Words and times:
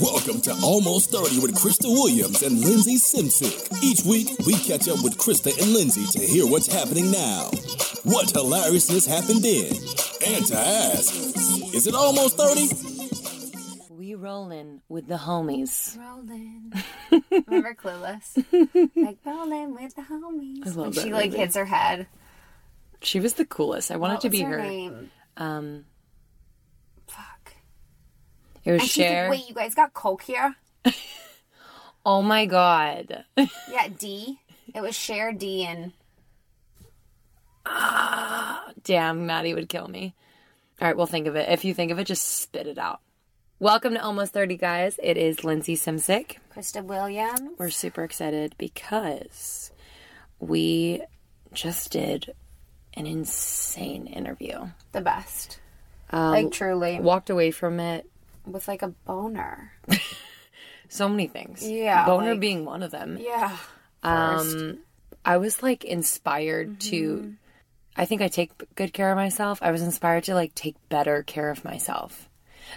Welcome 0.00 0.40
to 0.40 0.56
Almost 0.62 1.10
30 1.10 1.40
with 1.40 1.54
Krista 1.54 1.84
Williams 1.84 2.40
and 2.42 2.60
Lindsey 2.60 2.96
Simcik. 2.96 3.82
Each 3.82 4.02
week, 4.04 4.28
we 4.46 4.54
catch 4.54 4.88
up 4.88 5.04
with 5.04 5.18
Krista 5.18 5.52
and 5.60 5.74
Lindsey 5.74 6.06
to 6.18 6.24
hear 6.24 6.46
what's 6.46 6.66
happening 6.66 7.10
now, 7.10 7.50
what 8.04 8.30
hilariousness 8.30 9.06
happened 9.06 9.42
then, 9.42 9.74
and 10.26 10.46
to 10.46 10.56
ask, 10.56 11.14
is 11.74 11.86
it 11.86 11.94
almost 11.94 12.38
30? 12.38 12.70
We 13.90 14.14
rollin' 14.14 14.80
with 14.88 15.08
the 15.08 15.16
homies. 15.16 15.98
Rolling. 15.98 16.72
Remember 17.46 17.74
Clueless? 17.74 18.36
like 18.96 19.18
rolling 19.24 19.74
with 19.74 19.94
the 19.94 20.02
homies. 20.02 20.66
I 20.66 20.70
love 20.70 20.76
When 20.76 20.90
that 20.92 21.00
she 21.02 21.12
like 21.12 21.26
movie. 21.30 21.38
hits 21.38 21.56
her 21.56 21.64
head. 21.64 22.06
She 23.02 23.20
was 23.20 23.34
the 23.34 23.44
coolest. 23.44 23.90
I 23.90 23.96
wanted 23.96 24.14
What 24.14 24.22
to 24.22 24.30
be 24.30 24.40
her, 24.42 24.58
her. 24.58 24.62
name? 24.62 25.10
Um, 25.36 25.84
Fuck. 27.06 27.52
it 28.64 28.72
was 28.72 28.80
And 28.82 28.90
Cher. 28.90 29.30
Wait, 29.30 29.48
you 29.48 29.54
guys 29.54 29.74
got 29.74 29.92
Coke 29.94 30.22
here? 30.22 30.56
Oh 32.06 32.20
my 32.20 32.44
god. 32.44 33.24
Yeah, 33.38 33.88
D. 33.98 34.38
It 34.74 34.82
was 34.82 34.94
Cher, 34.94 35.32
D, 35.32 35.64
and 35.64 35.92
Ah, 37.66 38.72
Damn, 38.82 39.24
Maddie 39.26 39.54
would 39.54 39.70
kill 39.70 39.88
me. 39.88 40.14
All 40.82 40.86
right, 40.88 40.96
we'll 40.96 41.06
think 41.06 41.26
of 41.26 41.36
it. 41.36 41.48
If 41.48 41.64
you 41.64 41.72
think 41.72 41.90
of 41.90 41.98
it, 41.98 42.04
just 42.04 42.42
spit 42.42 42.66
it 42.66 42.76
out. 42.78 43.00
Welcome 43.60 43.94
to 43.94 44.02
Almost 44.02 44.32
30, 44.32 44.56
guys. 44.56 44.98
It 45.02 45.16
is 45.16 45.44
Lindsey 45.44 45.76
Simcik. 45.76 46.36
Krista 46.54 46.84
Williams. 46.84 47.40
We're 47.58 47.70
super 47.70 48.02
excited 48.04 48.54
because 48.58 49.70
we 50.40 51.02
just 51.52 51.92
did 51.92 52.34
an 52.94 53.06
insane 53.06 54.06
interview. 54.06 54.66
The 54.92 55.00
best. 55.00 55.60
Um, 56.10 56.30
Like 56.32 56.52
truly. 56.52 57.00
walked 57.00 57.30
away 57.30 57.50
from 57.50 57.80
it. 57.80 58.08
With 58.46 58.68
like 58.68 58.82
a 58.82 58.88
boner. 58.88 59.72
So 60.90 61.08
many 61.08 61.26
things. 61.26 61.66
Yeah, 61.68 62.04
Boner 62.06 62.32
like- 62.32 62.40
being 62.40 62.64
one 62.66 62.82
of 62.84 62.92
them. 62.92 63.16
Yeah. 63.18 63.56
Um, 64.04 64.78
I 65.24 65.38
was 65.38 65.60
like 65.60 65.82
inspired 65.82 66.78
to. 66.82 67.34
I 67.96 68.04
think 68.04 68.20
I 68.22 68.28
take 68.28 68.52
good 68.76 68.92
care 68.92 69.10
of 69.10 69.16
myself. 69.16 69.58
I 69.60 69.72
was 69.72 69.82
inspired 69.82 70.24
to 70.24 70.34
like 70.34 70.54
take 70.54 70.76
better 70.90 71.24
care 71.24 71.50
of 71.50 71.64
myself. 71.64 72.28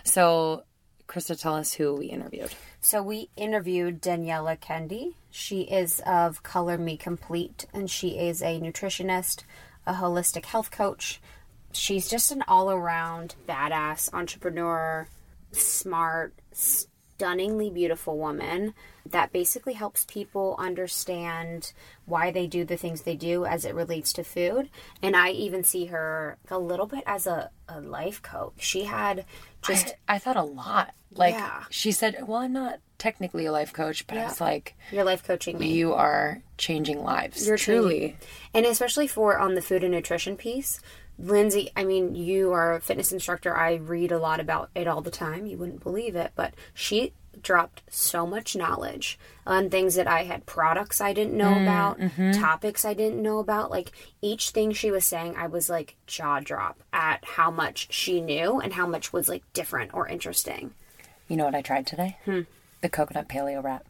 So, 0.03 0.63
Krista, 1.07 1.39
tell 1.39 1.55
us 1.55 1.73
who 1.73 1.95
we 1.95 2.07
interviewed. 2.07 2.53
So 2.81 3.01
we 3.01 3.29
interviewed 3.35 4.01
Daniela 4.01 4.59
Kende. 4.59 5.13
She 5.31 5.61
is 5.61 6.01
of 6.05 6.43
Color 6.43 6.77
Me 6.77 6.97
Complete, 6.97 7.65
and 7.73 7.89
she 7.89 8.17
is 8.17 8.41
a 8.41 8.59
nutritionist, 8.59 9.43
a 9.85 9.93
holistic 9.93 10.45
health 10.45 10.71
coach. 10.71 11.21
She's 11.71 12.09
just 12.09 12.31
an 12.31 12.43
all-around 12.47 13.35
badass 13.47 14.13
entrepreneur, 14.13 15.07
smart, 15.51 16.33
stunningly 17.27 17.67
beautiful 17.71 18.15
woman 18.15 18.75
that 19.03 19.31
basically 19.31 19.73
helps 19.73 20.05
people 20.05 20.55
understand 20.59 21.73
why 22.05 22.29
they 22.29 22.45
do 22.45 22.63
the 22.63 22.77
things 22.77 23.01
they 23.01 23.15
do 23.15 23.43
as 23.43 23.65
it 23.65 23.73
relates 23.73 24.13
to 24.13 24.23
food. 24.23 24.69
And 25.01 25.15
I 25.15 25.31
even 25.31 25.63
see 25.63 25.85
her 25.85 26.37
a 26.51 26.59
little 26.59 26.85
bit 26.85 27.03
as 27.07 27.25
a, 27.25 27.49
a 27.67 27.81
life 27.81 28.21
coach. 28.21 28.53
She 28.59 28.83
had 28.83 29.25
just 29.63 29.95
I, 30.07 30.15
I 30.15 30.19
thought 30.19 30.35
a 30.35 30.43
lot. 30.43 30.93
Like 31.11 31.33
Yeah. 31.33 31.63
she 31.71 31.91
said, 31.91 32.27
"Well, 32.27 32.37
I'm 32.41 32.53
not 32.53 32.79
technically 32.99 33.45
a 33.47 33.51
life 33.51 33.73
coach, 33.73 34.05
but 34.05 34.17
it's 34.17 34.39
like 34.39 34.75
your 34.91 35.03
life 35.03 35.23
coaching 35.23 35.57
me. 35.57 35.71
you 35.71 35.93
are 35.93 36.43
changing 36.59 37.01
lives. 37.01 37.47
You're 37.47 37.57
truly." 37.57 37.99
changing- 37.99 38.17
and 38.53 38.65
especially 38.67 39.07
for 39.07 39.39
on 39.39 39.55
the 39.55 39.61
food 39.63 39.83
and 39.83 39.93
nutrition 39.93 40.37
piece 40.37 40.79
lindsey 41.19 41.71
i 41.75 41.83
mean 41.83 42.15
you 42.15 42.51
are 42.53 42.75
a 42.75 42.81
fitness 42.81 43.11
instructor 43.11 43.55
i 43.55 43.73
read 43.75 44.11
a 44.11 44.19
lot 44.19 44.39
about 44.39 44.69
it 44.75 44.87
all 44.87 45.01
the 45.01 45.11
time 45.11 45.45
you 45.45 45.57
wouldn't 45.57 45.83
believe 45.83 46.15
it 46.15 46.31
but 46.35 46.53
she 46.73 47.13
dropped 47.41 47.81
so 47.89 48.25
much 48.25 48.55
knowledge 48.55 49.17
on 49.45 49.69
things 49.69 49.95
that 49.95 50.07
i 50.07 50.23
had 50.23 50.45
products 50.45 50.99
i 51.01 51.13
didn't 51.13 51.35
know 51.37 51.53
about 51.61 51.99
topics 52.33 52.83
i 52.85 52.93
didn't 52.93 53.21
know 53.21 53.37
about 53.39 53.69
like 53.71 53.91
each 54.21 54.49
thing 54.51 54.71
she 54.71 54.89
was 54.91 55.05
saying 55.05 55.35
i 55.37 55.45
was 55.47 55.69
like 55.69 55.95
jaw 56.07 56.39
drop 56.39 56.81
at 56.93 57.23
how 57.25 57.49
much 57.51 57.91
she 57.93 58.21
knew 58.21 58.59
and 58.59 58.73
how 58.73 58.87
much 58.87 59.13
was 59.13 59.29
like 59.29 59.43
different 59.53 59.93
or 59.93 60.07
interesting 60.07 60.71
You 61.27 61.35
know 61.37 61.45
what 61.45 61.55
I 61.55 61.61
tried 61.61 61.85
today? 61.85 62.17
Hmm. 62.25 62.41
The 62.81 62.89
coconut 62.89 63.27
paleo 63.27 63.61
wrap. 63.63 63.85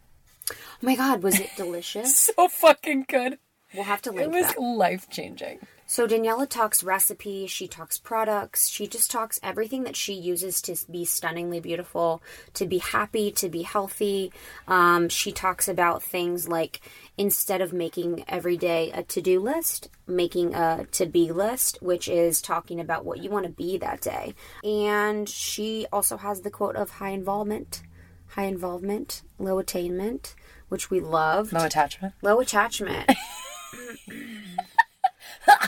oh 0.52 0.56
my 0.82 0.96
god 0.96 1.24
was 1.24 1.40
it 1.40 1.50
delicious 1.58 2.16
So 2.18 2.48
fucking 2.50 3.06
good. 3.08 3.38
we'll 3.74 3.84
have 3.84 4.02
to 4.04 4.12
link 4.12 4.24
It 4.24 4.32
was 4.32 4.58
life 4.58 5.10
changing. 5.10 5.60
So 5.90 6.06
Daniela 6.06 6.50
talks 6.50 6.84
recipes, 6.84 7.50
she 7.50 7.66
talks 7.66 7.98
products, 7.98 8.68
she 8.68 8.88
just 8.88 9.10
talks 9.10 9.40
everything 9.42 9.84
that 9.84 9.96
she 9.96 10.14
uses 10.14 10.62
to 10.64 10.76
be 10.92 11.06
stunningly 11.06 11.62
beautiful, 11.62 12.22
to 12.56 12.66
be 12.66 12.80
happy, 12.80 13.32
to 13.32 13.48
be 13.48 13.62
healthy. 13.62 14.34
Um, 14.68 15.08
she 15.08 15.32
talks 15.32 15.70
about 15.70 16.04
things 16.04 16.50
like 16.50 16.82
instead 17.18 17.62
of 17.62 17.72
making 17.72 18.26
every 18.28 18.58
day 18.58 18.92
a 18.92 19.02
to 19.04 19.22
do 19.22 19.40
list, 19.40 19.90
making 20.06 20.54
a 20.54 20.86
to 20.92 21.06
be 21.06 21.32
list, 21.32 21.82
which 21.82 22.10
is 22.10 22.42
talking 22.42 22.82
about 22.82 23.06
what 23.06 23.24
you 23.24 23.30
want 23.30 23.46
to 23.46 23.52
be 23.52 23.78
that 23.78 24.02
day. 24.02 24.36
And 24.66 25.28
she 25.30 25.88
also 25.94 26.18
has 26.18 26.42
the 26.42 26.52
quote 26.52 26.76
of 26.76 26.90
high 26.90 27.12
involvement, 27.12 27.82
high 28.28 28.44
involvement, 28.44 29.22
low 29.40 29.58
attainment, 29.58 30.36
which 30.68 30.92
we 30.92 31.00
love. 31.00 31.54
Low 31.54 31.64
attachment. 31.64 32.14
Low 32.22 32.42
attachment. 32.42 33.10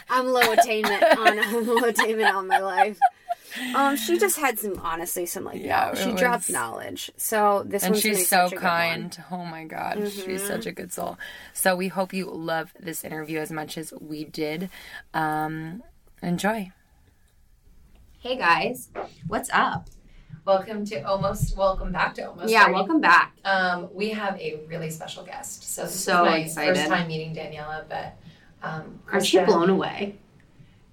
I'm 0.09 0.27
low 0.27 0.51
attainment 0.51 1.03
on 1.03 1.39
I'm 1.39 1.65
low 1.67 1.83
attainment 1.85 2.33
all 2.35 2.43
my 2.43 2.59
life. 2.59 2.97
Um, 3.75 3.95
she 3.97 4.19
just 4.19 4.37
had 4.37 4.59
some 4.59 4.79
honestly 4.79 5.25
some 5.25 5.43
like 5.43 5.57
Yeah, 5.59 5.91
yeah, 5.93 5.95
she 5.95 6.09
it 6.11 6.17
dropped 6.17 6.49
knowledge. 6.51 7.09
So 7.17 7.63
this 7.65 7.83
And 7.83 7.93
one's 7.93 8.03
gonna 8.03 8.13
be 8.13 8.19
she's 8.19 8.29
so 8.29 8.47
such 8.47 8.53
a 8.53 8.55
good 8.55 8.63
one. 8.63 8.71
Mm-hmm. 8.71 8.99
kind. 9.09 9.23
Oh 9.31 9.45
my 9.45 9.63
god, 9.65 10.11
she's 10.11 10.45
such 10.45 10.65
a 10.67 10.71
good 10.71 10.93
soul. 10.93 11.17
So 11.53 11.75
we 11.75 11.87
hope 11.87 12.13
you 12.13 12.29
love 12.29 12.71
this 12.79 13.03
interview 13.03 13.39
as 13.39 13.51
much 13.51 13.77
as 13.77 13.91
we 13.99 14.23
did. 14.23 14.69
Um, 15.15 15.81
enjoy. 16.21 16.71
Hey 18.19 18.37
guys, 18.37 18.89
what's 19.27 19.49
up? 19.51 19.89
Welcome 20.45 20.85
to 20.85 21.01
almost. 21.01 21.55
Welcome 21.57 21.91
back 21.91 22.15
to 22.15 22.29
almost. 22.29 22.49
Yeah, 22.51 22.63
30. 22.65 22.73
welcome 22.73 23.01
back. 23.01 23.33
Um, 23.45 23.89
we 23.93 24.09
have 24.09 24.35
a 24.39 24.61
really 24.67 24.89
special 24.89 25.23
guest. 25.23 25.63
So 25.63 25.83
this 25.83 26.03
So 26.03 26.23
is 26.25 26.29
my 26.29 26.37
excited. 26.39 26.75
first 26.77 26.89
time 26.89 27.07
meeting 27.07 27.35
Daniela, 27.35 27.85
but 27.89 28.15
um, 28.63 28.99
Aren't 29.11 29.31
you 29.33 29.41
blown 29.41 29.69
away? 29.69 30.15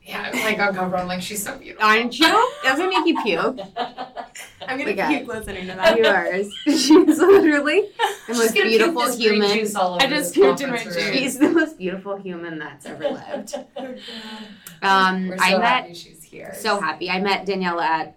Yeah, 0.03 0.31
I'm 0.33 0.45
like 0.45 0.59
uncomfortable. 0.59 0.99
I'm 0.99 1.09
like 1.09 1.21
she's 1.21 1.43
so 1.43 1.59
beautiful. 1.59 1.85
Aren't 1.85 2.17
you? 2.17 2.53
Doesn't 2.63 2.89
make 2.91 3.07
you 3.07 3.21
puke. 3.25 3.59
I'm 4.69 4.79
gonna 4.79 4.91
Okay. 4.93 5.19
puke 5.19 5.27
listening 5.29 5.67
to 5.67 5.75
that. 5.75 5.97
Yours. 5.99 6.53
She's 6.65 7.19
literally 7.19 7.89
the 8.29 8.35
most 8.35 8.53
beautiful 8.55 9.11
human. 9.17 9.51
I 9.51 10.07
just 10.09 10.35
puked 10.37 10.61
in 10.61 10.71
my 10.71 10.83
juice. 10.83 11.11
She's 11.11 11.39
the 11.39 11.49
most 11.51 11.77
beautiful 11.79 12.17
human 12.17 12.59
that's 12.61 12.87
ever 12.87 13.03
lived. 13.11 13.55
Um, 14.83 15.29
We're 15.29 15.39
so 15.39 15.45
I 15.45 15.59
met 15.59 15.63
happy 15.63 15.95
she's 15.95 16.23
here. 16.23 16.55
so 16.57 16.81
happy. 16.81 17.11
I 17.11 17.21
met 17.21 17.47
Daniela 17.47 17.83
at 17.83 18.17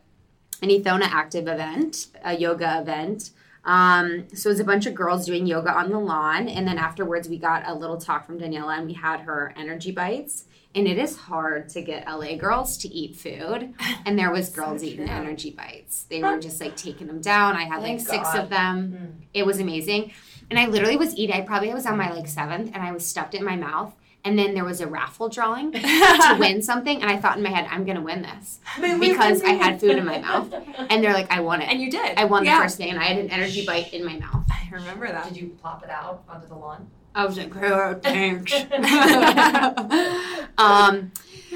an 0.62 0.70
Ethona 0.70 1.04
Active 1.04 1.48
event, 1.48 2.08
a 2.24 2.36
yoga 2.38 2.82
event. 2.82 3.32
Um, 3.66 4.28
so 4.34 4.50
it 4.50 4.54
was 4.54 4.60
a 4.60 4.66
bunch 4.66 4.86
of 4.86 4.96
girls 4.96 5.26
doing 5.26 5.46
yoga 5.46 5.72
on 5.72 5.90
the 5.90 6.00
lawn, 6.00 6.48
and 6.48 6.68
then 6.68 6.78
afterwards 6.78 7.28
we 7.28 7.38
got 7.38 7.68
a 7.68 7.74
little 7.74 7.98
talk 7.98 8.26
from 8.26 8.40
Daniela, 8.40 8.78
and 8.78 8.88
we 8.88 8.94
had 8.94 9.22
her 9.22 9.54
energy 9.58 9.92
bites. 9.92 10.46
And 10.76 10.88
it 10.88 11.00
is 11.00 11.18
hard 11.18 11.70
to 11.70 11.82
get 11.82 12.08
LA 12.08 12.36
girls 12.36 12.78
to 12.80 12.88
eat 12.88 13.16
food, 13.16 13.74
and 14.06 14.18
there 14.18 14.32
was 14.32 14.50
girls 14.50 14.84
eating 14.84 15.10
energy 15.10 15.50
bites. 15.50 16.04
They 16.04 16.22
were 16.22 16.40
just 16.40 16.62
like 16.62 16.76
taking 16.76 17.08
them 17.08 17.22
down. 17.22 17.56
I 17.56 17.64
had 17.64 17.82
Thank 17.82 18.00
like 18.00 18.08
six 18.08 18.34
God. 18.34 18.44
of 18.44 18.50
them. 18.50 19.24
It 19.34 19.46
was 19.46 19.60
amazing, 19.60 20.14
and 20.50 20.60
I 20.60 20.68
literally 20.68 20.96
was 20.96 21.16
eating. 21.16 21.36
I 21.36 21.42
probably 21.42 21.74
was 21.74 21.86
on 21.86 21.98
my 21.98 22.12
like 22.12 22.28
seventh, 22.28 22.72
and 22.74 22.84
I 22.84 22.92
was 22.92 23.06
stuffed 23.06 23.34
in 23.34 23.44
my 23.44 23.56
mouth. 23.56 23.94
And 24.26 24.38
then 24.38 24.54
there 24.54 24.66
was 24.66 24.82
a 24.82 24.88
raffle 24.88 25.30
drawing 25.30 25.72
to 25.72 26.38
win 26.40 26.62
something, 26.62 27.02
and 27.02 27.10
I 27.10 27.18
thought 27.18 27.38
in 27.38 27.44
my 27.44 27.50
head, 27.50 27.68
I'm 27.72 27.86
gonna 27.86 28.02
win 28.02 28.22
this 28.22 28.60
because 29.00 29.42
I 29.42 29.52
had 29.52 29.80
food 29.80 29.98
in 29.98 30.06
my 30.06 30.20
mouth. 30.20 30.54
And 30.90 31.04
they're 31.04 31.14
like, 31.14 31.32
I 31.32 31.40
won 31.42 31.62
it. 31.62 31.70
And 31.70 31.80
you 31.80 31.90
did. 31.92 32.18
I 32.18 32.26
won 32.26 32.44
Yeah. 32.44 32.58
the 32.58 32.64
first 32.64 32.78
thing, 32.78 32.90
and 32.90 33.00
I 33.00 33.04
had 33.06 33.18
an 33.18 33.30
energy 33.30 33.66
bite 33.66 33.94
in 33.94 34.04
my 34.06 34.18
mouth. 34.18 34.46
I 34.52 34.68
remember 34.72 35.08
that. 35.08 35.28
Did 35.30 35.38
you 35.38 35.50
plop 35.62 35.84
it 35.84 35.90
out 35.90 36.24
onto 36.28 36.48
the 36.48 36.56
lawn? 36.56 36.90
I 37.16 37.26
was 37.26 37.38
like, 37.38 37.56
oh, 37.56 38.00
thanks. 38.02 38.54
um, 40.58 41.12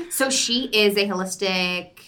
so 0.09 0.29
she 0.29 0.65
is 0.65 0.95
a 0.97 1.07
holistic 1.07 1.99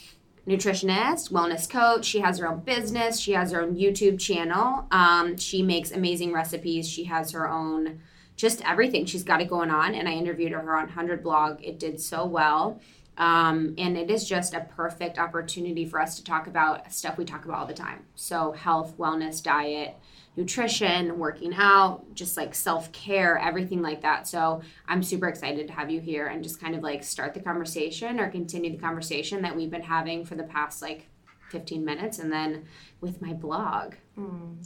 nutritionist, 0.47 1.31
wellness 1.31 1.69
coach. 1.69 2.05
She 2.05 2.19
has 2.19 2.39
her 2.39 2.47
own 2.47 2.59
business. 2.61 3.19
She 3.19 3.33
has 3.33 3.51
her 3.51 3.61
own 3.61 3.75
YouTube 3.75 4.19
channel. 4.19 4.87
Um, 4.91 5.37
she 5.37 5.63
makes 5.63 5.91
amazing 5.91 6.33
recipes. 6.33 6.87
She 6.87 7.05
has 7.05 7.31
her 7.31 7.49
own, 7.49 7.99
just 8.35 8.61
everything. 8.67 9.05
She's 9.05 9.23
got 9.23 9.41
it 9.41 9.49
going 9.49 9.69
on. 9.69 9.95
And 9.95 10.07
I 10.07 10.13
interviewed 10.13 10.51
her 10.51 10.59
on 10.77 10.85
100 10.85 11.23
blog. 11.23 11.63
It 11.63 11.79
did 11.79 11.99
so 11.99 12.25
well. 12.25 12.79
Um, 13.17 13.75
and 13.77 13.97
it 13.97 14.11
is 14.11 14.27
just 14.27 14.53
a 14.53 14.67
perfect 14.75 15.17
opportunity 15.17 15.85
for 15.85 16.01
us 16.01 16.17
to 16.17 16.23
talk 16.23 16.47
about 16.47 16.91
stuff 16.91 17.17
we 17.17 17.23
talk 17.23 17.45
about 17.45 17.59
all 17.59 17.65
the 17.65 17.73
time. 17.73 18.05
So, 18.15 18.51
health, 18.51 18.97
wellness, 18.97 19.41
diet, 19.41 19.95
nutrition, 20.35 21.17
working 21.17 21.53
out, 21.55 22.13
just 22.13 22.35
like 22.35 22.53
self 22.53 22.91
care, 22.91 23.37
everything 23.37 23.81
like 23.81 24.01
that. 24.01 24.27
So, 24.27 24.61
I'm 24.87 25.01
super 25.01 25.29
excited 25.29 25.67
to 25.67 25.73
have 25.73 25.89
you 25.89 26.01
here 26.01 26.27
and 26.27 26.43
just 26.43 26.59
kind 26.59 26.75
of 26.75 26.83
like 26.83 27.05
start 27.05 27.33
the 27.33 27.39
conversation 27.39 28.19
or 28.19 28.29
continue 28.29 28.71
the 28.71 28.77
conversation 28.77 29.41
that 29.43 29.55
we've 29.55 29.71
been 29.71 29.81
having 29.81 30.25
for 30.25 30.35
the 30.35 30.43
past 30.43 30.81
like 30.81 31.07
15 31.51 31.85
minutes 31.85 32.19
and 32.19 32.29
then 32.31 32.65
with 32.99 33.21
my 33.21 33.31
blog. 33.31 33.93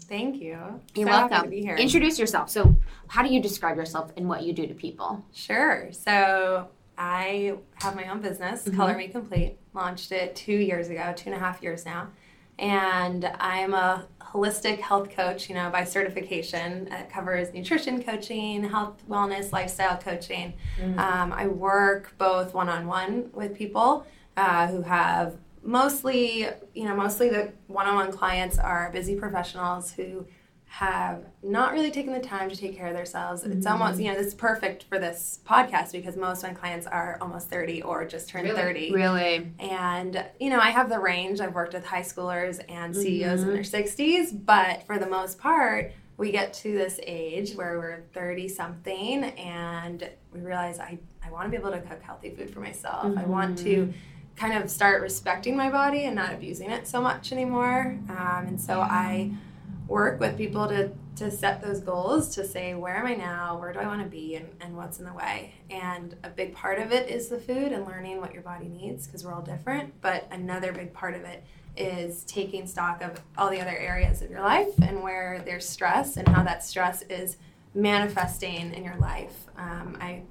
Thank 0.01 0.42
you. 0.42 0.57
You're 0.96 1.07
so 1.07 1.12
welcome. 1.12 1.44
to 1.44 1.50
be 1.50 1.62
here. 1.62 1.75
Introduce 1.75 2.18
yourself. 2.19 2.50
So, 2.50 2.75
how 3.07 3.24
do 3.24 3.34
you 3.34 3.42
describe 3.42 3.78
yourself 3.78 4.12
and 4.18 4.28
what 4.28 4.44
you 4.44 4.54
do 4.54 4.68
to 4.68 4.74
people? 4.74 5.24
Sure. 5.34 5.90
So 5.92 6.68
I 6.98 7.57
have 7.75 7.96
my 7.96 8.10
own 8.10 8.22
business, 8.22 8.63
Mm-hmm. 8.66 8.78
Color 8.78 8.98
Me 8.98 9.07
Complete. 9.07 9.57
Launched 9.74 10.12
it 10.12 10.36
two 10.36 10.54
years 10.54 10.90
ago, 10.90 11.13
two 11.16 11.30
and 11.30 11.36
a 11.36 11.40
half 11.40 11.62
years 11.62 11.86
now. 11.86 12.07
And 12.57 13.25
I'm 13.40 13.74
a 13.74 14.06
holistic 14.22 14.80
health 14.80 15.10
coach, 15.12 15.48
you 15.50 15.56
know, 15.56 15.69
by 15.69 15.84
certification. 15.86 16.88
It 16.92 17.10
covers 17.10 17.54
nutrition 17.54 18.04
coaching, 18.04 18.63
health, 18.63 19.01
wellness, 19.10 19.51
lifestyle 19.51 19.98
coaching. 19.98 20.54
Mm-hmm. 20.80 21.00
Um, 21.00 21.31
I 21.34 21.48
work 21.48 22.13
both 22.18 22.54
one 22.54 22.68
on 22.69 22.86
one 22.88 23.30
with 23.34 23.56
people 23.56 24.06
uh, 24.38 24.68
who 24.68 24.81
have 24.81 25.38
mostly, 25.69 26.48
you 26.74 26.86
know, 26.86 26.95
mostly 26.95 27.30
the 27.30 27.54
one 27.68 27.86
on 27.86 27.95
one 27.95 28.12
clients 28.12 28.57
are 28.57 28.89
busy 28.92 29.16
professionals 29.16 29.92
who 29.92 30.25
have 30.66 31.24
not 31.44 31.74
really 31.74 31.92
taken 31.92 32.12
the 32.12 32.19
time 32.19 32.50
to 32.50 32.56
take 32.56 32.75
care 32.75 32.88
of 32.88 32.95
themselves. 32.95 33.44
It's 33.44 33.66
mm-hmm. 33.66 33.81
almost, 33.81 34.00
you 34.00 34.07
know, 34.07 34.18
this 34.18 34.27
is 34.27 34.33
perfect 34.33 34.83
for 34.83 34.98
this 34.98 35.39
podcast 35.45 35.92
because 35.92 36.16
most 36.16 36.44
of 36.44 36.50
my 36.50 36.56
clients 36.56 36.88
are 36.88 37.18
almost 37.21 37.50
30 37.50 37.83
or 37.83 38.06
just 38.06 38.30
turned 38.30 38.50
30. 38.50 38.92
Really? 38.92 39.51
And, 39.60 40.25
you 40.39 40.50
know, 40.50 40.60
I 40.60 40.71
have 40.71 40.89
the 40.89 41.00
range. 41.00 41.39
I've 41.39 41.54
worked 41.54 41.74
with 41.74 41.86
high 41.86 42.01
schoolers 42.01 42.60
and 42.68 42.95
CEOs 42.95 43.42
in 43.42 43.50
mm-hmm. 43.50 43.56
their 43.56 43.63
60s, 43.63 44.45
but 44.45 44.86
for 44.88 44.98
the 44.98 45.07
most 45.07 45.39
part, 45.39 45.92
we 46.18 46.31
get 46.31 46.51
to 46.54 46.74
this 46.74 47.00
age 47.04 47.54
where 47.54 47.77
we're 47.77 48.01
30 48.13 48.48
something 48.48 49.24
and 49.24 50.10
we 50.33 50.39
realize 50.39 50.80
I, 50.80 50.98
I 51.24 51.31
want 51.31 51.45
to 51.45 51.50
be 51.50 51.57
able 51.57 51.72
to 51.72 51.81
cook 51.81 52.01
healthy 52.01 52.31
food 52.31 52.51
for 52.51 52.60
myself. 52.60 53.18
I 53.18 53.25
want 53.25 53.57
to 53.60 53.75
mm-hmm. 53.75 53.92
Kind 54.39 54.53
of 54.53 54.71
start 54.71 55.01
respecting 55.01 55.57
my 55.57 55.69
body 55.69 56.06
and 56.06 56.15
not 56.15 56.33
abusing 56.33 56.71
it 56.71 56.88
so 56.88 57.01
much 57.01 57.33
anymore. 57.33 58.00
Um, 58.09 58.45
and 58.47 58.62
so 58.62 58.80
I 58.80 59.31
work 59.88 60.19
with 60.19 60.38
people 60.38 60.68
to 60.68 60.91
to 61.18 61.30
set 61.30 61.62
those 61.62 61.81
goals 61.81 62.33
to 62.33 62.47
say 62.47 62.74
where 62.75 62.95
am 62.95 63.06
i 63.06 63.13
now? 63.13 63.59
Where 63.59 63.74
do 63.74 63.80
i 63.80 63.86
want 63.86 64.01
to 64.01 64.07
be? 64.07 64.36
And, 64.36 64.47
and 64.62 64.77
what's 64.77 65.00
in 65.00 65.06
the 65.06 65.12
way? 65.12 65.53
And 65.69 66.15
a 66.24 66.30
big 66.30 66.56
part 66.56 66.80
of 66.80 66.94
it 66.94 67.09
is 67.09 67.27
the 67.27 67.38
food 67.38 67.74
and 67.74 67.86
learning 67.86 68.21
what 68.21 68.33
your 68.33 68.41
body 68.41 68.69
needs 68.69 69.06
because 69.06 69.25
we're 69.25 69.33
all 69.33 69.41
different. 69.41 70.00
But 70.00 70.27
another 70.31 70.71
big 70.71 70.94
part 70.94 71.15
of 71.15 71.24
it 71.24 71.44
is 71.75 72.24
taking 72.24 72.65
stock 72.65 73.01
of 73.01 73.21
all 73.38 73.50
the 73.50 73.59
other 73.59 73.77
areas 73.77 74.21
of 74.21 74.30
your 74.30 74.39
life 74.39 74.69
and 74.81 75.03
where 75.03 75.41
there's 75.44 75.68
stress 75.68 76.15
and 76.15 76.25
how 76.30 76.44
that 76.44 76.63
stress 76.63 77.01
is 77.09 77.36
manifesting 77.74 78.74
in 78.74 78.86
your 78.86 78.97
life. 78.97 79.47
Um, 79.57 79.97
i 80.00 80.21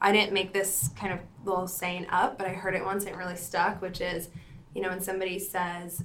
i 0.00 0.12
didn't 0.12 0.32
make 0.32 0.52
this 0.52 0.90
kind 0.96 1.12
of 1.12 1.20
little 1.44 1.66
saying 1.66 2.06
up 2.10 2.38
but 2.38 2.46
i 2.46 2.50
heard 2.50 2.74
it 2.74 2.84
once 2.84 3.04
and 3.04 3.14
it 3.14 3.18
really 3.18 3.36
stuck 3.36 3.80
which 3.80 4.00
is 4.00 4.28
you 4.74 4.82
know 4.82 4.88
when 4.88 5.00
somebody 5.00 5.38
says 5.38 6.02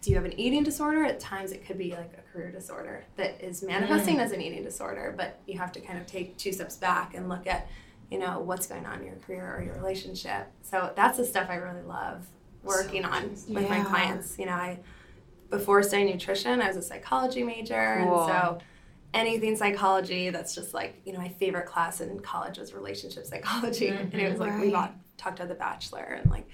do 0.00 0.10
you 0.10 0.16
have 0.16 0.24
an 0.24 0.38
eating 0.38 0.62
disorder? 0.62 1.04
At 1.04 1.20
times 1.20 1.52
it 1.52 1.64
could 1.66 1.78
be 1.78 1.90
like 1.90 2.12
a 2.18 2.32
career 2.32 2.50
disorder 2.50 3.04
that 3.16 3.42
is 3.42 3.62
manifesting 3.62 4.16
mm. 4.16 4.20
as 4.22 4.32
an 4.32 4.40
eating 4.40 4.64
disorder, 4.64 5.14
but 5.16 5.40
you 5.46 5.58
have 5.58 5.72
to 5.72 5.80
kind 5.80 5.98
of 5.98 6.06
take 6.06 6.36
two 6.36 6.52
steps 6.52 6.76
back 6.76 7.14
and 7.14 7.28
look 7.28 7.46
at, 7.46 7.68
you 8.10 8.18
know, 8.18 8.40
what's 8.40 8.66
going 8.66 8.86
on 8.86 9.00
in 9.00 9.06
your 9.06 9.16
career 9.16 9.54
or 9.56 9.62
your 9.62 9.74
relationship. 9.74 10.46
So 10.62 10.92
that's 10.96 11.18
the 11.18 11.24
stuff 11.24 11.48
I 11.50 11.56
really 11.56 11.82
love 11.82 12.26
working 12.62 13.04
on 13.04 13.30
with 13.48 13.68
my 13.68 13.80
clients. 13.84 14.38
You 14.38 14.46
know, 14.46 14.52
I 14.52 14.78
before 15.50 15.82
studying 15.82 16.10
nutrition, 16.10 16.62
I 16.62 16.68
was 16.68 16.76
a 16.76 16.82
psychology 16.82 17.42
major, 17.42 17.98
Cool. 18.04 18.20
and 18.20 18.28
so 18.28 18.58
anything 19.12 19.56
psychology 19.56 20.30
that's 20.30 20.54
just 20.54 20.72
like 20.74 21.00
you 21.04 21.12
know 21.12 21.18
my 21.18 21.28
favorite 21.28 21.66
class 21.66 22.00
in 22.00 22.20
college 22.20 22.58
was 22.58 22.72
relationship 22.72 23.26
psychology. 23.26 23.88
And 23.88 24.14
it 24.14 24.30
was 24.30 24.40
like 24.40 24.54
we 24.54 24.64
mm-hmm. 24.64 24.72
got 24.72 24.94
talked 25.16 25.38
to 25.38 25.46
the 25.46 25.54
bachelor 25.54 26.18
and 26.20 26.30
like 26.30 26.48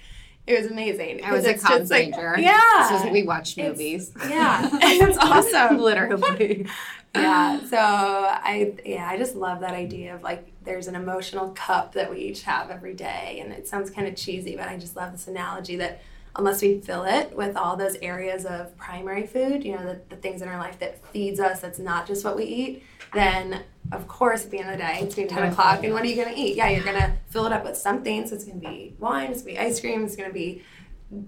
it 0.45 0.57
was 0.57 0.71
amazing. 0.71 1.25
I 1.25 1.33
was 1.33 1.45
a 1.45 1.53
because 1.53 1.81
it's 1.81 1.91
like- 1.91 2.15
yeah. 2.39 3.01
So 3.01 3.11
we 3.11 3.23
watched 3.23 3.57
It's- 3.57 3.69
movies. 3.69 4.13
yeah. 4.29 4.69
It's 4.81 5.17
awesome. 5.17 5.77
Literally. 5.77 6.67
yeah. 7.15 7.59
So 7.65 7.77
i 7.77 8.73
yeah 8.85 9.07
i 9.09 9.17
just 9.17 9.35
love 9.35 9.61
that 9.61 9.73
idea 9.73 10.15
of 10.15 10.23
like 10.23 10.51
there's 10.63 10.87
an 10.87 10.95
emotional 10.95 11.49
cup 11.51 11.93
that 11.93 12.09
we 12.09 12.17
each 12.19 12.43
have 12.43 12.69
every 12.69 12.93
day. 12.93 13.41
And 13.43 13.51
it 13.51 13.67
sounds 13.67 13.89
kind 13.89 14.07
of 14.07 14.15
cheesy 14.15 14.55
but 14.55 14.67
i 14.67 14.77
just 14.77 14.95
love 14.95 15.11
this 15.11 15.27
analogy 15.27 15.75
that 15.77 16.01
unless 16.37 16.61
we 16.61 16.79
fill 16.79 17.03
it 17.03 17.35
with 17.35 17.57
all 17.57 17.75
those 17.75 17.95
areas 17.97 18.45
of 18.45 18.75
primary 18.77 19.25
food 19.25 19.63
you 19.63 19.75
know 19.75 19.83
the, 19.83 20.01
the 20.09 20.15
things 20.15 20.41
in 20.41 20.47
our 20.47 20.57
life 20.57 20.77
that 20.79 21.05
feeds 21.07 21.39
us 21.39 21.59
that's 21.59 21.79
not 21.79 22.05
just 22.07 22.23
what 22.23 22.35
we 22.35 22.43
eat 22.43 22.83
then 23.13 23.63
of 23.91 24.07
course 24.07 24.45
at 24.45 24.51
the 24.51 24.59
end 24.59 24.69
of 24.69 24.77
the 24.77 24.83
day 24.83 24.99
it's 25.01 25.15
gonna 25.15 25.27
be 25.27 25.33
10 25.33 25.51
o'clock 25.51 25.83
and 25.83 25.93
what 25.93 26.03
are 26.03 26.07
you 26.07 26.15
gonna 26.15 26.35
eat? 26.35 26.55
Yeah 26.55 26.69
you're 26.69 26.83
gonna 26.83 27.17
fill 27.29 27.45
it 27.45 27.53
up 27.53 27.63
with 27.63 27.77
something 27.77 28.27
so 28.27 28.35
it's 28.35 28.43
gonna 28.43 28.59
be 28.59 28.95
wine 28.99 29.31
it's 29.31 29.41
gonna 29.41 29.53
be 29.53 29.59
ice 29.59 29.79
cream 29.79 30.05
it's 30.05 30.15
gonna 30.15 30.33
be 30.33 30.61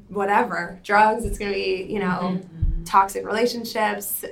whatever 0.10 0.80
drugs 0.84 1.24
it's 1.26 1.38
going 1.38 1.52
to 1.52 1.58
be 1.58 1.86
you 1.90 2.00
know 2.00 2.06
mm-hmm. 2.44 2.84
toxic 2.84 3.26
relationships 3.26 4.26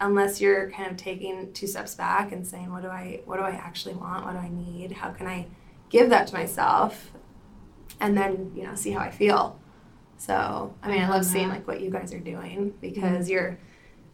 unless 0.00 0.40
you're 0.40 0.70
kind 0.70 0.90
of 0.90 0.96
taking 0.96 1.52
two 1.52 1.66
steps 1.66 1.94
back 1.94 2.32
and 2.32 2.46
saying 2.46 2.72
what 2.72 2.82
do 2.82 2.88
i 2.88 3.20
what 3.24 3.36
do 3.36 3.42
i 3.42 3.50
actually 3.50 3.94
want? 3.94 4.24
What 4.24 4.32
do 4.32 4.38
i 4.38 4.48
need? 4.48 4.92
How 4.92 5.10
can 5.10 5.26
i 5.26 5.46
give 5.88 6.10
that 6.10 6.26
to 6.28 6.34
myself? 6.34 7.12
And 8.00 8.16
then 8.16 8.52
you 8.54 8.64
know 8.64 8.74
see 8.74 8.90
how 8.90 9.00
i 9.00 9.10
feel 9.10 9.58
so 10.16 10.74
i 10.82 10.88
mean 10.88 11.02
i 11.02 11.08
love 11.08 11.24
seeing 11.24 11.46
uh-huh. 11.46 11.54
like 11.54 11.66
what 11.68 11.80
you 11.80 11.90
guys 11.90 12.12
are 12.12 12.20
doing 12.20 12.72
because 12.80 13.26
mm-hmm. 13.26 13.32
you're 13.32 13.58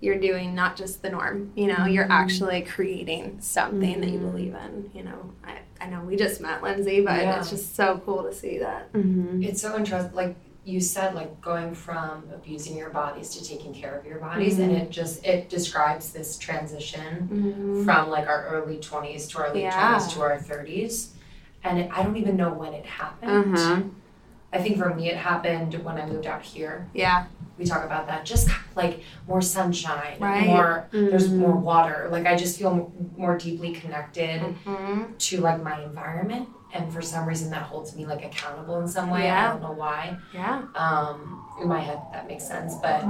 you're 0.00 0.18
doing 0.18 0.54
not 0.54 0.76
just 0.76 1.02
the 1.02 1.10
norm 1.10 1.52
you 1.54 1.66
know 1.66 1.86
you're 1.86 2.04
mm-hmm. 2.04 2.12
actually 2.12 2.62
creating 2.62 3.40
something 3.40 4.00
that 4.00 4.08
you 4.08 4.18
mm-hmm. 4.18 4.30
believe 4.30 4.54
in 4.54 4.90
you 4.94 5.02
know 5.02 5.32
I, 5.44 5.58
I 5.80 5.86
know 5.88 6.00
we 6.02 6.16
just 6.16 6.40
met 6.40 6.62
lindsey 6.62 7.00
but 7.02 7.20
Yeah. 7.20 7.38
it's 7.38 7.50
just 7.50 7.76
so 7.76 8.00
cool 8.04 8.22
to 8.24 8.32
see 8.34 8.58
that 8.58 8.88
It's 8.94 9.60
so 9.60 9.76
interesting. 9.76 10.14
Like 10.14 10.36
you 10.64 10.80
said, 10.80 11.14
like 11.14 11.40
going 11.40 11.74
from 11.74 12.24
abusing 12.34 12.76
your 12.76 12.90
bodies 12.90 13.34
to 13.34 13.44
taking 13.44 13.72
care 13.72 13.98
of 13.98 14.04
your 14.04 14.18
bodies, 14.18 14.58
and 14.58 14.72
it 14.72 14.90
just 14.90 15.24
it 15.24 15.48
describes 15.48 16.12
this 16.12 16.36
transition 16.36 17.82
from 17.84 18.10
like 18.10 18.28
our 18.28 18.46
early 18.46 18.78
twenties 18.78 19.26
to 19.28 19.38
our 19.38 19.54
late 19.54 19.62
Yeah. 19.62 19.88
twenties 19.88 20.12
to 20.14 20.20
our 20.20 20.38
thirties, 20.38 21.14
and 21.64 21.78
it, 21.78 21.90
I 21.92 22.02
don't 22.02 22.16
even 22.16 22.36
know 22.36 22.52
when 22.52 22.74
it 22.74 22.84
happened. 22.84 23.56
Uh-huh. 23.56 23.82
I 24.52 24.58
think 24.58 24.78
for 24.78 24.92
me, 24.94 25.08
it 25.10 25.16
happened 25.16 25.74
when 25.84 25.96
I 25.96 26.06
moved 26.06 26.26
out 26.26 26.42
here. 26.42 26.88
yeah 26.94 27.26
We 27.58 27.64
talk 27.64 27.84
about 27.84 28.06
that, 28.08 28.24
just 28.24 28.48
like 28.76 29.02
more 29.28 29.42
sunshine, 29.42 30.16
Right. 30.18 30.46
more 30.46 30.88
there's 30.92 31.28
more 31.30 31.56
water. 31.56 32.08
Like 32.10 32.26
I 32.26 32.34
just 32.36 32.58
feel 32.58 32.92
more 33.16 33.36
deeply 33.38 33.72
connected 33.72 34.40
mm-hmm. 34.40 35.14
to 35.16 35.40
like 35.40 35.62
my 35.62 35.82
environment, 35.82 36.48
and 36.72 36.92
for 36.92 37.02
some 37.02 37.26
reason 37.26 37.50
that 37.50 37.62
holds 37.62 37.94
me 37.96 38.06
like 38.06 38.24
accountable 38.24 38.80
in 38.80 38.88
some 38.88 39.10
way. 39.10 39.24
Yeah. 39.24 39.48
I 39.48 39.52
don't 39.52 39.62
know 39.62 39.72
why 39.72 40.16
yeah 40.32 40.62
um, 40.74 41.44
in 41.60 41.68
my 41.68 41.80
head 41.80 42.00
that 42.12 42.26
makes 42.26 42.46
sense 42.46 42.76
but 42.80 43.02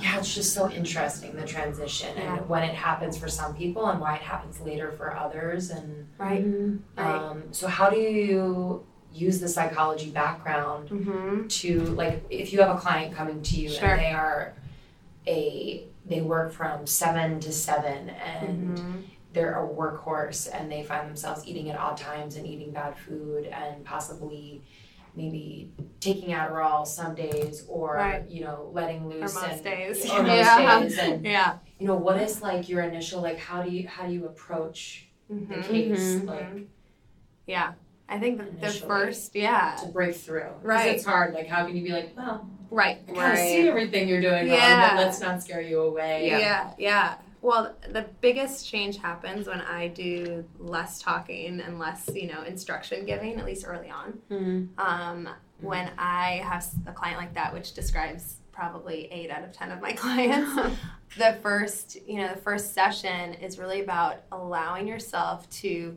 yeah 0.00 0.18
it's 0.18 0.32
just 0.34 0.54
so 0.54 0.70
interesting 0.70 1.34
the 1.36 1.44
transition 1.44 2.10
Yeah. 2.16 2.36
and 2.38 2.48
when 2.48 2.62
it 2.62 2.74
happens 2.74 3.18
for 3.18 3.28
some 3.28 3.54
people 3.54 3.86
and 3.90 4.00
why 4.00 4.14
it 4.16 4.22
happens 4.22 4.60
later 4.60 4.92
for 4.98 5.14
others 5.16 5.70
and 5.70 5.88
right 6.16 6.44
right 6.96 7.14
um, 7.22 7.42
so 7.50 7.66
how 7.68 7.90
do 7.90 7.98
you 7.98 8.86
use 9.12 9.40
the 9.40 9.48
psychology 9.48 10.10
background 10.10 10.88
mm-hmm. 10.90 11.46
to 11.48 11.80
like 12.02 12.22
if 12.30 12.52
you 12.52 12.60
have 12.60 12.74
a 12.76 12.78
client 12.78 13.14
coming 13.14 13.42
to 13.42 13.56
you 13.60 13.68
Sure. 13.70 13.88
and 13.88 14.00
they 14.00 14.12
are 14.12 14.54
a 15.26 15.84
they 16.06 16.20
work 16.20 16.52
from 16.52 16.86
seven 16.86 17.40
to 17.40 17.52
seven 17.52 18.10
and 18.10 18.78
Mm-hmm. 18.78 19.00
they're 19.32 19.62
a 19.62 19.66
workhorse 19.68 20.48
and 20.52 20.70
they 20.70 20.82
find 20.82 21.08
themselves 21.08 21.46
eating 21.46 21.68
at 21.70 21.78
odd 21.78 21.96
times 21.96 22.36
and 22.36 22.46
eating 22.46 22.70
bad 22.72 22.96
food 22.96 23.46
and 23.46 23.84
possibly 23.84 24.62
maybe 25.16 25.72
taking 26.00 26.30
Adderall 26.30 26.86
some 26.86 27.14
days 27.14 27.64
or 27.68 27.94
Right. 27.94 28.28
you 28.28 28.42
know 28.44 28.70
letting 28.72 29.08
loose 29.08 29.34
most 29.34 29.44
and 29.44 29.64
days. 29.64 30.10
or 30.10 30.22
most 30.22 30.36
Yeah. 30.36 30.80
days 30.80 30.98
and 30.98 31.24
yeah 31.24 31.58
you 31.78 31.86
know 31.86 31.96
what 31.96 32.20
is 32.20 32.40
like 32.42 32.68
your 32.68 32.82
initial 32.82 33.20
like 33.20 33.38
how 33.38 33.62
do 33.62 33.70
you 33.70 33.88
how 33.88 34.06
do 34.06 34.12
you 34.12 34.26
approach 34.26 35.08
the 35.28 35.34
Mhm. 35.34 35.62
case 35.64 36.14
Mhm. 36.16 36.26
like 36.26 36.66
yeah 37.46 37.72
i 38.08 38.18
think 38.18 38.38
the, 38.38 38.66
the 38.66 38.72
first 38.72 39.34
yeah 39.34 39.76
to 39.80 39.88
break 39.88 40.16
through. 40.16 40.50
Right. 40.62 40.94
it's 40.94 41.04
hard 41.04 41.34
like 41.34 41.46
how 41.46 41.66
can 41.66 41.76
you 41.76 41.84
be 41.84 41.92
like 41.92 42.12
well 42.16 42.48
right 42.70 42.98
I 43.08 43.12
kind 43.12 43.32
of 43.32 43.38
see 43.38 43.68
everything 43.68 44.08
you're 44.08 44.20
doing 44.20 44.48
wrong 44.48 44.58
Yeah. 44.58 44.96
but 44.96 45.04
let's 45.04 45.20
not 45.20 45.42
scare 45.42 45.60
you 45.62 45.80
away 45.82 46.26
yeah. 46.28 46.72
yeah 46.78 47.14
well 47.40 47.74
the 47.92 48.04
biggest 48.20 48.68
change 48.68 48.96
happens 48.98 49.46
when 49.46 49.60
i 49.60 49.88
do 49.88 50.44
less 50.58 51.00
talking 51.00 51.60
and 51.60 51.78
less 51.78 52.08
you 52.14 52.26
know 52.26 52.42
instruction 52.42 53.06
giving 53.06 53.38
at 53.38 53.44
least 53.46 53.64
early 53.66 53.90
on 53.90 54.18
Mm-hmm. 54.30 54.78
um, 54.80 55.28
when 55.60 55.90
i 55.98 56.40
have 56.44 56.66
a 56.86 56.92
client 56.92 57.18
like 57.18 57.34
that 57.34 57.52
which 57.54 57.74
describes 57.74 58.36
probably 58.52 59.06
eight 59.12 59.30
out 59.30 59.44
of 59.44 59.52
ten 59.52 59.70
of 59.70 59.80
my 59.80 59.92
clients 60.04 60.76
the 61.16 61.38
first 61.42 61.96
you 62.08 62.16
know 62.16 62.28
the 62.34 62.40
first 62.40 62.74
session 62.74 63.34
is 63.34 63.56
really 63.58 63.80
about 63.82 64.22
allowing 64.32 64.86
yourself 64.88 65.48
to 65.50 65.96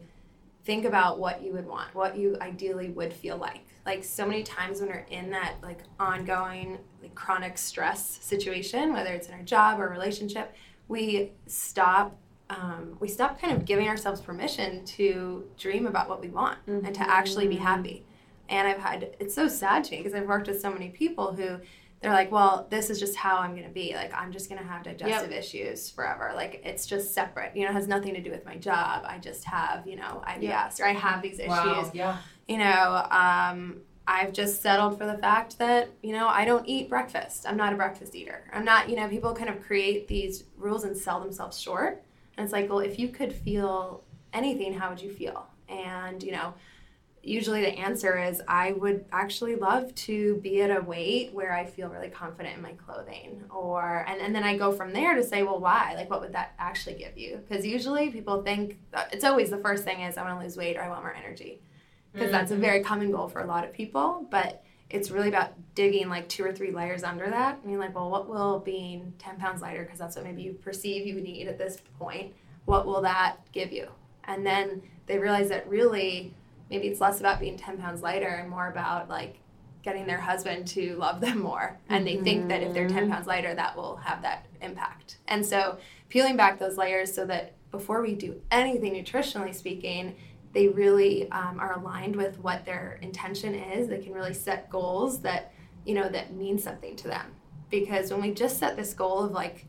think 0.64 0.86
about 0.86 1.20
what 1.20 1.42
you 1.42 1.54
would 1.54 1.68
want, 1.68 1.94
what 1.96 2.18
you 2.18 2.38
ideally 2.42 2.90
would 2.90 3.14
feel 3.14 3.38
like. 3.38 3.66
Like 3.86 4.04
so 4.04 4.28
many 4.28 4.44
times 4.44 4.80
when 4.80 4.90
we're 4.90 5.06
in 5.10 5.32
that 5.32 5.56
like 5.64 5.80
ongoing 6.00 6.78
like 7.02 7.16
chronic 7.16 7.58
stress 7.58 8.20
situation, 8.22 8.94
whether 8.94 9.12
it's 9.12 9.28
in 9.28 9.34
our 9.34 9.42
job 9.42 9.80
or 9.80 9.90
relationship, 9.90 10.54
we 10.88 11.32
stop 11.48 12.16
um, 12.50 12.98
we 13.00 13.08
stop 13.08 13.40
kind 13.40 13.54
of 13.56 13.64
giving 13.64 13.88
ourselves 13.88 14.20
permission 14.20 14.84
to 14.84 15.48
dream 15.58 15.88
about 15.88 16.10
what 16.10 16.20
we 16.20 16.28
want 16.28 16.60
mm-hmm. 16.68 16.86
and 16.86 16.94
to 16.96 17.10
actually 17.10 17.48
be 17.48 17.56
happy. 17.56 18.04
And 18.50 18.68
I've 18.68 18.80
had 18.80 19.16
it's 19.20 19.34
so 19.34 19.48
sad 19.48 19.86
to 19.86 19.92
me 19.92 19.98
because 20.00 20.14
I've 20.14 20.28
worked 20.28 20.48
with 20.48 20.60
so 20.60 20.70
many 20.70 20.90
people 20.90 21.34
who 21.34 21.60
they're 22.02 22.12
like, 22.12 22.32
well, 22.32 22.66
this 22.72 22.90
is 22.90 23.00
just 23.00 23.16
how 23.16 23.38
I'm 23.38 23.52
going 23.52 23.68
to 23.68 23.74
be. 23.74 23.94
Like, 23.94 24.12
I'm 24.14 24.32
just 24.32 24.50
going 24.50 24.60
to 24.60 24.68
have 24.68 24.84
digestive 24.84 25.30
yep. 25.30 25.40
issues 25.40 25.90
forever. 25.90 26.32
Like, 26.36 26.62
it's 26.66 26.88
just 26.88 27.14
separate. 27.14 27.56
You 27.56 27.64
know, 27.64 27.70
it 27.70 27.74
has 27.74 27.88
nothing 27.88 28.16
to 28.16 28.22
do 28.22 28.32
with 28.32 28.44
my 28.44 28.58
job. 28.58 29.04
I 29.06 29.20
just 29.20 29.46
have, 29.46 29.86
you 29.86 29.98
know, 29.98 30.24
IBS 30.28 30.42
yeah. 30.42 30.70
or 30.80 30.86
I 30.88 30.94
have 30.94 31.22
these 31.22 31.38
issues. 31.38 31.50
Wow. 31.50 31.92
Yeah. 31.94 32.18
You 32.48 32.58
know, 32.58 33.08
um, 33.12 33.82
I've 34.08 34.34
just 34.34 34.64
settled 34.64 34.98
for 34.98 35.06
the 35.06 35.18
fact 35.20 35.60
that, 35.60 35.90
you 36.02 36.14
know, 36.14 36.28
I 36.28 36.44
don't 36.44 36.68
eat 36.68 36.90
breakfast. 36.90 37.46
I'm 37.48 37.56
not 37.56 37.72
a 37.72 37.76
breakfast 37.76 38.16
eater. 38.16 38.46
I'm 38.52 38.66
not, 38.66 38.90
you 38.90 38.96
know, 38.96 39.08
people 39.08 39.34
kind 39.36 39.50
of 39.50 39.62
create 39.62 40.08
these 40.08 40.46
rules 40.58 40.84
and 40.84 40.98
sell 40.98 41.20
themselves 41.20 41.60
short. 41.60 42.04
And 42.36 42.44
it's 42.44 42.52
like, 42.52 42.68
well, 42.68 42.80
if 42.80 42.98
you 42.98 43.10
could 43.10 43.32
feel 43.32 44.04
anything, 44.34 44.74
how 44.74 44.90
would 44.90 45.02
you 45.02 45.12
feel? 45.12 45.46
And, 45.70 46.24
you 46.24 46.32
know, 46.32 46.56
usually 47.24 47.62
the 47.62 47.70
answer 47.70 48.18
is 48.18 48.42
I 48.48 48.72
would 48.74 49.06
actually 49.12 49.56
love 49.56 49.94
to 49.96 50.38
be 50.38 50.62
at 50.62 50.76
a 50.76 50.82
weight 50.82 51.34
where 51.34 51.54
I 51.54 51.66
feel 51.66 51.88
really 51.88 52.10
confident 52.10 52.56
in 52.56 52.64
my 52.64 52.72
clothing 52.74 53.44
or 53.50 54.06
and, 54.08 54.20
and 54.20 54.34
then 54.34 54.44
I 54.44 54.58
go 54.58 54.72
from 54.72 54.92
there 54.94 55.16
to 55.16 55.24
say 55.24 55.44
well 55.44 55.60
why? 55.60 55.94
Like 55.96 56.10
what 56.10 56.22
would 56.22 56.34
that 56.34 56.54
actually 56.58 56.96
give 56.96 57.18
you? 57.18 57.42
Because 57.48 57.66
usually 57.66 58.10
people 58.10 58.42
think 58.42 58.80
it's 59.12 59.24
always 59.24 59.50
the 59.50 59.60
first 59.60 59.84
thing 59.84 60.02
is 60.02 60.18
I 60.18 60.24
want 60.24 60.40
to 60.40 60.44
lose 60.44 60.58
weight 60.58 60.78
or 60.78 60.82
I 60.82 60.90
want 60.90 61.04
more 61.04 61.14
energy. 61.14 61.62
Because 62.12 62.28
mm-hmm. 62.28 62.34
that's 62.34 62.52
a 62.52 62.58
very 62.58 62.84
common 62.84 63.12
goal 63.12 63.28
for 63.28 63.42
a 63.42 63.46
lot 63.46 63.64
of 63.64 63.74
people 63.74 64.28
but 64.32 64.64
it's 64.90 65.12
really 65.12 65.30
about 65.30 65.54
digging 65.76 66.10
like 66.10 66.28
two 66.28 66.44
or 66.44 66.52
three 66.52 66.72
layers 66.72 67.04
under 67.04 67.30
that 67.30 67.60
I 67.64 67.68
mean 67.68 67.78
like 67.78 67.94
well 67.94 68.10
what 68.10 68.28
will 68.28 68.60
being 68.60 69.14
10 69.20 69.38
pounds 69.38 69.62
lighter? 69.62 69.84
Because 69.84 70.00
that's 70.00 70.16
what 70.16 70.26
maybe 70.26 70.42
you 70.42 70.54
perceive 70.54 71.06
you 71.06 71.22
need 71.22 71.48
at 71.48 71.60
this 71.60 71.78
point. 72.00 72.34
What 72.66 72.88
will 72.88 73.02
that 73.02 73.38
give 73.52 73.72
you? 73.72 73.90
And 74.24 74.46
then 74.46 74.82
they 75.08 75.18
realize 75.18 75.50
that 75.50 75.68
really 75.68 76.34
maybe 76.72 76.88
it's 76.88 77.02
less 77.02 77.20
about 77.20 77.40
being 77.40 77.58
10 77.58 77.78
pounds 77.78 78.02
lighter 78.02 78.30
and 78.30 78.50
more 78.50 78.70
about 78.70 79.10
like 79.10 79.38
getting 79.84 80.08
their 80.08 80.20
husband 80.20 80.68
to 80.68 80.96
love 80.96 81.22
them 81.22 81.40
more 81.40 81.78
and 81.90 82.08
they 82.08 82.16
mm-hmm. 82.16 82.24
think 82.24 82.48
that 82.48 82.64
if 82.64 82.74
they're 82.74 82.88
10 82.88 83.04
mm-hmm. 83.04 83.12
pounds 83.12 83.28
lighter 83.28 83.54
that 83.54 83.76
will 83.76 83.98
have 83.98 84.22
that 84.22 84.48
impact 84.62 85.18
and 85.28 85.46
so 85.46 85.78
peeling 86.10 86.38
back 86.38 86.58
those 86.58 86.78
layers 86.78 87.14
so 87.14 87.26
that 87.26 87.54
before 87.70 88.02
we 88.02 88.16
do 88.16 88.42
anything 88.50 88.94
nutritionally 88.94 89.54
speaking 89.54 90.16
they 90.54 90.68
really 90.68 91.32
um, 91.32 91.60
are 91.60 91.80
aligned 91.80 92.16
with 92.16 92.38
what 92.40 92.66
their 92.66 93.00
intention 93.02 93.54
is 93.54 93.88
they 93.88 94.00
can 94.00 94.14
really 94.14 94.34
set 94.34 94.70
goals 94.70 95.22
that 95.22 95.54
you 95.86 95.94
know 95.94 96.08
that 96.10 96.34
mean 96.34 96.58
something 96.58 96.96
to 96.96 97.08
them 97.08 97.26
because 97.70 98.12
when 98.12 98.22
we 98.22 98.32
just 98.32 98.60
set 98.60 98.76
this 98.76 98.94
goal 98.94 99.24
of 99.24 99.32
like 99.32 99.66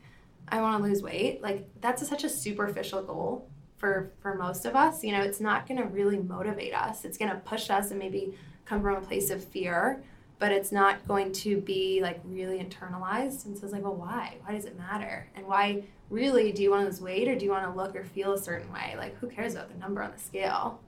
i 0.49 0.61
want 0.61 0.77
to 0.81 0.87
lose 0.87 1.01
weight 1.01 1.41
like 1.41 1.67
that's 1.81 2.01
a, 2.01 2.05
such 2.05 2.23
a 2.23 2.29
superficial 2.29 3.01
goal 3.01 3.49
for 3.83 4.09
for 4.21 4.33
most 4.35 4.63
of 4.63 4.77
us 4.77 5.03
you 5.03 5.11
know 5.11 5.19
it's 5.19 5.41
not 5.41 5.67
going 5.67 5.77
to 5.77 5.85
really 5.89 6.17
motivate 6.17 6.73
us. 6.73 7.03
It's 7.03 7.17
going 7.17 7.31
to 7.31 7.37
push 7.37 7.69
us 7.69 7.91
and 7.91 7.99
maybe 7.99 8.33
come 8.63 8.81
from 8.81 8.95
a 8.95 9.01
place 9.01 9.29
of 9.29 9.43
fear 9.43 10.01
but 10.39 10.53
it's 10.53 10.71
not 10.71 11.05
going 11.05 11.33
to 11.33 11.59
be 11.59 11.99
like 12.01 12.21
really 12.23 12.59
internalized 12.59 13.45
and 13.45 13.57
so 13.57 13.65
it's 13.65 13.73
like 13.73 13.83
well 13.83 13.95
why? 13.95 14.37
Why 14.45 14.53
does 14.55 14.63
it 14.63 14.77
matter? 14.77 15.27
And 15.35 15.45
why 15.45 15.83
really 16.09 16.53
do 16.53 16.63
you 16.63 16.71
want 16.71 16.83
to 16.83 16.85
lose 16.85 17.01
weight 17.01 17.27
or 17.27 17.35
do 17.35 17.43
you 17.43 17.51
want 17.51 17.65
to 17.65 17.77
look 17.77 17.93
or 17.93 18.05
feel 18.05 18.31
a 18.31 18.37
certain 18.37 18.71
way? 18.71 18.95
Like 18.97 19.17
who 19.17 19.27
cares 19.27 19.53
about 19.53 19.69
the 19.69 19.77
number 19.77 20.01
on 20.01 20.13
the 20.13 20.19
scale? 20.19 20.79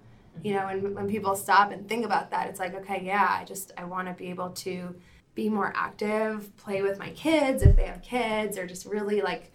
You 0.42 0.54
mm-hmm. 0.54 0.62
know 0.62 0.88
and 0.88 0.96
when 0.96 1.10
people 1.10 1.36
stop 1.36 1.74
and 1.74 1.90
think 1.90 2.06
about 2.06 2.32
that 2.32 2.48
it's 2.48 2.62
like 2.62 2.76
okay 2.76 3.02
yeah 3.04 3.38
i 3.42 3.44
just 3.44 3.74
i 3.78 3.84
want 3.84 4.08
to 4.08 4.14
be 4.14 4.30
able 4.30 4.52
to 4.52 4.96
be 5.34 5.50
more 5.50 5.74
active 5.76 6.56
play 6.56 6.82
with 6.82 6.98
my 6.98 7.10
kids 7.10 7.62
if 7.62 7.76
they 7.76 7.88
have 7.88 8.02
kids 8.02 8.58
or 8.58 8.66
just 8.66 8.86
really 8.86 9.22
like 9.22 9.52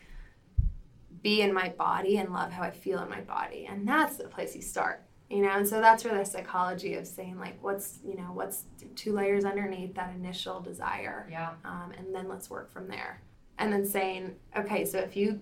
be 1.22 1.42
in 1.42 1.52
my 1.52 1.68
body 1.70 2.18
and 2.18 2.32
love 2.32 2.52
how 2.52 2.62
I 2.62 2.70
feel 2.70 3.02
in 3.02 3.08
my 3.08 3.20
body. 3.20 3.66
And 3.70 3.86
that's 3.86 4.16
the 4.16 4.24
place 4.24 4.54
you 4.56 4.62
start, 4.62 5.02
you 5.28 5.42
know? 5.42 5.50
And 5.50 5.68
so 5.68 5.80
that's 5.80 6.04
where 6.04 6.16
the 6.16 6.24
psychology 6.24 6.94
of 6.94 7.06
saying, 7.06 7.38
like, 7.38 7.62
what's, 7.62 7.98
you 8.06 8.16
know, 8.16 8.30
what's 8.32 8.64
two 8.96 9.12
layers 9.12 9.44
underneath 9.44 9.94
that 9.94 10.14
initial 10.14 10.60
desire. 10.60 11.28
Yeah. 11.30 11.50
Um, 11.64 11.92
and 11.98 12.14
then 12.14 12.28
let's 12.28 12.48
work 12.48 12.72
from 12.72 12.88
there. 12.88 13.22
And 13.58 13.72
then 13.72 13.84
saying, 13.84 14.36
okay, 14.56 14.84
so 14.84 14.98
if 14.98 15.16
you 15.16 15.40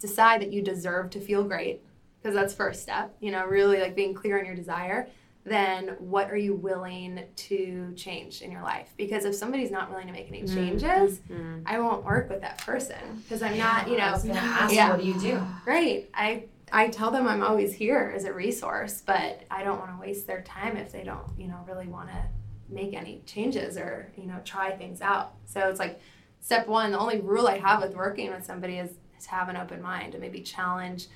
decide 0.00 0.40
that 0.40 0.52
you 0.52 0.62
deserve 0.62 1.10
to 1.10 1.20
feel 1.20 1.44
great, 1.44 1.82
because 2.20 2.34
that's 2.34 2.52
first 2.52 2.82
step, 2.82 3.14
you 3.20 3.30
know, 3.30 3.44
really 3.44 3.80
like 3.80 3.94
being 3.94 4.14
clear 4.14 4.38
on 4.38 4.44
your 4.44 4.56
desire 4.56 5.08
then 5.46 5.96
what 6.00 6.28
are 6.30 6.36
you 6.36 6.54
willing 6.54 7.22
to 7.36 7.92
change 7.94 8.42
in 8.42 8.50
your 8.50 8.62
life? 8.62 8.92
Because 8.96 9.24
if 9.24 9.34
somebody's 9.34 9.70
not 9.70 9.90
willing 9.90 10.08
to 10.08 10.12
make 10.12 10.28
any 10.28 10.42
changes, 10.42 11.20
mm-hmm. 11.20 11.60
I 11.64 11.78
won't 11.78 12.04
work 12.04 12.28
with 12.28 12.40
that 12.40 12.58
person 12.58 13.22
because 13.22 13.42
I'm 13.42 13.54
yeah, 13.54 13.64
not, 13.64 13.88
you 13.88 13.96
know. 13.96 14.04
I 14.04 14.12
was 14.12 14.24
going 14.24 14.34
to 14.34 14.40
ask, 14.42 14.74
yeah. 14.74 14.90
what 14.90 15.00
do 15.00 15.06
you 15.06 15.18
do? 15.20 15.40
Right. 15.64 16.10
I 16.12 16.44
I 16.72 16.88
tell 16.88 17.12
them 17.12 17.28
I'm 17.28 17.44
always 17.44 17.72
here 17.72 18.12
as 18.14 18.24
a 18.24 18.32
resource, 18.32 19.02
but 19.06 19.44
I 19.48 19.62
don't 19.62 19.78
want 19.78 19.92
to 19.92 20.00
waste 20.00 20.26
their 20.26 20.42
time 20.42 20.76
if 20.76 20.90
they 20.90 21.04
don't, 21.04 21.26
you 21.38 21.46
know, 21.46 21.64
really 21.68 21.86
want 21.86 22.08
to 22.08 22.24
make 22.68 22.94
any 22.94 23.22
changes 23.24 23.76
or 23.76 24.10
you 24.16 24.26
know 24.26 24.40
try 24.44 24.72
things 24.72 25.00
out. 25.00 25.34
So 25.44 25.68
it's 25.68 25.78
like 25.78 26.00
step 26.40 26.66
one. 26.66 26.90
The 26.90 26.98
only 26.98 27.20
rule 27.20 27.46
I 27.46 27.58
have 27.58 27.82
with 27.82 27.94
working 27.94 28.32
with 28.32 28.44
somebody 28.44 28.78
is, 28.78 28.90
is 29.16 29.26
have 29.26 29.48
an 29.48 29.56
open 29.56 29.80
mind 29.80 30.14
and 30.14 30.20
maybe 30.20 30.40
challenge 30.40 31.06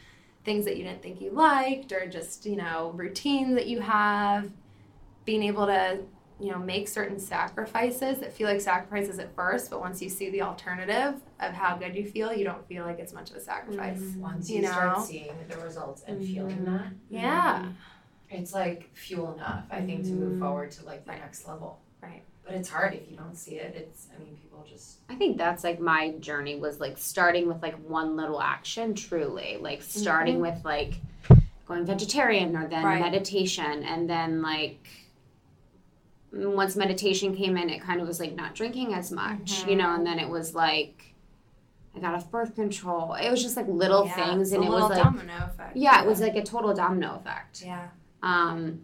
things 0.45 0.65
that 0.65 0.77
you 0.77 0.85
didn't 0.85 1.03
think 1.03 1.21
you 1.21 1.31
liked 1.31 1.93
or 1.93 2.07
just 2.07 2.47
you 2.47 2.57
know 2.57 2.93
routines 2.95 3.55
that 3.55 3.67
you 3.67 3.81
have 3.81 4.51
being 5.25 5.43
able 5.43 5.67
to 5.67 6.01
you 6.41 6.51
know 6.51 6.59
make 6.59 6.89
certain 6.89 7.19
sacrifices 7.19 8.19
that 8.19 8.33
feel 8.33 8.49
like 8.49 8.61
sacrifices 8.61 9.19
at 9.19 9.35
first 9.35 9.71
but 9.71 9.81
once 9.81 10.01
you 10.01 10.09
see 10.09 10.31
the 10.31 10.41
alternative 10.41 11.15
of 11.41 11.53
how 11.53 11.77
good 11.77 11.95
you 11.95 12.07
feel 12.07 12.33
you 12.33 12.45
don't 12.45 12.67
feel 12.67 12.85
like 12.85 12.99
it's 12.99 13.13
much 13.13 13.31
of 13.31 13.37
a 13.37 13.41
sacrifice 13.41 13.99
mm-hmm. 13.99 14.21
once 14.21 14.49
you, 14.49 14.57
you 14.57 14.63
know? 14.63 14.71
start 14.71 15.07
seeing 15.07 15.35
the 15.49 15.59
results 15.59 16.03
and 16.07 16.21
mm-hmm. 16.21 16.35
feeling 16.35 16.65
that 16.65 16.87
yeah 17.11 17.59
mm-hmm. 17.59 17.71
it's 18.31 18.55
like 18.55 18.91
fuel 18.95 19.35
enough 19.35 19.65
i 19.71 19.81
think 19.83 20.05
to 20.05 20.13
move 20.13 20.33
mm-hmm. 20.33 20.43
forward 20.43 20.71
to 20.71 20.85
like 20.87 21.05
the 21.05 21.11
right. 21.11 21.21
next 21.21 21.47
level 21.47 21.79
but 22.51 22.59
it's 22.59 22.69
hard 22.69 22.95
if 22.95 23.09
you 23.09 23.17
don't 23.17 23.37
see 23.37 23.53
it 23.53 23.75
it's 23.77 24.09
i 24.15 24.19
mean 24.19 24.37
people 24.43 24.67
just 24.69 24.99
i 25.09 25.15
think 25.15 25.39
that's 25.39 25.63
like 25.63 25.79
my 25.79 26.11
journey 26.19 26.59
was 26.59 26.81
like 26.81 26.99
starting 26.99 27.47
with 27.47 27.63
like 27.63 27.77
one 27.87 28.17
little 28.17 28.41
action 28.41 28.93
truly 28.93 29.57
like 29.61 29.83
starting 29.83 30.41
mm-hmm. 30.41 30.55
with 30.55 30.65
like 30.65 30.95
going 31.67 31.87
vegetarian 31.87 32.57
or 32.57 32.67
then 32.67 32.85
right. 32.85 33.01
meditation 33.01 33.85
and 33.85 34.11
then 34.11 34.43
like 34.43 34.89
once 36.33 36.75
meditation 36.75 37.37
came 37.37 37.57
in 37.57 37.71
it 37.71 37.81
kind 37.81 38.01
of 38.01 38.09
was 38.09 38.19
like 38.19 38.35
not 38.35 38.55
drinking 38.55 38.95
as 38.95 39.13
much 39.13 39.61
mm-hmm. 39.61 39.71
you 39.71 39.77
know 39.77 39.95
and 39.95 40.05
then 40.05 40.19
it 40.19 40.29
was 40.29 40.55
like 40.55 41.05
I 41.95 41.99
got 41.99 42.15
off 42.15 42.31
birth 42.31 42.55
control. 42.55 43.15
It 43.15 43.29
was 43.33 43.43
just 43.43 43.57
like 43.57 43.67
little 43.67 44.07
yeah, 44.07 44.15
things, 44.15 44.53
and 44.53 44.63
it 44.63 44.71
was 44.71 44.89
like 44.89 45.03
domino 45.03 45.35
effect. 45.39 45.77
Yeah, 45.77 45.97
yeah, 45.97 46.03
it 46.05 46.07
was 46.07 46.21
like 46.21 46.37
a 46.37 46.43
total 46.45 46.73
domino 46.73 47.17
effect. 47.17 47.65
Yeah. 47.67 47.89
Um, 48.23 48.83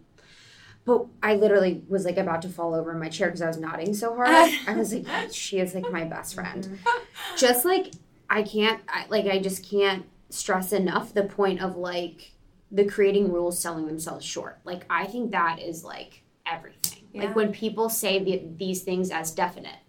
but 0.87 1.05
I 1.21 1.35
literally 1.35 1.83
was 1.89 2.05
like 2.05 2.17
about 2.17 2.41
to 2.43 2.49
fall 2.49 2.73
over 2.73 2.93
in 2.93 2.99
my 2.99 3.09
chair 3.09 3.27
because 3.27 3.41
I 3.41 3.47
was 3.47 3.57
nodding 3.57 3.93
so 3.93 4.15
hard. 4.15 4.49
I 4.65 4.73
was 4.73 4.93
like, 4.93 5.05
she 5.33 5.59
is 5.59 5.75
like 5.75 5.91
my 5.91 6.05
best 6.05 6.33
friend. 6.33 6.63
Mm-hmm. 6.63 7.35
Just 7.37 7.65
like 7.65 7.91
I 8.29 8.41
can't, 8.41 8.81
I, 8.87 9.05
like 9.09 9.25
I 9.25 9.39
just 9.39 9.69
can't 9.69 10.05
stress 10.29 10.71
enough 10.73 11.13
the 11.13 11.23
point 11.23 11.61
of 11.61 11.75
like 11.75 12.31
the 12.71 12.85
creating 12.85 13.31
rules 13.31 13.59
selling 13.59 13.85
themselves 13.85 14.25
short. 14.25 14.59
Like 14.63 14.85
I 14.89 15.05
think 15.07 15.31
that 15.31 15.59
is 15.59 15.83
like 15.83 16.23
everything. 16.45 17.03
Yeah. 17.13 17.25
Like 17.25 17.35
when 17.35 17.51
people 17.51 17.89
say 17.89 18.23
the, 18.23 18.43
these 18.55 18.83
things 18.83 19.11
as 19.11 19.31
definite. 19.31 19.79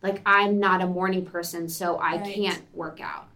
Like 0.00 0.22
I'm 0.24 0.60
not 0.60 0.80
a 0.80 0.86
morning 0.86 1.26
person, 1.26 1.68
so 1.68 1.96
I 1.96 2.18
right. 2.18 2.34
can't 2.34 2.62
work 2.72 3.00
out. 3.00 3.26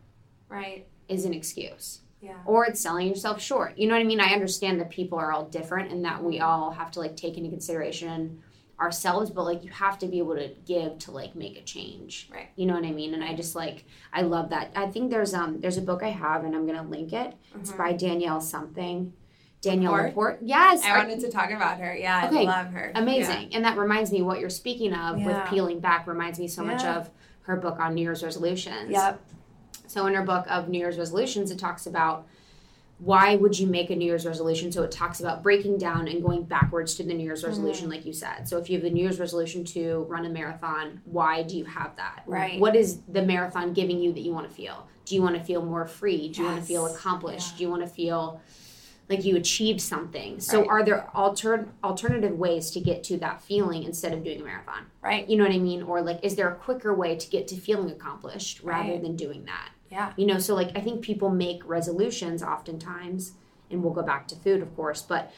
Right. 0.49 0.87
Is 1.09 1.25
an 1.25 1.35
excuse. 1.35 2.03
Yeah. 2.21 2.37
Or 2.45 2.67
it's 2.67 2.81
selling 2.81 3.09
yourself 3.09 3.41
short. 3.41 3.79
You 3.79 3.89
know 3.89 3.95
what 3.95 4.03
I 4.03 4.05
mean? 4.05 4.21
I 4.21 4.35
understand 4.35 4.81
that 4.81 4.91
people 4.91 5.19
are 5.19 5.33
all 5.33 5.47
different 5.47 5.91
and 5.91 6.05
that 6.05 6.23
we 6.23 6.41
all 6.41 6.71
have 6.71 6.91
to 6.93 7.01
like 7.01 7.17
take 7.17 7.39
into 7.39 7.49
consideration 7.49 8.43
ourselves, 8.81 9.31
but 9.31 9.45
like 9.45 9.63
you 9.65 9.71
have 9.71 9.99
to 9.99 10.07
be 10.07 10.19
able 10.19 10.35
to 10.35 10.49
give 10.67 10.99
to 10.99 11.11
like 11.11 11.35
make 11.35 11.57
a 11.57 11.63
change. 11.63 12.29
Right. 12.33 12.49
You 12.57 12.67
know 12.67 12.75
what 12.75 12.85
I 12.85 12.93
mean? 12.93 13.15
And 13.15 13.23
I 13.23 13.35
just 13.35 13.55
like 13.55 13.85
I 14.13 14.23
love 14.23 14.51
that. 14.51 14.73
I 14.75 14.87
think 14.87 15.11
there's 15.11 15.35
um 15.35 15.61
there's 15.61 15.77
a 15.77 15.83
book 15.83 16.03
I 16.03 16.09
have 16.09 16.45
and 16.45 16.55
I'm 16.55 16.67
gonna 16.67 16.89
link 16.89 17.13
it. 17.13 17.31
Mm-hmm. 17.31 17.61
It's 17.61 17.73
by 17.73 17.93
Danielle 17.93 18.41
something. 18.41 19.13
Danielle 19.63 19.93
Laporte. 19.93 20.09
Laporte. 20.09 20.39
Yes. 20.43 20.83
I 20.85 20.97
wanted 20.97 21.21
to 21.21 21.31
talk 21.31 21.51
about 21.51 21.79
her. 21.81 21.95
Yeah, 21.95 22.29
okay. 22.29 22.47
I 22.47 22.63
love 22.63 22.73
her. 22.73 22.93
Amazing. 22.95 23.51
Yeah. 23.51 23.57
And 23.57 23.65
that 23.67 23.77
reminds 23.77 24.11
me 24.11 24.23
what 24.23 24.41
you're 24.41 24.49
speaking 24.49 24.95
of 24.95 25.19
yeah. 25.19 25.27
with 25.27 25.51
peeling 25.51 25.81
back 25.81 26.07
reminds 26.07 26.39
me 26.39 26.49
so 26.49 26.63
yeah. 26.63 26.73
much 26.73 26.85
of 26.85 27.11
her 27.43 27.57
book 27.57 27.79
on 27.79 27.95
New 27.95 28.03
Year's 28.03 28.23
resolutions. 28.23 28.91
Yep. 28.91 29.21
So 29.91 30.07
in 30.07 30.15
her 30.15 30.23
book 30.23 30.47
of 30.49 30.69
New 30.69 30.79
Year's 30.79 30.99
resolutions, 30.99 31.51
it 31.51 31.59
talks 31.59 31.87
about 31.87 32.29
why 32.99 33.35
would 33.35 33.59
you 33.59 33.67
make 33.67 33.91
a 33.91 33.97
New 33.97 34.05
Year's 34.05 34.25
resolution? 34.25 34.71
So 34.71 34.85
it 34.85 34.93
talks 34.93 35.19
about 35.21 35.43
breaking 35.43 35.79
down 35.79 36.07
and 36.07 36.23
going 36.23 36.45
backwards 36.45 36.95
to 36.97 37.03
the 37.03 37.13
New 37.13 37.25
Year's 37.25 37.43
resolution, 37.43 37.89
mm 37.89 37.91
like 37.91 38.07
you 38.07 38.13
said. 38.13 38.47
So 38.47 38.59
if 38.59 38.71
you 38.71 38.77
have 38.77 38.85
the 38.85 38.91
New 38.91 39.03
Year's 39.03 39.19
resolution 39.19 39.65
to 39.65 40.07
run 40.09 40.27
a 40.27 40.29
marathon, 40.29 41.01
why 41.07 41.43
do 41.43 41.57
you 41.57 41.65
have 41.65 41.97
that? 41.97 42.23
Right. 42.27 42.61
What 42.61 42.77
is 42.77 43.01
the 43.09 43.23
marathon 43.23 43.73
giving 43.73 44.01
you 44.01 44.13
that 44.13 44.21
you 44.21 44.33
want 44.33 44.49
to 44.49 44.55
feel? 44.55 44.87
Do 45.07 45.17
you 45.17 45.23
want 45.23 45.35
to 45.37 45.43
feel 45.43 45.65
more 45.65 45.87
free? 45.87 46.29
Do 46.29 46.43
you 46.43 46.47
yes. 46.47 46.53
want 46.53 46.61
to 46.61 46.67
feel 46.67 46.87
accomplished? 46.87 47.53
Yeah. 47.53 47.59
Do 47.59 47.65
you 47.65 47.71
want 47.71 47.83
to 47.83 47.89
feel 47.89 48.41
like 49.11 49.25
you 49.25 49.37
achieved 49.37 49.81
something. 49.81 50.39
So 50.39 50.61
Right. 50.61 50.69
are 50.69 50.85
there 50.85 51.11
alter 51.13 51.69
alternative 51.83 52.39
ways 52.39 52.71
to 52.71 52.81
get 52.81 53.03
to 53.05 53.17
that 53.19 53.43
feeling 53.43 53.83
instead 53.83 54.13
of 54.13 54.23
doing 54.23 54.41
a 54.41 54.45
marathon? 54.45 54.87
Right. 55.03 55.29
You 55.29 55.37
know 55.37 55.45
what 55.45 55.53
I 55.53 55.59
mean? 55.59 55.83
Or 55.83 56.01
like 56.01 56.21
is 56.23 56.37
there 56.37 56.49
a 56.49 56.55
quicker 56.55 56.95
way 56.95 57.17
to 57.17 57.29
get 57.29 57.49
to 57.49 57.57
feeling 57.57 57.91
accomplished 57.91 58.63
rather 58.63 58.93
Right. 58.93 59.03
than 59.03 59.17
doing 59.17 59.47
that? 59.47 59.71
Yeah. 59.91 60.13
You 60.17 60.27
know, 60.27 60.39
so 60.39 60.55
like 60.55 60.77
I 60.77 60.81
think 60.81 61.03
people 61.03 61.31
make 61.31 61.67
resolutions 61.67 62.43
oftentimes 62.43 63.33
and 63.71 63.83
we'll 63.83 63.93
go 63.93 64.03
back 64.03 64.29
to 64.29 64.37
food 64.37 64.63
of 64.63 64.75
course, 64.77 65.03
but 65.03 65.33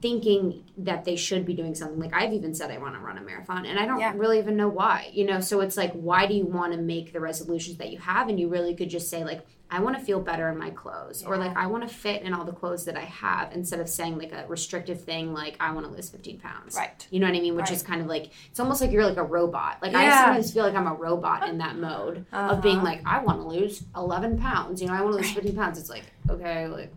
thinking 0.00 0.62
that 0.76 1.04
they 1.04 1.16
should 1.16 1.44
be 1.46 1.54
doing 1.54 1.74
something 1.74 1.98
like 1.98 2.14
I've 2.14 2.32
even 2.32 2.54
said 2.54 2.70
I 2.70 2.78
want 2.78 2.94
to 2.94 3.00
run 3.00 3.18
a 3.18 3.22
marathon 3.22 3.64
and 3.66 3.78
I 3.78 3.86
don't 3.86 3.98
Yeah. 3.98 4.12
really 4.14 4.38
even 4.38 4.56
know 4.56 4.68
why. 4.68 5.10
You 5.12 5.24
know, 5.24 5.40
so 5.40 5.60
it's 5.60 5.76
like 5.76 5.92
why 5.92 6.26
do 6.26 6.34
you 6.34 6.44
want 6.44 6.72
to 6.74 6.78
make 6.78 7.12
the 7.12 7.20
resolutions 7.20 7.78
that 7.78 7.90
you 7.90 7.98
have 7.98 8.28
and 8.28 8.38
you 8.38 8.48
really 8.48 8.74
could 8.74 8.90
just 8.90 9.08
say 9.08 9.24
like 9.24 9.44
I 9.68 9.80
want 9.80 9.98
to 9.98 10.04
feel 10.04 10.20
better 10.20 10.48
in 10.48 10.56
my 10.58 10.70
clothes 10.70 11.24
or 11.24 11.36
like 11.36 11.56
I 11.56 11.66
want 11.66 11.88
to 11.88 11.92
fit 11.92 12.22
in 12.22 12.32
all 12.32 12.44
the 12.44 12.52
clothes 12.52 12.84
that 12.84 12.96
I 12.96 13.00
have 13.04 13.52
instead 13.52 13.80
of 13.80 13.88
saying 13.88 14.16
like 14.16 14.32
a 14.32 14.44
restrictive 14.46 15.02
thing 15.02 15.32
like 15.32 15.56
I 15.58 15.72
want 15.72 15.86
to 15.86 15.92
lose 15.92 16.08
15 16.08 16.38
pounds. 16.38 16.76
Right. 16.76 17.04
You 17.10 17.18
know 17.18 17.26
what 17.26 17.36
I 17.36 17.40
mean? 17.40 17.56
Which 17.56 17.64
Right. 17.64 17.72
is 17.72 17.82
kind 17.82 18.00
of 18.00 18.06
like 18.06 18.30
it's 18.48 18.60
almost 18.60 18.80
like 18.80 18.92
you're 18.92 19.04
like 19.04 19.16
a 19.16 19.24
robot. 19.24 19.78
Like 19.82 19.94
I 19.94 20.04
Yeah. 20.04 20.24
sometimes 20.24 20.52
feel 20.52 20.64
like 20.64 20.74
I'm 20.76 20.86
a 20.86 20.94
robot 20.94 21.48
in 21.48 21.58
that 21.58 21.76
mode 21.78 22.24
of 22.32 22.62
being 22.62 22.76
Uh-huh. 22.76 22.84
like 22.84 23.00
I 23.04 23.18
want 23.24 23.40
to 23.40 23.48
lose 23.48 23.82
11 23.96 24.38
pounds. 24.38 24.80
You 24.80 24.86
know, 24.86 24.94
I 24.94 25.00
want 25.02 25.14
to 25.14 25.18
lose 25.22 25.32
15 25.32 25.56
pounds. 25.56 25.78
It's 25.78 25.90
like 25.90 26.04
okay, 26.30 26.68
like 26.68 26.92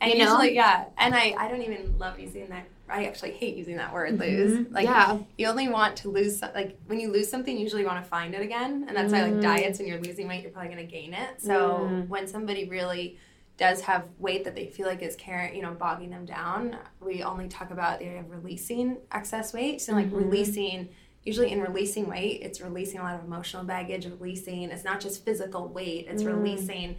And 0.00 0.12
You 0.12 0.18
know? 0.18 0.24
usually, 0.32 0.54
yeah. 0.54 0.84
And 0.98 1.14
I, 1.14 1.34
I 1.38 1.48
don't 1.48 1.62
even 1.62 1.98
love 1.98 2.20
using 2.20 2.46
that. 2.50 2.64
I 2.88 3.06
actually 3.06 3.32
hate 3.32 3.56
using 3.56 3.76
that 3.76 3.92
word 3.92 4.18
mm-hmm. 4.18 4.22
lose. 4.22 4.66
Like, 4.70 4.84
yeah. 4.84 5.18
you 5.38 5.46
only 5.46 5.68
want 5.68 5.96
to 5.98 6.10
lose, 6.10 6.42
like, 6.42 6.78
when 6.86 7.00
you 7.00 7.10
lose 7.10 7.30
something, 7.30 7.56
you 7.56 7.62
usually 7.62 7.84
want 7.84 8.02
to 8.02 8.08
find 8.08 8.34
it 8.34 8.42
again. 8.42 8.84
And 8.86 8.96
that's 8.96 9.12
why, 9.12 9.22
like, 9.22 9.34
mm. 9.34 9.42
diets, 9.42 9.78
when 9.78 9.88
you're 9.88 10.00
losing 10.00 10.28
weight, 10.28 10.42
you're 10.42 10.50
probably 10.50 10.74
going 10.74 10.86
to 10.86 10.90
gain 10.90 11.14
it. 11.14 11.40
So 11.40 11.88
mm. 11.90 12.08
when 12.08 12.26
somebody 12.26 12.68
really 12.68 13.18
does 13.56 13.80
have 13.82 14.04
weight 14.18 14.44
that 14.44 14.54
they 14.54 14.66
feel 14.66 14.86
like 14.86 15.00
is 15.00 15.16
carrying, 15.16 15.56
you 15.56 15.62
know, 15.62 15.72
bogging 15.72 16.10
them 16.10 16.26
down, 16.26 16.76
we 17.00 17.22
only 17.22 17.48
talk 17.48 17.70
about 17.70 18.00
the 18.00 18.06
idea 18.06 18.20
of 18.20 18.30
releasing 18.30 18.98
excess 19.12 19.54
weight. 19.54 19.80
So, 19.80 19.92
like, 19.92 20.06
mm-hmm. 20.06 20.16
releasing. 20.16 20.88
Usually, 21.22 21.52
in 21.52 21.62
releasing 21.62 22.06
weight, 22.06 22.42
it's 22.42 22.60
releasing 22.60 23.00
a 23.00 23.02
lot 23.02 23.14
of 23.14 23.24
emotional 23.24 23.64
baggage. 23.64 24.04
Releasing, 24.04 24.64
it's 24.64 24.84
not 24.84 25.00
just 25.00 25.24
physical 25.24 25.68
weight; 25.68 26.06
it's 26.06 26.22
mm. 26.22 26.26
releasing 26.26 26.96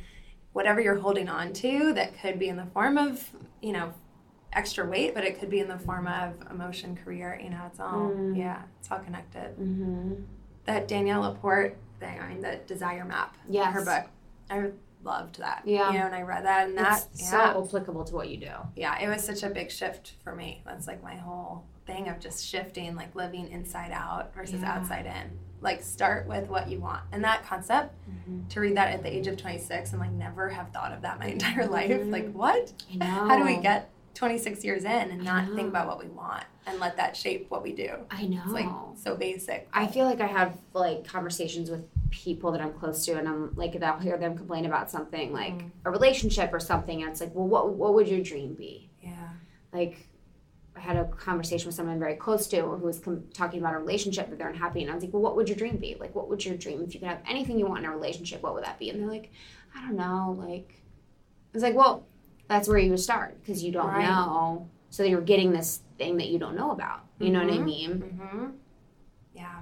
whatever 0.51 0.81
you're 0.81 0.95
holding 0.95 1.29
on 1.29 1.53
to 1.53 1.93
that 1.93 2.19
could 2.19 2.39
be 2.39 2.47
in 2.47 2.55
the 2.55 2.65
form 2.67 2.97
of 2.97 3.29
you 3.61 3.71
know 3.71 3.93
extra 4.55 4.85
weight 4.87 5.13
but 5.13 5.23
it 5.23 5.39
could 5.39 5.49
be 5.49 5.59
in 5.59 5.67
the 5.67 5.77
form 5.79 6.07
of 6.07 6.33
emotion 6.49 6.95
career 6.95 7.39
you 7.43 7.49
know 7.49 7.61
it's 7.67 7.79
all 7.79 8.09
Mm. 8.09 8.37
yeah 8.37 8.61
it's 8.79 8.89
all 8.91 8.99
connected 8.99 9.55
Mm-hmm. 9.59 10.13
that 10.65 10.87
danielle 10.87 11.21
laporte 11.21 11.75
thing 11.99 12.19
i 12.19 12.27
mean 12.29 12.41
the 12.41 12.59
desire 12.65 13.05
map 13.05 13.35
Yeah, 13.49 13.71
her 13.71 13.83
book 13.83 14.05
i 14.49 14.69
loved 15.03 15.39
that 15.39 15.61
Yeah. 15.65 15.91
you 15.91 15.99
know 15.99 16.05
and 16.05 16.15
i 16.15 16.21
read 16.21 16.45
that 16.45 16.67
and 16.67 16.77
that 16.77 17.05
That's 17.11 17.21
yeah 17.33 17.53
so 17.53 17.63
applicable 17.65 18.03
to 18.05 18.15
what 18.15 18.29
you 18.29 18.37
do. 18.37 18.51
yeah 18.75 18.97
it 18.99 19.07
was 19.07 19.23
such 19.23 19.43
a 19.43 19.49
big 19.49 19.69
shift 19.71 20.13
for 20.23 20.33
me 20.35 20.61
that's 20.65 20.87
like 20.87 21.03
my 21.03 21.15
whole 21.15 21.63
thing 21.85 22.07
of 22.09 22.19
just 22.19 22.43
shifting 22.45 22.95
like 22.95 23.13
living 23.15 23.49
inside 23.51 23.91
out 23.91 24.33
versus 24.33 24.61
Yeah. 24.61 24.73
outside 24.77 25.05
in 25.05 25.37
like 25.61 25.83
start 25.83 26.27
with 26.27 26.47
what 26.49 26.69
you 26.69 26.79
want 26.79 27.01
and 27.11 27.23
that 27.23 27.43
concept 27.45 27.93
Mm-hmm. 28.09 28.47
to 28.49 28.59
read 28.59 28.75
that 28.77 28.91
at 28.93 29.03
the 29.03 29.13
age 29.15 29.27
of 29.27 29.37
26 29.37 29.91
and 29.91 29.99
like 30.01 30.11
never 30.11 30.49
have 30.49 30.69
thought 30.71 30.91
of 30.91 31.01
that 31.03 31.19
my 31.19 31.27
entire 31.37 31.67
life 31.67 31.91
Mm-hmm. 31.91 32.11
like 32.11 32.31
what 32.31 32.71
I 32.91 32.95
know. 32.97 33.05
how 33.27 33.37
do 33.37 33.43
we 33.45 33.57
get 33.57 33.89
26 34.15 34.63
years 34.63 34.83
in 34.83 34.91
and 34.91 35.23
not 35.23 35.45
think 35.53 35.69
about 35.69 35.85
ah. 35.85 35.89
what 35.89 35.99
we 35.99 36.07
want 36.09 36.43
and 36.65 36.79
let 36.79 36.97
that 36.97 37.15
shape 37.15 37.45
what 37.49 37.61
we 37.61 37.73
do 37.73 37.91
I 38.09 38.25
know. 38.25 38.41
it's 38.43 38.53
like 38.53 38.69
so 38.95 39.15
basic 39.15 39.67
I 39.71 39.87
feel 39.87 40.05
like 40.05 40.21
I 40.21 40.27
have 40.27 40.57
like 40.73 41.05
conversations 41.05 41.69
with 41.69 41.85
people 42.15 42.51
that 42.53 42.61
I'm 42.61 42.73
close 42.73 43.05
to, 43.05 43.17
and 43.17 43.27
I'm 43.27 43.53
like, 43.55 43.81
I'll 43.81 43.99
hear 43.99 44.17
them 44.17 44.37
complain 44.37 44.65
about 44.65 44.89
something 44.89 45.33
like 45.33 45.53
mm. 45.53 45.69
a 45.83 45.91
relationship 45.91 46.53
or 46.53 46.59
something, 46.59 47.01
and 47.01 47.11
it's 47.11 47.19
like, 47.19 47.33
well, 47.33 47.47
what 47.47 47.73
what 47.73 47.93
would 47.93 48.07
your 48.07 48.21
dream 48.21 48.53
be? 48.53 48.89
yeah 49.01 49.29
Like, 49.73 50.07
I 50.75 50.79
had 50.79 50.97
a 50.97 51.05
conversation 51.05 51.67
with 51.67 51.75
someone 51.75 51.99
very 51.99 52.15
close 52.15 52.47
to 52.47 52.61
who 52.61 52.85
was 52.85 52.99
com- 52.99 53.25
talking 53.33 53.59
about 53.59 53.75
a 53.75 53.79
relationship 53.79 54.29
that 54.29 54.37
they're 54.39 54.49
unhappy, 54.49 54.81
and 54.81 54.91
I 54.91 54.95
was 54.95 55.03
like, 55.03 55.13
well, 55.13 55.21
what 55.21 55.35
would 55.35 55.49
your 55.49 55.57
dream 55.57 55.77
be? 55.77 55.95
Like, 55.99 56.15
what 56.15 56.29
would 56.29 56.43
your 56.43 56.55
dream 56.55 56.83
if 56.83 56.93
you 56.93 56.99
could 56.99 57.09
have 57.09 57.21
anything 57.27 57.59
you 57.59 57.67
want 57.67 57.83
in 57.83 57.91
a 57.91 57.95
relationship? 57.95 58.41
What 58.41 58.53
would 58.53 58.63
that 58.63 58.79
be? 58.79 58.89
And 58.89 59.01
they're 59.01 59.09
like, 59.09 59.31
I 59.75 59.81
don't 59.81 59.97
know. 59.97 60.35
Like, 60.37 60.81
it's 61.53 61.63
like, 61.63 61.75
well, 61.75 62.07
that's 62.47 62.67
where 62.67 62.77
you 62.77 62.91
would 62.91 62.99
start 62.99 63.37
because 63.41 63.63
you 63.63 63.71
don't 63.71 63.87
Right. 63.87 64.05
know. 64.07 64.67
So 64.89 65.03
you're 65.03 65.21
getting 65.21 65.51
this 65.51 65.81
thing 65.97 66.17
that 66.17 66.29
you 66.29 66.39
don't 66.39 66.55
know 66.55 66.71
about. 66.71 67.01
You 67.19 67.29
know 67.31 67.43
what 67.43 67.53
I 67.53 67.57
Mhm. 67.57 67.65
mean? 67.65 67.91
mm-hmm 68.01 68.45
yeah 69.33 69.59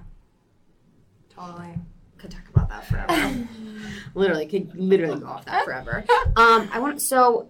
totally 1.29 1.73
could 2.17 2.29
talk 2.31 2.47
about 2.53 2.69
that 2.69 2.85
forever. 2.85 3.39
literally, 4.15 4.45
could 4.45 4.73
literally 4.79 5.19
go 5.19 5.27
off 5.27 5.45
that 5.45 5.65
forever. 5.65 6.05
Um, 6.35 6.69
I 6.71 6.79
want 6.79 7.01
so 7.01 7.49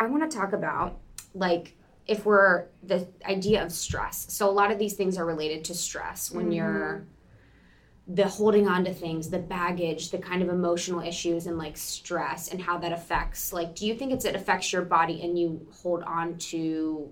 I 0.00 0.06
want 0.06 0.30
to 0.30 0.36
talk 0.36 0.52
about 0.52 0.98
like 1.34 1.76
if 2.06 2.24
we're 2.24 2.66
the 2.82 3.06
idea 3.26 3.62
of 3.64 3.72
stress. 3.72 4.26
So 4.30 4.48
a 4.48 4.52
lot 4.52 4.70
of 4.70 4.78
these 4.78 4.94
things 4.94 5.18
are 5.18 5.26
related 5.26 5.64
to 5.66 5.74
stress 5.74 6.30
when 6.30 6.52
you're 6.52 7.04
the 8.06 8.28
holding 8.28 8.68
on 8.68 8.84
to 8.84 8.92
things, 8.92 9.30
the 9.30 9.38
baggage, 9.38 10.10
the 10.10 10.18
kind 10.18 10.42
of 10.42 10.48
emotional 10.50 11.00
issues 11.00 11.46
and 11.46 11.56
like 11.56 11.76
stress 11.76 12.48
and 12.48 12.60
how 12.60 12.76
that 12.78 12.92
affects 12.92 13.52
like 13.52 13.74
do 13.74 13.86
you 13.86 13.94
think 13.94 14.12
it's 14.12 14.24
it 14.26 14.36
affects 14.36 14.72
your 14.72 14.82
body 14.82 15.22
and 15.22 15.38
you 15.38 15.66
hold 15.72 16.02
on 16.02 16.36
to 16.36 17.10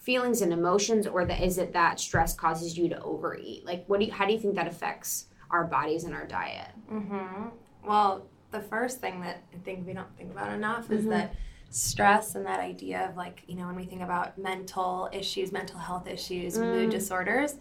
feelings 0.00 0.40
and 0.40 0.52
emotions 0.52 1.06
or 1.06 1.24
that 1.24 1.40
is 1.42 1.58
it 1.58 1.72
that 1.72 2.00
stress 2.00 2.34
causes 2.34 2.76
you 2.76 2.88
to 2.88 3.00
overeat? 3.02 3.64
Like 3.64 3.84
what 3.86 4.00
do 4.00 4.06
you 4.06 4.12
how 4.12 4.26
do 4.26 4.32
you 4.32 4.38
think 4.40 4.56
that 4.56 4.66
affects 4.66 5.26
our 5.50 5.64
bodies 5.64 6.04
and 6.04 6.14
our 6.14 6.26
diet? 6.26 6.70
mm-hmm 6.92 7.48
well 7.86 8.26
the 8.50 8.60
first 8.60 9.00
thing 9.00 9.20
that 9.20 9.42
i 9.54 9.58
think 9.64 9.86
we 9.86 9.92
don't 9.92 10.16
think 10.16 10.30
about 10.32 10.52
enough 10.52 10.90
is 10.90 11.04
Mhm. 11.04 11.10
that 11.10 11.34
stress 11.70 12.34
and 12.36 12.46
that 12.46 12.58
idea 12.60 13.08
of 13.08 13.16
like 13.16 13.42
you 13.46 13.54
know 13.56 13.66
when 13.66 13.76
we 13.76 13.84
think 13.84 14.02
about 14.02 14.38
mental 14.38 15.08
issues 15.12 15.52
mental 15.52 15.78
health 15.78 16.06
issues 16.08 16.58
mood 16.58 16.90
disorders 16.90 17.56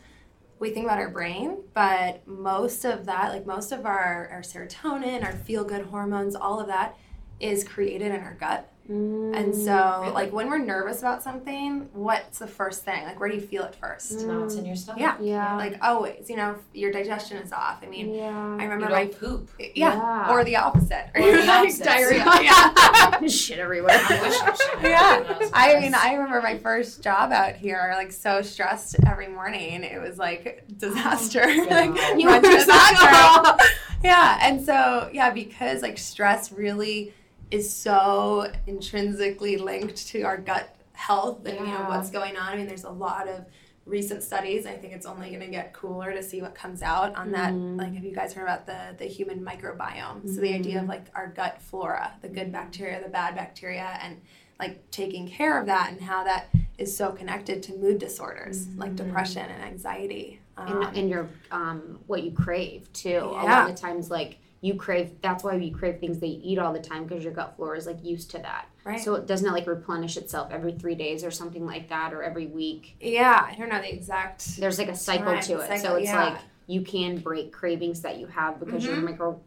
we 0.60 0.70
think 0.70 0.86
about 0.86 0.98
our 0.98 1.10
brain 1.10 1.58
but 1.74 2.26
most 2.28 2.86
of 2.86 3.06
that 3.06 3.32
like 3.32 3.46
most 3.46 3.72
of 3.72 3.86
our, 3.86 4.30
our 4.32 4.41
serotonin 4.41 5.24
our 5.24 5.34
feel 5.34 5.63
good 5.63 5.86
hormones 5.86 6.36
all 6.36 6.60
of 6.60 6.68
that 6.68 6.98
is 7.39 7.63
created 7.63 8.12
in 8.13 8.22
our 8.22 8.36
gut 8.39 8.72
and 8.88 9.54
mm, 9.54 9.65
so 9.65 10.12
like 10.13 10.32
when 10.32 10.48
we're 10.48 10.60
nervous 10.60 11.00
about 11.00 11.24
something 11.24 11.89
what's 11.93 12.38
the 12.39 12.45
first 12.48 12.84
thing 12.86 13.04
like 13.04 13.19
where 13.19 13.28
do 13.30 13.36
you 13.36 13.41
feel 13.41 13.63
it 13.63 13.74
first 13.76 14.21
Knots 14.26 14.56
in 14.56 14.65
your 14.65 14.76
stomach. 14.76 15.00
yeah 15.02 15.17
Yeah. 15.19 15.56
like 15.58 15.78
always 15.82 16.30
you 16.30 16.36
know 16.36 16.56
your 16.74 16.91
digestion 16.91 17.38
is 17.38 17.52
off 17.52 17.80
i 17.82 17.88
mean 17.88 18.13
yeah. 18.13 18.28
i 18.30 18.63
You 18.63 18.69
remember 18.69 18.88
don't 18.88 18.91
my 18.91 19.06
poop. 19.08 19.50
yeah, 19.60 19.95
Yeah. 19.95 20.32
or 20.32 20.43
the 20.43 20.58
opposite. 20.58 21.08
Or 21.15 21.21
Or 21.21 21.32
the 21.32 21.38
like 21.45 21.78
diarrhea. 21.80 22.26
Yeah. 22.43 23.28
Shit 23.28 23.58
everywhere. 23.60 23.98
I 24.00 24.21
wish 24.21 24.36
I 24.84 24.88
yeah. 24.88 25.50
I 25.54 25.80
mean, 25.80 25.95
I 25.95 26.13
remember 26.13 26.41
my 26.41 26.58
first 26.58 27.02
job 27.02 27.32
out 27.32 27.56
here, 27.56 27.91
like 27.95 28.12
so 28.12 28.41
stressed 28.41 28.95
every 29.08 29.28
morning. 29.28 29.84
It 29.84 30.00
was 30.02 30.17
like 30.17 30.63
disaster. 30.78 31.43
Oh, 31.45 31.67
like 31.69 32.19
You 32.19 32.28
run 32.28 32.41
to 32.43 32.48
were 32.50 32.56
the 32.56 33.69
yeah. 34.04 34.38
And 34.41 34.63
so, 34.63 35.10
yeah, 35.13 35.32
because 35.32 35.82
like 35.82 35.98
stress 35.98 36.52
really 36.52 37.13
is 37.51 37.71
so 37.71 38.51
intrinsically 38.67 39.58
linked 39.58 40.08
to 40.08 40.21
our 40.23 40.38
gut 40.38 40.75
health 40.93 41.45
and 41.45 41.60
you 41.60 41.65
know 41.65 41.86
what's 41.88 42.10
going 42.10 42.38
on. 42.38 42.53
I 42.53 42.55
mean, 42.55 42.67
there's 42.67 42.86
a 42.86 42.89
lot 42.89 43.27
of 43.27 43.45
recent 43.86 44.23
studies. 44.23 44.65
I 44.65 44.73
think 44.73 44.93
it's 44.93 45.05
only 45.05 45.29
going 45.29 45.41
to 45.41 45.47
get 45.47 45.73
cooler 45.73 46.12
to 46.12 46.23
see 46.23 46.41
what 46.41 46.55
comes 46.55 46.81
out 46.81 47.15
on 47.15 47.31
that. 47.31 47.53
Like, 47.53 47.93
have 47.93 48.03
you 48.03 48.15
guys 48.15 48.34
heard 48.34 48.43
about 48.43 48.65
the 48.65 48.95
the 48.97 49.05
human 49.05 49.45
microbiome? 49.45 50.27
So 50.27 50.41
the 50.41 50.53
idea 50.53 50.81
of 50.81 50.88
like 50.88 51.05
our 51.13 51.27
gut 51.27 51.62
flora, 51.62 52.13
the 52.21 52.29
good 52.29 52.51
bacteria, 52.51 53.01
the 53.01 53.10
bad 53.10 53.36
bacteria, 53.36 53.99
and 54.01 54.21
like 54.60 54.89
taking 54.91 55.27
care 55.27 55.60
of 55.60 55.65
that 55.67 55.91
and 55.91 56.01
how 56.01 56.23
that 56.23 56.49
is 56.77 56.95
so 56.95 57.12
connected 57.12 57.62
to 57.63 57.73
mood 57.73 57.99
disorders 57.99 58.67
like 58.75 58.95
depression 58.95 59.45
and 59.49 59.63
anxiety. 59.63 60.39
Um, 60.58 60.84
and, 60.84 60.97
and 60.97 61.10
your 61.10 61.29
um 61.51 61.99
what 62.08 62.23
you 62.23 62.31
crave 62.31 62.91
too. 62.93 63.19
A 63.19 63.43
lot 63.43 63.69
of 63.69 63.75
times 63.75 64.10
like 64.10 64.38
you 64.65 64.73
crave 64.73 65.12
that's 65.21 65.43
why 65.43 65.54
you 65.54 65.71
crave 65.75 65.99
things 65.99 66.17
that 66.19 66.28
you 66.28 66.39
eat 66.43 66.58
all 66.58 66.73
the 66.73 66.80
time 66.80 67.06
because 67.06 67.23
your 67.23 67.32
gut 67.34 67.54
flora 67.56 67.78
is 67.78 67.86
like 67.86 68.04
used 68.04 68.32
to 68.32 68.39
that. 68.39 68.67
Right. 68.84 68.99
So 68.99 69.13
it 69.13 69.28
doesn't 69.28 69.51
like 69.54 69.67
replenish 69.67 70.17
itself 70.17 70.49
every 70.51 70.73
three 70.73 70.95
days 70.95 71.23
or 71.23 71.30
something 71.30 71.65
like 71.67 71.89
that 71.89 72.13
or 72.13 72.23
every 72.23 72.47
week. 72.47 72.95
yeah, 72.99 73.47
I 73.47 73.54
don't 73.56 73.69
know 73.69 73.80
the 73.80 73.93
exact. 73.93 74.58
There's 74.60 74.80
like 74.80 74.89
a 74.89 74.95
cycle 74.95 75.34
Right, 75.34 75.43
to 75.43 75.60
it. 75.60 75.82
so 75.82 75.95
it's 75.97 76.08
yeah. 76.08 76.23
like 76.25 76.38
you 76.65 76.82
can 76.82 77.19
break 77.19 77.51
cravings 77.54 78.01
that 78.01 78.17
you 78.17 78.25
have 78.25 78.60
because 78.60 78.84
your 78.84 78.95
Mhm. 78.95 79.04
micro 79.04 79.39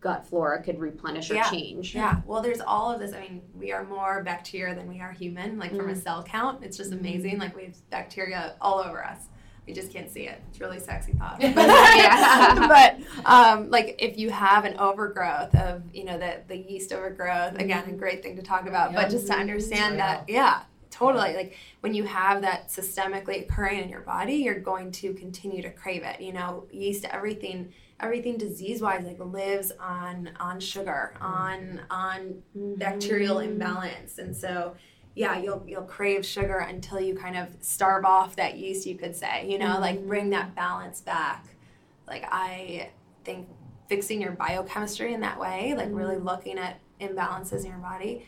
gut 0.00 0.26
flora 0.26 0.60
could 0.62 0.80
replenish 0.80 1.30
or 1.30 1.34
Yeah. 1.34 1.48
change. 1.50 1.94
Yeah, 1.94 2.20
well, 2.26 2.42
there's 2.42 2.60
all 2.60 2.90
of 2.92 2.98
this. 3.00 3.12
I 3.12 3.20
mean, 3.20 3.42
we 3.54 3.70
are 3.72 3.84
more 3.84 4.22
bacteria 4.24 4.74
than 4.74 4.88
we 4.88 5.00
are 5.00 5.12
human. 5.12 5.58
Like 5.58 5.74
from 5.76 5.88
a 5.90 5.96
cell 5.96 6.24
count, 6.24 6.64
it's 6.64 6.76
just 6.76 6.92
amazing. 6.92 7.38
Like 7.38 7.54
we 7.56 7.64
have 7.66 7.90
bacteria 7.90 8.56
all 8.60 8.80
over 8.80 9.04
us. 9.04 9.28
We 9.66 9.72
just 9.72 9.92
can't 9.92 10.10
see 10.10 10.28
it. 10.28 10.40
It's 10.50 10.60
really 10.60 10.78
sexy 10.78 11.12
thought. 11.12 11.40
Yeah. 11.42 12.68
but 12.68 13.26
um, 13.26 13.70
like 13.70 13.96
if 13.98 14.16
you 14.18 14.30
have 14.30 14.64
an 14.64 14.76
overgrowth 14.78 15.54
of 15.54 15.82
you 15.92 16.04
know 16.04 16.18
the 16.18 16.40
the 16.46 16.56
yeast 16.56 16.92
overgrowth, 16.92 17.56
again, 17.58 17.84
a 17.84 17.88
mm-hmm. 17.88 17.96
great 17.96 18.22
thing 18.22 18.36
to 18.36 18.42
talk 18.42 18.66
about. 18.66 18.92
Yeah. 18.92 19.02
But 19.02 19.10
just 19.10 19.26
to 19.28 19.34
understand 19.34 19.98
that, 19.98 20.28
yeah. 20.28 20.62
Totally. 20.96 21.34
Like 21.34 21.56
when 21.80 21.92
you 21.92 22.04
have 22.04 22.40
that 22.42 22.68
systemically 22.68 23.42
occurring 23.42 23.80
in 23.80 23.90
your 23.90 24.00
body, 24.00 24.36
you're 24.36 24.58
going 24.58 24.92
to 24.92 25.12
continue 25.12 25.60
to 25.60 25.70
crave 25.70 26.02
it. 26.04 26.22
You 26.22 26.32
know, 26.32 26.66
yeast, 26.70 27.04
everything, 27.04 27.74
everything 28.00 28.38
disease 28.38 28.80
wise, 28.80 29.04
like 29.04 29.18
lives 29.20 29.72
on 29.78 30.30
on 30.40 30.58
sugar, 30.58 31.12
mm-hmm. 31.16 31.24
on 31.24 31.80
on 31.90 32.42
bacterial 32.78 33.36
mm-hmm. 33.36 33.52
imbalance. 33.52 34.18
And 34.18 34.34
so 34.34 34.74
yeah, 35.16 35.38
you'll 35.38 35.64
you'll 35.66 35.82
crave 35.82 36.24
sugar 36.26 36.58
until 36.58 37.00
you 37.00 37.16
kind 37.16 37.38
of 37.38 37.48
starve 37.60 38.04
off 38.04 38.36
that 38.36 38.58
yeast, 38.58 38.86
you 38.86 38.96
could 38.96 39.16
say. 39.16 39.50
You 39.50 39.58
know, 39.58 39.78
like 39.80 39.96
mm-hmm. 39.96 40.08
bring 40.08 40.30
that 40.30 40.54
balance 40.54 41.00
back. 41.00 41.46
Like 42.06 42.24
I 42.30 42.90
think 43.24 43.48
fixing 43.88 44.20
your 44.20 44.32
biochemistry 44.32 45.14
in 45.14 45.20
that 45.22 45.40
way, 45.40 45.74
like 45.74 45.88
really 45.90 46.16
mm-hmm. 46.16 46.28
looking 46.28 46.58
at 46.58 46.80
imbalances 47.00 47.64
in 47.64 47.70
your 47.70 47.78
body, 47.78 48.26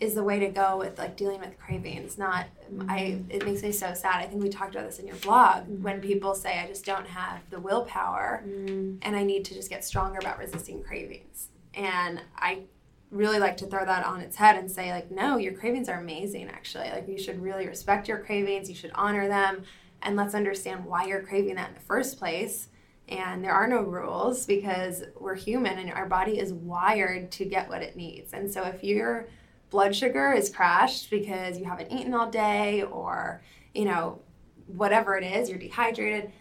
is 0.00 0.14
the 0.14 0.24
way 0.24 0.38
to 0.38 0.48
go 0.48 0.78
with 0.78 0.98
like 0.98 1.14
dealing 1.14 1.40
with 1.40 1.58
cravings. 1.58 2.16
Not 2.16 2.46
I. 2.88 3.00
Mm-hmm. 3.00 3.30
It 3.30 3.44
makes 3.44 3.62
me 3.62 3.70
so 3.70 3.92
sad. 3.92 4.16
I 4.16 4.26
think 4.26 4.42
we 4.42 4.48
talked 4.48 4.74
about 4.74 4.86
this 4.86 4.98
in 4.98 5.06
your 5.06 5.16
blog 5.16 5.64
when 5.82 6.00
people 6.00 6.34
say 6.34 6.58
I 6.58 6.66
just 6.66 6.86
don't 6.86 7.06
have 7.06 7.40
the 7.50 7.60
willpower, 7.60 8.42
and 8.46 9.04
I 9.04 9.24
need 9.24 9.44
to 9.44 9.54
just 9.54 9.68
get 9.68 9.84
stronger 9.84 10.18
about 10.18 10.38
resisting 10.38 10.82
cravings. 10.82 11.48
And 11.74 12.22
I 12.34 12.62
really 13.10 13.38
like 13.38 13.56
to 13.56 13.66
throw 13.66 13.84
that 13.84 14.06
on 14.06 14.20
its 14.20 14.36
head 14.36 14.56
and 14.56 14.70
say 14.70 14.92
like 14.92 15.10
no 15.10 15.36
your 15.36 15.52
cravings 15.52 15.88
are 15.88 16.00
amazing 16.00 16.48
actually. 16.48 16.88
Like 16.90 17.08
you 17.08 17.18
should 17.18 17.42
really 17.42 17.66
respect 17.66 18.08
your 18.08 18.18
cravings 18.18 18.68
you 18.68 18.74
should 18.74 18.92
honor 18.94 19.28
them 19.28 19.64
and 20.02 20.16
let's 20.16 20.34
understand 20.34 20.84
why 20.84 21.06
you're 21.06 21.22
craving 21.22 21.56
that 21.56 21.68
in 21.68 21.74
the 21.74 21.80
first 21.80 22.18
place. 22.18 22.68
And 23.08 23.42
there 23.42 23.52
are 23.52 23.66
no 23.66 23.82
rules 23.82 24.46
because 24.46 25.02
we're 25.18 25.34
human 25.34 25.78
and 25.78 25.92
our 25.92 26.06
body 26.06 26.38
is 26.38 26.52
wired 26.52 27.32
to 27.32 27.44
get 27.44 27.68
what 27.68 27.82
it 27.82 27.96
needs. 27.96 28.32
And 28.32 28.50
so 28.50 28.62
if 28.62 28.84
your 28.84 29.26
blood 29.70 29.94
sugar 29.94 30.32
is 30.32 30.48
crashed 30.48 31.10
because 31.10 31.58
you 31.58 31.64
haven't 31.64 31.90
eaten 31.90 32.14
all 32.14 32.30
day 32.30 32.82
or 32.82 33.42
you 33.74 33.84
know 33.84 34.20
whatever 34.66 35.16
it 35.16 35.24
is 35.24 35.48
you're 35.48 35.58
dehydrated 35.58 36.32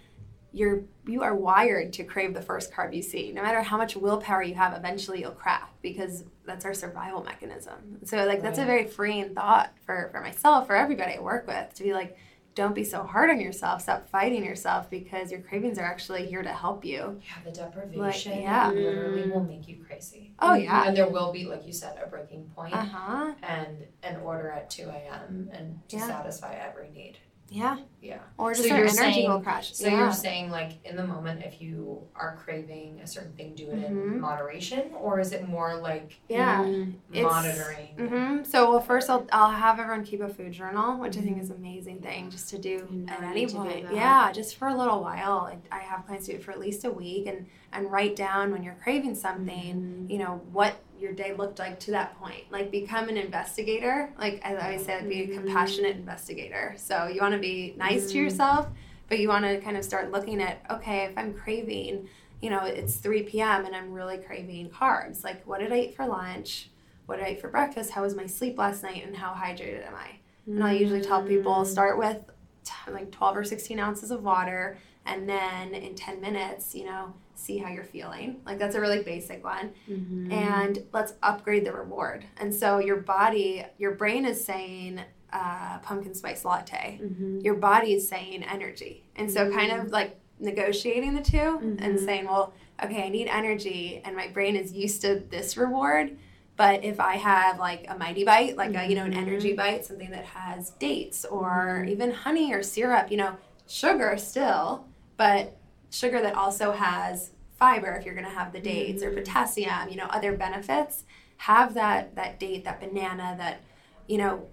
you're 0.52 0.84
you 1.08 1.22
are 1.22 1.36
wired 1.36 1.94
to 1.94 2.04
crave 2.04 2.34
the 2.34 2.42
first 2.42 2.72
carb 2.72 2.96
you 2.96 3.02
see. 3.02 3.32
No 3.32 3.42
matter 3.42 3.62
how 3.62 3.78
much 3.78 3.96
willpower 3.96 4.44
you 4.44 4.56
have, 4.56 4.76
eventually 4.76 5.22
you'll 5.22 5.32
crack 5.32 5.72
because 5.82 6.24
that's 6.50 6.66
our 6.66 6.74
survival 6.74 7.24
mechanism. 7.24 8.00
So 8.06 8.26
like 8.26 8.42
that's 8.42 8.60
a 8.60 8.66
very 8.66 8.86
freeing 8.86 9.34
thought 9.36 9.72
for 9.86 10.10
for 10.12 10.22
myself, 10.22 10.68
for 10.68 10.76
everybody 10.76 11.16
I 11.16 11.20
work 11.22 11.48
with, 11.48 11.74
to 11.76 11.84
be 11.84 11.94
like, 11.94 12.18
don't 12.56 12.76
be 12.76 12.84
so 12.84 13.04
hard 13.04 13.30
on 13.30 13.40
yourself. 13.40 13.82
Stop 13.82 14.10
fighting 14.10 14.44
yourself 14.44 14.90
because 14.90 15.32
your 15.32 15.42
cravings 15.42 15.78
are 15.80 15.86
actually 15.86 16.26
here 16.26 16.44
to 16.44 16.50
help 16.54 16.84
you. 16.84 17.22
Yeah, 17.24 17.44
the 17.46 17.52
deprivation 17.52 18.42
yeah. 18.42 18.72
literally 18.72 19.30
will 19.30 19.44
make 19.44 19.68
you 19.68 19.78
crazy. 19.86 20.34
Oh 20.40 20.56
yeah. 20.56 20.88
And 20.88 20.98
there 20.98 21.08
will 21.10 21.32
be, 21.32 21.46
like 21.46 21.66
you 21.66 21.74
said, 21.74 21.96
a 22.04 22.08
breaking 22.08 22.52
point 22.56 22.74
Uh 22.74 22.84
huh. 22.84 23.34
and 23.44 23.86
an 24.04 24.18
order 24.18 24.50
at 24.50 24.70
2 24.70 24.90
a.m. 24.90 25.50
and 25.54 25.80
to 25.90 25.98
Yeah. 25.98 26.08
satisfy 26.08 26.56
every 26.56 26.90
need. 26.90 27.18
Yeah. 27.52 27.78
Yeah. 28.02 28.20
Or 28.38 28.54
So 28.54 28.62
just 28.62 28.72
our 28.72 28.78
you're 28.78 28.88
energy 28.88 28.98
saying- 29.14 29.30
will 29.30 29.42
crash. 29.42 29.76
So 29.76 29.88
yeah. 29.88 29.98
you're 29.98 30.14
saying, 30.14 30.52
like, 30.52 30.84
in 30.86 30.96
the 30.96 31.06
moment, 31.06 31.44
if 31.44 31.62
you 31.62 32.02
are 32.16 32.38
craving 32.44 33.00
a 33.02 33.08
certain 33.08 33.34
thing, 33.34 33.56
do 33.56 33.64
it 33.72 33.76
Mhm. 33.76 33.88
in 34.14 34.20
moderation? 34.22 34.92
Or 35.00 35.20
is 35.20 35.34
it 35.34 35.48
more 35.50 35.76
like 35.76 36.20
yeah. 36.30 36.64
It's- 36.66 37.24
monitoring? 37.24 37.88
hmm 37.98 38.44
So, 38.44 38.70
well, 38.72 38.80
first 38.80 39.10
I'll, 39.10 39.26
I'll 39.32 39.50
have 39.52 39.80
everyone 39.80 40.06
keep 40.06 40.22
a 40.22 40.30
food 40.30 40.52
journal, 40.54 40.98
which 41.00 41.18
I 41.18 41.22
think 41.22 41.42
is 41.42 41.50
an 41.50 41.58
amazing 41.58 42.00
thing 42.02 42.30
just 42.30 42.50
to 42.52 42.58
do 42.58 42.88
know 42.90 43.14
at 43.14 43.24
any 43.24 43.42
need 43.42 43.50
to 43.50 43.56
do 43.56 43.62
point. 43.64 43.94
Yeah, 43.94 44.32
just 44.32 44.56
for 44.56 44.68
a 44.68 44.76
little 44.78 45.02
while. 45.02 45.52
I, 45.52 45.58
I 45.76 45.80
have 45.80 46.06
clients 46.06 46.28
do 46.28 46.34
it 46.34 46.44
for 46.44 46.52
at 46.52 46.60
least 46.60 46.86
a 46.86 46.92
week 46.92 47.26
and, 47.28 47.48
and 47.74 47.92
write 47.92 48.16
down 48.16 48.52
when 48.52 48.64
you're 48.64 48.78
craving 48.82 49.16
something, 49.16 50.06
you 50.10 50.20
know, 50.20 50.42
what 50.54 50.76
your 51.00 51.14
day 51.14 51.34
looked 51.34 51.60
like 51.60 51.80
to 51.82 51.92
that 51.92 52.20
point. 52.20 52.52
Like 52.52 52.72
become 52.72 53.10
an 53.10 53.18
investigator. 53.18 54.14
Like 54.18 54.42
as 54.44 54.58
I 54.58 54.66
always 54.66 54.86
say, 54.86 55.02
be 55.08 55.22
a 55.22 55.28
mm-hmm. 55.28 55.44
compassionate 55.44 55.96
investigator. 55.96 56.74
So 56.78 57.08
you 57.08 57.22
want 57.22 57.34
to 57.34 57.40
be 57.40 57.74
nice 57.78 58.08
to 58.08 58.10
mm-hmm. 58.10 58.24
yourself, 58.24 58.68
but 59.08 59.20
you 59.20 59.30
want 59.30 59.46
to 59.46 59.60
kind 59.62 59.78
of 59.78 59.84
start 59.84 60.12
looking 60.12 60.42
at, 60.42 60.62
okay, 60.70 61.06
if 61.06 61.18
I'm 61.18 61.34
craving, 61.34 62.08
you 62.42 62.50
know, 62.50 62.64
it's 62.64 62.96
3 62.96 63.24
p.m. 63.24 63.66
and 63.66 63.76
I'm 63.76 63.92
really 63.92 64.18
craving 64.18 64.70
carbs. 64.70 65.24
Like, 65.24 65.46
what 65.46 65.60
did 65.60 65.72
I 65.72 65.80
eat 65.80 65.96
for 65.96 66.06
lunch? 66.06 66.70
What 67.06 67.18
did 67.18 67.26
I 67.26 67.32
eat 67.32 67.42
for 67.42 67.50
breakfast? 67.50 67.92
How 67.92 68.04
was 68.04 68.16
my 68.16 68.28
sleep 68.28 68.58
last 68.58 68.84
night? 68.84 69.06
And 69.06 69.16
how 69.16 69.34
hydrated 69.34 69.88
am 69.88 69.96
I? 69.96 70.20
And 70.46 70.64
I 70.64 70.74
usually 70.74 71.02
tell 71.02 71.24
people 71.24 71.54
mm-hmm. 71.54 71.72
start 71.72 71.98
with 71.98 72.18
t- 72.64 72.92
like 72.92 73.12
12 73.12 73.38
or 73.38 73.44
16 73.44 73.80
ounces 73.80 74.12
of 74.12 74.24
water, 74.24 74.78
and 75.06 75.28
then 75.28 75.74
in 75.74 75.96
10 75.96 76.22
minutes, 76.22 76.76
you 76.76 76.86
know, 76.86 77.14
see 77.40 77.58
how 77.58 77.70
you're 77.70 77.84
feeling. 77.84 78.42
Like, 78.46 78.60
that's 78.60 78.76
a 78.76 78.82
really 78.82 79.04
basic 79.04 79.44
one. 79.44 79.72
Mm-hmm. 79.90 80.32
And 80.32 80.84
let's 80.94 81.14
upgrade 81.24 81.66
the 81.66 81.74
reward. 81.74 82.26
And 82.38 82.54
so, 82.54 82.80
your 82.80 82.98
body, 82.98 83.66
your 83.78 83.96
brain 83.96 84.26
is 84.26 84.44
saying, 84.44 85.02
uh, 85.32 85.80
pumpkin 85.80 86.16
spice 86.16 86.44
latte. 86.44 87.00
Mm-hmm. 87.02 87.40
Your 87.40 87.56
body 87.56 87.94
is 87.94 88.08
saying 88.08 88.44
energy. 88.44 89.06
And 89.16 89.30
so, 89.32 89.46
mm-hmm. 89.46 89.58
kind 89.58 89.72
of 89.72 89.92
like 89.92 90.20
negotiating 90.40 91.14
the 91.14 91.22
2 91.22 91.78
and 91.80 92.00
saying, 92.00 92.26
well, 92.26 92.54
okay, 92.84 93.04
I 93.04 93.10
need 93.10 93.28
energy, 93.28 94.02
and 94.04 94.16
my 94.16 94.28
brain 94.28 94.56
is 94.56 94.72
used 94.74 95.02
to 95.02 95.22
this 95.30 95.58
reward. 95.58 96.18
But 96.56 96.84
if 96.84 97.00
I 97.00 97.16
have 97.16 97.58
like 97.58 97.86
a 97.88 97.98
mighty 97.98 98.26
bite, 98.26 98.58
like 98.58 98.76
a, 98.76 98.86
you 98.86 98.96
know 98.96 99.06
an 99.06 99.14
energy 99.14 99.54
bite, 99.54 99.86
something 99.86 100.12
that 100.12 100.26
has 100.26 100.72
dates 100.72 101.24
or 101.24 101.86
even 101.88 102.12
honey 102.12 102.54
or 102.54 102.64
syrup, 102.64 103.12
you 103.12 103.18
know, 103.18 103.38
sugar 103.66 104.18
still, 104.18 104.86
but 105.16 105.56
sugar 105.90 106.22
that 106.22 106.36
also 106.36 106.72
has 106.72 107.32
fiber 107.58 107.94
if 107.94 108.06
you're 108.06 108.16
going 108.16 108.26
to 108.26 108.32
have 108.32 108.54
the 108.54 108.60
dates 108.60 109.04
or 109.04 109.08
mm-hmm. 109.08 109.20
potassium, 109.20 109.90
you 109.90 109.96
know, 109.96 110.08
other 110.10 110.36
benefits, 110.36 111.04
have 111.38 111.74
that 111.74 112.16
that 112.16 112.40
date, 112.40 112.64
that 112.64 112.80
banana, 112.80 113.36
that 113.38 113.62
you 114.08 114.18
know, 114.18 114.48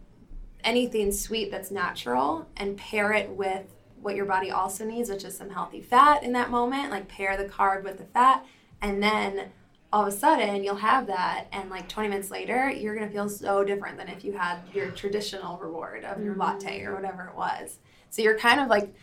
anything 0.65 1.13
sweet 1.13 1.51
that's 1.51 1.71
natural 1.71 2.47
and 2.57 2.77
pair 2.77 3.13
it 3.13 3.31
with 3.31 3.65
what 4.01 4.15
your 4.15 4.27
body 4.27 4.51
also 4.51 4.85
needs, 4.85 5.09
which 5.09 5.25
is 5.25 5.37
some 5.37 5.51
healthy 5.51 5.81
fat 5.81 6.23
in 6.23 6.33
that 6.33 6.51
moment, 6.51 6.91
like 6.91 7.09
pair 7.09 7.37
the 7.37 7.45
carb 7.45 7.83
with 7.83 7.99
the 7.99 8.05
fat. 8.05 8.45
And 8.83 9.03
then 9.03 9.51
all 9.93 10.03
of 10.03 10.09
a 10.09 10.17
sudden 10.17 10.63
you'll 10.63 10.77
have 10.77 11.07
that 11.07 11.47
and 11.53 11.71
like 11.71 11.89
20 11.89 12.09
minutes 12.09 12.31
later 12.31 12.69
you're 12.69 12.95
going 12.95 13.07
to 13.07 13.13
feel 13.13 13.29
so 13.29 13.65
different 13.65 13.97
than 13.97 14.09
if 14.09 14.25
you 14.25 14.33
had 14.33 14.59
your 14.75 14.91
traditional 14.91 15.57
reward 15.59 16.05
of 16.05 16.23
your 16.23 16.35
latte 16.35 16.83
or 16.83 16.93
mm-hmm. 16.93 17.03
whatever 17.03 17.29
it 17.29 17.37
was. 17.37 17.79
So 18.11 18.21
you're 18.23 18.39
kind 18.39 18.61
of 18.61 18.69
like 18.69 18.95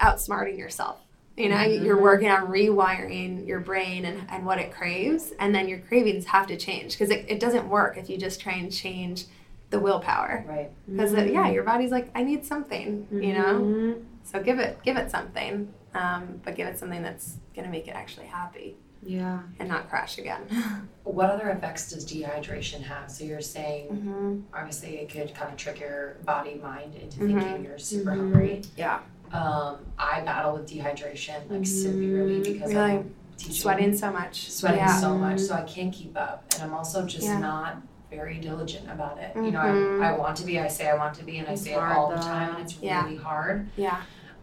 outsmarting 0.00 0.56
yourself 0.56 1.00
you 1.38 1.48
know 1.48 1.62
you're 1.62 2.00
working 2.00 2.28
on 2.30 2.46
rewiring 2.48 3.46
your 3.46 3.60
brain 3.60 4.04
and, 4.04 4.26
and 4.30 4.44
what 4.44 4.58
it 4.58 4.72
craves 4.72 5.32
and 5.38 5.54
then 5.54 5.68
your 5.68 5.78
cravings 5.78 6.24
have 6.26 6.46
to 6.46 6.56
change 6.56 6.92
because 6.92 7.10
it, 7.10 7.24
it 7.28 7.38
doesn't 7.40 7.68
work 7.68 7.96
if 7.96 8.10
you 8.10 8.16
just 8.18 8.40
try 8.40 8.54
and 8.54 8.72
change 8.72 9.24
the 9.70 9.78
willpower 9.78 10.44
Right. 10.48 10.70
because 10.90 11.12
yeah 11.12 11.48
your 11.50 11.62
body's 11.62 11.90
like 11.90 12.10
i 12.14 12.22
need 12.22 12.44
something 12.44 13.06
you 13.12 13.32
know 13.34 13.96
so 14.24 14.42
give 14.42 14.58
it 14.58 14.78
give 14.82 14.96
it 14.96 15.10
something 15.10 15.72
um, 15.94 16.40
but 16.44 16.54
give 16.54 16.66
it 16.68 16.78
something 16.78 17.02
that's 17.02 17.36
going 17.54 17.64
to 17.64 17.70
make 17.70 17.88
it 17.88 17.92
actually 17.92 18.26
happy 18.26 18.76
Yeah. 19.02 19.40
and 19.58 19.68
not 19.68 19.88
crash 19.88 20.18
again. 20.18 20.42
What 21.04 21.30
other 21.30 21.48
effects 21.48 21.90
does 21.90 22.04
dehydration 22.04 22.82
have? 22.82 23.10
So 23.10 23.24
you're 23.24 23.40
saying, 23.40 23.88
Mm-hmm. 23.88 24.40
obviously, 24.54 24.98
it 24.98 25.08
could 25.08 25.34
kind 25.34 25.50
of 25.50 25.56
trick 25.56 25.80
your 25.80 26.18
body 26.26 26.60
mind 26.62 26.94
into 26.94 27.20
Mhm. 27.20 27.40
thinking 27.40 27.64
you're 27.64 27.78
super 27.78 28.10
hungry. 28.10 28.60
Yeah. 28.76 28.98
Um, 29.32 29.78
I 29.98 30.20
battle 30.22 30.54
with 30.54 30.68
dehydration 30.70 31.50
like 31.50 31.66
severely 31.66 32.40
because 32.40 32.72
Really? 32.72 32.80
I'm 32.92 33.14
teaching 33.36 33.54
Sweating 33.54 33.96
so 33.96 34.12
much. 34.12 34.50
sweating 34.50 34.78
Yeah. 34.80 35.00
so 35.00 35.16
much, 35.16 35.40
so 35.40 35.54
I 35.54 35.62
can't 35.62 35.92
keep 35.92 36.16
up, 36.16 36.44
and 36.54 36.62
I'm 36.62 36.74
also 36.74 37.04
just 37.06 37.24
Yeah. 37.26 37.38
not 37.38 37.76
very 38.10 38.38
diligent 38.38 38.90
about 38.90 39.18
it. 39.18 39.32
You 39.36 39.50
know. 39.50 39.60
I, 40.00 40.08
I 40.12 40.16
want 40.18 40.36
to 40.38 40.46
be, 40.46 40.58
I 40.58 40.66
say 40.68 40.88
I 40.88 40.94
want 40.96 41.14
to 41.16 41.24
be, 41.24 41.38
and 41.38 41.46
I 41.48 41.52
It's 41.52 41.62
say 41.62 41.72
it 41.72 41.78
hard, 41.78 41.96
all 41.96 42.10
the 42.10 42.16
time, 42.16 42.54
and 42.56 42.64
it's 42.64 42.78
Yeah. 42.80 43.04
really 43.04 43.16
hard. 43.16 43.68
Yeah. 43.76 44.00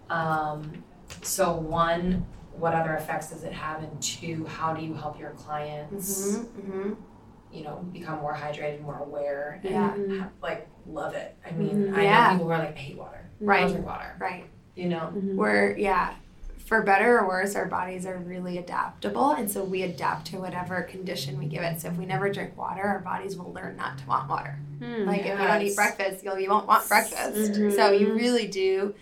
Um, 0.10 0.84
so 1.24 1.56
one, 1.56 2.26
what 2.58 2.74
other 2.76 2.94
effects 2.94 3.32
does 3.32 3.44
it 3.44 3.52
have, 3.54 3.82
and 3.84 4.02
two, 4.02 4.46
how 4.46 4.74
do 4.74 4.86
you 4.86 4.94
help 4.94 5.20
your 5.20 5.32
clients, 5.32 6.38
Mm-hmm. 6.38 6.94
you 7.52 7.64
know, 7.64 7.78
become 7.92 8.20
more 8.20 8.34
hydrated, 8.36 8.82
more 8.82 9.00
aware, 9.00 9.60
and 9.64 9.72
Yeah. 10.10 10.20
ha- 10.20 10.30
like 10.42 10.68
love 10.88 11.16
it. 11.16 11.36
I 11.46 11.52
mean, 11.52 11.94
I 11.96 12.04
Yeah. 12.04 12.24
know 12.28 12.30
people 12.34 12.46
who 12.46 12.52
are 12.54 12.60
like, 12.60 12.76
I 12.78 12.80
hate 12.80 12.98
water, 12.98 13.30
I 13.42 13.44
Right. 13.44 13.62
don't 13.62 13.72
drink 13.72 13.86
water, 13.88 14.16
Right. 14.20 14.46
You 14.76 14.88
know. 14.90 15.12
Mm-hmm. 15.16 15.36
We're 15.36 15.78
yeah. 15.78 16.16
For 16.66 16.82
better 16.82 17.20
or 17.20 17.28
worse, 17.28 17.56
our 17.56 17.68
bodies 17.68 18.08
are 18.08 18.18
really 18.18 18.58
adaptable, 18.58 19.34
and 19.34 19.52
so 19.52 19.64
we 19.64 19.84
adapt 19.84 20.26
to 20.32 20.38
whatever 20.38 20.82
condition 20.82 21.38
we 21.38 21.46
give 21.46 21.62
it. 21.62 21.80
So 21.80 21.90
if 21.90 21.96
we 21.96 22.08
never 22.08 22.28
drink 22.32 22.58
water, 22.58 22.82
our 22.82 22.98
bodies 22.98 23.38
will 23.38 23.54
learn 23.54 23.78
not 23.78 24.00
to 24.00 24.08
want 24.08 24.28
water. 24.28 24.58
Hmm, 24.80 25.06
like 25.06 25.28
if 25.28 25.40
you 25.40 25.46
don't 25.46 25.62
eat 25.62 25.76
breakfast, 25.76 26.24
you'll 26.24 26.40
you 26.40 26.50
won't 26.50 26.66
want 26.66 26.88
breakfast. 26.90 27.52
Mm-hmm. 27.52 27.70
So 27.76 27.92
you 27.92 28.14
really 28.14 28.48
do, 28.48 28.96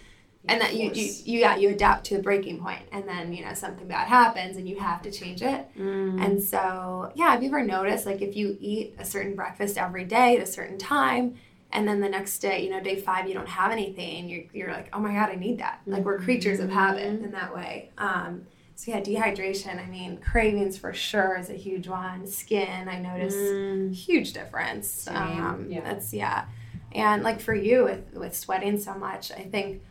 and 0.46 0.60
that 0.60 0.76
you, 0.76 0.92
you 0.94 1.14
you 1.24 1.40
yeah 1.40 1.56
you 1.56 1.70
adapt 1.70 2.04
to 2.08 2.18
the 2.18 2.22
breaking 2.22 2.60
point, 2.60 2.84
and 2.92 3.08
then 3.08 3.32
you 3.32 3.46
know 3.46 3.54
something 3.54 3.88
bad 3.88 4.10
happens, 4.10 4.58
and 4.58 4.68
you 4.68 4.78
have 4.82 5.02
to 5.04 5.10
change 5.10 5.42
it. 5.42 5.66
Mm. 5.80 6.22
And 6.22 6.44
so, 6.44 7.14
yeah, 7.16 7.32
have 7.32 7.44
you 7.44 7.48
ever 7.48 7.64
noticed, 7.64 8.06
like, 8.06 8.22
if 8.22 8.36
you 8.36 8.58
eat 8.60 8.94
a 9.00 9.06
certain 9.06 9.36
breakfast 9.36 9.78
every 9.78 10.04
day 10.04 10.36
at 10.36 10.44
a 10.44 10.48
certain 10.52 10.78
time, 10.78 11.36
and 11.74 11.88
then 11.88 12.00
the 12.00 12.10
next 12.10 12.40
day, 12.40 12.64
you 12.64 12.70
know, 12.70 12.80
day 12.80 12.96
five, 13.00 13.28
you 13.28 13.34
don't 13.34 13.50
have 13.50 13.72
anything, 13.72 14.30
you're, 14.30 14.44
you're 14.54 14.72
like, 14.72 14.88
oh 14.94 15.00
my 15.00 15.14
God, 15.14 15.30
I 15.30 15.36
need 15.36 15.58
that. 15.60 15.82
Like, 15.86 16.06
we're 16.06 16.20
creatures 16.20 16.60
of 16.60 16.70
habit 16.70 17.04
in 17.24 17.32
that 17.32 17.54
way. 17.54 17.90
Um, 17.98 18.46
so, 18.76 18.92
yeah, 18.92 19.02
dehydration, 19.02 19.80
I 19.84 19.88
mean, 19.90 20.18
cravings 20.18 20.78
for 20.78 20.94
sure 20.94 21.38
is 21.38 21.50
a 21.50 21.54
huge 21.56 21.88
one. 21.88 22.26
Skin, 22.28 22.88
I 22.88 23.00
notice 23.00 23.98
huge 23.98 24.34
difference. 24.34 25.08
Um, 25.08 25.68
yeah. 25.70 25.82
That's, 25.82 26.14
yeah. 26.14 26.46
And 26.94 27.24
like 27.24 27.40
for 27.42 27.54
you 27.56 27.84
with, 27.86 28.14
with 28.14 28.36
sweating 28.36 28.80
so 28.80 28.94
much, 28.96 29.32
I 29.32 29.44
think 29.44 29.82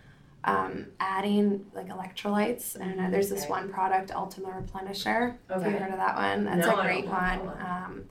um, 0.44 0.86
adding 1.00 1.66
like 1.74 1.88
electrolytes. 1.88 2.80
I 2.80 2.84
don't 2.86 2.96
know. 2.96 3.10
There's 3.10 3.28
this 3.30 3.42
Okay. 3.42 3.50
one 3.50 3.68
product, 3.68 4.10
Ultima 4.12 4.48
Replenisher. 4.48 5.36
Have 5.48 5.62
you 5.62 5.68
Okay. 5.68 5.78
heard 5.78 5.92
of 5.92 5.98
that 5.98 6.16
one? 6.16 6.44
That's 6.44 6.66
No, 6.66 6.78
a 6.80 6.82
great 6.82 7.06
one. 7.06 7.46
one. 7.46 7.60
Um, 7.60 8.04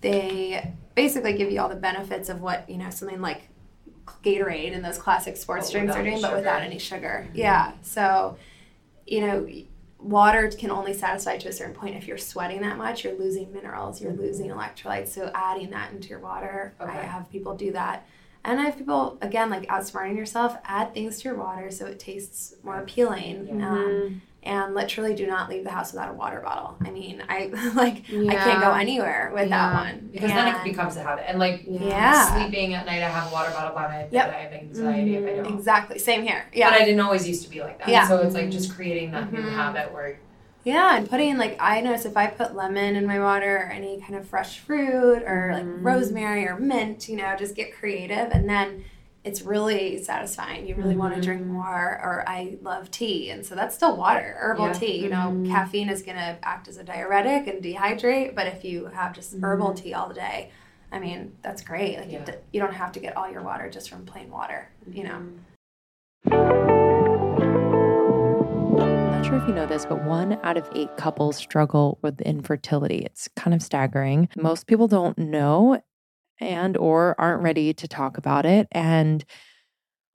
they 0.00 0.74
basically 0.94 1.34
give 1.34 1.50
you 1.50 1.60
all 1.60 1.68
the 1.68 1.76
benefits 1.76 2.28
of 2.28 2.40
what 2.40 2.68
you 2.68 2.76
know 2.76 2.90
something 2.90 3.20
like 3.20 3.50
Gatorade 4.22 4.74
and 4.74 4.84
those 4.84 4.98
classic 4.98 5.36
sports 5.36 5.68
But 5.68 5.78
drinks 5.78 5.96
are 5.96 6.02
doing, 6.02 6.20
but 6.20 6.34
without 6.34 6.62
any 6.62 6.78
sugar. 6.78 7.28
Yeah. 7.34 7.72
So, 7.82 8.36
you 9.06 9.20
know, 9.20 9.48
water 9.98 10.50
can 10.50 10.70
only 10.70 10.92
satisfy 10.94 11.36
to 11.38 11.48
a 11.48 11.52
certain 11.52 11.74
point. 11.74 11.96
If 11.96 12.06
you're 12.06 12.18
sweating 12.18 12.60
that 12.62 12.76
much, 12.76 13.04
you're 13.04 13.16
losing 13.18 13.52
minerals, 13.52 14.00
you're 14.00 14.12
losing 14.12 14.50
electrolytes. 14.50 15.08
So, 15.08 15.30
adding 15.34 15.70
that 15.70 15.92
into 15.92 16.08
your 16.08 16.18
water, 16.18 16.74
I 16.80 16.90
have 16.90 17.30
people 17.30 17.54
do 17.54 17.72
that. 17.72 18.06
And 18.42 18.58
I 18.58 18.64
have 18.64 18.78
people, 18.78 19.18
again, 19.20 19.50
like 19.50 19.66
outsmarting 19.68 20.16
yourself, 20.16 20.56
add 20.64 20.94
things 20.94 21.18
to 21.20 21.28
your 21.28 21.36
water 21.36 21.70
so 21.70 21.86
it 21.86 21.98
tastes 21.98 22.54
more 22.62 22.78
appealing. 22.78 23.58
Yeah. 23.58 23.70
Um, 23.70 24.22
and 24.42 24.74
literally 24.74 25.14
do 25.14 25.26
not 25.26 25.50
leave 25.50 25.64
the 25.64 25.70
house 25.70 25.92
without 25.92 26.08
a 26.10 26.14
water 26.14 26.40
bottle. 26.40 26.76
I 26.84 26.90
mean, 26.90 27.22
I 27.28 27.46
like 27.74 28.04
I 28.08 28.34
can't 28.34 28.60
go 28.62 28.72
anywhere 28.72 29.30
without 29.34 29.48
Yeah. 29.48 29.74
one. 29.84 30.08
Because 30.12 30.30
then 30.30 30.54
it 30.54 30.64
becomes 30.64 30.96
a 30.96 31.02
habit. 31.02 31.28
And 31.28 31.38
like 31.38 31.64
Yeah. 31.68 32.34
sleeping 32.34 32.74
at 32.74 32.86
night, 32.86 33.02
I 33.02 33.08
have 33.08 33.30
a 33.30 33.32
water 33.34 33.50
bottle 33.50 33.74
by 33.74 33.82
my 33.88 33.88
bed. 34.04 34.08
Yep. 34.12 34.28
I 34.28 34.38
have 34.40 34.52
anxiety 34.52 35.16
if 35.16 35.26
I 35.28 35.42
don't. 35.42 35.54
Exactly. 35.54 35.98
Same 35.98 36.22
here. 36.22 36.46
Yeah. 36.54 36.70
But 36.70 36.80
I 36.80 36.84
didn't 36.84 37.00
always 37.00 37.28
used 37.28 37.42
to 37.44 37.50
be 37.50 37.60
like 37.60 37.78
that. 37.80 37.88
Yeah. 37.88 38.08
So 38.08 38.18
it's 38.18 38.34
like 38.34 38.50
just 38.50 38.74
creating 38.74 39.10
that 39.12 39.30
new 39.32 39.40
Mhm. 39.42 39.52
habit 39.52 39.92
where 39.92 40.18
Yeah, 40.64 40.96
and 40.96 41.08
putting 41.08 41.36
like 41.38 41.56
I 41.60 41.80
notice 41.80 42.04
if 42.04 42.16
I 42.16 42.26
put 42.26 42.54
lemon 42.54 42.96
in 42.96 43.06
my 43.06 43.18
water 43.18 43.56
or 43.56 43.70
any 43.72 43.98
kind 44.00 44.14
of 44.14 44.26
fresh 44.26 44.58
fruit 44.58 45.22
or 45.26 45.50
like 45.54 45.64
rosemary 45.82 46.46
or 46.46 46.58
mint, 46.58 47.08
you 47.08 47.16
know, 47.16 47.34
just 47.38 47.54
get 47.54 47.74
creative 47.74 48.30
and 48.32 48.48
then 48.48 48.84
it's 49.22 49.42
really 49.42 50.02
satisfying. 50.02 50.66
You 50.66 50.74
really 50.76 50.96
want 50.96 51.12
to 51.14 51.20
mm-hmm. 51.20 51.30
drink 51.30 51.46
more 51.46 52.00
or 52.02 52.24
I 52.26 52.56
love 52.62 52.90
tea 52.90 53.28
and 53.30 53.44
so 53.44 53.54
that's 53.54 53.74
still 53.74 53.96
water, 53.96 54.36
herbal 54.38 54.68
Yeah. 54.68 54.72
tea. 54.72 54.98
You 54.98 55.10
know, 55.10 55.28
mm-hmm. 55.30 55.46
caffeine 55.46 55.90
is 55.90 56.02
going 56.02 56.16
to 56.16 56.38
act 56.42 56.68
as 56.68 56.78
a 56.78 56.84
diuretic 56.84 57.46
and 57.46 57.62
dehydrate, 57.62 58.34
but 58.34 58.46
if 58.46 58.64
you 58.64 58.86
have 58.86 59.14
just 59.14 59.34
herbal 59.40 59.68
mm-hmm. 59.68 59.82
tea 59.82 59.94
all 59.94 60.10
day, 60.12 60.50
I 60.90 60.98
mean, 60.98 61.32
that's 61.42 61.62
great. 61.62 61.98
Like 61.98 62.10
Yeah. 62.10 62.24
you, 62.26 62.34
you 62.52 62.60
don't 62.60 62.74
have 62.74 62.92
to 62.92 63.00
get 63.00 63.16
all 63.16 63.30
your 63.30 63.42
water 63.42 63.68
just 63.68 63.90
from 63.90 64.06
plain 64.06 64.30
water, 64.30 64.68
you 64.90 65.04
know. 65.04 65.22
I'm 68.80 69.10
not 69.10 69.26
sure 69.26 69.36
if 69.36 69.46
you 69.46 69.54
know 69.54 69.66
this, 69.66 69.84
but 69.84 70.02
one 70.04 70.38
out 70.42 70.56
of 70.56 70.66
eight 70.74 70.96
couples 70.96 71.36
struggle 71.36 71.98
with 72.00 72.22
infertility. 72.22 72.98
It's 73.04 73.28
kind 73.36 73.52
of 73.52 73.62
staggering. 73.62 74.30
Most 74.36 74.66
people 74.66 74.88
don't 74.88 75.18
know 75.18 75.82
and 76.40 76.76
or 76.76 77.14
aren't 77.18 77.42
ready 77.42 77.72
to 77.74 77.86
talk 77.86 78.18
about 78.18 78.46
it. 78.46 78.66
And 78.72 79.24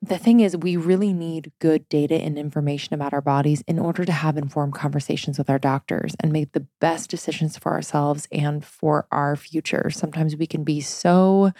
the 0.01 0.17
thing 0.17 0.39
is, 0.39 0.55
we 0.57 0.77
really 0.77 1.13
need 1.13 1.51
good 1.59 1.87
data 1.89 2.15
and 2.15 2.37
information 2.37 2.93
about 2.93 3.13
our 3.13 3.21
bodies 3.21 3.63
in 3.67 3.79
order 3.79 4.05
to 4.05 4.11
have 4.11 4.37
informed 4.37 4.75
conversations 4.75 5.37
with 5.37 5.49
our 5.49 5.57
doctors 5.57 6.15
and 6.19 6.31
make 6.31 6.51
the 6.51 6.67
best 6.79 7.09
decisions 7.09 7.57
for 7.57 7.71
ourselves 7.71 8.27
and 8.31 8.63
for 8.63 9.07
our 9.11 9.35
future. 9.35 9.89
Sometimes 9.89 10.35
we 10.35 10.47
can 10.47 10.63
be 10.63 10.81
so 10.81 11.51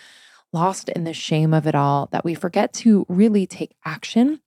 lost 0.54 0.90
in 0.90 1.06
the 1.06 1.14
shame 1.14 1.54
of 1.54 1.66
it 1.66 1.76
all 1.76 2.08
that 2.12 2.24
we 2.24 2.36
forget 2.36 2.72
to 2.74 3.06
really 3.10 3.48
take 3.48 3.76
action 3.84 4.42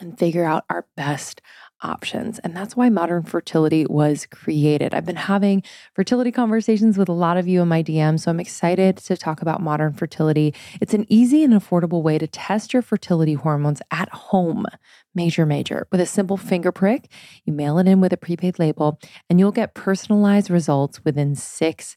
and 0.00 0.18
figure 0.18 0.44
out 0.44 0.64
our 0.68 0.86
best 0.96 1.40
options. 1.82 2.38
And 2.40 2.56
that's 2.56 2.76
why 2.76 2.88
modern 2.88 3.22
fertility 3.22 3.86
was 3.86 4.26
created. 4.26 4.94
I've 4.94 5.04
been 5.04 5.16
having 5.16 5.62
fertility 5.94 6.30
conversations 6.30 6.96
with 6.98 7.08
a 7.08 7.12
lot 7.12 7.36
of 7.36 7.48
you 7.48 7.62
in 7.62 7.68
my 7.68 7.82
DM, 7.82 8.18
so 8.18 8.30
I'm 8.30 8.40
excited 8.40 8.96
to 8.98 9.16
talk 9.16 9.42
about 9.42 9.60
modern 9.60 9.92
fertility. 9.92 10.54
It's 10.80 10.94
an 10.94 11.06
easy 11.08 11.44
and 11.44 11.52
affordable 11.52 12.02
way 12.02 12.18
to 12.18 12.26
test 12.26 12.72
your 12.72 12.82
fertility 12.82 13.34
hormones 13.34 13.82
at 13.90 14.08
home. 14.10 14.66
Major, 15.14 15.44
major. 15.44 15.86
With 15.90 16.00
a 16.00 16.06
simple 16.06 16.36
finger 16.36 16.72
prick, 16.72 17.08
you 17.44 17.52
mail 17.52 17.78
it 17.78 17.86
in 17.86 18.00
with 18.00 18.12
a 18.12 18.16
prepaid 18.16 18.58
label, 18.58 18.98
and 19.28 19.38
you'll 19.38 19.52
get 19.52 19.74
personalized 19.74 20.50
results 20.50 21.04
within 21.04 21.34
six 21.34 21.96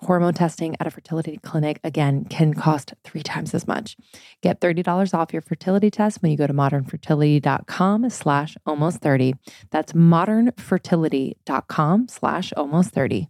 Hormone 0.00 0.34
testing 0.34 0.76
at 0.80 0.86
a 0.86 0.90
fertility 0.90 1.38
clinic, 1.42 1.80
again, 1.82 2.24
can 2.24 2.52
cost 2.52 2.92
three 3.04 3.22
times 3.22 3.54
as 3.54 3.66
much. 3.66 3.96
Get 4.42 4.60
$30 4.60 5.14
off 5.14 5.32
your 5.32 5.40
fertility 5.42 5.90
test 5.90 6.20
when 6.20 6.30
you 6.30 6.36
go 6.36 6.46
to 6.46 6.52
modernfertility.com 6.52 8.10
slash 8.10 8.56
almost 8.66 8.98
30. 9.00 9.34
That's 9.70 9.92
modernfertility.com 9.92 12.08
slash 12.08 12.52
almost 12.56 12.90
30. 12.90 13.28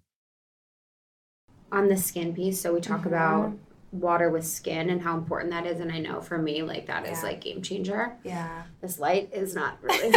on 1.72 1.88
the 1.88 1.96
skin 1.96 2.32
piece 2.32 2.60
so 2.60 2.72
we 2.72 2.80
talk 2.80 3.00
Mhm. 3.00 3.06
about 3.06 3.52
water 3.94 4.28
with 4.28 4.44
skin 4.44 4.90
and 4.90 5.00
how 5.00 5.16
important 5.16 5.52
that 5.52 5.64
is 5.66 5.78
and 5.78 5.92
i 5.92 5.98
know 6.00 6.20
for 6.20 6.36
me 6.36 6.62
like 6.64 6.86
that 6.86 7.06
is 7.06 7.18
Yeah. 7.22 7.28
like 7.28 7.40
game 7.40 7.62
changer 7.62 8.12
Yeah. 8.24 8.62
this 8.80 8.98
light 8.98 9.30
is 9.32 9.54
not 9.54 9.78
really 9.82 10.10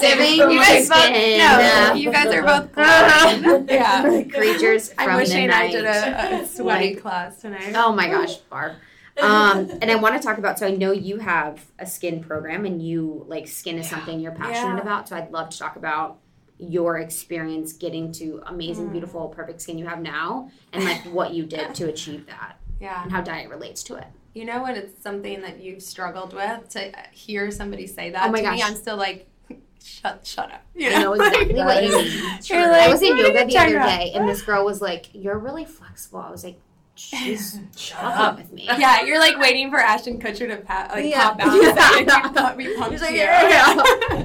Saving 0.00 0.36
you 0.50 0.56
guys 0.58 0.88
both, 0.88 0.98
skin. 0.98 1.38
no, 1.38 1.94
you 1.94 2.12
guys 2.12 2.26
are 2.32 2.42
both 2.42 2.70
yeah. 3.68 4.22
creatures 4.32 4.92
from 4.92 5.08
I'm 5.08 5.16
the 5.16 5.22
wishing 5.24 5.48
night 5.48 5.70
I 5.70 5.70
did 5.72 5.84
a, 5.84 6.42
a 6.42 6.46
sweaty 6.46 6.94
Like- 6.94 7.02
class 7.02 7.40
tonight. 7.40 7.72
oh 7.74 7.92
my 7.92 8.08
gosh 8.08 8.36
barb 8.36 8.74
um, 9.20 9.70
and 9.80 9.90
I 9.92 9.94
want 9.94 10.20
to 10.20 10.26
talk 10.26 10.38
about. 10.38 10.58
So 10.58 10.66
I 10.66 10.72
know 10.72 10.90
you 10.90 11.18
have 11.18 11.64
a 11.78 11.86
skin 11.86 12.20
program, 12.20 12.66
and 12.66 12.82
you 12.82 13.24
like 13.28 13.46
skin 13.46 13.78
is 13.78 13.88
something 13.88 14.18
you're 14.18 14.32
passionate 14.32 14.74
Yeah. 14.74 14.80
about. 14.82 15.08
So 15.08 15.14
I'd 15.14 15.30
love 15.30 15.50
to 15.50 15.58
talk 15.58 15.76
about 15.76 16.18
your 16.58 16.98
experience 16.98 17.74
getting 17.74 18.10
to 18.14 18.42
amazing, 18.46 18.88
Mm. 18.88 18.92
beautiful, 18.92 19.28
perfect 19.28 19.60
skin 19.62 19.78
you 19.78 19.86
have 19.86 20.00
now, 20.00 20.50
and 20.72 20.82
like 20.82 21.02
what 21.12 21.32
you 21.32 21.44
did 21.46 21.76
to 21.76 21.84
achieve 21.88 22.26
that, 22.26 22.56
Yeah. 22.80 23.02
and 23.02 23.12
how 23.12 23.20
diet 23.20 23.48
relates 23.50 23.82
to 23.84 23.94
it. 23.96 24.06
You 24.34 24.44
know 24.44 24.62
when 24.64 24.74
it's 24.76 25.00
something 25.02 25.40
that 25.42 25.60
you've 25.60 25.82
struggled 25.82 26.32
with 26.34 26.68
to 26.70 26.92
hear 27.12 27.50
somebody 27.50 27.86
say 27.86 28.10
that 28.10 28.28
Oh 28.28 28.32
my 28.32 28.40
to 28.42 28.50
me. 28.50 28.62
I'm 28.62 28.74
still 28.74 28.96
like, 28.96 29.28
shut, 29.82 30.26
shut 30.26 30.50
up. 30.52 30.62
You 30.74 30.90
I 30.90 31.02
know 31.02 31.12
exactly 31.14 31.54
That 31.54 31.66
what 31.66 31.84
you 31.84 31.90
mean. 31.96 32.38
You're 32.44 32.72
I 32.72 32.88
was 32.88 33.00
in 33.02 33.16
yoga 33.16 33.44
the 33.46 33.56
other 33.58 33.78
day, 33.78 34.12
and 34.14 34.28
this 34.28 34.42
girl 34.42 34.64
was 34.64 34.80
like, 34.82 35.06
"You're 35.12 35.38
really 35.38 35.64
flexible." 35.64 36.18
I 36.20 36.30
was 36.32 36.42
like, 36.42 36.58
"She's 36.96 37.60
Shut 37.76 38.02
up. 38.02 38.38
with 38.38 38.50
me." 38.52 38.64
Yeah, 38.64 39.02
you're 39.04 39.20
like 39.20 39.38
waiting 39.38 39.70
for 39.70 39.78
Ashton 39.78 40.18
Kutcher 40.18 40.48
to 40.48 40.56
pat, 40.56 40.90
like 40.90 41.04
Yeah. 41.06 41.30
pop 41.30 41.40
out 41.40 41.52
and 41.54 41.62
say, 41.62 42.04
Yeah. 42.04 42.24
"You 42.24 42.32
pump 42.34 42.56
me, 42.56 42.76
like, 42.98 43.10
you." 43.12 43.16
"Yeah." 43.18 44.24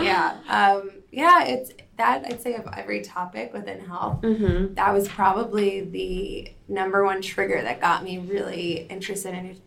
yeah, 0.00 0.36
um, 0.48 0.90
yeah. 1.12 1.44
It's 1.44 1.70
that 1.96 2.24
I'd 2.26 2.40
say 2.40 2.54
of 2.54 2.66
every 2.76 3.02
topic 3.02 3.52
within 3.52 3.80
health. 3.80 4.22
Mm-hmm. 4.22 4.74
That 4.74 4.92
was 4.92 5.08
probably 5.08 5.82
the 5.82 6.52
number 6.68 7.04
one 7.04 7.22
trigger 7.22 7.62
that 7.62 7.80
got 7.80 8.02
me 8.02 8.18
really 8.18 8.86
interested 8.90 9.34
in, 9.34 9.60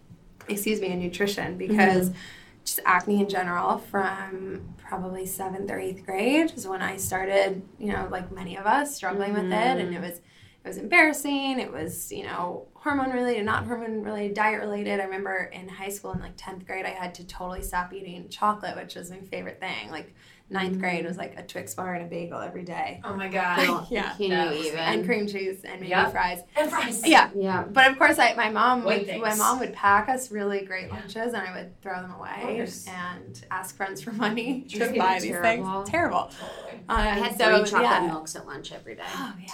excuse 0.47 0.81
me, 0.81 0.87
in 0.87 0.99
nutrition 0.99 1.57
because 1.57 2.11
just 2.65 2.79
acne 2.85 3.21
in 3.21 3.29
general 3.29 3.77
from 3.77 4.75
probably 4.77 5.25
seventh 5.25 5.71
or 5.71 5.79
eighth 5.79 6.05
grade 6.05 6.51
is 6.55 6.67
when 6.67 6.81
I 6.81 6.97
started, 6.97 7.61
you 7.79 7.93
know, 7.93 8.07
like 8.11 8.31
many 8.31 8.57
of 8.57 8.65
us 8.65 8.93
struggling 8.93 9.33
with 9.33 9.45
it, 9.45 9.51
and 9.53 9.95
it 9.95 10.01
was 10.01 10.19
it 10.67 10.67
was 10.71 10.77
embarrassing. 10.77 11.59
It 11.59 11.71
was, 11.71 12.11
you 12.11 12.23
know, 12.23 12.67
hormone 12.73 13.11
related, 13.11 13.45
not 13.45 13.65
hormone 13.65 14.03
related, 14.03 14.35
diet 14.35 14.59
related. 14.59 14.99
I 14.99 15.05
remember 15.05 15.49
in 15.53 15.69
high 15.69 15.89
school 15.89 16.11
in 16.11 16.19
like 16.19 16.35
10th 16.35 16.65
grade, 16.65 16.85
I 16.85 16.89
had 16.89 17.15
to 17.15 17.25
totally 17.25 17.61
stop 17.61 17.93
eating 17.93 18.27
chocolate, 18.27 18.75
which 18.75 18.95
was 18.95 19.09
my 19.09 19.21
favorite 19.21 19.61
thing. 19.61 19.89
Like 19.89 20.13
ninth 20.49 20.79
grade 20.79 21.05
was 21.05 21.17
like 21.17 21.37
a 21.37 21.43
Twix 21.43 21.73
bar 21.75 21.93
and 21.95 22.05
a 22.05 22.09
bagel 22.09 22.39
every 22.39 22.63
day. 22.63 23.01
Oh 23.03 23.13
my 23.15 23.27
god. 23.27 23.87
Yeah. 23.89 24.13
Can 24.15 24.31
you 24.31 24.57
was- 24.57 24.65
even? 24.67 24.79
And 24.79 25.05
cream 25.05 25.27
cheese 25.27 25.63
and 25.65 25.81
maybe 25.81 25.89
Yep. 25.89 26.11
fries. 26.11 26.39
And 26.55 26.69
fries. 26.69 27.05
Yeah. 27.05 27.29
yeah. 27.35 27.63
But 27.63 27.91
of 27.91 27.97
course, 27.97 28.17
I, 28.17 28.33
my 28.35 28.49
mom 28.49 28.83
White 28.83 28.99
would, 28.99 29.07
things. 29.07 29.21
my 29.21 29.35
mom 29.35 29.59
would 29.59 29.73
pack 29.73 30.07
us 30.07 30.31
really 30.31 30.61
great 30.65 30.87
Yeah. 30.87 30.95
lunches, 30.99 31.33
and 31.33 31.37
I 31.37 31.53
would 31.55 31.81
throw 31.81 32.01
them 32.01 32.11
away 32.11 32.65
and 32.87 33.45
ask 33.51 33.75
friends 33.75 34.01
for 34.01 34.11
money 34.13 34.61
to 34.69 34.77
Terrible. 34.79 34.99
buy 34.99 35.19
these 35.19 35.31
Terrible. 35.31 35.73
things. 35.81 35.89
Terrible. 35.89 36.31
Totally. 36.39 36.79
Um, 36.89 36.97
I 36.97 37.01
had 37.09 37.37
so, 37.37 37.57
three 37.59 37.69
chocolate 37.71 37.91
yeah. 38.03 38.07
milks 38.07 38.35
at 38.37 38.45
lunch 38.47 38.71
every 38.71 38.95
day. 38.95 39.03
Oh 39.13 39.33
yeah. 39.41 39.51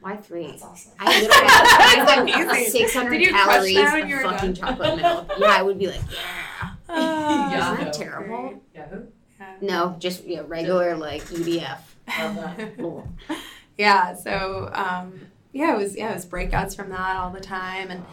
Why 0.00 0.14
three? 0.16 0.46
That's 0.46 0.62
awesome. 0.62 0.92
I 1.00 1.20
literally 1.20 1.46
had, 1.48 1.64
I 1.64 2.04
That's 2.04 2.10
had 2.34 2.48
amazing. 2.52 2.70
600 2.70 3.10
Did 3.10 3.20
you 3.22 3.32
calories 3.32 3.76
of 3.78 3.84
fucking 3.86 4.52
done? 4.52 4.54
chocolate 4.54 4.96
milk. 5.02 5.30
Yeah, 5.38 5.46
I 5.48 5.62
would 5.62 5.78
be 5.78 5.88
like, 5.88 6.00
yeah. 6.12 6.70
Oh, 6.88 7.50
Yeah. 7.50 7.72
Isn't 7.74 7.84
that 7.86 7.92
terrible? 7.94 8.62
Yahoo. 8.74 9.06
No, 9.60 9.96
just 9.98 10.24
yeah, 10.24 10.42
regular 10.46 10.96
like 10.96 11.22
EDF. 11.24 11.78
Love 12.36 13.08
yeah. 13.78 14.14
So 14.14 14.70
um, 14.72 15.20
yeah, 15.52 15.74
it 15.74 15.78
was 15.78 15.96
yeah, 15.96 16.10
it 16.10 16.14
was 16.14 16.26
breakouts 16.26 16.76
from 16.76 16.90
that 16.90 17.16
all 17.16 17.30
the 17.30 17.40
time, 17.40 17.90
and 17.90 18.04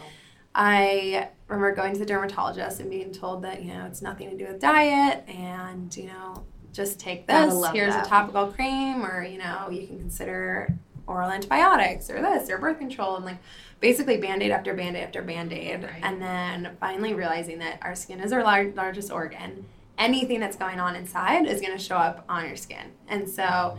I 0.54 1.28
remember 1.48 1.74
going 1.74 1.92
to 1.94 1.98
the 1.98 2.06
dermatologist 2.06 2.80
and 2.80 2.90
being 2.90 3.12
told 3.12 3.42
that 3.42 3.62
you 3.62 3.72
know 3.72 3.86
it's 3.86 4.02
nothing 4.02 4.30
to 4.30 4.36
do 4.36 4.50
with 4.50 4.60
diet, 4.60 5.24
and 5.28 5.94
you 5.96 6.06
know 6.06 6.44
just 6.72 6.98
take 6.98 7.26
this. 7.26 7.54
Here's 7.72 7.94
that. 7.94 8.06
a 8.06 8.08
topical 8.08 8.48
cream, 8.48 9.04
or 9.04 9.24
you 9.24 9.38
know 9.38 9.68
you 9.70 9.86
can 9.86 9.98
consider 9.98 10.74
oral 11.06 11.30
antibiotics 11.30 12.08
or 12.08 12.22
this 12.22 12.48
or 12.48 12.58
birth 12.58 12.78
control, 12.78 13.16
and 13.16 13.24
like 13.24 13.36
basically 13.80 14.16
band-aid 14.16 14.50
after 14.50 14.72
band-aid 14.72 15.02
after 15.04 15.20
band-aid 15.20 15.82
Right. 15.82 16.00
and 16.02 16.22
then 16.22 16.74
finally 16.80 17.12
realizing 17.12 17.58
that 17.58 17.78
our 17.82 17.94
skin 17.94 18.18
is 18.20 18.32
our 18.32 18.42
lar- 18.42 18.72
largest 18.74 19.10
organ 19.10 19.66
anything 19.98 20.40
that's 20.40 20.56
going 20.56 20.80
on 20.80 20.96
inside 20.96 21.46
is 21.46 21.60
going 21.60 21.76
to 21.76 21.82
show 21.82 21.96
up 21.96 22.24
on 22.28 22.46
your 22.46 22.56
skin. 22.56 22.92
And 23.08 23.28
so 23.28 23.78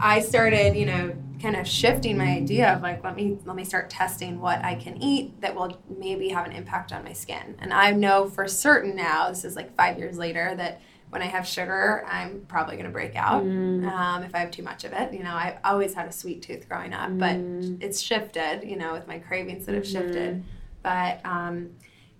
i 0.00 0.20
started 0.20 0.76
you 0.76 0.86
know 0.86 1.12
kind 1.42 1.56
of 1.56 1.66
shifting 1.66 2.16
my 2.16 2.24
idea 2.36 2.72
of 2.74 2.82
like 2.82 3.02
let 3.02 3.16
me 3.16 3.36
let 3.44 3.56
me 3.56 3.64
start 3.64 3.90
testing 3.90 4.40
what 4.40 4.64
i 4.64 4.74
can 4.74 5.00
eat 5.02 5.40
that 5.40 5.54
will 5.54 5.76
maybe 5.98 6.28
have 6.28 6.46
an 6.46 6.52
impact 6.52 6.92
on 6.92 7.02
my 7.02 7.12
skin. 7.12 7.56
And 7.58 7.72
i 7.72 7.90
know 7.90 8.28
for 8.28 8.46
certain 8.46 8.94
now 8.94 9.28
this 9.28 9.44
is 9.44 9.56
like 9.56 9.74
five 9.76 9.98
years 9.98 10.16
later 10.16 10.54
that 10.56 10.80
when 11.10 11.22
i 11.22 11.26
have 11.26 11.46
sugar 11.46 12.04
i'm 12.08 12.44
probably 12.46 12.76
going 12.76 12.86
to 12.86 12.92
break 12.92 13.16
out. 13.16 13.42
Um, 13.42 14.22
if 14.22 14.34
i 14.34 14.38
have 14.38 14.50
too 14.50 14.62
much 14.62 14.84
of 14.84 14.92
it 14.92 15.12
you 15.12 15.22
know 15.22 15.34
i've 15.34 15.58
always 15.64 15.94
had 15.94 16.06
a 16.06 16.12
sweet 16.12 16.42
tooth 16.42 16.68
growing 16.68 16.92
up 16.92 17.18
but 17.18 17.36
it's 17.80 18.00
shifted 18.00 18.62
you 18.64 18.76
know 18.76 18.92
with 18.92 19.08
my 19.08 19.18
cravings 19.18 19.66
that 19.66 19.74
have 19.74 19.86
shifted. 19.86 20.44
But 20.82 21.20
um, 21.24 21.70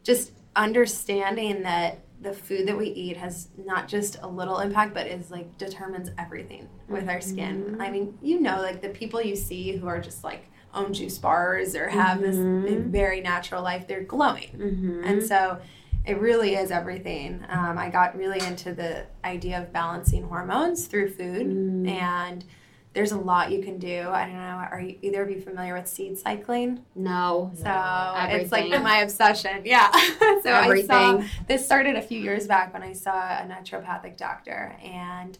just 0.03 0.33
understanding 0.57 1.62
that 1.62 2.01
the 2.20 2.33
food 2.33 2.66
that 2.66 2.76
we 2.76 2.87
eat 2.88 3.16
has 3.16 3.48
not 3.57 3.87
just 3.87 4.18
a 4.22 4.26
little 4.26 4.59
impact 4.59 4.92
but 4.94 5.07
is 5.07 5.31
like 5.31 5.57
determines 5.57 6.11
everything 6.18 6.68
with 6.88 7.09
our 7.09 7.20
skin. 7.20 7.76
I 7.78 7.85
mm-hmm. 7.85 7.92
mean 7.92 8.18
you 8.22 8.40
know 8.40 8.61
like 8.61 8.81
the 8.81 8.88
people 8.88 9.22
you 9.22 9.37
see 9.37 9.76
who 9.76 9.87
are 9.87 10.00
just 10.00 10.24
like 10.24 10.50
own 10.74 10.92
juice 10.92 11.18
bars 11.18 11.74
or 11.74 11.88
have 11.88 12.20
this 12.20 12.37
mm-hmm. 12.37 12.90
very 12.90 13.20
natural 13.20 13.62
life 13.62 13.87
they're 13.87 14.02
glowing. 14.02 14.50
Mm-hmm. 14.57 15.04
And 15.04 15.22
so 15.22 15.61
it 16.04 16.18
really 16.20 16.54
is 16.54 16.70
everything. 16.70 17.44
Um, 17.48 17.78
i 17.78 17.90
got 17.90 18.16
really 18.16 18.44
into 18.46 18.72
the 18.72 19.07
idea 19.24 19.61
of 19.61 19.72
balancing 19.72 20.24
hormones 20.24 20.87
through 20.87 21.11
food 21.11 21.46
mm. 21.46 21.88
and 21.88 22.44
there's 22.98 23.12
a 23.12 23.16
lot 23.18 23.52
you 23.52 23.62
can 23.62 23.78
do 23.78 24.08
i 24.11 24.24
don't 24.26 24.34
know 24.34 24.58
are 24.72 24.80
you, 24.80 24.98
either 25.02 25.22
of 25.22 25.30
you 25.30 25.40
familiar 25.40 25.72
with 25.72 25.87
seed 25.87 26.18
cycling 26.18 26.84
No. 26.96 27.52
so 27.54 27.70
it's 28.37 28.50
like 28.50 28.68
my 28.82 28.98
obsession. 28.98 29.62
Yeah. 29.64 29.88
so 29.92 29.98
I 30.26 30.40
saw 30.42 30.50
Everything. 30.64 31.24
this 31.46 31.64
started 31.64 31.94
a 31.94 32.02
few 32.02 32.20
years 32.20 32.46
back 32.48 32.72
when 32.74 32.82
I 32.82 32.92
saw 32.92 33.12
a 33.12 33.46
naturopathic 33.46 34.16
doctor 34.16 34.76
and 34.82 35.38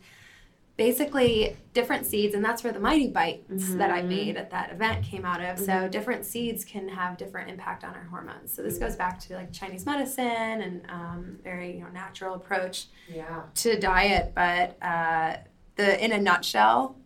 basically 0.77 1.57
different 1.73 2.07
seeds 2.07 2.35
and 2.37 2.45
that's 2.45 2.63
where 2.63 2.73
the 2.73 2.79
mighty 2.79 3.09
bites 3.09 3.75
that 3.75 3.91
i 3.91 4.01
made 4.01 4.37
at 4.37 4.49
that 4.53 4.71
event 4.71 5.05
came 5.05 5.25
out 5.25 5.43
of 5.43 5.59
so 5.59 5.89
different 5.89 6.25
seeds 6.25 6.65
can 6.65 6.89
have 6.89 7.17
different 7.17 7.51
impact 7.51 7.83
on 7.83 7.93
our 7.97 8.05
hormones 8.05 8.55
so 8.55 8.63
this 8.63 8.79
goes 8.79 8.95
back 8.95 9.19
to 9.19 9.35
like 9.35 9.53
chinese 9.53 9.85
medicine 9.85 10.25
and 10.63 10.83
um, 10.89 11.37
very 11.43 11.75
you 11.75 11.81
know 11.81 11.89
natural 11.89 12.35
approach 12.35 12.87
Yeah. 13.13 13.43
to 13.57 13.77
diet, 13.81 14.33
but 14.37 14.77
uh, 14.81 15.39
the 15.75 16.05
in 16.05 16.13
a 16.13 16.21
nutshell, 16.21 16.97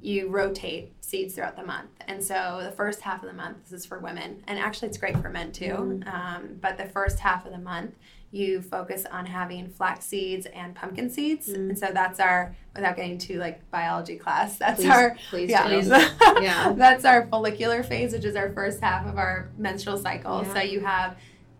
you 0.00 0.28
rotate 0.28 0.92
seeds 1.04 1.34
throughout 1.34 1.56
the 1.56 1.64
month. 1.64 1.90
And 2.06 2.22
so 2.22 2.60
the 2.62 2.70
first 2.70 3.00
half 3.00 3.22
of 3.22 3.28
the 3.28 3.34
month, 3.34 3.58
this 3.64 3.72
is 3.80 3.86
for 3.86 3.98
women, 3.98 4.42
and 4.46 4.58
actually 4.58 4.88
it's 4.88 4.98
great 4.98 5.18
for 5.18 5.28
men 5.28 5.52
too. 5.52 6.02
Um, 6.06 6.58
but 6.60 6.76
the 6.78 6.86
first 6.86 7.18
half 7.20 7.46
of 7.46 7.52
the 7.52 7.58
month, 7.58 7.94
you 8.32 8.60
focus 8.60 9.06
on 9.10 9.24
having 9.24 9.68
flax 9.68 10.04
seeds 10.04 10.46
and 10.46 10.74
pumpkin 10.74 11.08
seeds. 11.08 11.48
And 11.48 11.78
so 11.78 11.90
that's 11.94 12.20
our, 12.20 12.54
without 12.74 12.96
getting 12.96 13.18
to 13.18 13.38
like 13.38 13.68
biology 13.70 14.16
class, 14.16 14.58
that's 14.58 14.80
Please- 14.80 14.90
our, 14.90 15.16
please 15.30 15.50
yeah. 15.50 16.10
Yeah. 16.40 16.72
that's 16.76 17.04
our 17.04 17.26
follicular 17.28 17.82
phase, 17.82 18.12
which 18.12 18.24
is 18.24 18.36
our 18.36 18.50
first 18.52 18.80
half 18.80 19.06
of 19.06 19.16
our 19.16 19.48
menstrual 19.56 19.96
cycle. 19.96 20.42
Yeah. 20.42 20.54
So 20.54 20.60
you 20.60 20.80
have 20.80 21.16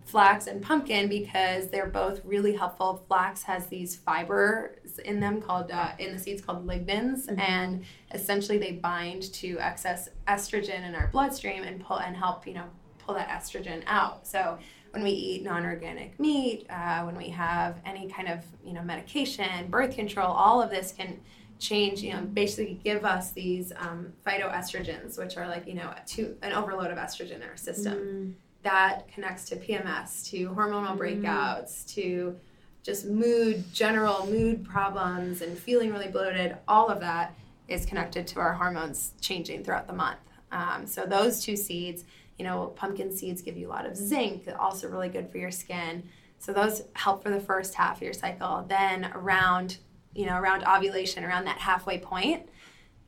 flax 0.06 0.46
and 0.46 0.62
pumpkin 0.62 1.08
because 1.08 1.68
they're 1.68 1.88
both 1.88 2.20
really 2.24 2.54
helpful. 2.54 3.04
Flax 3.08 3.42
has 3.42 3.66
these 3.66 3.96
fibers 3.96 4.98
in 5.00 5.18
them 5.18 5.42
called 5.42 5.70
uh, 5.70 5.90
in 5.98 6.12
the 6.12 6.18
seeds 6.18 6.40
called 6.40 6.66
lignans, 6.66 7.28
and 7.38 7.84
essentially 8.14 8.56
they 8.56 8.72
bind 8.72 9.32
to 9.34 9.58
excess 9.58 10.08
estrogen 10.28 10.86
in 10.88 10.94
our 10.94 11.08
bloodstream 11.08 11.64
and 11.64 11.84
pull 11.84 11.98
and 11.98 12.16
help 12.16 12.46
you 12.46 12.54
know 12.54 12.64
pull 12.98 13.14
that 13.16 13.28
estrogen 13.28 13.82
out. 13.86 14.26
So 14.26 14.58
when 14.92 15.02
we 15.02 15.10
eat 15.10 15.42
non-organic 15.42 16.18
meat, 16.20 16.66
uh, 16.70 17.02
when 17.02 17.16
we 17.16 17.28
have 17.30 17.80
any 17.84 18.08
kind 18.08 18.28
of 18.28 18.44
you 18.64 18.74
know 18.74 18.82
medication, 18.82 19.68
birth 19.68 19.96
control, 19.96 20.28
all 20.28 20.62
of 20.62 20.70
this 20.70 20.92
can 20.96 21.20
change 21.58 22.02
you 22.02 22.12
know 22.12 22.20
basically 22.20 22.78
give 22.84 23.04
us 23.04 23.32
these 23.32 23.72
um, 23.78 24.12
phytoestrogens 24.26 25.18
which 25.18 25.38
are 25.38 25.48
like 25.48 25.66
you 25.66 25.72
know 25.72 25.90
to 26.06 26.36
an 26.42 26.52
overload 26.52 26.90
of 26.90 26.98
estrogen 26.98 27.36
in 27.36 27.42
our 27.44 27.56
system 27.56 28.36
that 28.62 29.08
connects 29.12 29.48
to 29.50 29.56
PMS, 29.56 30.28
to 30.30 30.50
hormonal 30.50 30.96
mm-hmm. 30.96 31.24
breakouts, 31.24 31.86
to 31.94 32.36
just 32.82 33.06
mood, 33.06 33.64
general 33.72 34.26
mood 34.26 34.64
problems, 34.64 35.42
and 35.42 35.56
feeling 35.56 35.92
really 35.92 36.08
bloated. 36.08 36.56
All 36.68 36.88
of 36.88 37.00
that 37.00 37.34
is 37.68 37.84
connected 37.84 38.26
to 38.28 38.40
our 38.40 38.52
hormones 38.52 39.12
changing 39.20 39.64
throughout 39.64 39.86
the 39.86 39.92
month. 39.92 40.18
Um, 40.52 40.86
so 40.86 41.04
those 41.04 41.44
two 41.44 41.56
seeds, 41.56 42.04
you 42.38 42.44
know, 42.44 42.72
pumpkin 42.76 43.10
seeds 43.10 43.42
give 43.42 43.56
you 43.56 43.68
a 43.68 43.70
lot 43.70 43.86
of 43.86 43.92
mm-hmm. 43.92 44.06
zinc, 44.06 44.48
also 44.58 44.88
really 44.88 45.08
good 45.08 45.30
for 45.30 45.38
your 45.38 45.50
skin. 45.50 46.04
So 46.38 46.52
those 46.52 46.82
help 46.92 47.22
for 47.22 47.30
the 47.30 47.40
first 47.40 47.74
half 47.74 47.96
of 47.96 48.02
your 48.02 48.12
cycle. 48.12 48.64
Then 48.68 49.10
around, 49.14 49.78
you 50.14 50.26
know, 50.26 50.38
around 50.38 50.64
ovulation, 50.64 51.24
around 51.24 51.46
that 51.46 51.58
halfway 51.58 51.98
point, 51.98 52.48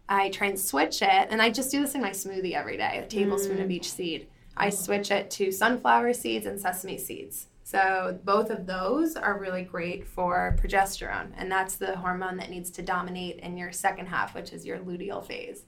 I 0.08 0.30
try 0.30 0.46
and 0.46 0.58
switch 0.58 1.02
it, 1.02 1.28
and 1.30 1.42
I 1.42 1.50
just 1.50 1.70
do 1.70 1.82
this 1.82 1.94
in 1.94 2.00
my 2.00 2.10
smoothie 2.10 2.54
every 2.54 2.78
day, 2.78 3.02
a 3.04 3.06
tablespoon 3.06 3.60
of 3.60 3.68
mm. 3.68 3.72
each 3.72 3.92
seed. 3.92 4.26
I 4.58 4.70
switch 4.70 5.10
it 5.10 5.30
to 5.32 5.50
sunflower 5.52 6.12
seeds 6.14 6.46
and 6.46 6.60
sesame 6.60 6.98
seeds. 6.98 7.46
So 7.62 8.18
both 8.24 8.50
of 8.50 8.66
those 8.66 9.14
are 9.16 9.38
really 9.38 9.62
great 9.62 10.06
for 10.06 10.56
progesterone, 10.60 11.32
and 11.36 11.52
that's 11.52 11.76
the 11.76 11.96
hormone 11.96 12.36
that 12.38 12.50
needs 12.50 12.70
to 12.72 12.82
dominate 12.82 13.40
in 13.40 13.56
your 13.58 13.72
second 13.72 14.06
half, 14.06 14.34
which 14.34 14.52
is 14.52 14.64
your 14.64 14.78
luteal 14.78 15.24
phase. 15.24 15.64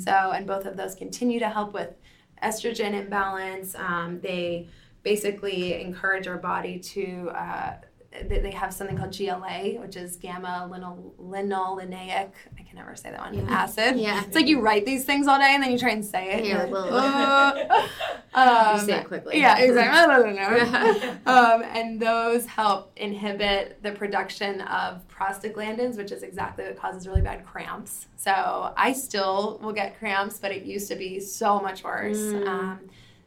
So, 0.00 0.12
and 0.12 0.46
both 0.46 0.64
of 0.64 0.76
those 0.76 0.94
continue 0.94 1.38
to 1.40 1.48
help 1.48 1.74
with 1.74 1.90
estrogen 2.42 2.94
imbalance. 2.94 3.74
Um, 3.74 4.20
they 4.22 4.68
basically 5.02 5.80
encourage 5.80 6.26
our 6.26 6.38
body 6.38 6.78
to. 6.78 7.30
Uh, 7.34 7.72
they 8.28 8.38
they 8.40 8.50
have 8.50 8.72
something 8.74 8.96
called 8.96 9.16
GLA, 9.16 9.80
which 9.80 9.96
is 9.96 10.16
gamma 10.16 10.68
linol- 10.70 11.12
linolenaic. 11.20 12.30
I 12.58 12.62
can 12.62 12.76
never 12.76 12.94
say 12.96 13.10
that 13.10 13.20
one. 13.20 13.38
Acid. 13.48 13.96
Yeah. 13.96 14.22
It's 14.24 14.34
like 14.36 14.46
you 14.46 14.60
write 14.60 14.84
these 14.86 15.04
things 15.04 15.26
all 15.26 15.38
day 15.38 15.54
and 15.54 15.62
then 15.62 15.70
you 15.72 15.78
try 15.78 15.90
and 15.90 16.04
say 16.04 16.32
it. 16.32 16.44
Yeah, 16.44 16.66
You're 16.66 16.80
like, 16.80 16.90
well- 16.92 16.94
"Uh." 16.94 17.86
You 18.34 18.78
say 18.86 18.92
it 18.94 18.98
Um, 19.00 19.04
quickly. 19.04 19.38
Yeah, 19.40 19.58
exactly. 19.58 20.38
um, 21.26 21.62
and 21.62 22.00
those 22.00 22.46
help 22.46 22.90
inhibit 22.96 23.82
the 23.82 23.92
production 23.92 24.62
of 24.62 25.06
prostaglandins, 25.08 25.98
which 25.98 26.12
is 26.12 26.22
exactly 26.22 26.64
what 26.64 26.78
causes 26.78 27.06
really 27.06 27.20
bad 27.20 27.44
cramps. 27.44 28.06
So 28.16 28.72
I 28.76 28.94
still 28.94 29.58
will 29.62 29.72
get 29.74 29.98
cramps, 29.98 30.38
but 30.38 30.50
it 30.50 30.64
used 30.64 30.88
to 30.88 30.96
be 30.96 31.20
so 31.20 31.60
much 31.60 31.84
worse. 31.84 32.18
Um, 32.18 32.80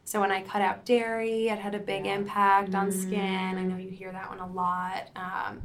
so 0.06 0.20
when 0.20 0.30
I 0.30 0.40
cut 0.40 0.62
out 0.62 0.84
dairy, 0.84 1.48
it 1.48 1.58
had 1.58 1.74
a 1.74 1.80
big 1.80 2.06
impact 2.06 2.76
on 2.76 2.92
skin. 2.92 3.58
I 3.58 3.64
know 3.64 3.76
you 3.76 3.90
hear 3.90 4.12
that 4.12 4.28
one 4.28 4.38
a 4.38 4.46
lot. 4.46 5.10
Um, 5.16 5.62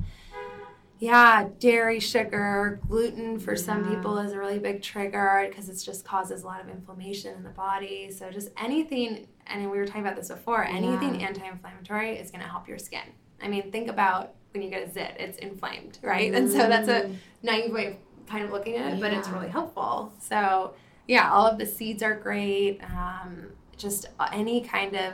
yeah, 0.97 1.47
dairy, 1.59 1.99
sugar, 1.99 2.79
gluten 2.87 3.39
for 3.39 3.55
some 3.55 3.87
people 3.87 4.17
is 4.17 4.33
a 4.33 4.39
really 4.39 4.57
big 4.57 4.81
trigger 4.81 5.45
because 5.47 5.69
it 5.69 5.79
just 5.85 6.03
causes 6.03 6.41
a 6.41 6.47
lot 6.47 6.59
of 6.59 6.69
inflammation 6.69 7.35
in 7.35 7.43
the 7.43 7.51
body. 7.51 8.09
So 8.09 8.31
just 8.31 8.49
anything, 8.57 9.27
and 9.45 9.69
we 9.69 9.77
were 9.77 9.85
talking 9.85 10.01
about 10.01 10.15
this 10.15 10.29
before, 10.29 10.63
anything 10.63 11.21
anti-inflammatory 11.21 12.17
is 12.17 12.31
going 12.31 12.41
to 12.43 12.49
help 12.49 12.67
your 12.67 12.79
skin. 12.79 13.13
I 13.43 13.47
mean, 13.47 13.71
think 13.71 13.89
about 13.89 14.33
when 14.53 14.63
you 14.63 14.71
get 14.71 14.87
a 14.87 14.91
zit, 14.91 15.17
it's 15.19 15.37
inflamed, 15.37 15.99
right? 16.01 16.33
And 16.33 16.51
so 16.51 16.57
that's 16.67 16.87
a 16.87 17.11
naive 17.43 17.71
way 17.71 17.87
of 17.87 17.95
kind 18.25 18.43
of 18.43 18.51
looking 18.51 18.75
at 18.77 18.93
it, 18.93 18.99
but 18.99 19.13
it's 19.13 19.29
really 19.29 19.49
helpful. 19.49 20.11
So 20.19 20.73
yeah, 21.07 21.31
all 21.31 21.45
of 21.45 21.59
the 21.59 21.65
seeds 21.67 22.01
are 22.01 22.15
great. 22.15 22.79
Um, 22.83 23.51
just 23.81 24.07
any 24.31 24.61
kind 24.61 24.95
of 24.95 25.13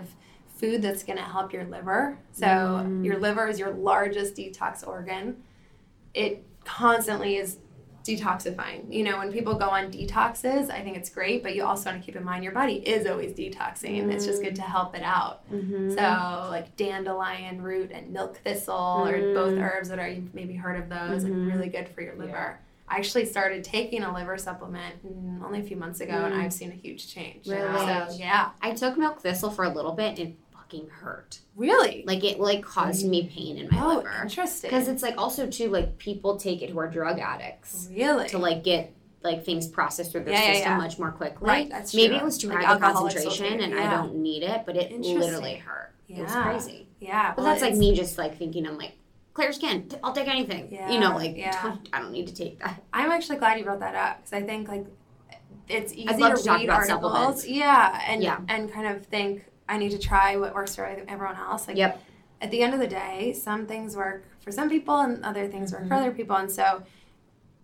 food 0.56 0.82
that's 0.82 1.04
going 1.04 1.18
to 1.18 1.24
help 1.24 1.54
your 1.54 1.66
liver. 1.66 2.18
So 2.32 2.46
Mm. 2.48 3.06
your 3.06 3.18
liver 3.20 3.48
is 3.48 3.60
your 3.60 3.72
largest 3.72 4.36
detox 4.36 4.86
organ. 4.88 5.38
It 6.14 6.44
constantly 6.66 7.38
is 7.38 7.58
detoxifying. 8.04 8.92
You 8.92 9.04
know, 9.04 9.18
when 9.18 9.32
people 9.34 9.56
go 9.56 9.68
on 9.70 9.92
detoxes, 9.92 10.70
I 10.72 10.82
think 10.82 10.96
it's 10.98 11.10
great, 11.10 11.44
but 11.44 11.56
you 11.56 11.64
also 11.66 11.90
want 11.90 12.02
to 12.02 12.06
keep 12.06 12.16
in 12.16 12.24
mind 12.24 12.44
your 12.44 12.54
body 12.54 12.76
is 12.76 13.06
always 13.06 13.34
detoxing. 13.34 14.12
It's 14.12 14.26
just 14.26 14.42
good 14.42 14.56
to 14.56 14.62
help 14.62 14.96
it 14.96 15.04
out. 15.04 15.50
Mm-hmm. 15.52 15.90
So, 15.92 16.50
like 16.50 16.76
dandelion 16.78 17.62
root 17.62 17.92
and 17.94 18.12
milk 18.12 18.38
thistle 18.44 18.76
are 18.76 19.34
both 19.34 19.54
Mm. 19.56 19.62
herbs 19.62 19.90
that 19.90 20.00
are 20.00 20.08
you've 20.08 20.34
maybe 20.34 20.56
heard 20.56 20.82
of 20.82 20.90
those 20.90 21.24
and 21.26 21.48
really 21.52 21.68
good 21.70 21.90
for 21.90 22.02
your 22.02 22.16
liver. 22.16 22.60
I 22.90 22.96
actually 22.98 23.26
started 23.26 23.64
taking 23.64 24.04
a 24.04 24.14
liver 24.14 24.38
supplement 24.38 25.06
mm, 25.06 25.44
only 25.44 25.60
a 25.60 25.64
few 25.64 25.76
months 25.76 26.00
ago, 26.00 26.14
and 26.14 26.34
I've 26.34 26.54
seen 26.54 26.72
a 26.72 26.76
huge 26.76 27.14
change. 27.14 27.46
Really? 27.48 27.78
So, 27.80 28.08
yeah, 28.18 28.50
I 28.62 28.72
took 28.72 28.98
milk 28.98 29.20
thistle 29.22 29.50
for 29.50 29.66
a 29.66 29.70
little 29.70 29.92
bit 29.92 30.18
and 30.20 30.30
it 30.30 30.36
fucking 30.54 30.88
hurt. 30.90 31.40
really. 31.56 32.04
Like 32.08 32.24
it 32.24 32.40
like 32.40 32.64
caused 32.64 33.06
me 33.06 33.28
pain 33.28 33.58
in 33.58 33.70
my 33.72 33.82
oh, 33.84 33.98
liver. 33.98 34.20
interesting. 34.22 34.70
Because 34.70 34.88
it's 34.88 35.04
like 35.04 35.16
also 35.18 35.48
too 35.48 35.70
like 35.70 35.98
people 35.98 36.38
take 36.38 36.62
it 36.62 36.70
who 36.70 36.80
are 36.80 36.88
drug 36.90 37.20
addicts 37.20 37.88
really 37.92 38.28
to 38.30 38.38
like 38.38 38.64
get 38.64 38.94
like 39.24 39.44
things 39.44 39.68
processed 39.68 40.12
through 40.12 40.24
their 40.24 40.34
Yeah, 40.34 40.40
yeah, 40.46 40.54
system 40.54 40.72
yeah. 40.74 40.78
much 40.78 41.00
more 41.00 41.12
quickly. 41.12 41.48
Right, 41.48 41.70
that's 41.70 41.92
true. 41.92 42.02
Maybe 42.02 42.14
true. 42.14 42.18
it 42.20 42.24
was 42.24 42.38
too 42.38 42.48
Like 42.50 42.60
high 42.64 42.74
of 42.76 42.82
a 42.82 42.86
alcoholics 42.86 43.16
will 43.16 43.22
concentration 43.24 43.62
and 43.62 43.80
I 43.80 43.92
don't 43.92 44.16
need 44.16 44.44
it, 44.44 44.64
but 44.66 44.78
it 44.78 44.92
literally 45.02 45.56
hurt. 45.56 45.94
It 46.08 46.22
was 46.22 46.32
Yeah. 46.32 46.44
crazy. 46.44 46.88
yeah. 47.00 47.34
But 47.36 47.44
well, 47.44 47.46
that's 47.52 47.62
like 47.62 47.76
me 47.76 47.96
just 47.96 48.18
like 48.18 48.38
thinking 48.38 48.66
I'm 48.68 48.78
like 48.78 48.94
clear 49.38 49.54
skin. 49.54 49.88
I'll 50.04 50.14
take 50.14 50.28
anything. 50.28 50.76
You 50.90 51.00
know, 51.00 51.16
like 51.16 51.38
yeah. 51.38 51.62
don't, 51.62 51.88
I 51.94 52.00
don't 52.00 52.12
need 52.12 52.28
to 52.28 52.34
take 52.34 52.58
that. 52.60 52.84
I'm 52.92 53.12
actually 53.12 53.38
glad 53.38 53.60
you 53.60 53.64
brought 53.64 53.82
that 53.82 53.94
up 53.94 54.18
because 54.18 54.34
I 54.34 54.42
think 54.42 54.68
like 54.68 54.86
it's 55.70 55.94
easy 55.94 56.08
love 56.18 56.32
to, 56.32 56.38
to 56.38 56.44
talk 56.44 56.58
read 56.58 56.64
about 56.66 56.78
articles, 56.80 57.12
supplements. 57.12 57.48
yeah, 57.48 58.02
and 58.08 58.24
Yeah. 58.24 58.40
and 58.50 58.72
kind 58.72 58.88
of 58.88 59.06
think 59.06 59.46
I 59.70 59.78
need 59.78 59.92
to 59.92 60.00
try 60.00 60.38
what 60.38 60.56
works 60.56 60.76
for 60.76 60.86
everyone 60.86 61.36
else. 61.36 61.68
Like 61.68 61.78
Yep. 61.78 62.02
at 62.42 62.50
the 62.50 62.64
end 62.64 62.74
of 62.74 62.80
the 62.80 62.88
day, 62.88 63.32
some 63.34 63.68
things 63.68 63.96
work 63.96 64.26
for 64.40 64.52
some 64.52 64.70
people 64.70 64.98
and 65.02 65.24
other 65.24 65.48
things 65.48 65.72
work 65.72 65.82
for 65.82 65.90
mm-hmm. 65.90 65.94
other 65.94 66.12
people, 66.12 66.36
and 66.36 66.52
so 66.52 66.82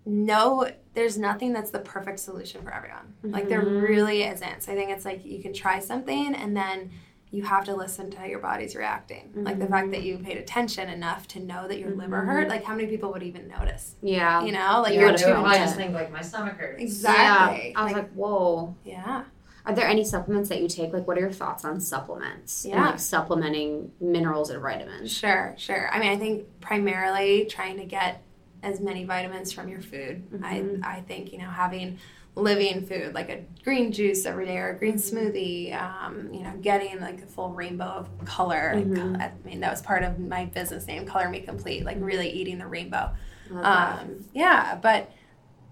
no, 0.06 0.70
there's 0.94 1.18
nothing 1.18 1.54
that's 1.54 1.72
the 1.72 1.80
perfect 1.80 2.20
solution 2.20 2.62
for 2.62 2.72
everyone. 2.72 3.16
Like 3.24 3.50
there 3.50 3.64
mm-hmm. 3.64 3.80
really 3.80 4.22
isn't. 4.24 4.62
So 4.62 4.74
I 4.74 4.76
think 4.76 4.92
it's 4.92 5.06
like 5.06 5.26
you 5.26 5.42
can 5.42 5.54
try 5.54 5.80
something 5.80 6.36
and 6.36 6.56
then 6.56 6.92
you 7.34 7.42
have 7.42 7.64
to 7.66 7.76
listen 7.76 8.12
to 8.12 8.18
how 8.20 8.26
your 8.26 8.38
body's 8.38 8.76
reacting. 8.76 9.32
Like 9.34 9.58
the 9.58 9.66
fact 9.66 9.90
that 9.90 10.04
you 10.04 10.20
paid 10.20 10.38
attention 10.38 10.88
enough 10.88 11.28
to 11.30 11.40
know 11.40 11.68
that 11.68 11.80
your 11.80 11.90
liver 11.96 12.22
hurt. 12.22 12.48
Like 12.48 12.64
how 12.64 12.76
many 12.76 12.88
people 12.88 13.12
would 13.12 13.24
even 13.24 13.48
notice? 13.48 13.96
Yeah. 14.04 14.44
You 14.46 14.52
know, 14.52 14.82
like 14.84 14.94
You 14.94 15.00
you're 15.02 15.18
too 15.18 15.26
feel 15.26 15.44
I 15.44 15.58
just 15.58 15.76
think 15.76 15.96
like 15.96 16.12
my 16.12 16.22
stomach 16.22 16.58
hurts. 16.58 16.80
Exactly. 16.80 17.72
Yeah. 17.72 17.80
I 17.80 17.84
was 17.86 17.94
like, 17.94 18.12
whoa. 18.14 18.76
yeah. 18.86 19.24
Are 19.66 19.74
there 19.74 19.88
any 19.88 20.04
supplements 20.06 20.50
that 20.50 20.62
you 20.62 20.68
take? 20.68 20.94
Like, 20.94 21.08
what 21.08 21.18
are 21.18 21.22
your 21.22 21.32
thoughts 21.32 21.66
on 21.66 21.80
supplements? 21.80 22.66
And 22.66 22.76
Yeah. 22.76 22.86
like 22.92 23.00
supplementing 23.00 23.92
minerals 24.00 24.52
and 24.52 24.62
vitamins? 24.62 25.12
Sure, 25.12 25.56
sure. 25.58 25.90
I 25.92 26.00
mean, 26.00 26.12
I 26.12 26.18
think 26.18 26.46
primarily 26.62 27.46
trying 27.46 27.78
to 27.78 27.86
get 27.86 28.22
as 28.62 28.80
many 28.80 29.06
vitamins 29.06 29.52
from 29.52 29.70
your 29.70 29.82
food. 29.82 30.30
Mm-hmm. 30.32 30.84
I 30.84 30.98
I 30.98 31.02
think 31.02 31.32
you 31.34 31.40
know 31.40 31.50
having 31.50 31.98
living 32.36 32.84
food 32.86 33.14
like 33.14 33.30
a 33.30 33.44
green 33.64 33.92
juice 33.92 34.26
every 34.26 34.46
day 34.46 34.58
or 34.58 34.70
a 34.72 34.78
green 34.78 34.96
Mm-hmm. 34.96 35.18
smoothie. 35.18 35.74
Um, 35.80 36.34
you 36.34 36.42
know, 36.42 36.54
getting 36.62 37.00
like 37.00 37.22
a 37.22 37.26
full 37.28 37.50
rainbow 37.50 37.86
of 37.86 38.10
color. 38.26 38.74
Mm-hmm. 38.76 39.18
I 39.18 39.32
mean, 39.46 39.60
that 39.60 39.72
was 39.72 39.82
part 39.82 40.04
of 40.04 40.18
my 40.20 40.46
business 40.46 40.88
name, 40.88 41.06
Color 41.06 41.30
Me 41.30 41.42
Complete. 41.42 41.86
Like 41.86 41.98
really 42.00 42.30
eating 42.30 42.58
the 42.58 42.68
rainbow. 42.68 43.12
I 43.52 43.54
love 43.54 43.64
that. 43.64 44.00
Um, 44.02 44.26
yeah, 44.34 44.80
but 44.82 45.12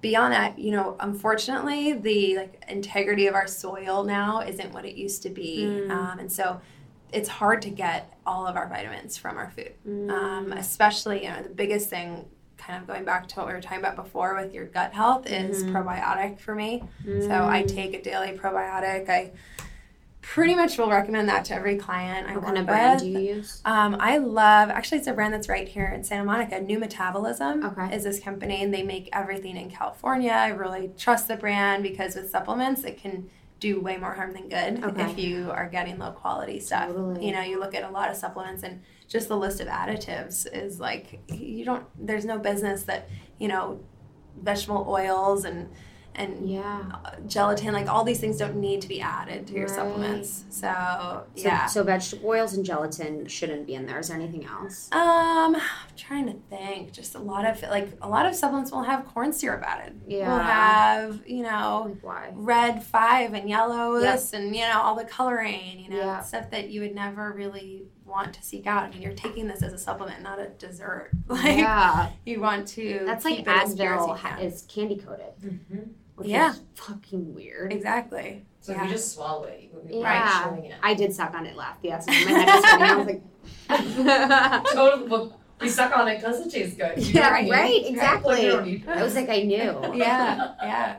beyond 0.01 0.33
that, 0.33 0.59
you 0.59 0.71
know, 0.71 0.97
unfortunately, 0.99 1.93
the 1.93 2.37
like 2.37 2.63
integrity 2.67 3.27
of 3.27 3.35
our 3.35 3.47
soil 3.47 4.03
now 4.03 4.41
isn't 4.41 4.71
what 4.73 4.85
it 4.85 4.95
used 4.95 5.23
to 5.23 5.29
be, 5.29 5.63
Mm. 5.65 5.91
um, 5.91 6.19
and 6.19 6.31
so 6.31 6.59
it's 7.13 7.27
hard 7.29 7.61
to 7.63 7.69
get 7.69 8.17
all 8.25 8.47
of 8.47 8.55
our 8.55 8.67
vitamins 8.69 9.17
from 9.17 9.37
our 9.37 9.49
food. 9.51 9.73
Mm. 9.87 10.09
Um, 10.11 10.53
especially, 10.53 11.23
you 11.25 11.29
know, 11.29 11.43
the 11.43 11.49
biggest 11.49 11.89
thing, 11.89 12.25
kind 12.65 12.79
of 12.81 12.87
going 12.87 13.03
back 13.03 13.27
to 13.29 13.35
what 13.37 13.47
we 13.47 13.53
were 13.53 13.61
talking 13.61 13.79
about 13.79 13.95
before 13.95 14.35
with 14.35 14.53
your 14.53 14.65
gut 14.65 14.93
health, 14.93 15.25
is 15.27 15.63
Mm-hmm. 15.63 15.75
probiotic 15.75 16.39
for 16.39 16.53
me. 16.55 16.83
So 17.03 17.09
Mm. 17.29 17.47
I 17.49 17.63
take 17.63 17.93
a 17.93 18.01
daily 18.01 18.37
probiotic. 18.37 19.09
I 19.09 19.31
pretty 20.21 20.53
much 20.53 20.77
will 20.77 20.89
recommend 20.89 21.27
that 21.27 21.43
to 21.45 21.53
every 21.55 21.75
client 21.77 22.27
I 22.29 22.35
what 22.35 22.43
kind 22.45 22.57
of 22.59 22.65
brand 22.67 23.01
with. 23.01 23.01
do 23.01 23.09
you 23.09 23.35
use? 23.35 23.61
Um, 23.65 23.97
I 23.99 24.17
love 24.17 24.69
actually 24.69 24.99
it's 24.99 25.07
a 25.07 25.13
brand 25.13 25.33
that's 25.33 25.49
right 25.49 25.67
here 25.67 25.87
in 25.87 26.03
Santa 26.03 26.23
Monica. 26.23 26.61
New 26.61 26.77
Metabolism 26.79 27.65
Okay. 27.65 27.95
is 27.95 28.03
this 28.03 28.19
company, 28.19 28.61
and 28.63 28.71
they 28.73 28.83
make 28.83 29.09
everything 29.13 29.57
in 29.57 29.71
California. 29.71 30.31
I 30.31 30.49
really 30.49 30.91
trust 30.97 31.27
the 31.27 31.35
brand 31.37 31.81
because 31.83 32.15
with 32.15 32.29
supplements, 32.29 32.83
it 32.83 32.97
can 32.97 33.29
do 33.59 33.79
way 33.79 33.97
more 33.97 34.13
harm 34.13 34.33
than 34.33 34.49
good 34.49 34.83
Okay. 34.83 35.11
if 35.11 35.17
you 35.19 35.49
are 35.51 35.67
getting 35.69 35.97
low 35.99 36.11
quality 36.11 36.59
stuff. 36.59 36.87
Totally. 36.87 37.25
You 37.27 37.31
know, 37.33 37.41
you 37.41 37.59
look 37.59 37.75
at 37.75 37.83
a 37.83 37.89
lot 37.89 38.09
of 38.09 38.15
supplements 38.15 38.63
and 38.63 38.81
just 39.11 39.27
the 39.27 39.35
list 39.37 39.59
of 39.59 39.67
additives 39.67 40.47
is 40.51 40.79
like 40.79 41.19
you 41.29 41.65
don't. 41.65 41.85
There's 41.99 42.23
no 42.25 42.37
business 42.39 42.83
that 42.83 43.09
you 43.37 43.47
know 43.49 43.81
vegetable 44.41 44.85
oils 44.87 45.43
and 45.45 45.69
and 46.13 46.49
Yeah. 46.49 46.91
gelatin 47.25 47.73
like 47.73 47.87
all 47.87 48.03
these 48.03 48.19
things 48.19 48.37
don't 48.37 48.57
need 48.57 48.81
to 48.81 48.87
be 48.89 48.99
added 48.99 49.47
to 49.47 49.53
your 49.53 49.67
Right. 49.67 49.75
supplements. 49.75 50.43
So, 50.49 50.67
So, 50.67 51.23
yeah. 51.35 51.65
So 51.67 51.83
vegetable 51.83 52.27
oils 52.29 52.53
and 52.53 52.65
gelatin 52.65 53.27
shouldn't 53.27 53.65
be 53.65 53.75
in 53.75 53.85
there. 53.85 53.99
Is 53.99 54.09
there 54.09 54.17
anything 54.17 54.45
else? 54.45 54.89
Um, 54.91 55.55
I'm 55.55 55.61
trying 55.95 56.25
to 56.27 56.33
think. 56.49 56.91
Just 56.91 57.15
a 57.15 57.19
lot 57.19 57.45
of 57.45 57.61
like 57.69 57.97
a 58.01 58.09
lot 58.09 58.25
of 58.25 58.35
supplements 58.35 58.71
will 58.73 58.83
have 58.83 59.05
corn 59.05 59.31
syrup 59.31 59.63
added. 59.65 60.01
Yeah. 60.05 60.27
We'll 60.27 60.39
have 60.43 61.21
you 61.25 61.43
know 61.43 61.95
why? 62.01 62.31
red 62.33 62.83
five 62.83 63.33
and 63.33 63.49
yellow 63.49 63.97
Yep. 63.97 64.19
and 64.33 64.53
you 64.53 64.63
know 64.63 64.81
all 64.81 64.95
the 64.95 65.05
coloring. 65.05 65.79
You 65.79 65.89
know 65.91 65.97
Yeah. 65.97 66.19
stuff 66.21 66.49
that 66.51 66.69
you 66.71 66.81
would 66.81 66.93
never 66.93 67.31
really 67.31 67.85
want 68.11 68.33
to 68.35 68.43
seek 68.43 68.67
out. 68.67 68.83
I 68.83 68.89
mean, 68.91 69.01
you're 69.01 69.13
taking 69.13 69.47
this 69.47 69.63
as 69.63 69.73
a 69.73 69.77
supplement, 69.77 70.21
not 70.21 70.39
a 70.39 70.49
dessert. 70.49 71.11
Like 71.27 71.57
yeah. 71.57 72.09
you 72.25 72.39
want 72.41 72.67
to. 72.69 73.01
That's 73.05 73.25
like 73.25 73.37
keep 73.37 73.47
it 73.47 73.51
as 73.63 73.73
pure 73.75 73.95
as 73.95 74.05
you 74.05 74.13
Advil 74.13 74.17
ha- 74.17 74.37
is 74.39 74.61
candy 74.63 74.97
coated. 74.97 75.33
Mm-hmm. 75.43 75.79
Which 76.15 76.27
Yeah. 76.27 76.51
is 76.51 76.61
fucking 76.75 77.33
weird. 77.33 77.71
exactly. 77.73 78.45
So 78.59 78.73
if 78.73 78.81
you 78.83 78.89
just 78.89 79.13
swallow 79.15 79.45
it, 79.45 79.61
you 79.63 79.69
would 79.73 79.87
be 79.87 79.95
Yeah. 79.95 80.43
chewing 80.43 80.65
it. 80.65 80.75
I 80.83 80.93
did 80.93 81.11
suck 81.13 81.33
on 81.33 81.45
it 81.47 81.55
last. 81.55 81.79
Yes. 81.81 82.05
My 82.05 82.13
head 82.13 82.45
was 82.45 82.63
spinning. 82.63 82.89
I 82.89 82.95
was 82.95 83.07
like, 83.07 84.65
Totally. 84.73 85.07
Well, 85.09 85.39
we 85.59 85.69
suck 85.69 85.95
on 85.97 86.07
it 86.07 86.17
because 86.17 86.45
it 86.45 86.51
tastes 86.51 86.75
good. 86.77 86.97
You 86.97 87.13
Yeah, 87.13 87.21
know 87.21 87.29
what 87.31 87.37
I 87.37 87.41
mean? 87.43 87.51
right, 87.51 87.83
exactly. 87.85 88.43
you 88.45 88.51
don't 88.51 88.65
need- 88.65 88.87
I 88.87 89.03
was 89.03 89.15
like, 89.15 89.29
I 89.29 89.41
knew. 89.43 89.93
Yeah, 89.95 90.53
yeah. 90.61 90.97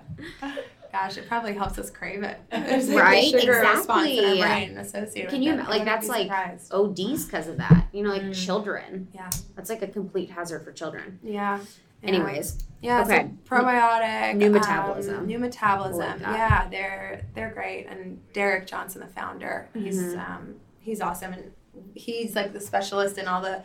Gosh, 0.93 1.17
it 1.17 1.27
probably 1.27 1.55
helps 1.55 1.79
us 1.79 1.89
crave 1.91 2.23
it. 2.23 2.39
There's 2.51 2.89
like 2.91 2.99
a 2.99 3.01
Right, 3.03 3.33
response 3.35 4.11
in 4.11 4.25
our 4.25 4.33
exactly. 4.35 4.41
brain 4.41 4.77
associated 4.77 5.31
Can 5.31 5.39
with 5.41 5.47
you 5.49 5.55
it. 5.59 5.69
like, 5.69 5.85
that's 5.87 6.07
like- 6.07 6.27
surprised. 6.27 6.73
ODs 6.73 7.25
because 7.25 7.49
of 7.49 7.57
that. 7.57 7.87
You 7.93 8.03
know, 8.03 8.11
like 8.11 8.23
Mm. 8.23 8.35
children. 8.47 9.09
Yeah. 9.15 9.31
That's 9.57 9.71
like 9.71 9.81
a 9.83 9.87
complete 9.87 10.31
hazard 10.31 10.65
for 10.65 10.73
children. 10.73 11.19
Yeah. 11.23 11.59
yeah. 12.03 12.09
Anyways, 12.09 12.59
Yeah. 12.83 13.03
Okay. 13.03 13.31
So 13.49 13.55
probiotic. 13.55 14.37
New 14.37 14.47
um, 14.47 14.53
metabolism. 14.53 15.27
new 15.27 15.39
metabolism. 15.39 16.21
Yeah, 16.21 16.69
they're 16.69 17.23
they're 17.35 17.53
great. 17.55 17.87
And 17.87 18.21
Derek 18.35 18.67
Johnson, 18.67 19.01
the 19.01 19.07
founder, 19.07 19.69
he's 19.73 19.99
Mhm. 20.03 20.19
um, 20.19 20.55
he's 20.81 21.01
awesome, 21.01 21.33
and 21.33 21.53
he's 21.95 22.35
like 22.35 22.53
the 22.53 22.61
specialist 22.61 23.19
in 23.19 23.29
all 23.29 23.41
the 23.41 23.63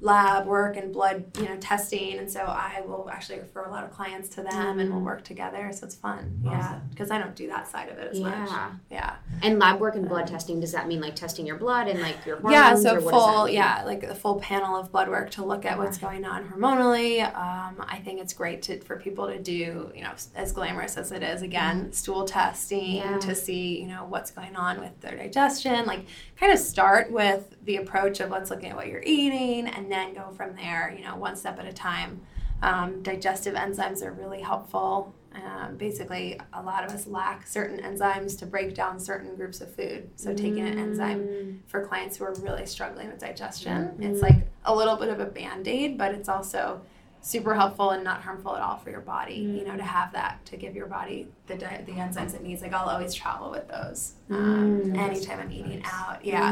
lab 0.00 0.46
work 0.46 0.76
and 0.76 0.92
blood 0.92 1.24
you 1.38 1.44
know 1.44 1.56
testing. 1.56 2.18
And 2.18 2.30
so 2.30 2.40
i 2.40 2.82
will 2.86 3.08
actually 3.10 3.40
refer 3.40 3.64
a 3.64 3.70
lot 3.70 3.84
of 3.84 3.90
clients 3.90 4.28
to 4.30 4.42
them 4.42 4.78
and 4.78 4.90
we'll 4.90 5.00
mm. 5.00 5.06
work 5.06 5.24
together. 5.24 5.70
So 5.72 5.86
it's 5.86 5.94
fun. 5.94 6.40
Yeah 6.44 6.80
because 6.90 7.10
i 7.10 7.18
don't 7.18 7.34
do 7.34 7.46
that 7.48 7.68
side 7.68 7.88
of 7.88 7.98
it 7.98 8.12
as 8.12 8.20
much. 8.20 8.48
Yeah. 8.48 8.70
yeah. 8.90 9.16
And 9.42 9.58
lab 9.58 9.80
work 9.80 9.94
and 9.94 10.08
blood 10.08 10.22
um, 10.22 10.28
testing, 10.28 10.60
does 10.60 10.72
that 10.72 10.88
mean 10.88 11.00
like 11.00 11.14
testing 11.16 11.46
your 11.46 11.56
blood 11.56 11.88
and 11.88 12.00
like 12.00 12.24
your 12.26 12.36
hormones? 12.40 12.52
yeah 12.52 12.74
so 12.74 12.96
or 12.96 13.00
what 13.00 13.12
does 13.12 13.20
that 13.20 13.32
full 13.34 13.48
yeah 13.48 13.82
like 13.84 14.02
a 14.02 14.14
full 14.14 14.40
panel 14.40 14.76
of 14.76 14.90
blood 14.92 15.08
work 15.08 15.30
to 15.32 15.44
look 15.44 15.64
at 15.64 15.78
what's 15.78 15.98
going 15.98 16.24
on 16.24 16.48
hormonally. 16.48 17.22
Um, 17.24 17.84
i 17.88 18.00
think 18.04 18.20
it's 18.20 18.32
great 18.32 18.62
to, 18.62 18.80
for 18.80 18.96
people 18.96 19.26
to 19.28 19.38
do 19.38 19.92
you 19.94 20.02
know 20.02 20.12
as 20.34 20.52
glamorous 20.52 20.96
as 20.96 21.12
it 21.12 21.22
is 21.22 21.42
again 21.42 21.82
mm-hmm. 21.82 21.92
stool 21.92 22.24
testing 22.24 22.96
Yeah. 22.96 23.18
to 23.18 23.34
see 23.34 23.80
you 23.80 23.86
know 23.86 24.04
what's 24.04 24.30
going 24.30 24.56
on 24.56 24.80
with 24.80 25.00
their 25.00 25.16
digestion. 25.16 25.86
Like 25.86 26.06
kind 26.38 26.52
of 26.52 26.58
start 26.58 27.10
with 27.10 27.56
the 27.64 27.76
approach 27.76 28.20
of 28.20 28.30
let's 28.30 28.50
look 28.50 28.64
at 28.64 28.74
what 28.74 28.88
you're 28.88 29.02
eating 29.04 29.66
and 29.66 29.87
then 29.90 30.14
go 30.14 30.30
from 30.36 30.54
there 30.56 30.94
you 30.96 31.04
know 31.04 31.16
one 31.16 31.36
step 31.36 31.58
at 31.58 31.66
a 31.66 31.72
time. 31.72 32.20
Um, 32.60 33.02
digestive 33.02 33.54
enzymes 33.54 34.02
are 34.02 34.12
really 34.12 34.40
helpful. 34.40 35.14
Um, 35.34 35.76
basically 35.76 36.40
a 36.54 36.62
lot 36.62 36.84
of 36.84 36.90
us 36.90 37.06
lack 37.06 37.46
certain 37.46 37.78
enzymes 37.80 38.36
to 38.40 38.46
break 38.46 38.74
down 38.74 38.98
certain 38.98 39.36
groups 39.36 39.60
of 39.60 39.72
food. 39.72 40.08
So 40.16 40.34
taking 40.34 40.60
an 40.66 40.78
enzyme 40.78 41.62
for 41.68 41.86
clients 41.86 42.16
who 42.16 42.24
are 42.24 42.34
really 42.40 42.66
struggling 42.66 43.08
with 43.08 43.18
digestion. 43.20 43.92
It's 44.00 44.22
like 44.22 44.48
a 44.64 44.74
little 44.74 44.96
bit 44.96 45.08
of 45.10 45.20
a 45.20 45.26
band 45.26 45.68
aid, 45.68 45.96
but 45.98 46.12
it's 46.14 46.28
also 46.28 46.80
super 47.20 47.54
helpful 47.54 47.90
and 47.90 48.02
not 48.02 48.22
harmful 48.22 48.56
at 48.56 48.62
all 48.62 48.78
for 48.78 48.90
your 48.90 49.00
body. 49.02 49.34
You 49.34 49.64
know, 49.64 49.76
to 49.76 49.82
have 49.84 50.12
that 50.14 50.44
to 50.46 50.56
give 50.56 50.74
your 50.74 50.86
body 50.86 51.28
the 51.46 51.54
di- 51.56 51.82
the 51.86 51.92
enzymes 51.92 52.34
it 52.34 52.42
needs. 52.42 52.62
Like 52.62 52.72
I'll 52.72 52.88
always 52.88 53.14
travel 53.14 53.50
with 53.50 53.68
those 53.68 54.14
um, 54.30 54.96
anytime 54.96 55.38
I'm 55.40 55.52
eating 55.52 55.82
out. 55.84 56.24
Yeah, 56.24 56.50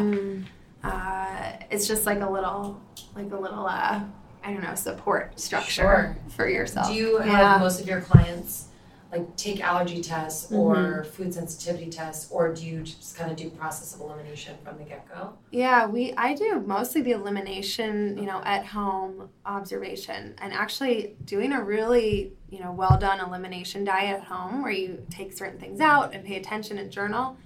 uh, 0.84 1.52
it's 1.70 1.86
just 1.88 2.06
like 2.06 2.20
a 2.20 2.30
little 2.30 2.80
like 3.14 3.32
a 3.32 3.36
little 3.38 3.66
uh, 3.66 4.00
I 4.44 4.52
don't 4.52 4.62
know 4.62 4.74
support 4.74 5.38
structure 5.40 5.70
Sure. 5.82 6.16
for 6.28 6.48
yourself. 6.48 6.88
Do 6.88 6.94
you 6.94 7.18
have 7.18 7.60
most 7.60 7.80
of 7.80 7.86
your 7.88 8.00
clients 8.00 8.68
like 9.12 9.36
take 9.36 9.60
allergy 9.60 10.02
tests 10.02 10.50
or 10.52 11.04
food 11.04 11.32
sensitivity 11.32 11.88
tests, 11.88 12.30
or 12.30 12.52
do 12.52 12.66
you 12.66 12.82
just 12.82 13.16
kind 13.16 13.30
of 13.30 13.36
do 13.36 13.48
process 13.50 13.94
of 13.94 14.00
elimination 14.00 14.56
from 14.64 14.78
the 14.78 14.84
get 14.84 15.08
go? 15.08 15.32
Yeah, 15.50 15.86
we 15.86 16.12
I 16.14 16.34
do 16.34 16.60
mostly 16.60 17.02
the 17.02 17.12
elimination, 17.12 18.18
you 18.18 18.26
know, 18.26 18.42
at 18.44 18.66
home 18.66 19.30
observation 19.46 20.34
and 20.38 20.52
actually 20.52 21.14
doing 21.24 21.52
a 21.52 21.62
really, 21.62 22.32
you 22.50 22.60
know, 22.60 22.72
well 22.72 22.98
done 22.98 23.20
elimination 23.20 23.84
diet 23.84 24.20
at 24.20 24.24
home 24.24 24.62
where 24.62 24.72
you 24.72 25.04
take 25.08 25.32
certain 25.32 25.58
things 25.58 25.80
out 25.80 26.12
and 26.12 26.24
pay 26.24 26.36
attention 26.36 26.76
and 26.78 26.90
journal. 26.90 27.36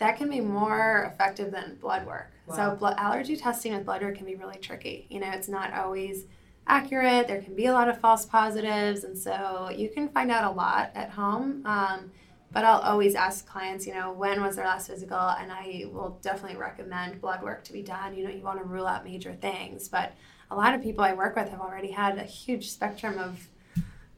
That 0.00 0.16
can 0.16 0.30
be 0.30 0.40
more 0.40 1.12
effective 1.12 1.52
than 1.52 1.76
blood 1.80 2.06
work. 2.06 2.32
So 2.52 2.74
blood 2.74 2.96
allergy 2.96 3.36
testing 3.36 3.74
with 3.74 3.84
blood 3.84 4.02
work 4.02 4.16
can 4.16 4.26
be 4.26 4.34
really 4.34 4.56
tricky. 4.56 5.06
You 5.08 5.20
know, 5.20 5.30
it's 5.30 5.46
not 5.46 5.72
always 5.72 6.24
accurate. 6.66 7.28
There 7.28 7.40
can 7.42 7.54
be 7.54 7.66
a 7.66 7.72
lot 7.72 7.88
of 7.88 8.00
false 8.00 8.24
positives, 8.26 9.04
and 9.04 9.16
so 9.16 9.70
you 9.70 9.88
can 9.88 10.08
find 10.08 10.30
out 10.32 10.44
a 10.44 10.50
lot 10.50 10.90
at 10.94 11.10
home. 11.10 11.62
Um, 11.64 12.10
but 12.50 12.64
I'll 12.64 12.80
always 12.80 13.14
ask 13.14 13.46
clients, 13.46 13.86
you 13.86 13.94
know, 13.94 14.10
when 14.10 14.42
was 14.42 14.56
their 14.56 14.64
last 14.64 14.88
physical, 14.88 15.16
and 15.18 15.52
I 15.52 15.84
will 15.92 16.18
definitely 16.22 16.56
recommend 16.56 17.20
blood 17.20 17.42
work 17.42 17.62
to 17.64 17.72
be 17.72 17.82
done. 17.82 18.16
You 18.16 18.24
know, 18.24 18.30
you 18.30 18.42
want 18.42 18.58
to 18.58 18.64
rule 18.64 18.86
out 18.86 19.04
major 19.04 19.34
things, 19.34 19.86
but 19.88 20.14
a 20.50 20.56
lot 20.56 20.74
of 20.74 20.82
people 20.82 21.04
I 21.04 21.12
work 21.12 21.36
with 21.36 21.50
have 21.50 21.60
already 21.60 21.92
had 21.92 22.18
a 22.18 22.24
huge 22.24 22.70
spectrum 22.70 23.18
of 23.18 23.48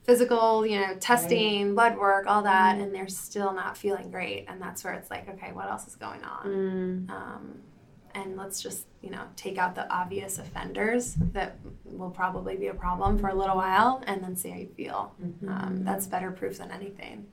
physical, 0.05 0.67
you 0.67 0.81
know, 0.81 0.97
testing, 0.99 1.75
blood 1.75 1.97
work, 1.97 2.27
all 2.27 2.43
that, 2.43 2.79
and 2.79 2.95
they're 2.95 3.09
still 3.09 3.53
not 3.53 3.77
feeling 3.77 4.11
great. 4.11 4.47
And 4.49 4.61
that's 4.61 4.83
where 4.83 4.95
it's 4.95 5.11
like, 5.11 5.29
okay, 5.29 5.53
what 5.53 5.71
else 5.71 5.87
is 5.87 5.97
going 5.97 6.25
on? 6.25 6.47
Mm. 6.47 7.11
Um, 7.11 7.59
and 8.15 8.37
let's 8.37 8.61
just, 8.61 8.87
you 9.01 9.11
know, 9.11 9.23
take 9.37 9.59
out 9.59 9.75
the 9.75 9.91
obvious 9.91 10.39
offenders 10.39 11.15
that 11.33 11.57
will 11.85 12.11
probably 12.11 12.57
be 12.57 12.67
a 12.67 12.75
problem 12.75 13.19
for 13.19 13.29
a 13.29 13.35
little 13.35 13.57
while 13.57 14.03
and 14.07 14.23
then 14.23 14.37
see 14.37 14.51
how 14.51 14.59
you 14.59 14.69
feel. 14.77 15.15
Um, 15.49 15.83
that's 15.85 16.07
better 16.07 16.31
proof 16.31 16.59
than 16.59 16.71
anything. 16.71 17.27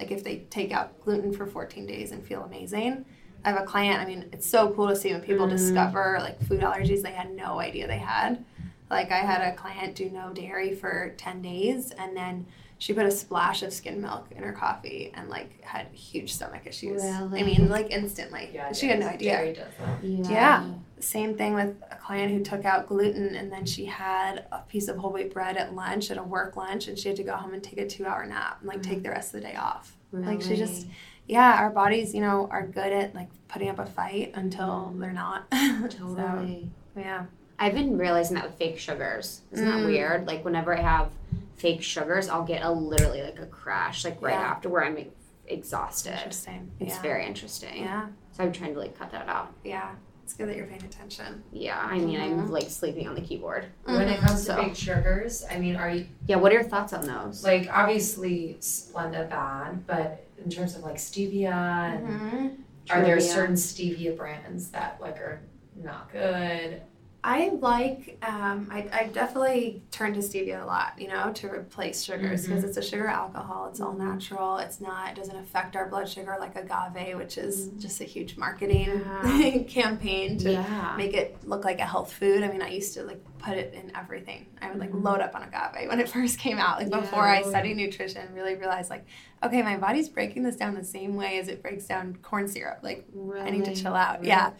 Like 0.00 0.10
if 0.10 0.24
they 0.24 0.38
take 0.50 0.72
out 0.72 1.00
gluten 1.00 1.32
for 1.32 1.46
14 1.46 1.86
days 1.86 2.10
and 2.10 2.24
feel 2.24 2.42
amazing. 2.42 3.04
I 3.44 3.50
have 3.50 3.60
a 3.60 3.64
client, 3.66 4.00
I 4.00 4.06
mean, 4.06 4.28
it's 4.32 4.48
so 4.48 4.70
cool 4.70 4.88
to 4.88 4.96
see 4.96 5.12
when 5.12 5.20
people 5.20 5.46
discover 5.46 6.16
like 6.20 6.42
food 6.42 6.60
allergies 6.60 7.02
they 7.02 7.12
had 7.12 7.34
no 7.34 7.60
idea 7.60 7.86
they 7.86 7.98
had. 7.98 8.42
Like 8.90 9.10
I 9.10 9.18
had 9.18 9.40
a 9.40 9.56
client 9.56 9.94
do 9.94 10.10
no 10.10 10.30
dairy 10.32 10.74
for 10.74 11.14
10 11.16 11.42
days 11.42 11.90
and 11.90 12.16
then 12.16 12.46
she 12.78 12.92
put 12.92 13.06
a 13.06 13.10
splash 13.10 13.62
of 13.62 13.72
skim 13.72 14.00
milk 14.00 14.26
in 14.30 14.42
her 14.42 14.52
coffee 14.52 15.10
and 15.14 15.28
like 15.28 15.62
had 15.62 15.86
huge 15.92 16.34
stomach 16.34 16.66
issues. 16.66 17.02
I 17.04 17.28
mean, 17.28 17.68
like 17.68 17.90
instantly. 17.90 18.50
Yeah, 18.52 18.72
she 18.72 18.88
had 18.88 19.00
no 19.00 19.06
idea. 19.06 19.36
Dairy 19.36 19.52
does 19.52 19.72
that. 19.78 20.04
Yeah. 20.04 20.70
Same 21.00 21.36
thing 21.36 21.54
with 21.54 21.76
a 21.90 21.96
client 21.96 22.32
who 22.32 22.42
took 22.42 22.64
out 22.64 22.86
gluten 22.86 23.34
and 23.36 23.50
then 23.50 23.64
she 23.64 23.86
had 23.86 24.44
a 24.52 24.60
piece 24.68 24.88
of 24.88 24.96
whole 24.96 25.12
wheat 25.12 25.32
bread 25.32 25.56
at 25.56 25.74
lunch, 25.74 26.10
at 26.10 26.18
a 26.18 26.22
work 26.22 26.56
lunch, 26.56 26.88
and 26.88 26.98
she 26.98 27.08
had 27.08 27.16
to 27.16 27.22
go 27.22 27.36
home 27.36 27.54
and 27.54 27.62
take 27.62 27.78
a 27.78 27.86
two 27.86 28.06
hour 28.06 28.24
nap 28.26 28.58
and 28.60 28.68
like 28.68 28.82
take 28.82 29.02
the 29.02 29.10
rest 29.10 29.34
of 29.34 29.40
the 29.40 29.48
day 29.48 29.56
off. 29.56 29.96
Really? 30.12 30.26
Like 30.26 30.42
she 30.42 30.56
just, 30.56 30.86
yeah, 31.26 31.56
our 31.58 31.70
bodies, 31.70 32.14
you 32.14 32.20
know, 32.20 32.48
are 32.50 32.66
good 32.66 32.92
at 32.92 33.14
like 33.14 33.28
putting 33.48 33.68
up 33.68 33.78
a 33.78 33.86
fight 33.86 34.32
until 34.34 34.94
they're 34.98 35.12
not. 35.12 35.50
Totally. 35.50 36.70
So, 36.94 37.00
yeah. 37.00 37.26
I've 37.58 37.74
been 37.74 37.96
realizing 37.98 38.34
that 38.36 38.44
with 38.46 38.54
fake 38.58 38.78
sugars. 38.78 39.42
Isn't 39.52 39.64
that 39.66 39.80
Mm. 39.80 39.86
weird? 39.86 40.26
Like 40.26 40.44
whenever 40.44 40.76
I 40.76 40.80
have 40.80 41.10
fake 41.56 41.82
sugars, 41.82 42.28
I'll 42.28 42.44
get 42.44 42.62
a 42.64 42.70
literally 42.70 43.22
like 43.22 43.38
a 43.38 43.46
crash, 43.46 44.04
like 44.04 44.20
right 44.20 44.34
Yeah. 44.34 44.40
after 44.40 44.68
where 44.68 44.84
I'm 44.84 44.98
exhausted. 45.46 46.12
Interesting. 46.14 46.70
It's 46.80 46.96
yeah. 46.96 47.02
very 47.02 47.26
interesting. 47.26 47.82
Yeah. 47.84 48.06
So 48.32 48.42
I'm 48.44 48.52
trying 48.52 48.74
to 48.74 48.80
like 48.80 48.98
cut 48.98 49.10
that 49.12 49.28
out. 49.28 49.52
Yeah. 49.62 49.90
It's 50.24 50.32
good 50.32 50.48
that 50.48 50.56
you're 50.56 50.66
paying 50.66 50.82
attention. 50.82 51.42
Yeah, 51.52 51.78
I 51.78 51.98
mean 51.98 52.18
I'm 52.18 52.50
like 52.50 52.70
sleeping 52.70 53.06
on 53.06 53.14
the 53.14 53.20
keyboard. 53.20 53.66
When 53.84 54.08
it 54.08 54.18
comes 54.20 54.40
to 54.46 54.52
So- 54.54 54.62
big 54.64 54.74
sugars, 54.74 55.44
I 55.50 55.58
mean, 55.58 55.76
are 55.76 55.90
you 55.90 56.06
Yeah, 56.26 56.36
what 56.36 56.50
are 56.50 56.54
your 56.54 56.64
thoughts 56.64 56.94
on 56.94 57.06
those? 57.06 57.44
like 57.44 57.68
obviously 57.70 58.56
Splenda 58.60 59.28
bad, 59.28 59.86
but 59.86 60.24
in 60.42 60.50
terms 60.50 60.76
of 60.76 60.82
like 60.82 60.96
stevia, 60.96 61.52
and 61.52 62.08
Mm-hmm. 62.08 62.48
are 62.90 63.02
there 63.02 63.20
certain 63.20 63.54
stevia 63.54 64.16
brands 64.16 64.70
that 64.70 64.98
like 65.00 65.18
are 65.18 65.40
not 65.76 66.10
good? 66.10 66.80
I 67.26 67.48
like, 67.58 68.18
um, 68.22 68.68
I, 68.70 68.86
I 68.92 69.04
definitely 69.06 69.82
turn 69.90 70.12
to 70.12 70.20
stevia 70.20 70.62
a 70.62 70.66
lot, 70.66 70.92
you 70.98 71.08
know, 71.08 71.32
to 71.32 71.50
replace 71.50 72.02
sugars 72.02 72.46
because 72.46 72.64
it's 72.64 72.76
a 72.76 72.82
sugar 72.82 73.06
alcohol. 73.06 73.66
It's 73.70 73.80
all 73.80 73.94
natural. 73.94 74.58
It's 74.58 74.78
not, 74.78 75.08
it 75.08 75.14
doesn't 75.14 75.36
affect 75.36 75.74
our 75.74 75.88
blood 75.88 76.06
sugar 76.06 76.36
like 76.38 76.54
agave, 76.54 77.16
which 77.16 77.38
is 77.38 77.68
just 77.78 78.02
a 78.02 78.04
huge 78.04 78.36
marketing 78.36 79.64
campaign 79.70 80.36
to 80.40 80.52
yeah. 80.52 80.94
make 80.98 81.14
it 81.14 81.38
look 81.48 81.64
like 81.64 81.80
a 81.80 81.86
health 81.86 82.12
food. 82.12 82.42
I 82.42 82.48
mean, 82.48 82.60
I 82.60 82.68
used 82.68 82.92
to 82.92 83.04
like 83.04 83.24
put 83.38 83.56
it 83.56 83.72
in 83.72 83.90
everything. 83.96 84.46
I 84.60 84.68
would 84.68 84.78
like 84.78 84.90
load 84.92 85.20
up 85.20 85.34
on 85.34 85.44
agave 85.44 85.88
when 85.88 86.00
it 86.00 86.08
first 86.10 86.38
came 86.38 86.58
out. 86.58 86.78
Like 86.78 86.90
before 86.90 87.26
I 87.26 87.40
studied 87.40 87.78
nutrition, 87.78 88.34
really 88.34 88.54
realized 88.54 88.90
like, 88.90 89.06
okay, 89.42 89.62
my 89.62 89.78
body's 89.78 90.10
breaking 90.10 90.42
this 90.42 90.56
down 90.56 90.74
the 90.74 90.84
same 90.84 91.16
way 91.16 91.38
as 91.38 91.48
it 91.48 91.62
breaks 91.62 91.86
down 91.86 92.18
corn 92.20 92.48
syrup. 92.48 92.80
Like 92.82 93.06
I 93.40 93.48
need 93.48 93.64
to 93.64 93.74
chill 93.74 93.94
out. 93.94 94.24
Yeah. 94.24 94.50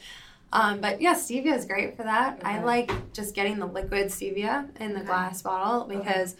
Um, 0.54 0.80
but 0.80 1.00
yeah, 1.00 1.14
stevia 1.14 1.56
is 1.56 1.64
great 1.64 1.96
for 1.96 2.04
that. 2.04 2.40
I 2.44 2.62
like 2.62 3.12
just 3.12 3.34
getting 3.34 3.58
the 3.58 3.66
liquid 3.66 4.06
stevia 4.06 4.68
in 4.80 4.94
the 4.94 5.00
glass 5.00 5.42
bottle 5.42 5.84
because 5.84 6.36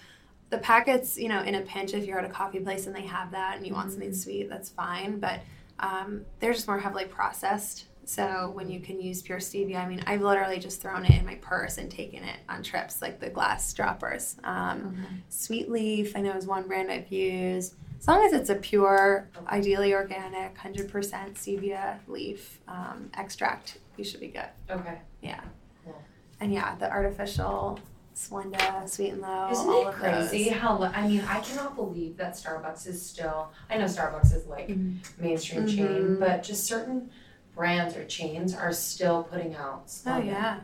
the 0.51 0.59
packets, 0.59 1.19
you 1.19 1.29
know, 1.29 1.43
in 1.43 1.57
a 1.57 1.62
pinch, 1.62 1.95
if 1.95 2.07
you're 2.07 2.19
at 2.19 2.25
a 2.25 2.33
coffee 2.33 2.61
place 2.61 2.87
and 2.87 2.95
they 2.95 3.03
have 3.03 3.33
that 3.33 3.57
and 3.57 3.67
you 3.67 3.75
want 3.75 3.91
something 3.91 4.15
sweet, 4.15 4.49
that's 4.49 4.69
fine. 4.69 5.19
But 5.19 5.41
um, 5.81 6.25
they're 6.39 6.53
just 6.53 6.69
more 6.69 6.79
heavily 6.79 7.07
processed. 7.07 7.87
So 8.05 8.53
when 8.55 8.71
you 8.71 8.79
can 8.79 9.01
use 9.01 9.21
pure 9.21 9.39
stevia, 9.39 9.77
I 9.77 9.89
mean, 9.89 10.05
I've 10.07 10.23
literally 10.23 10.61
just 10.61 10.81
thrown 10.81 11.05
it 11.05 11.19
in 11.19 11.27
my 11.27 11.37
purse 11.37 11.79
and 11.79 11.91
taken 11.91 12.23
it 12.23 12.37
on 12.49 12.62
trips, 12.62 13.03
like 13.03 13.19
the 13.19 13.31
glass 13.31 13.73
droppers. 13.73 14.37
Um, 14.45 15.05
Sweet 15.29 15.71
Leaf, 15.71 16.17
I 16.17 16.21
know 16.21 16.37
is 16.37 16.47
one 16.47 16.69
brand 16.69 16.91
I've 16.91 17.11
used. 17.11 17.75
As 17.99 18.07
long 18.07 18.25
as 18.27 18.35
it's 18.35 18.51
a 18.51 18.57
pure, 18.57 19.29
ideally 19.49 19.95
organic, 19.95 20.57
100% 20.59 20.91
stevia 20.91 21.99
leaf 22.07 22.61
um, 22.69 23.11
extract, 23.15 23.79
you 23.97 24.05
should 24.05 24.20
be 24.20 24.28
good. 24.28 24.49
Okay. 24.70 24.99
Yeah. 25.22 25.40
Cool. 25.84 26.03
And 26.40 26.53
yeah, 26.53 26.74
the 26.76 26.90
artificial 26.90 27.78
Splenda, 28.14 28.88
Sweet 28.88 29.11
and 29.14 29.22
Low, 29.22 29.49
Isn't 29.51 29.68
all 29.68 29.82
it 29.82 29.88
of 29.88 29.95
crazy 29.95 30.45
those. 30.51 30.59
how 30.59 30.82
I 30.82 31.09
mean 31.09 31.20
I 31.28 31.40
cannot 31.40 31.74
believe 31.74 32.16
that 32.18 32.34
Starbucks 32.34 32.86
is 32.86 33.05
still 33.05 33.51
I 33.68 33.76
know 33.78 33.84
Starbucks 33.86 34.34
is 34.34 34.47
like 34.47 34.70
mainstream 35.18 35.66
chain, 35.66 35.86
Mhm. 36.16 36.20
but 36.20 36.42
just 36.45 36.64
certain 36.64 37.11
brands 37.57 37.97
or 37.97 38.05
chains 38.05 38.55
are 38.55 38.72
still 38.72 39.24
putting 39.24 39.55
out 39.57 39.82
Oh 39.84 39.88
Splenda. 39.88 40.26
yeah, 40.26 40.61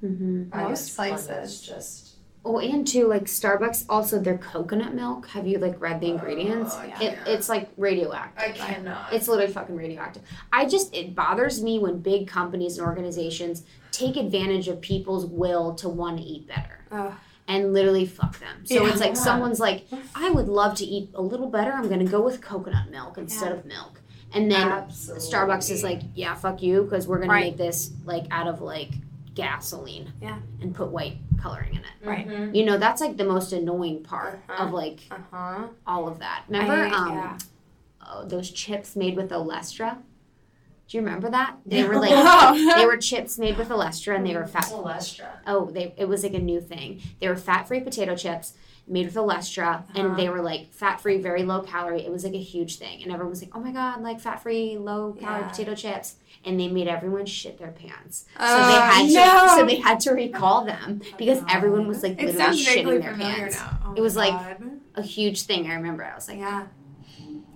hmm 0.00 0.44
Most 0.54 0.94
places. 0.96 1.60
just 1.60 2.11
Oh, 2.44 2.58
and 2.58 2.84
too, 2.86 3.06
like 3.06 3.26
Starbucks, 3.26 3.84
also 3.88 4.18
their 4.18 4.36
coconut 4.38 4.94
milk. 4.94 5.28
Have 5.28 5.46
you 5.46 5.58
like 5.58 5.80
read 5.80 6.00
the 6.00 6.08
ingredients? 6.10 6.74
Oh, 6.76 6.92
it, 7.00 7.16
it's 7.26 7.48
like 7.48 7.70
radioactive. 7.76 8.42
I 8.42 8.50
cannot. 8.50 9.12
It's 9.12 9.28
literally 9.28 9.52
fucking 9.52 9.76
radioactive. 9.76 10.22
I 10.52 10.64
just 10.66 10.92
it 10.94 11.14
bothers 11.14 11.62
me 11.62 11.78
when 11.78 11.98
big 12.00 12.26
companies 12.26 12.78
and 12.78 12.86
organizations 12.86 13.62
take 13.92 14.16
advantage 14.16 14.66
of 14.66 14.80
people's 14.80 15.24
will 15.26 15.74
to 15.76 15.88
want 15.88 16.18
to 16.18 16.24
eat 16.24 16.48
better 16.48 16.80
Ugh. 16.90 17.12
and 17.46 17.72
literally 17.72 18.06
fuck 18.06 18.36
them. 18.40 18.64
So 18.66 18.82
Yeah. 18.82 18.90
it's 18.90 18.98
like 19.00 19.10
Yeah. 19.14 19.20
someone's 19.22 19.60
like, 19.60 19.86
I 20.16 20.30
would 20.30 20.48
love 20.48 20.74
to 20.78 20.84
eat 20.84 21.10
a 21.14 21.22
little 21.22 21.48
better. 21.48 21.70
I'm 21.72 21.88
gonna 21.88 22.04
go 22.04 22.22
with 22.22 22.40
coconut 22.40 22.90
milk 22.90 23.18
instead 23.18 23.50
Yeah. 23.52 23.58
of 23.58 23.64
milk. 23.66 24.00
And 24.34 24.50
then 24.50 24.66
Absolutely. 24.68 25.28
Starbucks 25.30 25.70
is 25.70 25.84
like, 25.84 26.00
yeah, 26.14 26.34
fuck 26.34 26.60
you, 26.62 26.82
because 26.82 27.06
we're 27.06 27.18
gonna 27.18 27.30
Right. 27.32 27.44
make 27.52 27.56
this 27.58 27.92
like 28.04 28.24
out 28.32 28.48
of 28.48 28.62
like 28.62 28.90
gasoline. 29.34 30.12
Yeah. 30.20 30.38
And 30.60 30.74
put 30.74 30.88
white 30.88 31.16
coloring 31.40 31.70
in 31.74 31.80
it. 31.80 32.06
Right. 32.08 32.26
Mhm. 32.28 32.54
You 32.54 32.64
know, 32.64 32.78
that's 32.78 33.00
like 33.00 33.16
the 33.16 33.24
most 33.24 33.52
annoying 33.52 34.02
part 34.02 34.40
Uh-huh. 34.48 34.64
of 34.66 34.72
like 34.72 35.00
uh 35.10 35.18
huh. 35.30 35.68
all 35.86 36.08
of 36.08 36.18
that. 36.20 36.44
Remember 36.48 36.72
I- 36.74 36.90
um 36.90 37.12
yeah. 37.12 37.38
oh, 38.06 38.24
those 38.24 38.50
chips 38.50 38.94
made 38.96 39.16
with 39.16 39.30
Olestra? 39.30 39.98
Do 40.88 40.98
you 40.98 41.02
remember 41.02 41.30
that? 41.30 41.56
They 41.64 41.84
were 41.88 41.96
like 41.98 42.10
they 42.76 42.84
were 42.86 42.96
chips 42.98 43.38
made 43.38 43.56
with 43.56 43.68
Olestra 43.70 44.16
and 44.16 44.26
they 44.26 44.34
were 44.36 44.46
fat. 44.46 44.66
Olestra. 44.66 45.26
oh, 45.46 45.70
they 45.70 45.94
it 45.96 46.06
was 46.06 46.22
like 46.22 46.34
a 46.34 46.38
new 46.38 46.60
thing. 46.60 47.00
They 47.20 47.28
were 47.28 47.36
fat-free 47.36 47.80
potato 47.80 48.14
chips 48.16 48.54
made 48.88 49.06
with 49.06 49.14
Olestra 49.14 49.84
and 49.94 50.16
they 50.16 50.26
uh-huh. 50.26 50.36
were 50.36 50.42
like 50.42 50.72
fat-free, 50.72 51.18
very 51.18 51.44
low 51.44 51.62
calorie. 51.62 52.04
It 52.04 52.10
was 52.10 52.24
like 52.24 52.34
a 52.34 52.42
huge 52.42 52.78
thing. 52.78 53.02
And 53.02 53.12
everyone 53.12 53.30
was 53.30 53.40
like, 53.42 53.56
"Oh 53.56 53.60
my 53.60 53.70
god, 53.72 54.02
like 54.02 54.20
fat-free, 54.20 54.76
low 54.78 55.12
calorie 55.12 55.42
Yeah. 55.42 55.48
potato 55.48 55.74
chips." 55.74 56.16
And 56.44 56.58
they 56.58 56.66
made 56.68 56.88
everyone 56.88 57.26
shit 57.26 57.58
their 57.58 57.70
pants. 57.70 58.26
So 58.36 58.44
Oh, 58.44 58.66
they 58.66 58.74
had 58.74 59.06
to 59.06 59.14
no. 59.14 59.54
so 59.56 59.66
they 59.66 59.76
had 59.76 60.00
to 60.00 60.10
recall 60.10 60.64
them 60.64 61.00
because 61.16 61.38
oh, 61.40 61.46
everyone 61.48 61.86
was 61.86 62.02
like 62.02 62.20
literally 62.20 62.56
shitting 62.56 63.00
their 63.00 63.14
pants. 63.14 63.58
Oh 63.84 63.94
It 63.96 64.00
was 64.00 64.16
like- 64.16 64.32
God. 64.32 64.80
A 64.94 65.02
huge 65.02 65.42
thing. 65.42 65.70
I 65.70 65.74
remember. 65.76 66.04
I 66.04 66.14
was 66.14 66.28
like, 66.28 66.38
yeah, 66.38 66.66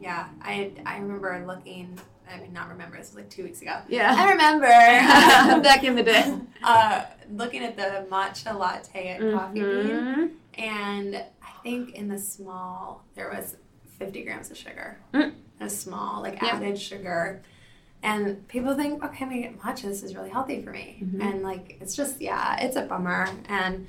yeah. 0.01 0.29
I 0.41 0.73
I 0.87 0.99
remember 1.01 1.45
looking. 1.47 1.99
I 2.31 2.41
mean, 2.41 2.53
not 2.53 2.69
remember. 2.69 2.97
This 2.97 3.09
was 3.11 3.17
like 3.17 3.31
two 3.31 3.45
weeks 3.45 3.63
ago. 3.63 3.79
yeah. 3.89 4.15
I 4.17 4.31
remember 4.33 4.67
Back 5.63 5.85
in 5.85 5.95
the 5.95 6.03
day. 6.03 6.37
uh, 6.63 7.05
looking 7.31 7.63
at 7.65 7.77
the 7.77 8.07
matcha 8.11 8.57
latte 8.59 9.09
at 9.09 9.21
Coffee 9.33 9.61
Bean, 9.61 10.31
and 10.59 11.17
I 11.17 11.51
think 11.63 11.95
in 11.95 12.09
the 12.09 12.19
small 12.19 13.05
there 13.15 13.29
was 13.31 13.57
50 13.99 14.23
grams 14.25 14.51
of 14.51 14.57
sugar. 14.57 14.99
Mm. 15.15 15.35
A 15.61 15.71
small, 15.71 16.21
like 16.23 16.41
Yeah. 16.43 16.57
added 16.57 16.79
sugar. 16.79 17.43
And 18.03 18.47
people 18.49 18.75
think, 18.77 19.03
okay, 19.03 19.25
I'm 19.25 19.31
gonna 19.31 19.43
get 19.43 19.59
matcha. 19.59 19.83
This 19.83 20.03
is 20.03 20.15
really 20.15 20.31
healthy 20.31 20.63
for 20.63 20.71
me. 20.71 20.99
Mhm. 21.03 21.23
And 21.23 21.43
like, 21.43 21.79
it's 21.81 21.97
just, 21.97 22.21
yeah, 22.21 22.61
it's 22.61 22.77
a 22.77 22.83
bummer. 22.83 23.29
And 23.49 23.87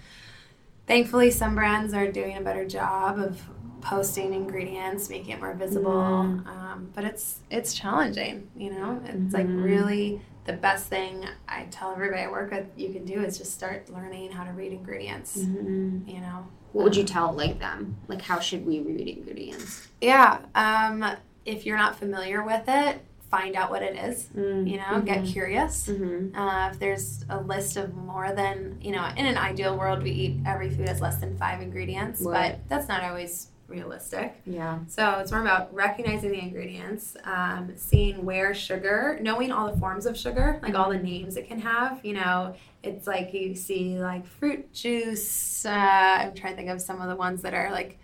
thankfully, 0.88 1.30
some 1.32 1.56
brands 1.56 1.94
are 1.94 2.10
doing 2.12 2.38
a 2.38 2.42
better 2.42 2.66
job 2.66 3.20
of 3.20 3.42
posting 3.82 4.34
ingredients, 4.34 5.10
making 5.10 5.32
it 5.32 5.40
more 5.40 5.54
visible. 5.54 5.92
Mm. 5.92 6.48
Um, 6.48 6.90
but 6.96 7.04
it's 7.04 7.40
it's 7.50 7.74
challenging, 7.74 8.50
you 8.56 8.72
know. 8.72 9.02
It's 9.06 9.34
like 9.34 9.48
Mm-hmm. 9.48 9.64
really 9.64 10.22
the 10.46 10.54
best 10.54 10.88
thing 10.88 11.26
I 11.48 11.66
tell 11.72 11.92
everybody 11.92 12.24
I 12.24 12.32
work 12.32 12.52
with 12.52 12.68
you 12.78 12.90
can 12.94 13.04
do 13.06 13.20
is 13.22 13.38
just 13.38 13.54
start 13.54 13.90
learning 13.90 14.32
how 14.32 14.44
to 14.46 14.52
read 14.52 14.72
ingredients. 14.72 15.38
Mm-hmm. 15.38 16.08
You 16.10 16.22
know. 16.22 16.48
What 16.74 16.84
would 16.84 16.96
you 16.96 17.04
tell 17.04 17.32
like 17.34 17.60
them? 17.60 17.98
Like 18.08 18.22
how 18.22 18.40
should 18.40 18.66
we 18.66 18.80
read 18.82 19.08
ingredients? 19.08 19.88
Yeah. 20.02 20.40
Um, 20.56 21.04
if 21.46 21.66
you're 21.66 21.78
not 21.78 21.98
familiar 21.98 22.44
with 22.44 22.64
it, 22.68 23.00
find 23.32 23.56
out 23.56 23.70
what 23.72 23.82
it 23.82 23.96
is. 23.98 24.28
Mm. 24.36 24.70
You 24.70 24.78
know, 24.78 25.02
get 25.02 25.26
curious. 25.26 25.88
Mm-hmm. 25.88 26.38
Uh, 26.38 26.70
if 26.70 26.80
there's 26.80 27.26
a 27.30 27.40
list 27.42 27.78
of 27.78 27.94
more 27.96 28.32
than, 28.34 28.78
you 28.82 28.92
know, 28.92 29.06
in 29.18 29.26
an 29.26 29.38
ideal 29.38 29.78
world, 29.78 30.04
we 30.04 30.12
eat 30.12 30.38
every 30.46 30.70
food 30.70 30.88
has 30.88 31.02
less 31.02 31.18
than 31.18 31.38
five 31.38 31.62
ingredients, 31.62 32.22
Right. 32.22 32.52
but 32.52 32.70
that's 32.70 32.88
not 32.88 33.04
always 33.04 33.48
realistic. 33.68 34.42
Yeah. 34.46 34.80
So 34.88 35.20
it's 35.20 35.32
more 35.32 35.42
about 35.42 35.74
recognizing 35.74 36.32
the 36.32 36.40
ingredients, 36.40 37.18
um, 37.24 37.74
seeing 37.76 38.24
where 38.24 38.54
sugar, 38.54 39.20
knowing 39.22 39.52
all 39.52 39.72
the 39.72 39.78
forms 39.78 40.06
of 40.06 40.18
sugar, 40.18 40.60
like 40.64 40.76
all 40.76 40.90
the 40.90 40.98
names 40.98 41.36
it 41.38 41.48
can 41.48 41.60
have. 41.60 42.04
You 42.04 42.14
know, 42.14 42.56
it's 42.84 43.08
like 43.08 43.34
you 43.34 43.56
see 43.56 44.00
like 44.00 44.26
fruit 44.26 44.74
juice. 44.74 45.66
Uh, 45.66 45.70
I'm 45.70 46.34
trying 46.34 46.54
to 46.54 46.58
think 46.58 46.70
of 46.70 46.82
some 46.82 47.02
of 47.02 47.10
the 47.10 47.16
ones 47.16 47.42
that 47.42 47.54
are 47.54 47.72
like 47.72 48.00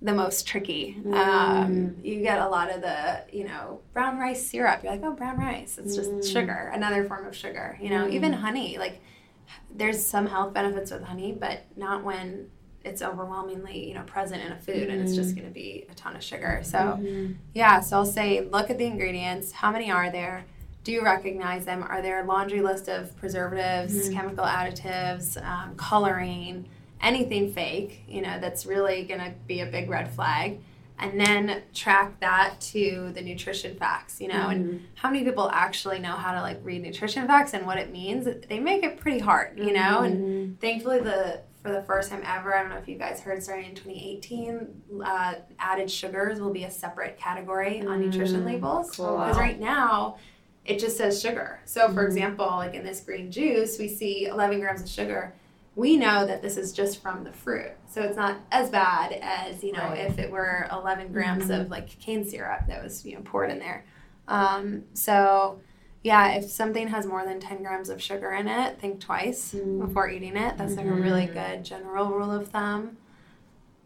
the 0.00 0.12
most 0.12 0.46
tricky. 0.46 0.96
Um, 1.12 1.96
you 2.02 2.20
get 2.22 2.38
a 2.38 2.48
lot 2.48 2.70
of 2.70 2.82
the, 2.82 3.24
you 3.32 3.44
know, 3.44 3.80
brown 3.92 4.18
rice 4.18 4.44
syrup. 4.46 4.82
You're 4.82 4.92
like, 4.92 5.02
oh, 5.02 5.12
brown 5.12 5.38
rice. 5.38 5.78
It's 5.78 5.96
just 5.96 6.32
sugar, 6.32 6.70
another 6.72 7.04
form 7.04 7.26
of 7.26 7.34
sugar. 7.34 7.76
You 7.80 7.90
know, 7.90 8.08
even 8.08 8.32
honey. 8.32 8.78
Like, 8.78 9.00
there's 9.74 10.04
some 10.04 10.26
health 10.26 10.54
benefits 10.54 10.90
with 10.90 11.02
honey, 11.02 11.32
but 11.32 11.64
not 11.76 12.04
when 12.04 12.48
it's 12.84 13.02
overwhelmingly, 13.02 13.88
you 13.88 13.94
know, 13.94 14.02
present 14.02 14.42
in 14.42 14.52
a 14.52 14.58
food 14.58 14.88
and 14.88 15.02
it's 15.02 15.14
just 15.14 15.32
mm. 15.32 15.36
going 15.36 15.48
to 15.48 15.54
be 15.54 15.84
a 15.90 15.94
ton 15.94 16.16
of 16.16 16.22
sugar. 16.22 16.60
So, 16.64 16.78
mm-hmm. 16.78 17.32
yeah. 17.54 17.80
So 17.80 17.98
I'll 17.98 18.06
say, 18.06 18.40
look 18.40 18.70
at 18.70 18.78
the 18.78 18.86
ingredients. 18.86 19.52
How 19.52 19.70
many 19.70 19.90
are 19.90 20.10
there? 20.10 20.44
Do 20.84 20.92
you 20.92 21.02
recognize 21.02 21.66
them? 21.66 21.82
Are 21.82 22.00
there 22.00 22.22
a 22.22 22.26
laundry 22.26 22.62
list 22.62 22.88
of 22.88 23.14
preservatives, 23.16 23.94
mm-hmm. 23.94 24.14
chemical 24.14 24.44
additives, 24.44 25.42
um, 25.44 25.74
coloring? 25.76 26.66
anything 27.00 27.52
fake, 27.52 28.02
you 28.08 28.22
know, 28.22 28.38
that's 28.40 28.66
really 28.66 29.04
going 29.04 29.20
to 29.20 29.32
be 29.46 29.60
a 29.60 29.66
big 29.66 29.88
red 29.88 30.12
flag. 30.12 30.58
And 31.00 31.20
then 31.20 31.62
track 31.72 32.18
that 32.20 32.60
to 32.72 33.12
the 33.14 33.22
nutrition 33.22 33.76
facts, 33.76 34.20
you 34.20 34.26
know, 34.26 34.48
and 34.48 34.66
mm-hmm. 34.66 34.84
how 34.96 35.10
many 35.10 35.24
people 35.24 35.48
actually 35.52 36.00
know 36.00 36.16
how 36.16 36.32
to 36.32 36.40
like 36.40 36.58
read 36.64 36.82
nutrition 36.82 37.24
facts 37.28 37.54
and 37.54 37.64
what 37.64 37.78
it 37.78 37.92
means. 37.92 38.26
They 38.48 38.58
make 38.58 38.82
it 38.82 38.98
pretty 38.98 39.20
hard, 39.20 39.58
you 39.58 39.72
know, 39.72 40.00
and 40.00 40.60
thankfully 40.60 40.98
the 40.98 41.42
for 41.62 41.72
the 41.72 41.82
first 41.82 42.10
time 42.10 42.22
ever, 42.24 42.54
I 42.54 42.60
don't 42.62 42.70
know 42.70 42.76
if 42.78 42.88
you 42.88 42.96
guys 42.96 43.20
heard, 43.20 43.42
starting 43.42 43.66
in 43.70 43.74
2018, 43.74 45.02
uh, 45.04 45.34
added 45.58 45.90
sugars 45.90 46.40
will 46.40 46.52
be 46.52 46.64
a 46.64 46.70
separate 46.70 47.18
category 47.18 47.80
on 47.80 48.00
nutrition 48.00 48.44
labels. 48.44 48.90
Because 48.90 49.36
right 49.36 49.58
now, 49.58 50.16
it 50.64 50.78
just 50.78 50.96
says 50.96 51.20
sugar. 51.20 51.60
So, 51.64 51.90
for 51.92 52.04
example, 52.06 52.46
like 52.46 52.74
in 52.74 52.84
this 52.84 53.00
green 53.00 53.30
juice, 53.32 53.78
we 53.78 53.88
see 53.88 54.26
11 54.26 54.60
grams 54.60 54.82
of 54.82 54.88
sugar. 54.88 55.34
We 55.74 55.96
know 55.96 56.26
that 56.26 56.42
this 56.42 56.56
is 56.56 56.72
just 56.72 57.00
from 57.02 57.24
the 57.24 57.32
fruit. 57.32 57.72
So 57.88 58.02
it's 58.02 58.16
not 58.16 58.38
as 58.50 58.68
bad 58.68 59.12
as, 59.22 59.62
you 59.64 59.72
know, 59.72 59.80
Right. 59.84 60.10
if 60.10 60.18
it 60.18 60.30
were 60.30 60.68
11 60.72 61.12
grams 61.12 61.50
of 61.50 61.70
like 61.70 61.88
cane 62.00 62.24
syrup 62.24 62.66
that 62.68 62.82
was, 62.82 63.04
you 63.06 63.14
know, 63.14 63.22
poured 63.22 63.50
in 63.50 63.58
there. 63.58 63.84
Um, 64.26 64.84
so, 64.92 65.60
yeah, 66.08 66.28
if 66.38 66.50
something 66.50 66.88
has 66.88 67.04
more 67.06 67.24
than 67.26 67.38
10 67.38 67.62
grams 67.62 67.90
of 67.90 68.00
sugar 68.02 68.30
in 68.32 68.48
it, 68.48 68.80
think 68.80 68.98
twice 68.98 69.52
before 69.52 70.08
eating 70.08 70.36
it. 70.38 70.56
That's 70.56 70.74
like 70.74 70.86
a 70.86 70.90
really 70.92 71.26
good 71.26 71.64
general 71.64 72.06
rule 72.10 72.30
of 72.32 72.48
thumb. 72.48 72.96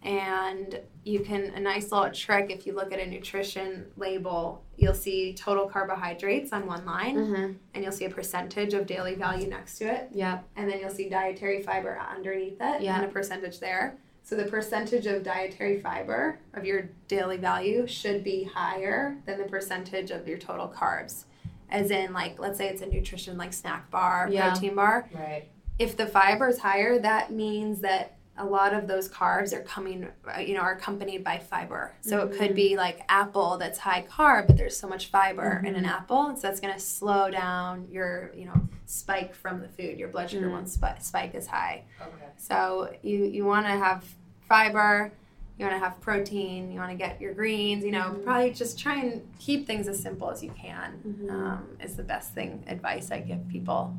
And 0.05 0.81
you 1.05 1.21
can, 1.21 1.43
a 1.55 1.61
nice 1.61 1.91
little 1.93 2.11
trick 2.11 2.51
if 2.51 2.67
you 2.67 2.75
look 2.75 2.93
at 2.93 2.99
a 2.99 3.07
nutrition 3.07 3.87
label, 3.97 4.63
you'll 4.77 4.95
see 4.95 5.33
total 5.35 5.67
carbohydrates 5.69 6.53
on 6.53 6.67
one 6.67 6.85
line, 6.87 7.17
Mm-hmm. 7.17 7.53
and 7.75 7.83
you'll 7.85 7.93
see 7.93 8.05
a 8.07 8.11
percentage 8.11 8.73
of 8.75 8.87
daily 8.87 9.15
value 9.15 9.49
next 9.49 9.79
to 9.79 9.85
it. 9.93 10.09
Yep. 10.13 10.45
And 10.57 10.71
then 10.71 10.81
you'll 10.81 10.91
see 10.91 11.09
dietary 11.09 11.63
fiber 11.63 11.99
underneath 11.99 12.57
it 12.61 12.83
Yeah. 12.83 12.97
and 12.97 13.05
a 13.05 13.09
percentage 13.09 13.59
there. 13.61 13.97
So 14.25 14.37
the 14.37 14.45
percentage 14.45 15.07
of 15.07 15.25
dietary 15.25 15.81
fiber 15.81 16.39
of 16.55 16.65
your 16.65 16.89
daily 17.09 17.37
value 17.37 17.87
should 17.89 18.23
be 18.23 18.45
higher 18.45 19.17
than 19.27 19.39
the 19.39 19.45
percentage 19.45 20.11
of 20.13 20.29
your 20.29 20.39
total 20.39 20.69
carbs. 20.69 21.25
As 21.73 21.91
in, 21.91 22.13
like, 22.13 22.39
let's 22.39 22.59
say 22.59 22.69
it's 22.69 22.83
a 22.83 22.87
nutrition 22.87 23.37
like 23.37 23.53
snack 23.53 23.91
bar, 23.91 24.29
Yeah. 24.31 24.51
protein 24.51 24.77
bar. 24.77 25.09
Right. 25.13 25.49
If 25.79 25.97
the 25.97 26.07
fiber 26.07 26.49
is 26.49 26.59
higher, 26.59 26.99
that 27.01 27.33
means 27.33 27.81
that 27.81 28.19
a 28.39 28.45
lot 28.45 28.73
of 28.73 28.87
those 28.87 29.09
carbs 29.09 29.53
are 29.53 29.63
coming, 29.63 30.09
uh, 30.27 30.41
you 30.41 30.55
know, 30.55 30.61
are 30.61 30.73
accompanied 30.73 31.23
by 31.23 31.39
fiber. 31.39 31.95
So 32.01 32.21
it 32.21 32.33
could 32.33 32.41
mm-hmm. 32.49 32.55
be 32.55 32.77
like 32.77 33.03
apple 33.09 33.59
that's 33.59 33.79
high 33.79 34.07
carb, 34.09 34.47
but 34.47 34.57
there's 34.57 34.77
so 34.77 34.89
much 34.89 35.07
fiber 35.07 35.63
in 35.65 35.75
an 35.75 35.85
mm-hmm. 35.85 35.93
apple, 35.93 36.37
so 36.37 36.43
that's 36.43 36.61
going 36.61 36.73
to 36.73 36.81
slow 36.81 37.31
down 37.31 37.89
your, 37.91 38.33
you 38.35 38.47
know, 38.47 38.69
spike 38.87 39.35
from 39.35 39.61
the 39.61 39.69
food. 39.69 39.99
Your 39.99 40.09
blood 40.09 40.31
sugar 40.31 40.49
mm. 40.49 40.53
won't 40.53 40.69
spi- 40.69 40.99
spike 41.01 41.35
as 41.35 41.47
high. 41.47 41.85
Okay. 42.01 42.27
So 42.37 42.95
you 43.03 43.25
you 43.25 43.45
want 43.45 43.67
to 43.67 43.73
have 43.73 44.05
fiber, 44.49 45.13
you 45.59 45.65
want 45.67 45.75
to 45.75 45.79
have 45.79 46.01
protein, 46.01 46.73
you 46.73 46.79
want 46.79 46.91
to 46.91 46.97
get 46.97 47.21
your 47.21 47.35
greens. 47.35 47.85
You 47.85 47.93
know, 47.93 48.19
probably 48.25 48.51
just 48.53 48.79
try 48.79 49.01
and 49.01 49.23
keep 49.39 49.67
things 49.67 49.89
as 49.89 50.01
simple 50.03 50.31
as 50.31 50.43
you 50.43 50.51
can. 50.51 51.27
Um, 51.31 51.69
is 51.81 51.97
the 51.97 52.03
best 52.03 52.33
thing 52.35 52.65
advice 52.67 53.11
I 53.11 53.21
give 53.21 53.47
people. 53.49 53.95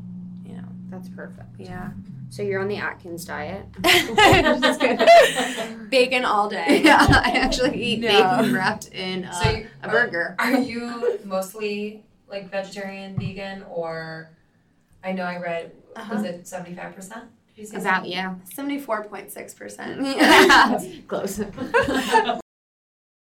You 0.45 0.55
know, 0.57 0.67
That's 0.89 1.09
perfect. 1.09 1.47
yeah. 1.57 1.91
So 2.29 2.41
you're 2.41 2.61
on 2.61 2.67
the 2.67 2.77
Atkins 2.77 3.25
diet. 3.25 3.65
Bacon 5.89 6.25
all 6.25 6.49
day. 6.49 6.81
yeah, 6.83 7.05
I 7.09 7.31
actually 7.35 7.81
eat 7.83 7.99
No. 8.01 8.07
bacon 8.07 8.53
wrapped 8.53 8.87
in 8.87 9.25
uh, 9.25 9.31
So 9.31 9.49
you- 9.51 9.67
a 9.83 9.89
burger. 9.89 10.35
Are 10.39 10.57
you 10.57 11.19
mostly 11.25 12.03
like 12.27 12.49
vegetarian, 12.49 13.15
vegan, 13.17 13.63
or 13.69 14.31
I 15.03 15.11
know 15.11 15.23
I 15.23 15.37
read 15.37 15.71
Uh-huh. 15.95 16.15
was 16.15 16.23
it 16.23 16.47
seventy 16.47 16.75
five 16.75 16.95
percent? 16.95 17.25
Did 17.55 17.61
you 17.61 17.67
say 17.67 17.77
About 17.77 18.07
yeah. 18.07 18.35
Seventy-four 18.53 19.05
point 19.05 19.31
six 19.31 19.53
percent. 19.53 20.01
Close. 21.07 21.41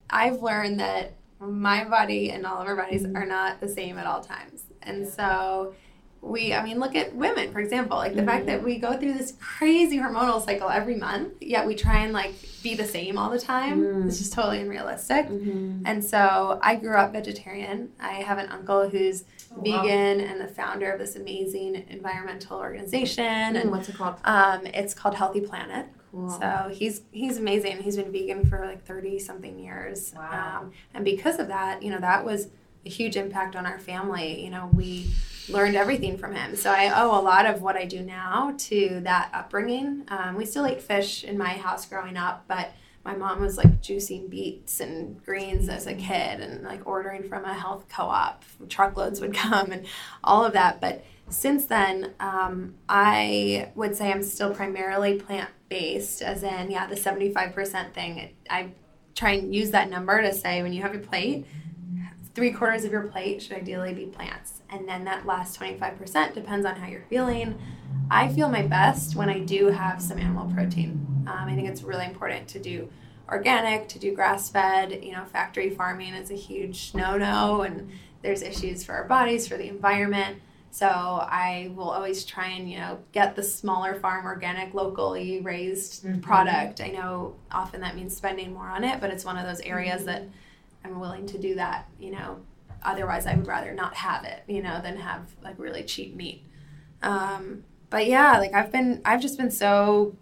I've 0.08 0.42
learned 0.42 0.80
that 0.80 1.14
my 1.40 1.84
body 1.84 2.30
and 2.30 2.46
all 2.46 2.60
of 2.60 2.66
our 2.66 2.76
bodies 2.76 3.04
are 3.04 3.26
not 3.26 3.60
the 3.60 3.68
same 3.68 3.98
at 3.98 4.06
all 4.06 4.22
times. 4.22 4.64
And 4.82 5.08
so 5.08 5.74
we, 6.22 6.52
I 6.52 6.62
mean, 6.62 6.78
look 6.78 6.94
at 6.94 7.14
women, 7.14 7.50
for 7.50 7.60
example, 7.60 7.96
like 7.96 8.14
the 8.14 8.22
fact 8.22 8.46
that 8.46 8.58
mm-hmm. 8.58 8.66
we 8.66 8.78
go 8.78 8.98
through 8.98 9.14
this 9.14 9.34
crazy 9.40 9.96
hormonal 9.98 10.44
cycle 10.44 10.68
every 10.68 10.96
month, 10.96 11.32
yet 11.40 11.66
we 11.66 11.74
try 11.74 12.00
and 12.00 12.12
like 12.12 12.34
be 12.62 12.74
the 12.74 12.84
same 12.84 13.16
all 13.16 13.30
the 13.30 13.38
time. 13.38 13.80
Mm-hmm. 13.80 14.08
It's 14.08 14.18
just 14.18 14.34
totally 14.34 14.60
unrealistic. 14.60 15.28
Mm-hmm. 15.28 15.82
And 15.86 16.04
so 16.04 16.58
I 16.62 16.76
grew 16.76 16.94
up 16.94 17.12
vegetarian. 17.12 17.92
I 17.98 18.14
have 18.14 18.36
an 18.36 18.50
uncle 18.50 18.90
who's 18.90 19.24
wow. 19.50 19.82
vegan 19.82 20.20
and 20.20 20.40
the 20.40 20.48
founder 20.48 20.90
of 20.92 20.98
this 20.98 21.16
amazing 21.16 21.86
environmental 21.88 22.58
organization. 22.58 23.24
And 23.56 23.70
What's 23.70 23.88
it 23.88 23.96
called? 23.96 24.16
um, 24.24 24.66
it's 24.66 24.94
called 24.94 25.14
Healthy 25.14 25.42
Planet. 25.42 25.86
Cool. 26.12 26.28
So 26.28 26.70
he's 26.72 27.02
he's 27.12 27.38
amazing. 27.38 27.82
He's 27.82 27.96
been 27.96 28.10
vegan 28.10 28.44
for 28.46 28.64
like 28.66 28.84
thirty 28.84 29.18
something 29.18 29.58
years, 29.58 30.12
Wow. 30.16 30.60
um, 30.62 30.72
and 30.92 31.04
because 31.04 31.38
of 31.38 31.48
that, 31.48 31.82
you 31.82 31.90
know, 31.90 32.00
that 32.00 32.24
was 32.24 32.48
a 32.84 32.88
huge 32.90 33.16
impact 33.16 33.54
on 33.54 33.64
our 33.66 33.78
family. 33.78 34.42
You 34.42 34.50
know, 34.50 34.70
we 34.74 35.10
learned 35.48 35.76
everything 35.76 36.18
from 36.18 36.34
him. 36.34 36.56
So 36.56 36.70
I 36.70 37.00
owe 37.00 37.16
a 37.16 37.22
lot 37.22 37.46
of 37.46 37.62
what 37.62 37.76
I 37.76 37.84
do 37.84 38.00
now 38.02 38.54
to 38.58 39.00
that 39.04 39.30
upbringing. 39.32 40.04
Um, 40.08 40.34
we 40.36 40.46
still 40.46 40.66
ate 40.66 40.82
fish 40.82 41.22
in 41.24 41.36
my 41.38 41.50
house 41.50 41.86
growing 41.86 42.16
up, 42.16 42.44
but 42.48 42.72
my 43.04 43.16
mom 43.16 43.40
was 43.40 43.56
like 43.56 43.80
juicing 43.80 44.28
beets 44.28 44.80
and 44.80 45.24
greens 45.24 45.68
as 45.68 45.86
a 45.86 45.94
kid, 45.94 46.40
and 46.40 46.62
like 46.62 46.86
ordering 46.86 47.28
from 47.28 47.44
a 47.44 47.54
health 47.54 47.86
co-op. 47.88 48.44
Truckloads 48.68 49.20
would 49.20 49.34
come, 49.46 49.72
and 49.72 49.86
all 50.22 50.44
of 50.44 50.52
that, 50.52 50.80
but 50.80 51.04
since 51.30 51.66
then, 51.66 52.12
um, 52.18 52.74
I 52.88 53.70
would 53.76 53.96
say 53.96 54.10
I'm 54.10 54.22
still 54.22 54.52
primarily 54.52 55.18
plant 55.18 55.48
based, 55.68 56.22
as 56.22 56.42
in, 56.42 56.70
yeah, 56.70 56.86
the 56.86 56.96
75% 56.96 57.94
thing. 57.94 58.34
I 58.50 58.70
try 59.14 59.32
and 59.32 59.54
use 59.54 59.70
that 59.70 59.88
number 59.88 60.20
to 60.20 60.34
say 60.34 60.62
when 60.62 60.72
you 60.72 60.82
have 60.82 60.94
a 60.94 60.98
plate, 60.98 61.46
three 62.34 62.50
quarters 62.50 62.84
of 62.84 62.92
your 62.92 63.02
plate 63.02 63.42
should 63.42 63.56
ideally 63.56 63.94
be 63.94 64.06
plants. 64.06 64.62
And 64.68 64.88
then 64.88 65.04
that 65.04 65.24
last 65.24 65.58
25% 65.58 66.34
depends 66.34 66.66
on 66.66 66.76
how 66.76 66.88
you're 66.88 67.04
feeling. 67.08 67.58
I 68.10 68.28
feel 68.28 68.48
my 68.48 68.62
best 68.62 69.14
when 69.14 69.28
I 69.28 69.38
do 69.38 69.66
have 69.66 70.02
some 70.02 70.18
animal 70.18 70.52
protein. 70.52 71.09
Um, 71.26 71.48
I 71.48 71.54
think 71.54 71.68
it's 71.68 71.82
really 71.82 72.06
important 72.06 72.48
to 72.48 72.58
do 72.58 72.88
organic, 73.28 73.88
to 73.88 73.98
do 73.98 74.14
grass 74.14 74.50
fed. 74.50 75.02
You 75.02 75.12
know, 75.12 75.24
factory 75.24 75.70
farming 75.70 76.14
is 76.14 76.30
a 76.30 76.34
huge 76.34 76.92
no 76.94 77.16
no, 77.16 77.62
and 77.62 77.90
there's 78.22 78.42
issues 78.42 78.84
for 78.84 78.92
our 78.94 79.04
bodies, 79.04 79.48
for 79.48 79.56
the 79.56 79.68
environment. 79.68 80.38
So 80.72 80.86
I 80.86 81.72
will 81.74 81.90
always 81.90 82.24
try 82.24 82.48
and 82.48 82.70
you 82.70 82.78
know 82.78 82.98
get 83.12 83.36
the 83.36 83.42
smaller 83.42 83.94
farm, 83.94 84.24
organic, 84.26 84.74
locally 84.74 85.40
raised 85.40 86.22
product. 86.22 86.80
I 86.80 86.88
know 86.88 87.34
often 87.50 87.80
that 87.80 87.96
means 87.96 88.16
spending 88.16 88.54
more 88.54 88.68
on 88.68 88.84
it, 88.84 89.00
but 89.00 89.10
it's 89.10 89.24
one 89.24 89.36
of 89.36 89.46
those 89.46 89.60
areas 89.60 90.04
that 90.04 90.24
I'm 90.84 91.00
willing 91.00 91.26
to 91.26 91.38
do 91.38 91.56
that. 91.56 91.88
You 91.98 92.12
know, 92.12 92.40
otherwise 92.82 93.26
I 93.26 93.34
would 93.34 93.46
rather 93.46 93.72
not 93.72 93.94
have 93.94 94.24
it. 94.24 94.44
You 94.46 94.62
know, 94.62 94.80
than 94.80 94.96
have 94.96 95.22
like 95.42 95.58
really 95.58 95.82
cheap 95.82 96.14
meat. 96.14 96.44
Um, 97.02 97.64
but 97.90 98.06
yeah, 98.06 98.38
like 98.38 98.54
I've 98.54 98.70
been, 98.70 99.02
I've 99.04 99.20
just 99.20 99.36
been 99.36 99.50
so 99.50 100.14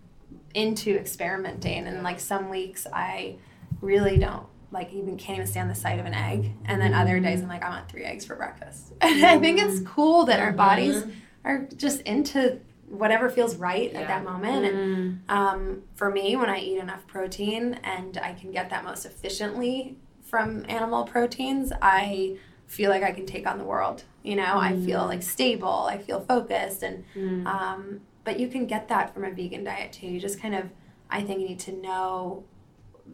into 0.54 0.96
experimenting, 0.96 1.86
and 1.86 2.02
like 2.02 2.20
some 2.20 2.48
weeks 2.48 2.86
I 2.92 3.36
really 3.80 4.16
don't 4.18 4.46
like 4.70 4.92
even 4.92 5.16
can't 5.16 5.38
even 5.38 5.46
stand 5.46 5.70
the 5.70 5.74
sight 5.74 5.98
of 5.98 6.06
an 6.06 6.14
egg. 6.14 6.52
And 6.66 6.80
then 6.80 6.92
other 6.92 7.20
days 7.20 7.40
I'm 7.40 7.48
like, 7.48 7.62
I 7.62 7.70
want 7.70 7.88
three 7.88 8.04
eggs 8.04 8.24
for 8.24 8.36
breakfast. 8.36 8.92
And 9.00 9.24
I 9.24 9.38
think 9.38 9.60
it's 9.60 9.76
mm-hmm. 9.76 9.86
cool 9.86 10.26
that 10.26 10.40
our 10.40 10.52
bodies 10.52 10.96
mm-hmm. 10.96 11.10
are 11.44 11.68
just 11.76 12.02
into 12.02 12.60
whatever 12.88 13.28
feels 13.28 13.56
right 13.56 13.92
at 13.94 14.08
that 14.08 14.24
moment. 14.24 14.64
And 14.64 14.76
mm-hmm. 14.76 15.30
um, 15.30 15.82
for 15.94 16.10
me, 16.10 16.36
when 16.36 16.50
I 16.50 16.58
eat 16.58 16.78
enough 16.78 17.06
protein 17.06 17.78
and 17.84 18.18
I 18.18 18.34
can 18.34 18.50
get 18.50 18.70
that 18.70 18.84
most 18.84 19.06
efficiently 19.06 19.96
from 20.22 20.64
animal 20.68 21.04
proteins, 21.04 21.72
I 21.80 22.36
feel 22.66 22.90
like 22.90 23.02
I 23.02 23.12
can 23.12 23.24
take 23.24 23.46
on 23.46 23.58
the 23.58 23.64
world. 23.64 24.04
You 24.22 24.36
know, 24.36 24.58
I 24.58 24.76
feel 24.76 25.06
like 25.06 25.22
stable, 25.22 25.86
I 25.88 25.96
feel 25.96 26.20
focused, 26.20 26.82
and 26.82 27.04
um, 27.46 28.02
but 28.28 28.38
you 28.38 28.46
can 28.46 28.66
get 28.66 28.88
that 28.88 29.14
from 29.14 29.24
a 29.24 29.30
vegan 29.30 29.64
diet 29.64 29.90
too. 29.90 30.06
You 30.06 30.20
just 30.20 30.38
kind 30.38 30.54
of, 30.54 30.68
I 31.08 31.22
think, 31.22 31.40
you 31.40 31.48
need 31.48 31.60
to 31.60 31.72
know, 31.72 32.44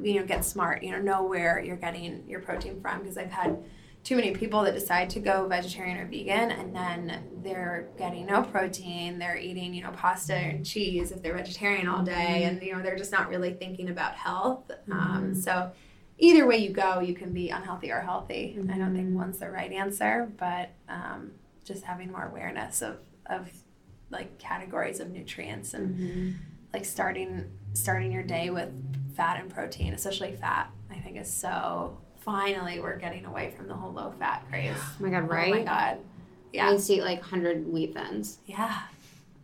you 0.00 0.14
know, 0.14 0.26
get 0.26 0.44
smart. 0.44 0.82
You 0.82 0.90
know, 0.90 1.00
know 1.00 1.22
where 1.22 1.62
you're 1.64 1.76
getting 1.76 2.24
your 2.26 2.40
protein 2.40 2.80
from. 2.80 2.98
Because 2.98 3.16
I've 3.16 3.30
had 3.30 3.62
too 4.02 4.16
many 4.16 4.32
people 4.32 4.64
that 4.64 4.74
decide 4.74 5.08
to 5.10 5.20
go 5.20 5.46
vegetarian 5.46 5.98
or 5.98 6.06
vegan 6.06 6.50
and 6.50 6.74
then 6.74 7.22
they're 7.44 7.90
getting 7.96 8.26
no 8.26 8.42
protein 8.42 9.18
they're 9.18 9.38
eating 9.38 9.72
you 9.72 9.82
know 9.82 9.90
pasta 9.92 10.34
and 10.34 10.66
cheese 10.66 11.10
if 11.10 11.22
they're 11.22 11.34
vegetarian 11.34 11.88
all 11.88 12.02
day 12.02 12.42
and 12.42 12.60
you 12.60 12.74
know 12.74 12.82
they're 12.82 12.98
just 12.98 13.12
not 13.12 13.30
really 13.30 13.54
thinking 13.54 13.88
about 13.88 14.14
health. 14.14 14.70
Um, 14.90 15.32
so 15.34 15.70
either 16.18 16.44
way 16.44 16.56
you 16.56 16.70
go 16.70 16.98
you 16.98 17.14
can 17.14 17.32
be 17.32 17.50
unhealthy 17.50 17.92
or 17.92 18.00
healthy. 18.00 18.58
I 18.68 18.76
don't 18.76 18.94
think 18.96 19.16
one's 19.16 19.38
the 19.38 19.48
right 19.48 19.70
answer 19.70 20.30
but 20.36 20.72
um, 20.88 21.30
just 21.64 21.84
having 21.84 22.10
more 22.10 22.26
awareness 22.26 22.82
of 22.82 22.98
of 23.26 23.48
like 24.14 24.38
categories 24.38 25.00
of 25.00 25.10
nutrients 25.10 25.74
and 25.74 25.94
mm-hmm. 25.98 26.30
like 26.72 26.84
starting 26.84 27.50
starting 27.74 28.10
your 28.12 28.22
day 28.22 28.50
with 28.50 28.68
fat 29.16 29.40
and 29.40 29.52
protein 29.52 29.92
especially 29.94 30.32
fat 30.32 30.70
i 30.90 30.98
think 30.98 31.16
is 31.18 31.32
so 31.32 31.96
finally 32.20 32.80
we're 32.80 32.96
getting 32.98 33.24
away 33.26 33.52
from 33.56 33.68
the 33.68 33.74
whole 33.74 33.92
low 33.92 34.12
fat 34.18 34.44
craze 34.48 34.74
Oh 34.78 34.96
my 35.00 35.10
god, 35.10 35.28
right? 35.28 35.48
oh 35.48 35.50
my 35.50 35.56
right? 35.58 35.64
god 35.66 35.98
I 35.98 36.00
yeah 36.52 36.70
used 36.72 36.86
to 36.86 36.94
eat 36.94 37.02
like 37.02 37.20
100 37.20 37.66
wheat 37.66 37.94
thins. 37.94 38.38
yeah 38.46 38.78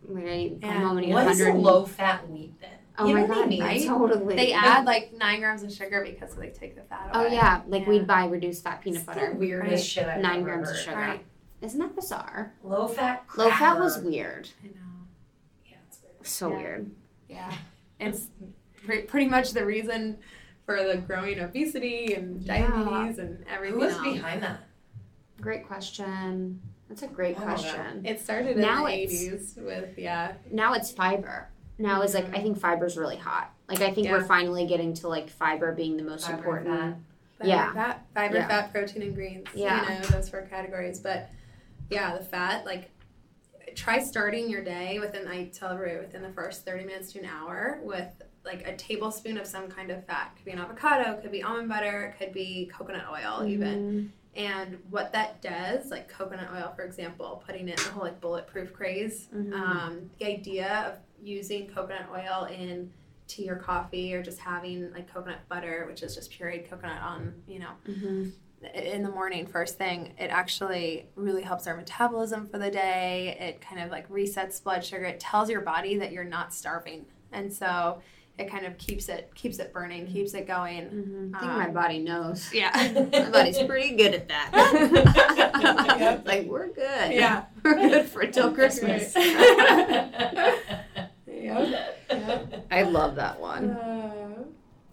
Like 0.08 0.24
I 0.26 0.36
eat 0.36 0.58
Yeah. 0.62 0.76
I'm 0.76 0.84
only 0.88 1.08
eat 1.08 1.12
What 1.12 1.26
is 1.28 1.40
a 1.40 1.44
100. 1.50 1.60
low 1.62 1.84
fat 1.84 2.28
wheat 2.30 2.58
then? 2.60 2.70
Oh 2.98 3.06
you 3.06 3.14
my 3.14 3.20
know 3.22 3.26
what 3.28 3.38
I 3.38 3.40
god, 3.42 3.48
mean? 3.48 3.62
right? 3.62 3.82
Totally. 3.86 4.36
they 4.36 4.52
add 4.52 4.84
like 4.84 5.12
nine 5.14 5.40
grams 5.40 5.62
of 5.62 5.72
sugar 5.72 6.04
because 6.08 6.34
they 6.36 6.48
take 6.50 6.76
the 6.76 6.82
fat 6.82 7.10
oh, 7.14 7.20
away. 7.20 7.28
Oh 7.30 7.32
yeah, 7.32 7.62
like 7.66 7.82
Yeah. 7.82 7.88
we'd 7.88 8.06
buy 8.06 8.26
reduced 8.26 8.62
fat 8.62 8.80
peanut 8.82 8.98
It's 8.98 9.06
the 9.06 9.14
butter. 9.14 9.32
weirdest 9.34 9.70
Right. 9.72 9.80
shit 10.04 10.06
I've 10.06 10.20
Nine 10.20 10.36
ever 10.40 10.44
grams 10.44 10.70
of 10.70 10.76
sugar. 10.76 10.96
Right. 10.96 11.24
Isn't 11.62 11.78
that 11.78 11.94
bizarre? 11.94 12.54
Low 12.64 12.88
fat. 12.88 13.24
Low 13.36 13.50
fat 13.50 13.78
was 13.78 13.98
weird. 13.98 14.48
i 14.62 14.66
know 14.68 14.72
Yeah, 15.66 15.76
it's 15.86 15.98
weird. 16.02 16.26
So 16.26 16.50
Yeah. 16.50 16.56
weird. 16.56 16.90
Yeah, 17.28 17.52
it's 18.00 18.28
pre- 18.84 19.02
pretty 19.02 19.28
much 19.28 19.52
the 19.52 19.64
reason 19.64 20.18
for 20.64 20.82
the 20.82 20.96
growing 20.98 21.38
obesity 21.40 22.14
and 22.14 22.42
Yeah. 22.42 22.68
diabetes 22.68 23.18
and 23.18 23.44
everything 23.48 23.78
Who 23.80 23.86
was 23.86 23.98
behind 23.98 24.42
that? 24.42 24.60
Great 25.40 25.66
question. 25.66 26.60
That's 26.88 27.02
a 27.02 27.06
great 27.06 27.38
I 27.38 27.42
question. 27.42 28.04
It 28.04 28.20
started 28.20 28.56
in 28.56 28.62
Now 28.62 28.84
the 28.84 28.92
eighties 28.92 29.56
with 29.56 29.96
yeah, 29.98 30.32
Now 30.50 30.72
it's 30.74 30.90
fiber. 30.90 31.48
Now 31.78 32.02
it's 32.02 32.14
like 32.14 32.24
I 32.24 32.28
mm-hmm. 32.28 32.42
think 32.42 32.58
fiber's 32.58 32.96
really 32.96 33.16
hot. 33.16 33.54
Like 33.68 33.80
I 33.80 33.92
think 33.92 34.08
we're 34.10 34.24
finally 34.24 34.66
getting 34.66 34.92
to 34.94 35.08
like 35.08 35.30
fiber 35.30 35.72
being 35.72 35.96
the 35.96 36.02
most 36.02 36.26
Fiber, 36.26 36.38
important. 36.38 36.68
fat. 36.68 36.96
fiber, 37.38 37.48
Yeah. 37.48 37.72
fat, 37.72 38.06
fiber, 38.14 38.34
Yeah. 38.36 38.48
fat, 38.48 38.72
protein, 38.72 39.02
and 39.02 39.14
greens. 39.14 39.46
Yeah. 39.54 39.82
you 39.82 40.00
know 40.00 40.06
those 40.08 40.28
four 40.28 40.42
categories. 40.42 40.98
But 41.00 41.30
yeah, 41.90 42.16
the 42.16 42.24
fat 42.24 42.64
like 42.64 42.90
try 43.76 44.00
starting 44.00 44.48
your 44.50 44.64
day 44.64 44.98
within 44.98 45.28
I 45.28 45.46
tell 45.46 45.72
everybody 45.72 45.98
within 45.98 46.22
the 46.22 46.32
first 46.32 46.64
thirty 46.64 46.84
minutes 46.84 47.12
to 47.12 47.20
an 47.20 47.26
hour 47.26 47.80
with 47.82 48.08
like 48.44 48.66
a 48.66 48.74
tablespoon 48.76 49.36
of 49.36 49.46
some 49.46 49.68
kind 49.68 49.90
of 49.90 50.04
fat. 50.06 50.32
Could 50.36 50.44
be 50.44 50.52
an 50.52 50.58
avocado, 50.58 51.20
could 51.20 51.32
be 51.32 51.42
almond 51.42 51.68
butter, 51.68 52.14
could 52.18 52.32
be 52.32 52.70
coconut 52.72 53.04
oil 53.10 53.46
even. 53.46 53.78
Mm-hmm. 53.78 54.06
And 54.36 54.78
what 54.90 55.12
that 55.12 55.42
does, 55.42 55.90
like 55.90 56.08
coconut 56.08 56.48
oil, 56.54 56.72
for 56.76 56.82
example, 56.82 57.42
putting 57.44 57.68
it 57.68 57.78
in 57.78 57.84
the 57.84 57.90
whole 57.90 58.04
like 58.04 58.20
bulletproof 58.20 58.72
craze, 58.72 59.28
mm-hmm. 59.34 59.52
um, 59.52 60.10
the 60.18 60.26
idea 60.26 60.84
of 60.88 61.26
using 61.26 61.66
coconut 61.68 62.06
oil 62.12 62.44
in 62.44 62.92
tea 63.26 63.50
or 63.50 63.56
coffee 63.56 64.14
or 64.14 64.22
just 64.22 64.38
having 64.38 64.92
like 64.92 65.12
coconut 65.12 65.40
butter, 65.48 65.84
which 65.88 66.02
is 66.02 66.14
just 66.14 66.32
pureed 66.32 66.68
coconut 66.70 67.02
on, 67.02 67.34
you 67.46 67.58
know, 67.58 67.70
mm-hmm. 67.88 68.30
In 68.74 69.02
the 69.02 69.10
morning 69.10 69.46
first 69.46 69.78
thing, 69.78 70.12
it 70.18 70.26
actually 70.30 71.08
really 71.14 71.42
helps 71.42 71.66
our 71.66 71.76
metabolism 71.76 72.46
for 72.46 72.58
the 72.58 72.70
day. 72.70 73.36
It 73.40 73.60
kind 73.60 73.80
of 73.82 73.90
like 73.90 74.08
resets 74.10 74.62
blood 74.62 74.84
sugar. 74.84 75.04
It 75.04 75.18
tells 75.20 75.48
your 75.48 75.62
body 75.62 75.96
that 75.98 76.12
you're 76.12 76.24
not 76.24 76.52
starving. 76.52 77.06
And 77.32 77.52
so 77.52 78.02
it 78.38 78.50
kind 78.50 78.64
of 78.66 78.76
keeps 78.78 79.08
it 79.08 79.30
keeps 79.34 79.58
it 79.58 79.72
burning, 79.72 80.06
keeps 80.06 80.34
it 80.34 80.46
going. 80.46 81.32
I 81.34 81.40
think 81.40 81.52
my 81.52 81.66
Um, 81.66 81.72
body 81.72 81.98
knows. 82.00 82.52
Yeah. 82.52 82.70
My 83.12 83.30
body's 83.30 83.58
pretty 83.62 83.96
good 83.96 84.14
at 84.14 84.28
that. 84.28 84.50
Yep. 85.98 86.26
like 86.26 86.46
we're 86.46 86.68
good. 86.68 87.12
Yeah. 87.12 87.44
We're 87.64 87.74
good 87.74 88.06
for 88.06 88.26
till 88.26 88.52
Christmas. 88.52 89.14
Yep. 89.14 90.56
Yep. 91.26 92.66
I 92.70 92.82
love 92.82 93.16
that 93.16 93.40
one. 93.40 93.76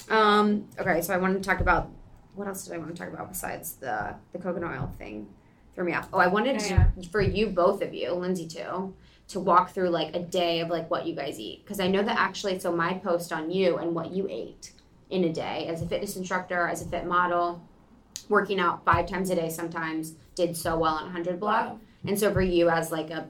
Um, 0.10 0.68
okay, 0.80 1.02
so 1.02 1.14
I 1.14 1.18
wanted 1.18 1.44
to 1.44 1.50
talk 1.50 1.60
about 1.60 1.90
what 2.38 2.48
else 2.48 2.64
did 2.66 2.74
I 2.74 2.78
want 2.78 2.96
to 2.96 3.02
talk 3.04 3.12
about 3.14 3.30
besides 3.30 3.74
the 3.74 4.16
the 4.32 4.40
coconut 4.40 4.72
oil 4.78 4.92
thing? 4.98 5.28
Threw 5.76 5.84
me 5.86 5.94
off. 5.94 6.08
Oh, 6.12 6.18
I 6.20 6.28
wanted 6.28 6.58
to, 6.60 6.70
Yeah. 6.74 6.88
for 7.12 7.22
you 7.22 7.48
both 7.48 7.82
of 7.84 7.94
you, 7.94 8.12
Lindsey 8.14 8.48
too, 8.48 8.94
to 9.28 9.40
walk 9.40 9.72
through 9.72 9.90
like 9.90 10.16
a 10.16 10.20
day 10.20 10.60
of 10.62 10.70
like 10.70 10.90
what 10.90 11.06
you 11.06 11.14
guys 11.14 11.40
eat 11.40 11.64
because 11.64 11.80
I 11.80 11.88
know 11.88 12.02
that 12.02 12.18
actually. 12.18 12.58
So 12.60 12.72
my 12.72 12.94
post 12.96 13.32
on 13.34 13.52
you 13.52 13.78
and 13.78 13.94
what 13.94 14.12
you 14.12 14.28
ate 14.30 14.72
in 15.10 15.24
a 15.24 15.32
day 15.34 15.68
as 15.68 15.82
a 15.82 15.88
fitness 15.88 16.16
instructor, 16.16 16.68
as 16.68 16.82
a 16.82 16.86
fit 16.86 17.06
model, 17.06 17.62
working 18.30 18.60
out 18.60 18.84
five 18.86 19.08
times 19.08 19.30
a 19.30 19.36
day 19.36 19.50
sometimes 19.50 20.16
did 20.36 20.56
so 20.58 20.78
well 20.78 20.96
on 20.96 21.04
100 21.04 21.40
block. 21.40 21.66
Wow. 21.68 21.80
And 22.06 22.20
so 22.20 22.32
for 22.34 22.42
you 22.42 22.70
as 22.70 22.92
like 22.92 23.10
a 23.10 23.28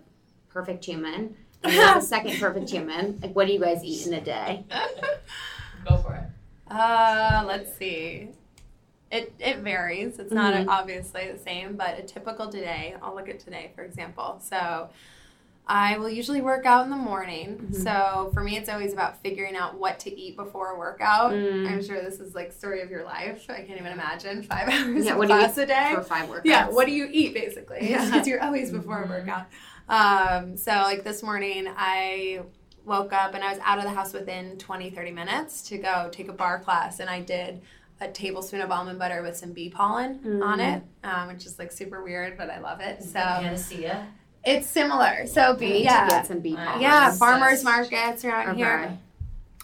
perfect 0.50 0.86
human, 0.86 1.36
a 1.64 2.02
second 2.02 2.40
perfect 2.40 2.70
human, 2.70 3.20
like 3.22 3.36
what 3.36 3.48
do 3.48 3.54
you 3.54 3.60
guys 3.60 3.84
eat 3.84 4.08
in 4.08 4.14
a 4.14 4.22
day? 4.22 4.66
Go 5.88 5.98
for 5.98 6.16
it. 6.16 6.24
Uh, 6.74 7.44
let's 7.46 7.76
see. 7.78 8.30
It 9.12 9.34
it 9.40 9.58
varies. 9.60 10.20
It's 10.20 10.32
not 10.34 10.54
Mhm. 10.54 10.68
obviously 10.68 11.32
the 11.32 11.38
same, 11.40 11.76
but 11.76 11.98
a 11.98 12.02
typical 12.04 12.50
today. 12.50 12.96
I'll 13.02 13.16
look 13.16 13.30
at 13.30 13.40
today, 13.40 13.72
for 13.76 13.84
example. 13.84 14.40
So, 14.44 14.90
I 15.70 15.98
will 15.98 16.10
usually 16.10 16.40
work 16.40 16.66
out 16.66 16.86
in 16.86 16.90
the 16.90 16.96
morning. 16.96 17.58
Mm-hmm. 17.58 17.74
So 17.74 18.32
for 18.34 18.42
me, 18.42 18.56
it's 18.58 18.70
always 18.70 18.94
about 18.94 19.22
figuring 19.22 19.56
out 19.58 19.78
what 19.78 20.00
to 20.00 20.18
eat 20.18 20.38
before 20.38 20.72
a 20.72 20.80
workout. 20.80 21.34
Mm. 21.34 21.70
I'm 21.70 21.84
sure 21.84 22.02
this 22.02 22.22
is 22.22 22.34
like 22.34 22.54
story 22.54 22.80
of 22.82 22.90
your 22.90 23.04
life. 23.04 23.46
I 23.50 23.64
can't 23.64 23.78
even 23.80 23.92
imagine 23.92 24.44
five 24.44 24.70
hours 24.74 25.06
Yeah, 25.06 25.12
of 25.12 25.18
what 25.18 25.28
do 25.28 25.34
you 25.34 25.40
class 25.42 25.58
a 25.58 25.66
day. 25.66 25.92
for 25.94 26.04
five 26.04 26.30
workouts. 26.30 26.42
Yeah, 26.46 26.70
what 26.70 26.86
do 26.86 26.94
you 26.94 27.10
eat 27.12 27.34
basically? 27.34 27.90
Yeah. 27.90 28.06
Because 28.12 28.28
you're 28.28 28.42
always 28.42 28.72
before 28.72 29.04
a 29.04 29.08
workout. 29.08 29.48
Um, 29.90 30.56
so 30.56 30.72
like 30.72 31.04
this 31.04 31.22
morning, 31.22 31.68
I 31.76 32.44
woke 32.86 33.12
up 33.12 33.34
and 33.36 33.44
I 33.44 33.50
was 33.52 33.60
out 33.66 33.78
of 33.78 33.84
the 33.84 33.90
house 33.90 34.14
within 34.14 34.58
20, 34.58 34.90
30 34.92 35.12
minutes 35.12 35.64
to 35.64 35.78
go 35.78 36.08
take 36.14 36.30
a 36.30 36.34
bar 36.34 36.60
class, 36.60 37.02
and 37.02 37.10
I 37.10 37.20
did 37.20 37.62
a 38.00 38.08
tablespoon 38.10 38.62
of 38.62 38.72
almond 38.72 39.00
butter 39.00 39.22
with 39.22 39.36
some 39.36 39.54
bee 39.54 39.70
pollen 39.70 40.42
on 40.44 40.60
it, 40.60 40.84
um, 41.04 41.28
which 41.28 41.46
is 41.46 41.58
like 41.58 41.72
super 41.72 42.04
weird, 42.04 42.38
but 42.38 42.50
I 42.50 42.60
love 42.60 42.80
it. 42.80 43.02
So 43.04 43.20
Panacea. 43.20 44.08
it's 44.44 44.68
similar. 44.68 45.26
So 45.26 45.54
We 45.54 45.60
bee, 45.60 45.66
need 45.72 45.78
to 45.80 45.84
yeah, 45.86 46.08
get 46.10 46.28
some 46.28 46.40
bee 46.40 46.52
Yeah, 46.52 46.66
pollen. 46.66 46.82
yeah, 46.82 47.06
Yes. 47.08 47.18
farmers 47.18 47.64
markets 47.64 48.24
around 48.24 48.50
Okay. 48.50 48.58
here. 48.60 48.98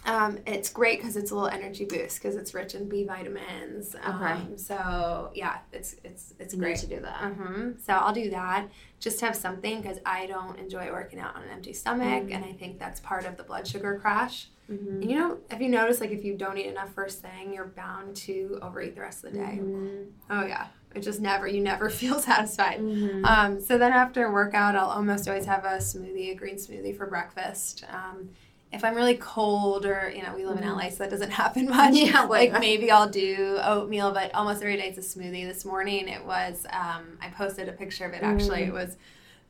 Um, 0.06 0.38
it's 0.46 0.68
great 0.68 0.98
because 0.98 1.16
it's 1.16 1.30
a 1.30 1.34
little 1.34 1.48
energy 1.48 1.86
boost 1.86 2.20
because 2.20 2.36
it's 2.36 2.52
rich 2.52 2.74
in 2.74 2.90
B 2.90 3.04
vitamins. 3.04 3.96
Um, 4.02 4.22
Okay. 4.22 4.56
So 4.56 5.30
yeah, 5.34 5.58
it's 5.72 5.96
it's 6.04 6.34
it's 6.38 6.52
We 6.54 6.60
need 6.60 6.64
great. 6.66 6.76
to 6.80 6.86
do 6.86 7.00
that. 7.00 7.16
hmm 7.32 7.70
So 7.82 7.94
I'll 7.94 8.12
do 8.12 8.28
that. 8.30 8.68
Just 9.00 9.22
have 9.22 9.34
something 9.34 9.80
because 9.80 9.98
I 10.04 10.26
don't 10.26 10.58
enjoy 10.58 10.90
working 10.92 11.18
out 11.20 11.34
on 11.36 11.42
an 11.44 11.48
empty 11.50 11.72
stomach, 11.72 12.30
and 12.30 12.44
I 12.44 12.52
think 12.52 12.78
that's 12.78 13.00
part 13.00 13.24
of 13.24 13.38
the 13.38 13.44
blood 13.44 13.66
sugar 13.66 13.98
crash. 13.98 14.48
Mhm. 14.70 15.02
And 15.02 15.10
you 15.10 15.16
know, 15.18 15.38
have 15.50 15.60
you 15.60 15.68
noticed 15.68 16.00
like 16.00 16.10
if 16.10 16.24
you 16.24 16.34
don't 16.36 16.56
eat 16.58 16.66
enough 16.66 16.92
first 16.94 17.20
thing, 17.20 17.52
you're 17.52 17.66
bound 17.66 18.16
to 18.16 18.58
overeat 18.62 18.94
the 18.94 19.00
rest 19.02 19.24
of 19.24 19.32
the 19.32 19.38
day. 19.38 19.58
Mhm. 19.60 20.06
Oh 20.30 20.44
yeah, 20.46 20.66
it 20.94 21.00
just 21.00 21.20
never 21.20 21.46
you 21.46 21.60
never 21.60 21.90
feel 22.00 22.18
satisfied. 22.18 22.80
Mhm. 22.80 23.24
Um, 23.24 23.60
so 23.60 23.76
then 23.78 23.92
after 23.92 24.30
workout, 24.32 24.74
I'll 24.76 24.88
almost 24.90 25.28
always 25.28 25.44
have 25.46 25.64
a 25.64 25.76
smoothie, 25.78 26.30
a 26.32 26.34
green 26.34 26.56
smoothie 26.56 26.96
for 26.96 27.06
breakfast. 27.06 27.84
Um, 27.92 28.30
if 28.72 28.84
I'm 28.84 28.96
really 28.96 29.14
cold 29.14 29.86
or, 29.86 30.10
you 30.12 30.20
know, 30.22 30.34
we 30.34 30.44
live 30.44 30.58
in 30.58 30.64
LA, 30.64 30.88
so 30.90 30.96
that 31.04 31.10
doesn't 31.10 31.30
happen 31.42 31.68
much. 31.68 31.94
Yeah, 31.94 32.22
like 32.28 32.50
like- 32.52 32.60
maybe 32.60 32.90
I'll 32.90 33.08
do 33.08 33.58
oatmeal, 33.62 34.12
but 34.12 34.34
almost 34.34 34.62
every 34.62 34.76
day 34.76 34.88
it's 34.88 34.98
a 34.98 35.18
smoothie. 35.18 35.46
This 35.46 35.64
morning 35.64 36.08
it 36.08 36.24
was, 36.24 36.66
um, 36.72 37.18
I 37.22 37.28
posted 37.28 37.68
a 37.68 37.72
picture 37.72 38.04
of 38.06 38.14
it 38.14 38.22
actually. 38.22 38.62
It 38.62 38.72
was 38.72 38.96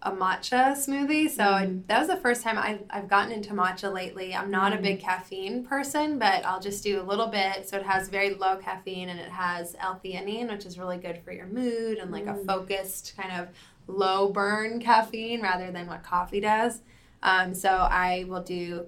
a 0.04 0.12
matcha 0.12 0.72
smoothie. 0.72 1.30
So 1.30 1.44
I, 1.44 1.66
mm. 1.66 1.86
that 1.86 1.98
was 1.98 2.08
the 2.08 2.16
first 2.16 2.42
time 2.42 2.58
I've, 2.58 2.82
I've 2.90 3.08
gotten 3.08 3.32
into 3.32 3.54
matcha 3.54 3.92
lately. 3.92 4.34
I'm 4.34 4.50
not 4.50 4.72
a 4.72 4.76
big 4.76 4.98
mm. 4.98 5.02
caffeine 5.02 5.64
person, 5.64 6.18
but 6.18 6.44
I'll 6.44 6.60
just 6.60 6.84
do 6.84 7.00
a 7.00 7.02
little 7.02 7.26
bit. 7.26 7.68
So 7.68 7.78
it 7.78 7.84
has 7.84 8.08
very 8.08 8.34
low 8.34 8.56
caffeine 8.56 9.08
and 9.08 9.18
it 9.18 9.30
has 9.30 9.74
L-theanine, 9.80 10.50
which 10.50 10.66
is 10.66 10.78
really 10.78 10.98
good 10.98 11.22
for 11.24 11.32
your 11.32 11.46
mood 11.46 11.98
and 11.98 12.12
like 12.12 12.26
a 12.26 12.34
mm. 12.34 12.46
focused 12.46 13.14
kind 13.16 13.40
of 13.40 13.48
low 13.86 14.30
burn 14.30 14.78
caffeine 14.78 15.40
rather 15.40 15.70
than 15.70 15.86
what 15.86 16.02
coffee 16.02 16.40
does. 16.40 16.82
Um, 17.22 17.54
so 17.54 17.70
I 17.70 18.26
will 18.28 18.42
do 18.42 18.86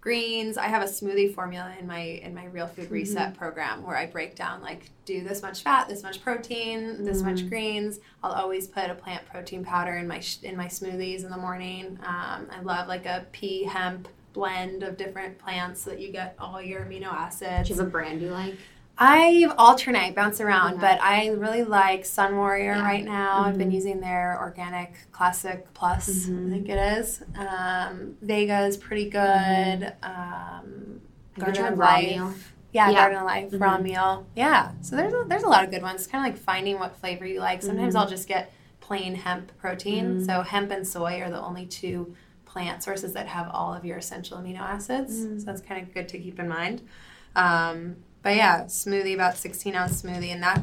greens. 0.00 0.56
I 0.56 0.66
have 0.66 0.82
a 0.82 0.86
smoothie 0.86 1.34
formula 1.34 1.74
in 1.78 1.86
my 1.86 1.98
in 2.00 2.34
my 2.34 2.46
Real 2.46 2.66
Food 2.66 2.90
Reset 2.90 3.36
program 3.36 3.84
where 3.84 3.96
I 3.96 4.06
break 4.06 4.36
down 4.36 4.62
like 4.62 4.90
do 5.04 5.22
this 5.22 5.42
much 5.42 5.62
fat, 5.62 5.88
this 5.88 6.02
much 6.02 6.22
protein, 6.22 7.04
this 7.04 7.22
much 7.22 7.48
greens. 7.48 7.98
I'll 8.22 8.32
always 8.32 8.66
put 8.66 8.90
a 8.90 8.94
plant 8.94 9.26
protein 9.26 9.64
powder 9.64 9.94
in 9.96 10.06
my 10.06 10.20
sh- 10.20 10.42
in 10.42 10.56
my 10.56 10.66
smoothies 10.66 11.24
in 11.24 11.30
the 11.30 11.36
morning. 11.38 11.98
Um, 12.04 12.46
I 12.50 12.60
love 12.62 12.88
like 12.88 13.06
a 13.06 13.26
pea 13.32 13.64
hemp 13.64 14.08
blend 14.32 14.82
of 14.82 14.96
different 14.96 15.38
plants 15.38 15.82
so 15.82 15.90
that 15.90 16.00
you 16.00 16.12
get 16.12 16.36
all 16.38 16.62
your 16.62 16.82
amino 16.82 17.12
acids. 17.12 17.68
Do 17.68 17.74
you 17.74 17.80
have 17.80 17.88
a 17.88 17.90
brand 17.90 18.20
you 18.20 18.30
like? 18.30 18.54
I 19.00 19.46
alternate, 19.56 20.14
bounce 20.16 20.40
around, 20.40 20.80
but 20.80 21.00
I 21.00 21.28
really 21.28 21.62
like 21.62 22.04
Sun 22.04 22.36
Warrior 22.36 22.74
Yeah. 22.74 22.82
right 22.82 23.04
now. 23.04 23.42
I've 23.42 23.50
Mm-hmm. 23.50 23.58
been 23.58 23.70
using 23.70 24.00
their 24.00 24.36
organic 24.40 24.92
classic 25.12 25.72
plus, 25.72 26.08
I 26.28 26.50
think 26.50 26.68
it 26.68 26.98
is. 26.98 27.22
Um, 27.36 28.16
Vega 28.20 28.66
is 28.66 28.76
pretty 28.76 29.08
good. 29.08 29.92
Um, 30.02 31.00
Have 31.36 31.36
you 31.36 31.42
Garden 31.44 31.64
of 31.74 31.78
Life. 31.78 32.54
Yeah, 32.72 32.90
Yeah. 32.90 32.96
Garden 32.96 33.18
of 33.18 33.24
Life, 33.24 33.48
raw 33.52 33.78
meal. 33.78 34.26
Yeah, 34.34 34.72
so 34.82 34.96
there's 34.96 35.12
a, 35.14 35.24
there's 35.28 35.44
a 35.44 35.48
lot 35.48 35.62
of 35.64 35.70
good 35.70 35.82
ones. 35.82 36.06
Kind 36.08 36.26
of 36.26 36.32
like 36.34 36.42
finding 36.42 36.80
what 36.80 36.96
flavor 36.96 37.24
you 37.24 37.38
like. 37.38 37.62
Sometimes 37.62 37.94
I'll 37.94 38.08
just 38.08 38.26
get 38.26 38.52
plain 38.80 39.14
hemp 39.14 39.52
protein. 39.58 40.24
So 40.24 40.42
hemp 40.42 40.72
and 40.72 40.84
soy 40.86 41.20
are 41.22 41.30
the 41.30 41.40
only 41.40 41.66
two 41.66 42.14
plant 42.46 42.82
sources 42.82 43.12
that 43.12 43.28
have 43.28 43.48
all 43.52 43.72
of 43.72 43.84
your 43.84 43.98
essential 43.98 44.38
amino 44.38 44.58
acids. 44.60 45.16
So 45.16 45.44
that's 45.46 45.60
kind 45.60 45.82
of 45.86 45.94
good 45.94 46.08
to 46.08 46.18
keep 46.18 46.40
in 46.40 46.48
mind. 46.48 46.82
Um, 47.36 47.96
but 48.28 48.36
yeah, 48.36 48.64
smoothie 48.64 49.14
about 49.14 49.38
16 49.38 49.74
ounce 49.74 50.02
smoothie, 50.02 50.34
and 50.34 50.42
that 50.42 50.62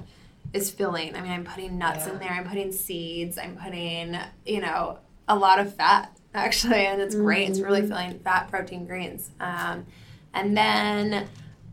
is 0.53 0.69
filling. 0.69 1.15
I 1.15 1.21
mean, 1.21 1.31
I'm 1.31 1.43
putting 1.43 1.79
nuts 1.79 2.05
in 2.05 2.19
there. 2.19 2.29
I'm 2.29 2.47
putting 2.47 2.71
seeds. 2.71 3.39
I'm 3.39 3.57
putting 3.57 4.15
you 4.45 4.61
know 4.61 4.99
a 5.27 5.35
lot 5.35 5.57
of 5.57 5.73
fat 5.73 6.15
actually, 6.35 6.85
and 6.85 7.01
it's 7.01 7.15
great. 7.15 7.49
It's 7.49 7.59
really 7.59 7.81
filling 7.81 8.19
fat, 8.19 8.51
protein, 8.51 8.85
greens. 8.85 9.31
Um, 9.39 9.87
and 10.31 10.55
then 10.55 11.27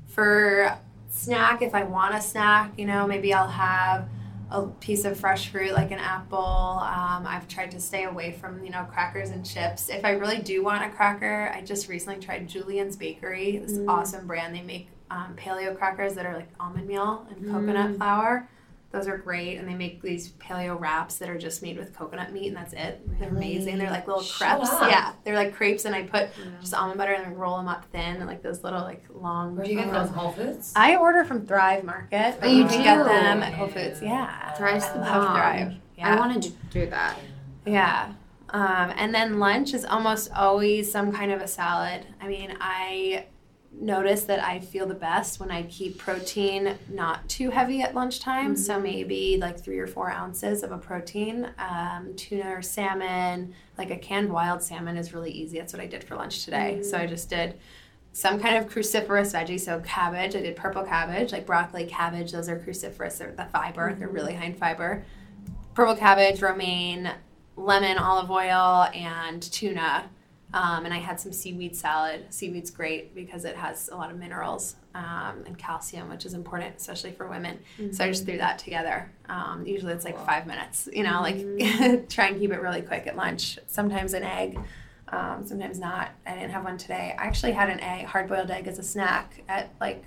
for 0.07 0.79
snack, 1.11 1.61
if 1.61 1.75
I 1.75 1.83
want 1.83 2.15
a 2.15 2.23
snack, 2.23 2.73
you 2.79 2.87
know, 2.87 3.07
maybe 3.07 3.35
I'll 3.35 3.47
have 3.47 4.09
a 4.51 4.63
piece 4.63 5.05
of 5.05 5.21
fresh 5.21 5.51
fruit 5.51 5.73
like 5.73 5.91
an 5.91 5.99
apple. 5.99 6.39
Um, 6.39 7.27
I've 7.27 7.49
tried 7.49 7.71
to 7.73 7.81
stay 7.81 8.05
away 8.05 8.33
from, 8.33 8.65
you 8.65 8.71
know, 8.71 8.85
crackers 8.91 9.29
and 9.29 9.45
chips. 9.45 9.91
If 9.91 10.07
I 10.07 10.13
really 10.13 10.39
do 10.39 10.65
want 10.65 10.85
a 10.85 10.89
cracker, 10.89 11.53
I 11.55 11.61
just 11.61 11.91
recently 11.91 12.19
tried 12.19 12.49
Julian's 12.49 12.97
Bakery, 12.97 13.59
this 13.59 13.79
awesome 13.87 14.27
brand. 14.27 14.55
They 14.55 14.63
make 14.63 14.89
um, 15.13 15.37
paleo 15.37 15.77
crackers 15.77 16.15
that 16.15 16.25
are 16.25 16.35
like 16.35 16.49
almond 16.59 16.89
meal 16.89 17.27
and 17.31 17.51
coconut 17.51 17.97
flour. 17.97 18.49
Those 18.93 19.09
are 19.09 19.17
great, 19.17 19.57
and 19.57 19.67
they 19.67 19.75
make 19.75 20.03
these 20.03 20.33
paleo 20.33 20.79
wraps 20.79 21.17
that 21.17 21.31
are 21.31 21.39
just 21.39 21.63
made 21.63 21.79
with 21.79 21.97
coconut 21.97 22.31
meat, 22.31 22.49
and 22.49 22.57
that's 22.57 22.75
it. 22.75 23.01
They're 23.19 23.31
amazing. 23.31 23.79
They're 23.79 23.91
like 23.91 24.07
little 24.07 24.23
crepes. 24.23 24.69
Yeah, 24.83 25.13
they're 25.25 25.35
like 25.35 25.55
crepes, 25.55 25.87
and 25.87 25.95
I 25.95 26.03
put 26.03 26.29
just 26.61 26.75
almond 26.75 26.99
butter 26.99 27.13
and 27.15 27.39
roll 27.39 27.57
them 27.57 27.69
up 27.69 27.87
thin, 27.91 28.17
and 28.17 28.27
like 28.27 28.43
those 28.43 28.63
little 28.63 28.83
like 28.83 29.03
long. 29.15 29.57
Where 29.57 29.65
do 29.65 29.71
you 29.73 29.79
get 29.79 29.91
those 29.91 30.11
Whole 30.11 30.33
Foods? 30.33 30.75
I 30.77 30.97
order 30.97 31.25
from 31.25 31.47
Thrive 31.47 31.85
Market, 31.85 32.37
but 32.39 32.49
Oh, 32.49 32.53
you 32.53 32.63
you 32.65 32.69
can 32.69 32.83
get 32.83 33.05
them 33.05 33.43
at 33.43 33.55
Whole 33.55 33.69
Foods. 33.69 34.03
Yeah, 34.03 34.53
Thrive's 34.55 34.85
the 34.89 34.99
I 34.99 35.17
love 35.17 35.25
bomb. 35.27 35.37
Thrive. 35.37 35.75
Yeah. 35.97 36.15
I 36.15 36.19
wanted 36.19 36.43
to 36.43 36.51
do 36.71 36.87
that. 36.91 37.19
Yeah. 37.65 38.13
Um, 38.51 38.93
and 38.97 39.15
then 39.15 39.39
lunch 39.39 39.73
is 39.73 39.87
almost 39.87 40.31
always 40.33 40.93
some 40.93 41.13
kind 41.13 41.33
of 41.33 41.41
a 41.41 41.49
salad. 41.49 42.05
I 42.21 42.29
mean, 42.29 42.55
I 42.61 43.25
notice 43.81 44.25
that 44.25 44.43
I 44.45 44.61
feel 44.61 44.87
the 44.87 44.95
best 44.95 45.41
when 45.41 45.51
I 45.51 45.65
keep 45.65 45.99
protein 45.99 46.77
not 46.89 47.29
too 47.29 47.51
heavy 47.51 47.83
at 47.83 47.95
lunchtime. 47.95 48.57
So 48.57 48.75
mm-hmm. 48.75 48.83
maybe 48.83 49.39
like 49.41 49.59
three 49.59 49.79
or 49.79 49.87
four 49.87 50.11
ounces 50.11 50.63
of 50.63 50.73
a 50.73 50.79
protein, 50.79 51.51
um, 51.59 52.15
tuna 52.17 52.51
or 52.51 52.63
salmon, 52.63 53.55
like 53.79 53.91
a 53.91 53.97
canned 53.97 54.33
wild 54.33 54.63
salmon 54.63 54.97
is 54.97 55.13
really 55.13 55.33
easy. 55.33 55.59
That's 55.59 55.73
what 55.73 55.83
I 55.83 55.87
did 55.87 56.05
for 56.05 56.17
lunch 56.17 56.45
today. 56.45 56.83
So 56.83 56.93
mm-hmm. 56.93 57.03
I 57.03 57.07
just 57.07 57.29
did 57.31 57.59
some 58.13 58.39
kind 58.39 58.57
of 58.57 58.71
cruciferous 58.71 59.33
veggie. 59.35 59.59
So 59.59 59.81
cabbage, 59.81 60.37
I 60.37 60.43
did 60.43 60.55
purple 60.55 60.85
cabbage, 60.85 61.33
like 61.33 61.47
broccoli, 61.47 61.87
cabbage. 61.87 62.33
Those 62.33 62.49
are 62.49 62.59
cruciferous. 62.59 63.19
They're 63.19 63.33
the 63.33 63.47
fiber. 63.47 63.95
They're 63.95 64.07
mm-hmm. 64.07 64.15
really 64.15 64.35
high 64.35 64.47
in 64.47 64.55
fiber. 64.55 65.05
Purple 65.75 65.97
cabbage, 65.97 66.43
romaine, 66.43 67.11
lemon, 67.57 67.99
olive 67.99 68.31
oil, 68.31 68.89
and 68.95 69.43
tuna. 69.43 70.05
Um, 70.55 70.85
and 70.85 70.93
I 70.93 70.99
had 70.99 71.19
some 71.19 71.33
seaweed 71.33 71.75
salad. 71.75 72.27
Seaweed's 72.31 72.71
great 72.71 73.15
because 73.15 73.45
it 73.45 73.57
has 73.57 73.89
a 73.89 73.97
lot 73.97 74.11
of 74.11 74.19
minerals 74.19 74.77
um, 74.95 75.45
and 75.47 75.57
calcium, 75.57 76.11
which 76.11 76.27
is 76.27 76.35
important, 76.35 76.77
especially 76.77 77.13
for 77.13 77.27
women. 77.27 77.59
So 77.95 78.05
I 78.05 78.09
just 78.09 78.27
threw 78.27 78.37
that 78.39 78.59
together. 78.59 79.11
Um, 79.29 79.65
usually 79.67 79.95
it's 79.95 80.05
like 80.05 80.19
five 80.27 80.47
minutes, 80.47 80.89
you 80.93 81.05
know, 81.05 81.23
like 81.23 81.37
try 82.11 82.27
and 82.27 82.39
keep 82.39 82.53
it 82.53 82.61
really 82.61 82.83
quick 82.83 83.07
at 83.07 83.17
lunch. 83.17 83.59
Sometimes 83.67 84.13
an 84.13 84.25
egg, 84.25 84.59
um, 85.09 85.47
sometimes 85.47 85.79
not. 85.79 86.11
I 86.27 86.35
didn't 86.35 86.51
have 86.51 86.65
one 86.65 86.77
today. 86.77 87.15
I 87.19 87.25
actually 87.25 87.53
had 87.53 87.71
an 87.71 87.81
egg, 87.81 88.07
hard 88.07 88.29
boiled 88.29 88.51
egg, 88.51 88.67
as 88.69 88.79
a 88.79 88.83
snack 88.83 89.43
at 89.49 89.71
like 89.81 90.05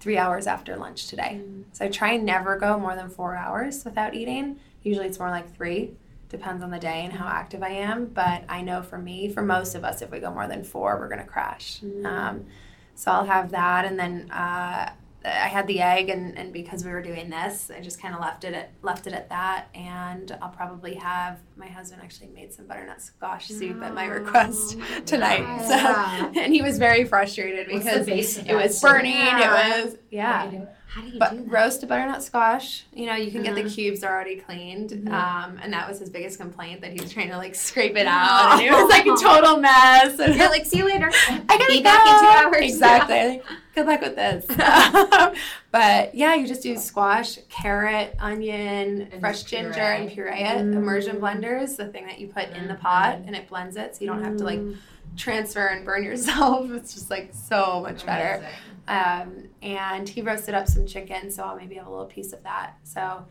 three 0.00 0.18
hours 0.18 0.46
after 0.48 0.76
lunch 0.76 1.06
today. 1.06 1.40
So 1.72 1.84
I 1.84 1.88
try 1.88 2.12
and 2.12 2.24
never 2.24 2.58
go 2.58 2.78
more 2.78 2.96
than 2.96 3.08
four 3.08 3.36
hours 3.36 3.84
without 3.84 4.14
eating. 4.14 4.58
Usually 4.82 5.06
it's 5.06 5.18
more 5.18 5.30
like 5.30 5.54
three 5.54 5.92
depends 6.36 6.62
on 6.62 6.70
the 6.70 6.78
day 6.78 7.04
and 7.04 7.12
how 7.12 7.26
active 7.26 7.62
I 7.62 7.70
am. 7.70 8.06
But 8.06 8.44
I 8.48 8.60
know 8.62 8.82
for 8.82 8.98
me, 8.98 9.28
for 9.28 9.42
most 9.42 9.74
of 9.74 9.84
us, 9.84 10.02
if 10.02 10.10
we 10.10 10.18
go 10.18 10.30
more 10.32 10.48
than 10.48 10.64
four, 10.64 10.98
we're 10.98 11.08
gonna 11.08 11.24
crash. 11.24 11.80
Um, 12.04 12.46
so 12.94 13.10
I'll 13.10 13.24
have 13.26 13.50
that, 13.50 13.84
and 13.84 13.98
then 13.98 14.30
uh, 14.30 14.90
I 15.24 15.48
had 15.48 15.66
the 15.66 15.80
egg, 15.80 16.10
and, 16.10 16.36
and 16.36 16.52
because 16.52 16.84
we 16.84 16.90
were 16.90 17.00
doing 17.02 17.30
this, 17.30 17.70
I 17.74 17.80
just 17.80 18.00
kind 18.00 18.14
of 18.14 18.20
left 18.20 18.44
it 18.44 18.52
at 18.52 18.72
left 18.82 19.06
it 19.06 19.14
at 19.14 19.30
that. 19.30 19.68
And 19.74 20.36
I'll 20.42 20.50
probably 20.50 20.94
have 20.94 21.38
my 21.56 21.66
husband 21.66 22.02
actually 22.02 22.28
made 22.28 22.52
some 22.52 22.66
butternut 22.66 23.00
squash 23.00 23.48
soup 23.48 23.82
at 23.82 23.94
my 23.94 24.04
request 24.04 24.76
tonight. 25.06 25.40
Yeah. 25.40 26.32
So 26.32 26.40
and 26.40 26.52
he 26.52 26.60
was 26.62 26.78
very 26.78 27.04
frustrated 27.04 27.68
because 27.68 28.06
it 28.06 28.54
was 28.54 28.80
burning. 28.82 29.12
Yeah. 29.12 29.78
It 29.78 29.84
was 29.84 29.96
yeah. 30.10 30.64
What 30.94 31.02
do 31.04 31.08
you? 31.08 31.12
How 31.12 31.12
do 31.12 31.18
But 31.18 31.30
that? 31.36 31.50
roast 31.52 31.82
a 31.82 31.86
butternut 31.86 32.22
squash, 32.22 32.84
you 32.92 33.06
know, 33.06 33.14
you 33.16 33.30
can 33.32 33.42
get 33.42 33.54
the 33.54 33.62
Uh-huh. 33.62 33.70
cubes 33.74 34.04
already 34.04 34.36
cleaned, 34.36 34.90
Mm-hmm. 34.90 35.08
um, 35.12 35.58
and 35.62 35.72
that 35.72 35.88
was 35.88 35.98
his 35.98 36.08
biggest 36.10 36.38
complaint 36.38 36.82
that 36.82 36.92
he 36.92 37.00
was 37.00 37.12
trying 37.12 37.30
to 37.30 37.36
like 37.36 37.54
scrape 37.54 37.96
it 37.96 38.06
out, 38.06 38.52
and 38.52 38.62
it 38.62 38.70
was 38.70 38.88
like 38.90 39.06
a 39.06 39.16
total 39.22 39.56
mess. 39.58 40.18
And 40.20 40.34
You're 40.36 40.48
like, 40.50 40.66
see 40.66 40.78
you 40.78 40.84
later. 40.86 41.10
I 41.28 41.40
gotta 41.48 41.66
Be 41.66 41.78
go. 41.78 41.84
back 41.84 42.06
in 42.06 42.20
two 42.20 42.56
hours. 42.58 42.70
Exactly. 42.70 43.42
Good 43.74 43.86
luck 43.86 44.02
with 44.02 44.14
this. 44.14 44.46
but 45.72 46.14
yeah, 46.14 46.34
you 46.36 46.46
just 46.46 46.62
do 46.62 46.76
squash, 46.76 47.38
carrot, 47.48 48.14
onion, 48.20 49.08
And 49.10 49.20
fresh 49.20 49.42
ginger, 49.42 49.72
puree. 49.72 49.96
and 49.96 50.10
puree 50.10 50.40
it. 50.44 50.60
Immersion 50.60 51.16
blenders, 51.20 51.76
the 51.76 51.86
thing 51.86 52.06
that 52.06 52.20
you 52.20 52.28
put 52.28 52.50
in 52.50 52.68
the 52.68 52.74
pot, 52.74 53.18
and 53.26 53.34
it 53.34 53.48
blends 53.48 53.76
it, 53.76 53.96
so 53.96 54.02
you 54.04 54.06
don't 54.06 54.22
have 54.22 54.36
to 54.36 54.44
like 54.44 54.60
transfer 55.16 55.66
and 55.66 55.84
burn 55.84 56.04
yourself. 56.04 56.70
It's 56.70 56.94
just 56.94 57.10
like 57.10 57.30
so 57.32 57.80
much 57.82 58.06
better. 58.06 58.46
Um, 58.86 59.48
and 59.64 60.06
he 60.06 60.20
roasted 60.20 60.54
up 60.54 60.68
some 60.68 60.86
chicken, 60.86 61.30
so 61.30 61.42
I'll 61.42 61.56
maybe 61.56 61.76
have 61.76 61.86
a 61.86 61.90
little 61.90 62.04
piece 62.04 62.34
of 62.34 62.42
that. 62.42 62.74
So, 62.84 63.24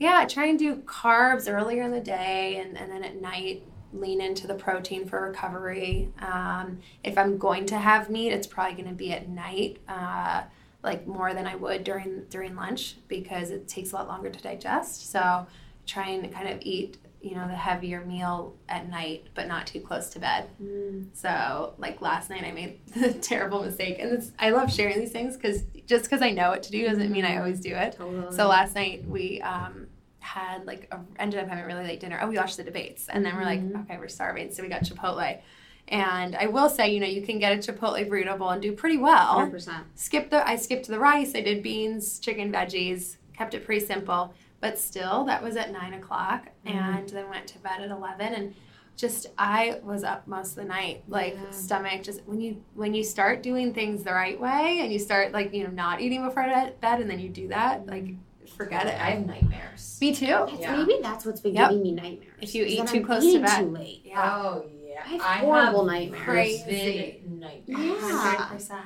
yeah, 0.00 0.26
try 0.26 0.46
and 0.46 0.58
do 0.58 0.76
carbs 0.78 1.50
earlier 1.50 1.82
in 1.82 1.92
the 1.92 2.00
day, 2.00 2.56
and, 2.56 2.76
and 2.76 2.90
then 2.90 3.04
at 3.04 3.22
night 3.22 3.62
lean 3.92 4.20
into 4.20 4.48
the 4.48 4.54
protein 4.54 5.06
for 5.06 5.22
recovery. 5.22 6.12
Um, 6.20 6.80
if 7.04 7.16
I'm 7.16 7.38
going 7.38 7.66
to 7.66 7.78
have 7.78 8.10
meat, 8.10 8.32
it's 8.32 8.48
probably 8.48 8.74
going 8.74 8.88
to 8.88 8.94
be 8.94 9.12
at 9.12 9.28
night, 9.28 9.78
uh, 9.88 10.42
like 10.82 11.06
more 11.06 11.32
than 11.32 11.46
I 11.46 11.54
would 11.54 11.84
during 11.84 12.24
during 12.30 12.56
lunch 12.56 12.96
because 13.06 13.50
it 13.50 13.68
takes 13.68 13.92
a 13.92 13.94
lot 13.94 14.08
longer 14.08 14.28
to 14.28 14.42
digest. 14.42 15.10
So, 15.10 15.46
try 15.86 16.08
and 16.08 16.32
kind 16.32 16.48
of 16.48 16.58
eat 16.62 16.98
you 17.26 17.34
know 17.34 17.48
the 17.48 17.54
heavier 17.54 18.04
meal 18.04 18.54
at 18.68 18.88
night 18.88 19.26
but 19.34 19.48
not 19.48 19.66
too 19.66 19.80
close 19.80 20.10
to 20.10 20.20
bed 20.20 20.48
mm. 20.62 21.04
so 21.12 21.74
like 21.76 22.00
last 22.00 22.30
night 22.30 22.44
i 22.44 22.52
made 22.52 22.78
the 22.94 23.12
terrible 23.14 23.62
mistake 23.62 23.96
and 23.98 24.12
it's, 24.12 24.30
i 24.38 24.50
love 24.50 24.72
sharing 24.72 24.98
these 24.98 25.10
things 25.10 25.36
because 25.36 25.62
just 25.86 26.04
because 26.04 26.22
i 26.22 26.30
know 26.30 26.50
what 26.50 26.62
to 26.62 26.70
do 26.70 26.86
doesn't 26.86 27.10
mean 27.10 27.24
i 27.24 27.30
mm-hmm. 27.30 27.38
always 27.38 27.60
do 27.60 27.74
it 27.74 27.96
Totally. 27.96 28.34
so 28.34 28.46
last 28.46 28.76
night 28.76 29.04
we 29.06 29.40
um, 29.42 29.88
had 30.20 30.64
like 30.66 30.88
a, 30.92 31.00
ended 31.20 31.40
up 31.40 31.48
having 31.48 31.64
a 31.64 31.66
really 31.66 31.84
late 31.84 31.98
dinner 31.98 32.18
oh 32.22 32.28
we 32.28 32.36
watched 32.36 32.56
the 32.56 32.64
debates 32.64 33.08
and 33.08 33.26
then 33.26 33.36
we're 33.36 33.44
like 33.44 33.60
mm-hmm. 33.60 33.80
okay 33.80 33.98
we're 33.98 34.08
starving 34.08 34.52
so 34.52 34.62
we 34.62 34.68
got 34.68 34.82
chipotle 34.82 35.40
and 35.88 36.36
i 36.36 36.46
will 36.46 36.68
say 36.68 36.92
you 36.92 37.00
know 37.00 37.06
you 37.06 37.22
can 37.22 37.40
get 37.40 37.52
a 37.52 37.72
chipotle 37.72 38.08
burrito 38.08 38.38
bowl 38.38 38.50
and 38.50 38.62
do 38.62 38.72
pretty 38.72 38.98
well 38.98 39.38
100%. 39.38 39.82
skipped 39.96 40.30
the 40.30 40.48
I 40.48 40.56
skipped 40.56 40.86
the 40.86 40.98
rice. 40.98 41.34
I 41.34 41.40
did 41.40 41.62
beans, 41.62 42.18
chicken, 42.18 42.52
veggies. 42.52 43.16
Kept 43.36 43.52
it 43.52 43.64
pretty 43.66 43.84
simple, 43.84 44.32
but 44.60 44.78
still 44.78 45.24
that 45.24 45.42
was 45.42 45.56
at 45.56 45.72
nine 45.72 45.94
o'clock, 45.94 46.46
mm-hmm. 46.66 46.76
and 46.78 47.08
then 47.08 47.28
went 47.28 47.46
to 47.48 47.58
bed 47.58 47.80
at 47.80 47.90
eleven. 47.90 48.32
And 48.34 48.54
just 48.96 49.26
I 49.36 49.78
was 49.82 50.04
up 50.04 50.26
most 50.26 50.50
of 50.50 50.56
the 50.56 50.64
night, 50.64 51.04
like 51.08 51.34
Yeah. 51.34 51.50
stomach. 51.50 52.02
Just 52.02 52.22
when 52.26 52.40
you 52.40 52.62
when 52.74 52.94
you 52.94 53.04
start 53.04 53.42
doing 53.42 53.74
things 53.74 54.02
the 54.02 54.12
right 54.12 54.40
way, 54.40 54.80
and 54.82 54.92
you 54.92 54.98
start 54.98 55.32
like 55.32 55.52
you 55.52 55.64
know 55.64 55.70
not 55.70 56.00
eating 56.00 56.24
before 56.24 56.44
bed, 56.44 57.00
and 57.00 57.10
then 57.10 57.20
you 57.20 57.28
do 57.28 57.48
that, 57.48 57.86
like 57.86 58.14
forget 58.56 58.86
it. 58.86 58.94
I 58.94 59.10
have 59.10 59.26
nightmares. 59.26 59.98
Me 60.00 60.14
too. 60.14 60.26
That's- 60.26 60.60
Yeah. 60.60 60.76
Maybe 60.76 60.98
that's 61.02 61.26
what's 61.26 61.40
been 61.40 61.54
Yep. 61.54 61.70
giving 61.70 61.82
me 61.82 61.92
nightmares. 61.92 62.32
If 62.40 62.54
you 62.54 62.64
eat 62.64 62.86
too 62.86 62.98
I'm 62.98 63.04
close 63.04 63.24
to 63.24 63.40
bed. 63.40 63.58
too 63.58 63.70
late. 63.70 64.02
Yeah. 64.04 64.36
Oh 64.36 64.64
yeah. 64.82 65.02
I 65.04 65.08
have 65.08 65.40
horrible 65.40 65.84
nightmares. 65.84 66.24
Crazy. 66.24 67.22
Nightmares. 67.28 67.80
Yeah. 67.80 67.98
Hundred 68.18 68.54
percent. 68.54 68.80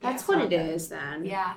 That's 0.00 0.22
Yeah, 0.22 0.28
what 0.34 0.44
it's 0.44 0.52
it 0.52 0.56
good. 0.56 0.74
is 0.74 0.88
then. 0.88 1.24
Yeah. 1.24 1.54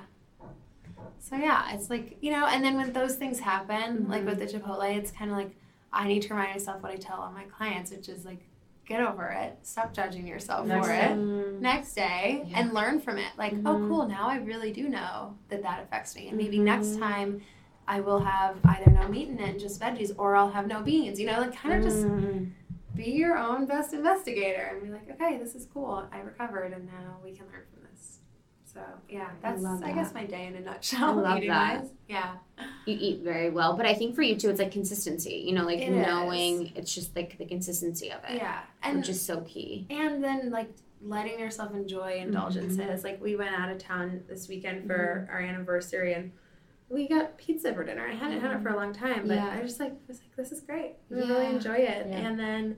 So 1.18 1.36
yeah, 1.36 1.74
it's 1.74 1.90
like 1.90 2.18
you 2.20 2.30
know, 2.30 2.46
and 2.46 2.64
then 2.64 2.76
when 2.76 2.92
those 2.92 3.16
things 3.16 3.40
happen, 3.40 4.08
like 4.08 4.22
Mm-hmm. 4.22 4.28
with 4.28 4.38
the 4.38 4.46
Chipotle, 4.46 4.96
it's 4.96 5.10
kind 5.10 5.30
of 5.30 5.36
like 5.36 5.56
I 5.92 6.06
need 6.08 6.22
to 6.22 6.34
remind 6.34 6.52
myself 6.52 6.82
what 6.82 6.92
I 6.92 6.96
tell 6.96 7.16
all 7.18 7.32
my 7.32 7.44
clients, 7.44 7.90
which 7.90 8.08
is 8.08 8.24
like, 8.24 8.40
get 8.86 9.00
over 9.00 9.28
it. 9.28 9.58
Stop 9.62 9.92
judging 9.92 10.26
yourself 10.26 10.66
Next 10.66 10.86
for 10.86 10.92
day. 10.92 11.12
it. 11.12 11.60
Next 11.60 11.94
day 11.94 12.44
Yeah. 12.46 12.60
and 12.60 12.74
learn 12.74 13.00
from 13.00 13.18
it. 13.18 13.32
Like, 13.36 13.52
oh, 13.52 13.74
mm-hmm. 13.74 13.88
cool, 13.88 14.06
now 14.06 14.28
I 14.28 14.36
really 14.36 14.72
do 14.72 14.88
know 14.88 15.36
that 15.48 15.62
that 15.62 15.82
affects 15.82 16.14
me. 16.14 16.28
And 16.28 16.36
maybe 16.36 16.58
next 16.58 16.88
mm-hmm. 16.88 17.02
time 17.02 17.42
I 17.88 18.00
will 18.00 18.20
have 18.20 18.56
either 18.64 18.90
no 18.90 19.08
meat 19.08 19.28
in 19.28 19.38
it 19.38 19.48
and 19.48 19.60
just 19.60 19.80
veggies, 19.80 20.12
or 20.18 20.36
I'll 20.36 20.50
have 20.50 20.66
no 20.66 20.82
beans. 20.82 21.18
You 21.20 21.26
know, 21.26 21.40
like 21.40 21.56
kind 21.56 21.74
of 21.74 21.82
just 21.82 22.04
mm-hmm. 22.04 22.44
be 22.94 23.10
your 23.10 23.38
own 23.38 23.66
best 23.66 23.92
investigator 23.94 24.70
and 24.72 24.82
be 24.82 24.90
like, 24.90 25.08
okay, 25.12 25.38
this 25.38 25.54
is 25.54 25.66
cool. 25.72 26.06
I 26.12 26.18
recovered, 26.18 26.72
and 26.72 26.86
now 26.86 27.16
we 27.22 27.30
can 27.30 27.46
learn 27.46 27.62
from 27.72 27.82
this. 27.82 27.85
So 28.76 28.82
yeah, 29.08 29.30
that's 29.40 29.64
I, 29.64 29.78
that. 29.78 29.94
guess 29.94 30.12
my 30.12 30.26
day 30.26 30.46
in 30.46 30.54
a 30.56 30.60
nutshell. 30.60 31.18
I 31.18 31.22
love 31.34 31.40
that. 31.46 31.80
wise. 31.80 31.90
Yeah. 32.08 32.34
You 32.84 32.98
eat 33.00 33.22
very 33.22 33.48
well, 33.48 33.74
but 33.74 33.86
I 33.86 33.94
think 33.94 34.14
for 34.14 34.20
you 34.20 34.36
too, 34.36 34.50
it's 34.50 34.58
like 34.60 34.70
consistency. 34.70 35.42
You 35.46 35.54
know, 35.54 35.64
like 35.64 35.78
It 35.78 35.90
knowing 35.92 36.72
it's 36.76 36.94
just 36.94 37.16
like 37.16 37.38
the 37.38 37.46
consistency 37.46 38.12
of 38.12 38.20
it, 38.28 38.36
Yeah. 38.36 38.60
And 38.82 38.98
which 38.98 39.08
is 39.08 39.24
so 39.24 39.40
key. 39.42 39.86
and 39.88 40.22
then 40.22 40.50
like 40.50 40.68
letting 41.00 41.38
yourself 41.40 41.72
enjoy 41.74 42.18
indulgences. 42.18 42.78
Mm-hmm. 42.78 43.02
Like 43.02 43.22
we 43.22 43.34
went 43.34 43.54
out 43.54 43.70
of 43.70 43.78
town 43.78 44.22
this 44.28 44.46
weekend 44.46 44.86
for 44.86 45.24
mm-hmm. 45.24 45.32
our 45.34 45.40
anniversary 45.40 46.12
and 46.12 46.32
we 46.90 47.08
got 47.08 47.38
pizza 47.38 47.72
for 47.72 47.82
dinner. 47.82 48.06
I 48.06 48.14
hadn't 48.14 48.40
had 48.40 48.50
it 48.50 48.62
for 48.62 48.68
a 48.68 48.72
mm-hmm. 48.72 48.76
long 48.80 48.92
time, 48.92 49.26
but 49.26 49.36
Yeah. 49.36 49.56
I 49.58 49.62
just 49.62 49.80
like 49.80 49.94
was 50.06 50.20
like, 50.20 50.36
this 50.36 50.52
is 50.52 50.60
great. 50.60 50.96
I 51.10 51.14
Yeah. 51.14 51.28
really 51.28 51.46
enjoy 51.46 51.76
it. 51.76 52.06
Yeah. 52.08 52.16
And 52.18 52.38
then 52.38 52.76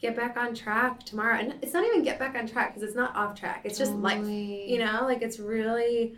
get 0.00 0.16
back 0.16 0.36
on 0.36 0.54
track 0.54 1.04
tomorrow. 1.04 1.38
And 1.38 1.54
it's 1.62 1.72
not 1.72 1.84
even 1.84 2.02
get 2.02 2.18
back 2.18 2.34
on 2.34 2.46
track 2.46 2.74
because 2.74 2.88
it's 2.88 2.96
not 2.96 3.14
off 3.16 3.38
track. 3.38 3.62
It's 3.64 3.78
just 3.78 3.92
life. 3.92 4.26
You 4.26 4.78
know, 4.78 5.00
like 5.04 5.22
it's 5.22 5.38
really 5.38 6.16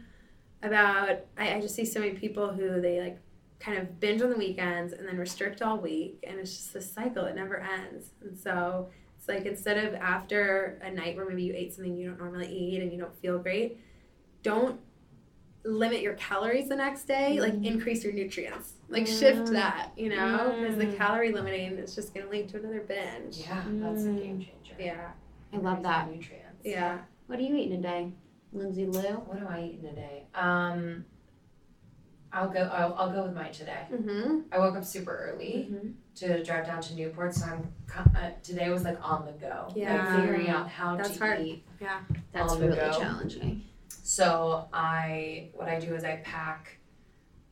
about 0.62 1.20
I, 1.36 1.54
I 1.54 1.60
just 1.60 1.74
see 1.74 1.84
so 1.84 2.00
many 2.00 2.12
people 2.12 2.52
who 2.52 2.80
they 2.80 3.00
like 3.00 3.18
kind 3.60 3.78
of 3.78 3.98
binge 4.00 4.22
on 4.22 4.30
the 4.30 4.36
weekends 4.36 4.92
and 4.92 5.06
then 5.06 5.18
restrict 5.18 5.62
all 5.62 5.78
week 5.78 6.24
and 6.26 6.38
it's 6.38 6.56
just 6.56 6.72
this 6.72 6.92
cycle 6.92 7.24
it 7.24 7.34
never 7.34 7.58
ends 7.58 8.10
and 8.22 8.38
so 8.38 8.88
it's 9.16 9.28
like 9.28 9.46
instead 9.46 9.84
of 9.84 9.94
after 9.94 10.80
a 10.82 10.90
night 10.90 11.16
where 11.16 11.28
maybe 11.28 11.42
you 11.42 11.52
ate 11.54 11.74
something 11.74 11.96
you 11.96 12.08
don't 12.08 12.18
normally 12.18 12.48
eat 12.48 12.80
and 12.80 12.92
you 12.92 12.98
don't 12.98 13.16
feel 13.20 13.38
great 13.38 13.80
don't 14.42 14.80
limit 15.64 16.00
your 16.00 16.14
calories 16.14 16.68
the 16.68 16.76
next 16.76 17.04
day 17.04 17.40
like 17.40 17.52
mm-hmm. 17.52 17.64
increase 17.64 18.04
your 18.04 18.12
nutrients 18.12 18.74
like 18.88 19.06
shift 19.06 19.52
that 19.52 19.90
you 19.96 20.08
know 20.08 20.54
because 20.60 20.76
the 20.76 20.86
calorie 20.96 21.32
limiting 21.32 21.72
is 21.78 21.94
just 21.94 22.14
going 22.14 22.24
to 22.26 22.32
lead 22.32 22.48
to 22.48 22.58
another 22.58 22.80
binge 22.80 23.38
Yeah, 23.38 23.62
that's 23.66 24.02
a 24.04 24.12
game 24.12 24.38
changer. 24.40 24.74
yeah 24.78 25.10
I 25.52 25.56
love 25.58 25.82
that. 25.82 26.10
Nutrients. 26.10 26.62
yeah 26.64 26.98
What 27.26 27.38
are 27.38 27.42
you 27.42 27.54
eating 27.56 27.82
today, 27.82 28.12
Lindsey 28.52 28.86
Lou? 28.86 29.00
What 29.26 29.40
do 29.40 29.46
I 29.46 29.62
eat 29.62 29.80
in 29.82 29.86
a 29.88 29.94
day? 29.94 30.24
Um, 30.34 31.04
I'll 32.32 32.48
go. 32.50 32.60
I'll, 32.60 32.92
I'll 32.94 33.10
go 33.10 33.22
with 33.24 33.34
mine 33.34 33.52
today. 33.52 33.86
mm-hmm. 33.90 34.40
I 34.52 34.58
woke 34.58 34.76
up 34.76 34.84
super 34.84 35.30
early 35.32 35.68
Mhm. 35.72 35.94
to 36.16 36.44
drive 36.44 36.66
down 36.66 36.82
to 36.82 36.94
Newport, 36.94 37.34
so 37.34 37.46
I'm 37.46 37.72
uh, 38.14 38.30
today 38.42 38.68
was 38.68 38.84
like 38.84 38.98
on 39.02 39.24
the 39.24 39.32
go, 39.32 39.72
Yeah. 39.74 39.94
like 40.12 40.20
figuring 40.20 40.48
out 40.50 40.68
how 40.68 40.94
That's 40.96 41.12
to 41.16 41.18
hard. 41.18 41.40
eat. 41.40 41.64
That's 42.32 42.52
On 42.52 42.60
the 42.60 42.66
really 42.68 42.78
go. 42.78 42.92
challenging. 42.98 43.62
So 43.88 44.68
I, 44.74 45.48
what 45.54 45.68
I 45.68 45.80
do 45.80 45.94
is 45.94 46.04
I 46.04 46.16
pack 46.24 46.77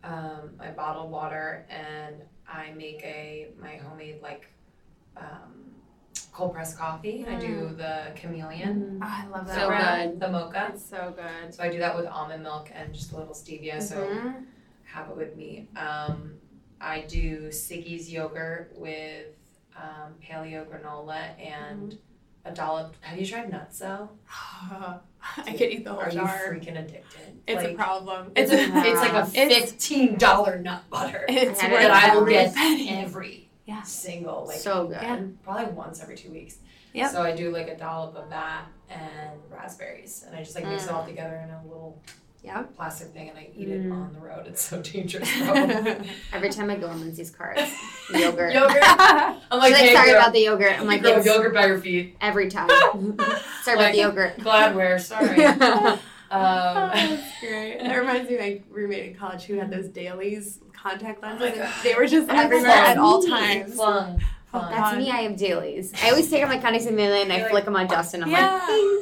um, 0.07 0.51
my 0.59 0.71
bottled 0.71 1.11
water 1.11 1.67
and 1.69 2.17
I 2.49 2.73
make 2.77 3.03
a 3.03 3.49
my 3.61 3.77
homemade 3.77 4.21
like 4.23 4.49
um, 5.17 5.53
cold 6.33 6.53
pressed 6.55 6.79
coffee. 6.79 7.27
I 7.29 7.35
do 7.37 7.75
the 7.77 8.13
chameleon, 8.15 9.01
oh, 9.03 9.07
i 9.07 9.27
love 9.27 9.47
that 9.47 9.55
So 9.61 9.67
bread. 9.69 10.11
good. 10.13 10.21
the 10.21 10.29
mocha. 10.31 10.71
it's 10.75 10.89
so 10.89 11.13
good 11.17 11.53
So 11.55 11.63
I 11.63 11.69
do 11.71 11.79
that 11.79 11.97
with 11.97 12.07
almond 12.07 12.43
milk 12.43 12.71
and 12.75 12.95
just 12.95 13.13
a 13.13 13.17
little 13.17 13.35
stevia. 13.35 13.81
So 13.83 13.97
Mhm. 13.97 14.45
have 14.85 15.11
it 15.11 15.17
with 15.17 15.35
me. 15.37 15.69
Um, 15.77 16.35
I 16.81 17.01
do 17.09 17.49
Siggi's 17.49 18.13
yogurt 18.13 18.73
with 18.77 19.35
um, 19.77 20.15
paleo 20.23 20.65
granola 20.67 21.21
and 21.41 21.99
a 22.47 22.55
dollop. 22.55 22.95
Have 23.01 23.19
you 23.19 23.27
tried 23.27 23.51
NuttZo? 23.51 24.09
I 25.39 25.53
could 25.53 25.63
eat 25.71 25.85
the 25.85 25.91
whole 25.93 26.01
Are 26.01 26.09
you 26.09 26.21
jar. 26.21 26.39
freaking 26.49 26.79
addicted? 26.79 27.41
It's 27.47 27.65
a 27.65 27.75
problem. 27.75 28.33
It's 28.37 28.51
It's 28.53 28.71
a, 28.71 28.73
a, 28.73 28.85
it's 28.85 29.01
like 29.01 29.13
a 29.13 29.27
fifteen 29.27 30.17
dollar 30.17 30.59
nut 30.59 30.83
butter 30.89 31.25
it's 31.29 31.63
I 31.63 31.67
it 31.67 31.71
that 31.71 31.91
I 31.91 32.17
will 32.17 32.25
get 32.25 32.55
every 32.57 33.49
Yeah. 33.65 33.83
single 33.83 34.47
like 34.47 34.59
so 34.59 34.87
good. 34.87 34.99
Yeah. 35.03 35.21
probably 35.43 35.73
once 35.73 36.01
every 36.01 36.17
two 36.17 36.31
weeks. 36.31 36.59
Yep. 36.93 37.11
So 37.11 37.23
I 37.23 37.35
do 37.35 37.51
like 37.51 37.69
a 37.69 37.77
dollop 37.77 38.17
of 38.17 38.31
that 38.31 38.67
and 38.89 39.41
raspberries, 39.51 40.25
and 40.27 40.35
I 40.35 40.43
just 40.43 40.55
like 40.55 40.65
mix 40.65 40.85
it 40.85 40.91
mm. 40.91 40.95
all 40.95 41.05
together 41.05 41.37
in 41.45 41.51
a 41.51 41.63
little 41.69 42.01
Yep. 42.47 42.77
plastic 42.77 43.09
thing, 43.09 43.29
and 43.31 43.39
I 43.39 43.49
eat 43.57 43.69
it 43.69 43.85
Mm. 43.85 43.93
on 43.93 44.13
the 44.15 44.21
road. 44.21 44.47
It's 44.47 44.63
so 44.63 44.81
dangerous. 44.81 45.29
Every 46.33 46.49
time 46.51 46.71
I 46.71 46.77
go 46.77 46.89
in 46.93 47.01
Lindsey's 47.01 47.31
car, 47.31 47.55
it's 47.57 47.73
yogurt. 48.11 48.53
yogurt. 48.55 48.79
I'm 48.83 49.35
She's 49.35 49.51
like, 49.51 49.73
like, 49.73 49.75
hey, 49.75 49.93
sorry 49.95 50.11
girl, 50.11 50.17
about 50.21 50.33
the 50.33 50.41
yogurt. 50.41 50.81
I'm 50.81 50.87
like, 50.87 51.03
girl, 51.03 51.23
yogurt 51.25 51.53
by 51.55 51.67
your 51.67 51.79
feet. 51.81 52.17
every 52.21 52.49
time. 52.49 52.69
sorry 53.63 53.77
about 53.77 53.93
the 53.93 53.99
yogurt. 53.99 54.37
Gladware, 54.39 55.01
sorry. 55.01 55.45
um, 55.45 55.99
That's 56.31 57.41
great. 57.41 57.79
That 57.81 57.97
reminds 57.97 58.29
me 58.31 58.35
of 58.37 58.41
my 58.41 58.61
roommate 58.71 59.07
in 59.11 59.15
college 59.17 59.43
who 59.45 59.55
had 59.55 59.71
those 59.71 59.89
dailies 59.89 60.61
contact 60.73 61.23
lenses. 61.23 61.41
my 61.41 61.47
and 61.49 61.57
God. 61.57 61.73
they 61.83 61.95
were 61.95 62.07
just 62.07 62.29
Oh, 62.31 62.35
everywhere 62.37 62.71
at 62.71 62.97
all 62.99 63.23
times. 63.23 63.75
Fun. 63.75 64.21
Fun. 64.61 64.73
That's 64.73 64.97
me. 64.97 65.11
I 65.11 65.23
have 65.23 65.37
dailies. 65.37 65.93
I 66.03 66.11
always 66.11 66.31
take 66.31 66.43
out 66.43 66.49
my 66.49 66.59
contacts 66.59 66.87
in 66.87 66.97
the 66.97 67.03
and 67.03 67.33
I 67.33 67.39
You're 67.39 67.49
flick 67.51 67.65
them 67.65 67.77
on 67.77 67.89
Justin. 67.89 68.23
I'm 68.23 68.31
yeah, 68.31 68.55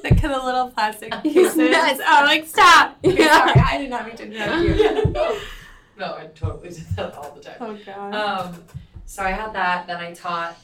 like, 0.03 0.15
the 0.15 0.21
kind 0.21 0.35
of 0.35 0.45
little 0.45 0.71
plastic 0.71 1.13
pieces. 1.23 1.57
Yes. 1.57 2.01
Oh, 2.05 2.25
like 2.25 2.47
stop. 2.47 2.99
Okay, 3.05 3.19
Yeah. 3.19 3.47
Sorry, 3.47 3.61
I 3.61 3.79
did 3.79 3.91
not 3.91 4.07
mean 4.07 4.17
to 4.17 4.25
interrupt 4.25 5.15
you. 5.15 5.41
no, 5.99 6.15
I 6.15 6.29
totally 6.35 6.71
did 6.71 6.85
that 6.97 7.15
all 7.15 7.31
the 7.33 7.41
time. 7.41 7.57
Oh 7.61 7.79
god. 7.85 8.15
Um, 8.15 8.65
so 9.07 9.23
I 9.23 9.31
had 9.31 9.53
that. 9.53 9.87
Then 9.87 9.99
I 9.99 10.13
taught. 10.13 10.57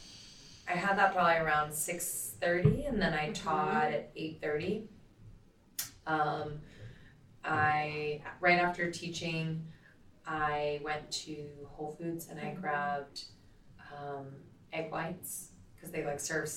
I 0.69 0.73
had 0.73 0.99
that 0.99 1.13
probably 1.13 1.37
around 1.37 1.73
six 1.73 2.35
thirty, 2.41 2.85
and 2.85 3.01
then 3.01 3.15
I 3.15 3.31
taught 3.31 3.93
at 3.93 4.11
eight 4.17 4.41
thirty. 4.43 4.89
Um, 6.07 6.61
I 7.45 8.23
right 8.41 8.59
after 8.59 8.91
teaching, 8.91 9.67
I 10.27 10.81
went 10.83 11.11
to 11.13 11.37
Whole 11.69 11.93
Foods 11.93 12.29
and 12.29 12.39
I 12.39 12.53
grabbed 12.53 13.25
um, 13.97 14.27
egg 14.73 14.91
whites 14.93 15.51
because 15.75 15.91
they 15.91 16.05
like 16.05 16.21
serve 16.21 16.49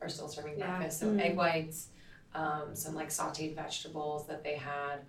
are 0.00 0.08
still 0.08 0.28
serving 0.28 0.58
Yeah. 0.58 0.76
breakfast. 0.78 1.00
So 1.00 1.10
egg 1.16 1.36
whites, 1.36 1.88
um, 2.34 2.74
some 2.74 2.94
like 2.94 3.08
sautéed 3.08 3.54
vegetables 3.54 4.26
that 4.28 4.42
they 4.44 4.54
had, 4.54 5.00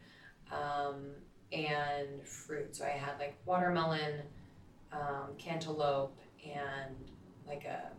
um, 0.51 1.11
and 1.51 2.25
fruit. 2.25 2.75
So 2.75 2.85
I 2.85 2.89
had 2.89 3.17
like 3.19 3.35
watermelon, 3.45 4.23
um, 4.91 5.35
cantaloupe, 5.37 6.17
and 6.45 6.95
like 7.47 7.65
a 7.65 7.91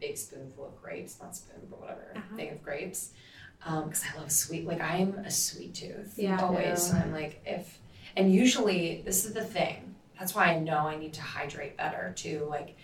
big 0.00 0.16
spoonful 0.16 0.66
of 0.66 0.80
grapes, 0.82 1.18
not 1.20 1.34
spoon, 1.36 1.66
but 1.68 1.80
whatever, 1.80 2.12
Uh-huh. 2.16 2.36
thing 2.36 2.50
of 2.50 2.62
grapes. 2.62 3.12
Because 3.58 4.04
I 4.14 4.18
love 4.20 4.30
sweet, 4.30 4.66
like 4.66 4.80
I'm 4.80 5.18
a 5.18 5.30
sweet 5.30 5.74
tooth 5.74 6.14
Yeah. 6.16 6.40
always. 6.40 6.86
So 6.88 6.94
I'm 6.96 7.12
like, 7.12 7.42
if, 7.44 7.80
and 8.16 8.32
usually 8.32 9.02
this 9.04 9.24
is 9.24 9.34
the 9.34 9.44
thing. 9.44 9.96
That's 10.18 10.32
why 10.34 10.46
I 10.46 10.58
know 10.60 10.78
I 10.86 10.96
need 10.96 11.14
to 11.14 11.22
hydrate 11.22 11.76
better 11.76 12.12
too. 12.16 12.46
Like 12.48 12.76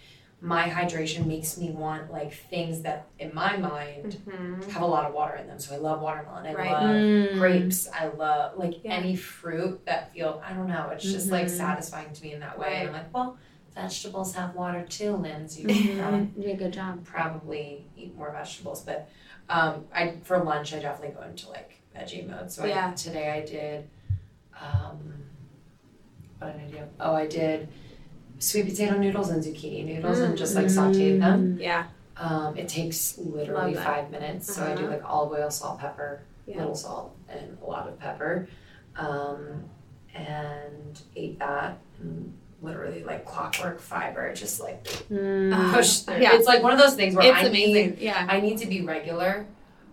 my 0.45 0.69
hydration 0.69 1.25
makes 1.25 1.57
me 1.57 1.71
want 1.71 2.13
like 2.13 2.31
things 2.35 2.83
that 2.83 3.07
in 3.19 3.35
my 3.35 3.57
mind 3.57 4.21
Mhm. 4.27 4.71
have 4.71 4.83
a 4.83 4.87
lot 4.87 5.07
of 5.07 5.15
water 5.15 5.37
in 5.37 5.47
them. 5.47 5.59
So 5.59 5.75
I 5.75 5.79
love 5.79 6.03
watermelon. 6.03 6.45
I 6.47 6.53
Right. 6.55 6.71
love 6.71 6.83
Mm. 6.97 7.39
grapes. 7.39 7.89
I 7.91 8.09
love 8.09 8.59
like 8.59 8.85
Yeah. 8.85 8.93
any 8.93 9.17
fruit 9.17 9.87
that 9.87 10.13
feel 10.13 10.43
I 10.45 10.53
don't 10.53 10.69
know. 10.69 10.91
It's 10.91 11.03
just 11.03 11.31
like 11.31 11.47
Mhm. 11.47 11.57
satisfying 11.57 12.13
to 12.13 12.23
me 12.23 12.35
in 12.35 12.41
that 12.41 12.59
way. 12.59 12.67
Right. 12.67 12.77
And 12.81 12.89
I'm 12.89 12.93
like, 12.95 13.15
well, 13.15 13.39
vegetables 13.75 14.35
have 14.35 14.55
water 14.55 14.85
too, 14.85 15.17
Lindsey. 15.17 15.63
You 15.63 15.69
Mm-hmm. 15.69 15.87
should 15.87 16.35
prob- 16.45 16.47
a 16.47 16.57
good 16.57 16.73
job. 16.75 17.05
probably 17.07 17.87
eat 17.97 18.15
more 18.15 18.31
vegetables. 18.31 18.83
But 18.83 19.09
um, 19.49 19.87
I 19.95 20.17
for 20.25 20.39
lunch 20.45 20.75
I 20.75 20.79
definitely 20.81 21.15
go 21.15 21.23
into 21.23 21.49
like 21.49 21.81
veggie 21.97 22.29
mode. 22.29 22.53
So 22.53 22.67
Yeah. 22.67 22.91
I, 22.91 22.95
today 22.95 23.31
I 23.31 23.41
did. 23.47 23.89
Um, 24.61 25.25
what 26.39 26.53
did 26.53 26.67
I 26.67 26.71
do? 26.81 26.85
Oh, 27.01 27.15
I 27.15 27.27
did 27.27 27.69
sweet 28.45 28.67
potato 28.69 28.99
noodles 28.99 29.31
and 29.31 29.43
zucchini 29.43 29.85
noodles 29.85 30.19
and 30.21 30.37
just 30.37 30.55
like 30.55 30.67
sauteed 30.67 31.21
them. 31.21 31.59
Yeah. 31.61 31.85
Um, 32.17 32.57
it 32.57 32.69
takes 32.69 33.19
literally 33.19 33.75
Love 33.75 33.85
that. 33.85 33.85
five 33.85 34.11
minutes. 34.11 34.55
So 34.55 34.63
I 34.65 34.75
do 34.75 34.85
Uh-huh. 34.85 34.93
like 34.93 35.05
olive 35.05 35.33
oil, 35.41 35.51
salt, 35.51 35.81
pepper, 35.81 36.23
Yeah. 36.47 36.59
little 36.59 36.75
salt, 36.75 37.17
and 37.29 37.57
a 37.61 37.65
lot 37.67 37.89
of 37.89 37.99
pepper. 37.99 38.49
Um, 38.97 39.65
and 40.15 41.01
ate 41.17 41.39
that. 41.41 41.79
And 42.01 42.33
literally 42.63 43.03
like 43.05 43.25
clockwork 43.27 43.81
fiber, 43.81 44.33
just 44.35 44.61
like 44.61 44.85
Mm. 45.11 45.73
push 45.73 45.99
through. 46.01 46.19
Yeah. 46.19 46.35
It's 46.37 46.47
like 46.47 46.63
one 46.63 46.73
of 46.73 46.79
those 46.79 46.95
things 46.95 47.15
where 47.17 47.27
It's 47.27 47.37
I 47.43 47.47
amazing. 47.47 47.91
need 47.91 47.99
yeah. 47.99 48.27
I 48.29 48.41
need 48.41 48.59
to 48.59 48.67
be 48.67 48.83
regular, 48.83 49.47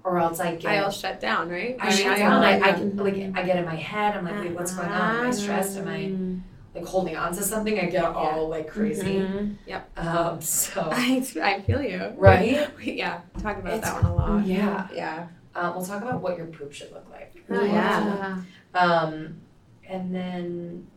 or 0.03 0.19
else 0.19 0.39
I 0.39 0.55
get 0.55 0.83
I'll 0.83 0.91
shut 0.91 1.19
down, 1.19 1.49
right? 1.49 1.75
I 1.79 1.89
mean, 1.89 1.97
shut 1.97 2.17
down. 2.17 2.43
I, 2.43 2.51
I 2.51 2.57
yeah. 2.57 2.71
get, 2.77 2.95
like 2.97 3.15
I 3.35 3.43
get 3.43 3.57
in 3.57 3.65
my 3.65 3.75
head. 3.75 4.15
I'm 4.15 4.25
like, 4.25 4.39
wait, 4.39 4.51
what's 4.51 4.73
going 4.75 4.89
on? 4.89 5.15
Am 5.21 5.27
I 5.27 5.31
stressed? 5.31 5.77
Am 5.79 5.87
I 5.87 6.11
like 6.73 6.85
holding 6.85 7.15
on 7.17 7.33
to 7.35 7.43
something? 7.43 7.79
I 7.79 7.85
get 7.85 8.03
all 8.05 8.47
like 8.49 8.67
crazy. 8.69 9.15
Mhm. 9.19 9.55
Um, 9.97 10.41
so 10.41 10.87
I, 10.91 11.25
I 11.41 11.61
feel 11.61 11.81
you. 11.81 12.13
right. 12.17 12.69
Yeah. 12.81 13.21
Talk 13.41 13.57
about 13.59 13.73
It's- 13.73 13.81
that 13.91 14.03
one 14.03 14.11
a 14.11 14.15
lot. 14.15 14.45
Yeah. 14.45 14.87
Yeah. 14.93 15.27
Um, 15.53 15.75
we'll 15.75 15.85
talk 15.85 16.01
about 16.01 16.21
what 16.21 16.37
your 16.37 16.45
poop 16.47 16.71
should 16.71 16.91
look 16.93 17.09
like. 17.11 17.35
Oh, 17.49 17.61
yeah. 17.61 18.41
Um, 18.73 19.41
and 19.85 20.15
then 20.15 20.87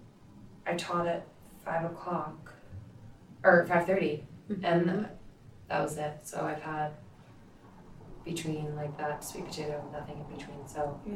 I 0.64 0.74
taught 0.74 1.08
at 1.08 1.26
five 1.64 1.84
o'clock 1.84 2.52
or 3.42 3.66
five 3.66 3.88
and 3.88 4.22
Mm-hmm. 4.50 5.02
that 5.68 5.82
was 5.82 5.96
it. 5.98 6.20
So 6.22 6.44
I've 6.44 6.62
had 6.62 6.92
between 8.24 8.74
like 8.76 8.96
that 8.98 9.24
sweet 9.24 9.46
potato, 9.46 9.84
nothing 9.92 10.24
in 10.30 10.36
between. 10.36 10.66
So 10.68 11.00
Yeah. 11.06 11.14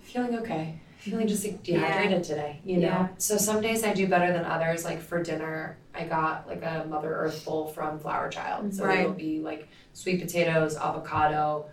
feeling 0.00 0.36
okay. 0.40 0.80
Feeling 0.98 1.28
just 1.28 1.44
like 1.44 1.62
dehydrated 1.62 2.24
today, 2.24 2.60
you 2.64 2.78
know. 2.78 2.88
Yeah. 2.88 3.08
So 3.18 3.36
some 3.36 3.60
days 3.60 3.84
I 3.84 3.92
do 3.94 4.08
better 4.08 4.32
than 4.32 4.44
others. 4.44 4.84
Like 4.84 5.00
for 5.00 5.22
dinner, 5.22 5.78
I 5.94 6.04
got 6.04 6.46
like 6.48 6.62
a 6.64 6.84
Mother 6.88 7.14
Earth 7.14 7.44
bowl 7.44 7.68
from 7.68 7.98
Flower 8.00 8.28
Child. 8.28 8.74
So 8.74 8.84
Right. 8.84 9.00
it'll 9.00 9.12
be 9.12 9.38
like 9.40 9.68
sweet 9.92 10.20
potatoes, 10.20 10.76
avocado, 10.76 11.66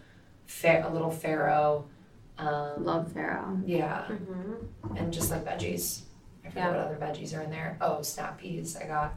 fa- 0.46 0.86
a 0.88 0.94
little 0.94 1.10
farro, 1.10 1.86
um, 2.38 2.84
Love 2.86 3.08
farro. 3.14 3.62
yeah, 3.66 4.06
Mm-hmm. 4.10 4.96
and 4.98 5.12
just 5.12 5.32
like 5.32 5.44
veggies. 5.44 6.02
I 6.46 6.50
forget 6.50 6.66
Yeah. 6.66 6.78
what 6.78 6.80
other 6.86 6.96
veggies 6.98 7.36
are 7.36 7.42
in 7.42 7.50
there. 7.50 7.78
Oh, 7.82 8.02
snap 8.04 8.38
peas. 8.40 8.78
I 8.78 8.86
got. 8.86 9.14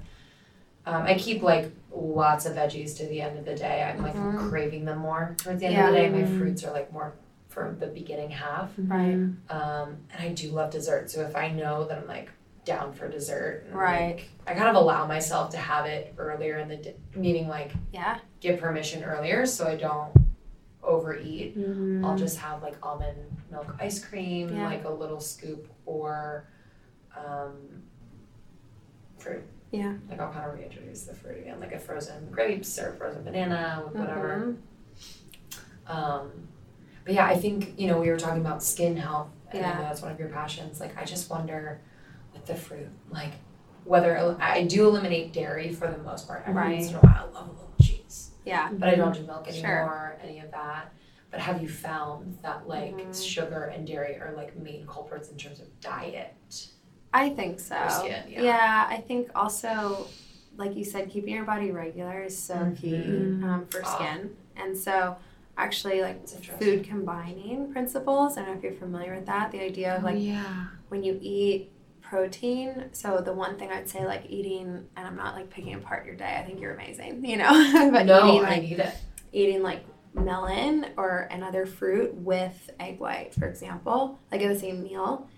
Um, 0.86 1.02
I 1.02 1.14
keep 1.18 1.42
like 1.42 1.70
lots 1.92 2.46
of 2.46 2.56
veggies 2.56 2.96
to 2.96 3.04
the 3.06 3.20
end 3.20 3.38
of 3.38 3.44
the 3.44 3.54
day. 3.54 3.82
I'm 3.82 4.02
like 4.02 4.14
Mhm. 4.14 4.48
craving 4.48 4.86
them 4.86 4.98
more 4.98 5.34
towards 5.36 5.60
the 5.60 5.66
end 5.66 5.74
Yeah. 5.74 5.88
of 5.88 5.94
the 5.94 6.00
day. 6.00 6.08
My 6.08 6.24
fruits 6.24 6.64
are 6.64 6.72
like 6.72 6.90
more 6.92 7.12
for 7.58 7.74
the 7.78 7.86
beginning 7.86 8.30
half. 8.30 8.70
Right. 8.78 9.12
Um, 9.50 9.96
and 10.12 10.20
I 10.20 10.28
do 10.34 10.50
love 10.50 10.70
dessert. 10.70 11.10
So 11.10 11.22
if 11.22 11.34
I 11.36 11.50
know 11.50 11.84
that 11.86 11.98
I'm 11.98 12.06
like 12.06 12.30
down 12.64 12.92
for 12.92 13.08
dessert, 13.08 13.64
and, 13.66 13.74
Right. 13.74 14.16
like, 14.16 14.28
I 14.46 14.54
kind 14.54 14.68
of 14.68 14.76
allow 14.76 15.06
myself 15.06 15.50
to 15.50 15.56
have 15.56 15.86
it 15.86 16.14
earlier 16.18 16.58
in 16.58 16.68
the 16.68 16.76
day, 16.76 16.96
meaning 17.14 17.48
like 17.48 17.72
Yeah. 17.92 18.18
give 18.40 18.60
permission 18.60 19.02
earlier 19.04 19.46
so 19.46 19.66
I 19.66 19.76
don't 19.76 20.12
overeat. 20.82 21.58
Mm-hmm. 21.58 22.04
I'll 22.04 22.16
just 22.16 22.38
have 22.38 22.62
like 22.62 22.76
almond 22.82 23.18
milk 23.50 23.74
ice 23.80 24.04
cream, 24.04 24.54
Yeah. 24.54 24.66
like 24.66 24.84
a 24.84 24.90
little 24.90 25.20
scoop, 25.20 25.68
or 25.86 26.44
um, 27.16 27.82
fruit. 29.18 29.42
Yeah. 29.70 29.94
Like 30.08 30.20
I'll 30.20 30.32
kind 30.32 30.46
of 30.50 30.54
reintroduce 30.56 31.04
the 31.04 31.14
fruit 31.14 31.40
again, 31.40 31.58
like 31.60 31.72
a 31.72 31.78
frozen 31.78 32.30
grapes 32.30 32.78
or 32.78 32.92
frozen 32.92 33.24
banana, 33.24 33.82
with 33.84 33.96
whatever. 33.96 34.54
Mhm. 35.86 35.90
Um, 35.90 36.47
but 37.08 37.14
yeah, 37.14 37.24
I 37.24 37.36
think 37.38 37.72
you 37.80 37.86
know 37.86 37.98
we 37.98 38.10
were 38.10 38.18
talking 38.18 38.42
about 38.42 38.62
skin 38.62 38.94
health, 38.94 39.28
and 39.50 39.64
I 39.64 39.68
Yeah. 39.70 39.78
know 39.78 39.84
that's 39.84 40.02
one 40.02 40.12
of 40.12 40.20
your 40.20 40.28
passions. 40.28 40.78
Like 40.78 40.94
I 40.98 41.06
just 41.06 41.30
wonder 41.30 41.80
with 42.34 42.44
the 42.44 42.54
fruit, 42.54 42.90
like 43.08 43.32
whether 43.84 44.36
I 44.38 44.64
do 44.64 44.86
eliminate 44.86 45.32
dairy 45.32 45.72
for 45.72 45.86
the 45.90 45.96
most 46.02 46.28
part. 46.28 46.42
Every 46.46 46.74
once 46.74 46.90
in 46.90 46.96
a 46.96 46.98
while, 46.98 47.30
I 47.30 47.32
love 47.32 47.48
a 47.48 47.52
little 47.52 47.72
cheese, 47.80 48.32
Yeah. 48.44 48.68
but 48.70 48.90
I 48.90 48.94
don't 48.94 49.14
do 49.14 49.22
milk 49.22 49.46
Sure. 49.50 49.54
anymore, 49.78 50.18
any 50.22 50.40
of 50.40 50.50
that. 50.50 50.92
But 51.30 51.40
have 51.40 51.62
you 51.62 51.68
found 51.70 52.36
that 52.42 52.68
like 52.68 52.98
Mhm. 52.98 53.24
sugar 53.26 53.72
and 53.74 53.86
dairy 53.86 54.16
are 54.20 54.34
like 54.36 54.54
main 54.58 54.86
culprits 54.86 55.30
in 55.30 55.38
terms 55.38 55.60
of 55.60 55.80
diet? 55.80 56.34
I 57.14 57.30
think 57.30 57.58
so. 57.58 57.74
For 57.84 57.88
skin, 57.88 58.22
yeah. 58.28 58.42
yeah. 58.42 58.86
I 58.90 58.98
think 58.98 59.30
also, 59.34 60.08
like 60.58 60.76
you 60.76 60.84
said, 60.84 61.08
keeping 61.08 61.32
your 61.32 61.44
body 61.46 61.70
regular 61.70 62.20
is 62.24 62.36
so 62.38 62.70
key 62.78 62.96
Mhm. 63.22 63.44
um, 63.44 63.66
for 63.68 63.80
Ah. 63.82 63.94
skin. 63.94 64.36
And 64.56 64.76
so, 64.76 65.16
actually, 65.58 66.00
like 66.00 66.26
food 66.58 66.84
combining 66.84 67.70
principles. 67.72 68.36
I 68.38 68.40
don't 68.42 68.52
know 68.52 68.56
if 68.56 68.62
you're 68.62 68.72
familiar 68.72 69.14
with 69.14 69.26
that. 69.26 69.50
The 69.52 69.60
idea 69.60 69.96
of 69.96 70.02
oh, 70.02 70.06
like 70.06 70.16
yeah. 70.18 70.68
when 70.88 71.02
you 71.02 71.18
eat 71.20 71.72
protein. 72.00 72.86
So 72.92 73.20
the 73.20 73.32
one 73.34 73.58
thing 73.58 73.70
I'd 73.70 73.88
say, 73.88 74.06
like 74.06 74.24
eating, 74.28 74.86
and 74.96 75.06
I'm 75.06 75.16
not 75.16 75.34
like 75.34 75.50
picking 75.50 75.74
apart 75.74 76.06
your 76.06 76.14
day. 76.14 76.36
I 76.40 76.44
think 76.46 76.60
you're 76.60 76.72
amazing. 76.74 77.24
You 77.28 77.36
know, 77.36 77.90
but 77.92 78.06
no, 78.06 78.28
eating 78.28 78.46
I 78.46 78.50
like 78.50 78.62
need 78.62 78.78
it. 78.78 78.94
eating 79.32 79.62
like 79.62 79.84
melon 80.14 80.86
or 80.96 81.28
another 81.30 81.66
fruit 81.66 82.14
with 82.14 82.70
egg 82.80 82.98
white, 82.98 83.34
for 83.34 83.46
example, 83.46 84.18
like 84.32 84.40
in 84.40 84.48
the 84.52 84.58
same 84.58 84.82
meal. 84.82 85.28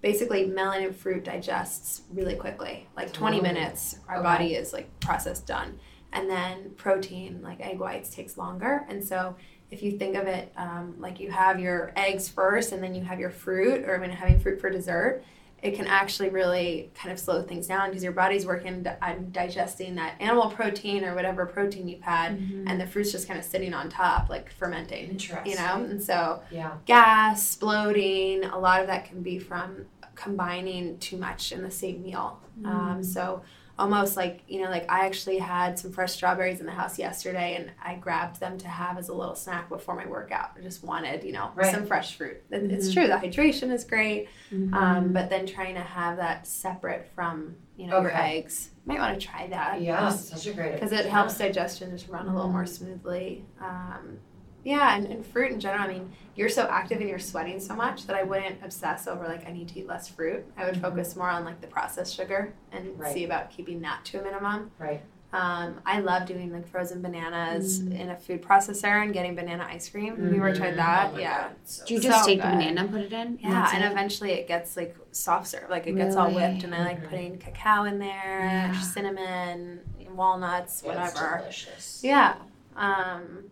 Basically, 0.00 0.44
melon 0.46 0.84
and 0.84 0.94
fruit 0.96 1.24
digests 1.24 2.02
really 2.12 2.34
quickly. 2.34 2.86
Like 2.96 3.12
20 3.12 3.38
Oh, 3.38 3.42
minutes, 3.42 3.98
our 4.08 4.16
okay. 4.16 4.22
body 4.22 4.54
is 4.54 4.72
like 4.72 4.88
processed 5.00 5.46
done. 5.46 5.78
And 6.12 6.28
then 6.30 6.70
protein, 6.76 7.40
like 7.42 7.60
egg 7.60 7.78
whites, 7.80 8.10
takes 8.10 8.36
longer. 8.38 8.84
And 8.88 9.02
so, 9.02 9.34
if 9.74 9.82
you 9.82 9.92
think 9.98 10.16
of 10.16 10.26
it 10.26 10.52
um, 10.56 10.94
like 10.98 11.18
you 11.20 11.30
have 11.30 11.58
your 11.58 11.92
eggs 11.96 12.28
first 12.28 12.72
and 12.72 12.82
then 12.82 12.94
you 12.94 13.02
have 13.02 13.18
your 13.18 13.30
fruit, 13.30 13.84
or 13.88 13.98
when 13.98 14.10
having 14.10 14.38
fruit 14.38 14.60
for 14.60 14.70
dessert, 14.70 15.22
it 15.62 15.74
can 15.74 15.86
actually 15.86 16.28
really 16.28 16.90
kind 16.94 17.10
of 17.10 17.18
slow 17.18 17.42
things 17.42 17.66
down 17.66 17.88
because 17.88 18.02
your 18.04 18.12
body's 18.12 18.44
working 18.46 18.86
on 19.02 19.28
digesting 19.32 19.94
that 19.96 20.14
animal 20.20 20.50
protein 20.50 21.04
or 21.04 21.14
whatever 21.14 21.46
protein 21.46 21.88
you've 21.88 22.02
had, 22.02 22.32
and 22.66 22.80
the 22.80 22.86
fruit's 22.86 23.10
just 23.12 23.26
kind 23.26 23.38
of 23.38 23.44
sitting 23.44 23.72
on 23.74 23.88
top, 23.88 24.28
like 24.28 24.50
fermenting. 24.50 25.08
Interesting. 25.10 25.50
You 25.52 25.56
know, 25.58 25.84
and 25.90 26.02
so 26.02 26.42
Yeah. 26.50 26.72
gas, 26.84 27.56
bloating, 27.56 28.44
a 28.44 28.58
lot 28.58 28.80
of 28.82 28.86
that 28.88 29.06
can 29.06 29.22
be 29.22 29.38
from 29.38 29.86
combining 30.14 30.98
too 30.98 31.16
much 31.16 31.50
in 31.50 31.62
the 31.62 31.70
same 31.70 32.02
meal. 32.02 32.38
Um, 32.64 33.02
so 33.02 33.42
almost 33.78 34.16
like 34.16 34.42
you 34.46 34.62
know, 34.62 34.70
like 34.70 34.90
I 34.90 35.06
actually 35.06 35.38
had 35.38 35.78
some 35.78 35.92
fresh 35.92 36.12
strawberries 36.12 36.60
in 36.60 36.66
the 36.66 36.72
house 36.72 36.98
yesterday, 36.98 37.56
and 37.56 37.70
I 37.82 37.96
grabbed 37.96 38.40
them 38.40 38.56
to 38.58 38.68
have 38.68 38.98
as 38.98 39.08
a 39.08 39.14
little 39.14 39.34
snack 39.34 39.68
before 39.68 39.94
my 39.96 40.06
workout. 40.06 40.50
I 40.56 40.60
just 40.60 40.84
wanted, 40.84 41.24
you 41.24 41.32
know, 41.32 41.50
Right. 41.54 41.74
some 41.74 41.86
fresh 41.86 42.16
fruit. 42.16 42.42
It- 42.50 42.70
It's 42.70 42.92
true, 42.92 43.06
the 43.06 43.14
hydration 43.14 43.72
is 43.72 43.84
great, 43.84 44.28
um, 44.72 45.12
but 45.12 45.28
then 45.30 45.46
trying 45.46 45.74
to 45.74 45.80
have 45.80 46.16
that 46.18 46.46
separate 46.46 47.08
from 47.14 47.56
you 47.76 47.88
know 47.88 48.00
your 48.00 48.10
Okay. 48.12 48.38
eggs. 48.38 48.70
Might 48.86 48.98
want 49.00 49.18
to 49.20 49.26
try 49.26 49.46
that. 49.48 49.80
Yeah, 49.80 50.08
such 50.10 50.46
a 50.46 50.52
great 50.52 50.74
because 50.74 50.92
it 50.92 51.06
helps 51.06 51.36
digestion 51.38 51.90
just 51.90 52.08
run 52.08 52.28
a 52.28 52.34
little 52.34 52.50
more 52.50 52.66
smoothly. 52.66 53.44
Um, 53.60 54.18
yeah, 54.64 54.96
and, 54.96 55.06
and 55.06 55.24
fruit 55.26 55.52
in 55.52 55.60
general. 55.60 55.82
I 55.84 55.92
mean, 55.92 56.10
you're 56.34 56.48
so 56.48 56.62
active 56.68 56.98
and 57.00 57.08
you're 57.08 57.18
sweating 57.20 57.60
so 57.60 57.74
much 57.76 58.06
that 58.06 58.16
I 58.16 58.22
wouldn't 58.24 58.58
obsess 58.64 59.06
over 59.06 59.24
like 59.28 59.46
I 59.46 59.52
need 59.52 59.68
to 59.68 59.78
eat 59.78 59.86
less 59.86 60.08
fruit. 60.08 60.44
I 60.56 60.64
would 60.64 60.80
focus 60.80 61.14
more 61.14 61.28
on 61.28 61.44
like 61.44 61.60
the 61.60 61.68
processed 61.68 62.14
sugar 62.16 62.52
and 62.72 62.98
Right. 62.98 63.12
see 63.14 63.24
about 63.24 63.50
keeping 63.50 63.80
that 63.82 64.04
to 64.06 64.20
a 64.20 64.22
minimum. 64.24 64.70
Right. 64.78 65.00
Um, 65.32 65.80
I 65.84 65.98
love 65.98 66.26
doing 66.26 66.52
like 66.52 66.66
frozen 66.68 67.02
bananas 67.02 67.80
in 67.80 68.08
a 68.10 68.16
food 68.16 68.40
processor 68.40 69.02
and 69.02 69.12
getting 69.12 69.34
banana 69.34 69.66
ice 69.68 69.88
cream. 69.88 70.14
Have 70.16 70.32
you 70.32 70.36
ever 70.36 70.54
tried 70.54 70.76
that? 70.76 71.10
Oh 71.14 71.18
yeah. 71.18 71.42
God, 71.48 71.50
so 71.64 71.84
Do 71.86 71.94
you 71.94 72.00
just 72.00 72.20
So 72.24 72.26
take 72.30 72.40
the 72.40 72.46
banana 72.48 72.82
and 72.82 72.90
put 72.92 73.00
it 73.00 73.12
in? 73.12 73.38
Yeah, 73.42 73.50
That's 73.50 73.74
and 73.74 73.82
it? 73.84 73.90
eventually 73.90 74.30
it 74.32 74.46
gets 74.46 74.76
like 74.76 74.96
soft 75.10 75.48
serve, 75.48 75.68
like 75.70 75.88
it 75.88 75.96
gets 75.96 76.14
all 76.14 76.30
whipped, 76.32 76.62
and 76.62 76.72
I 76.72 76.84
like 76.84 77.02
Mhm. 77.02 77.08
putting 77.10 77.38
cacao 77.38 77.82
in 77.84 77.98
there, 77.98 78.40
Yeah. 78.40 78.80
cinnamon, 78.80 79.80
walnuts, 80.14 80.82
Yeah, 80.84 80.92
it's 81.08 81.14
whatever. 81.16 81.38
delicious. 81.40 82.00
Yeah. 82.04 82.34
Um, 82.76 83.50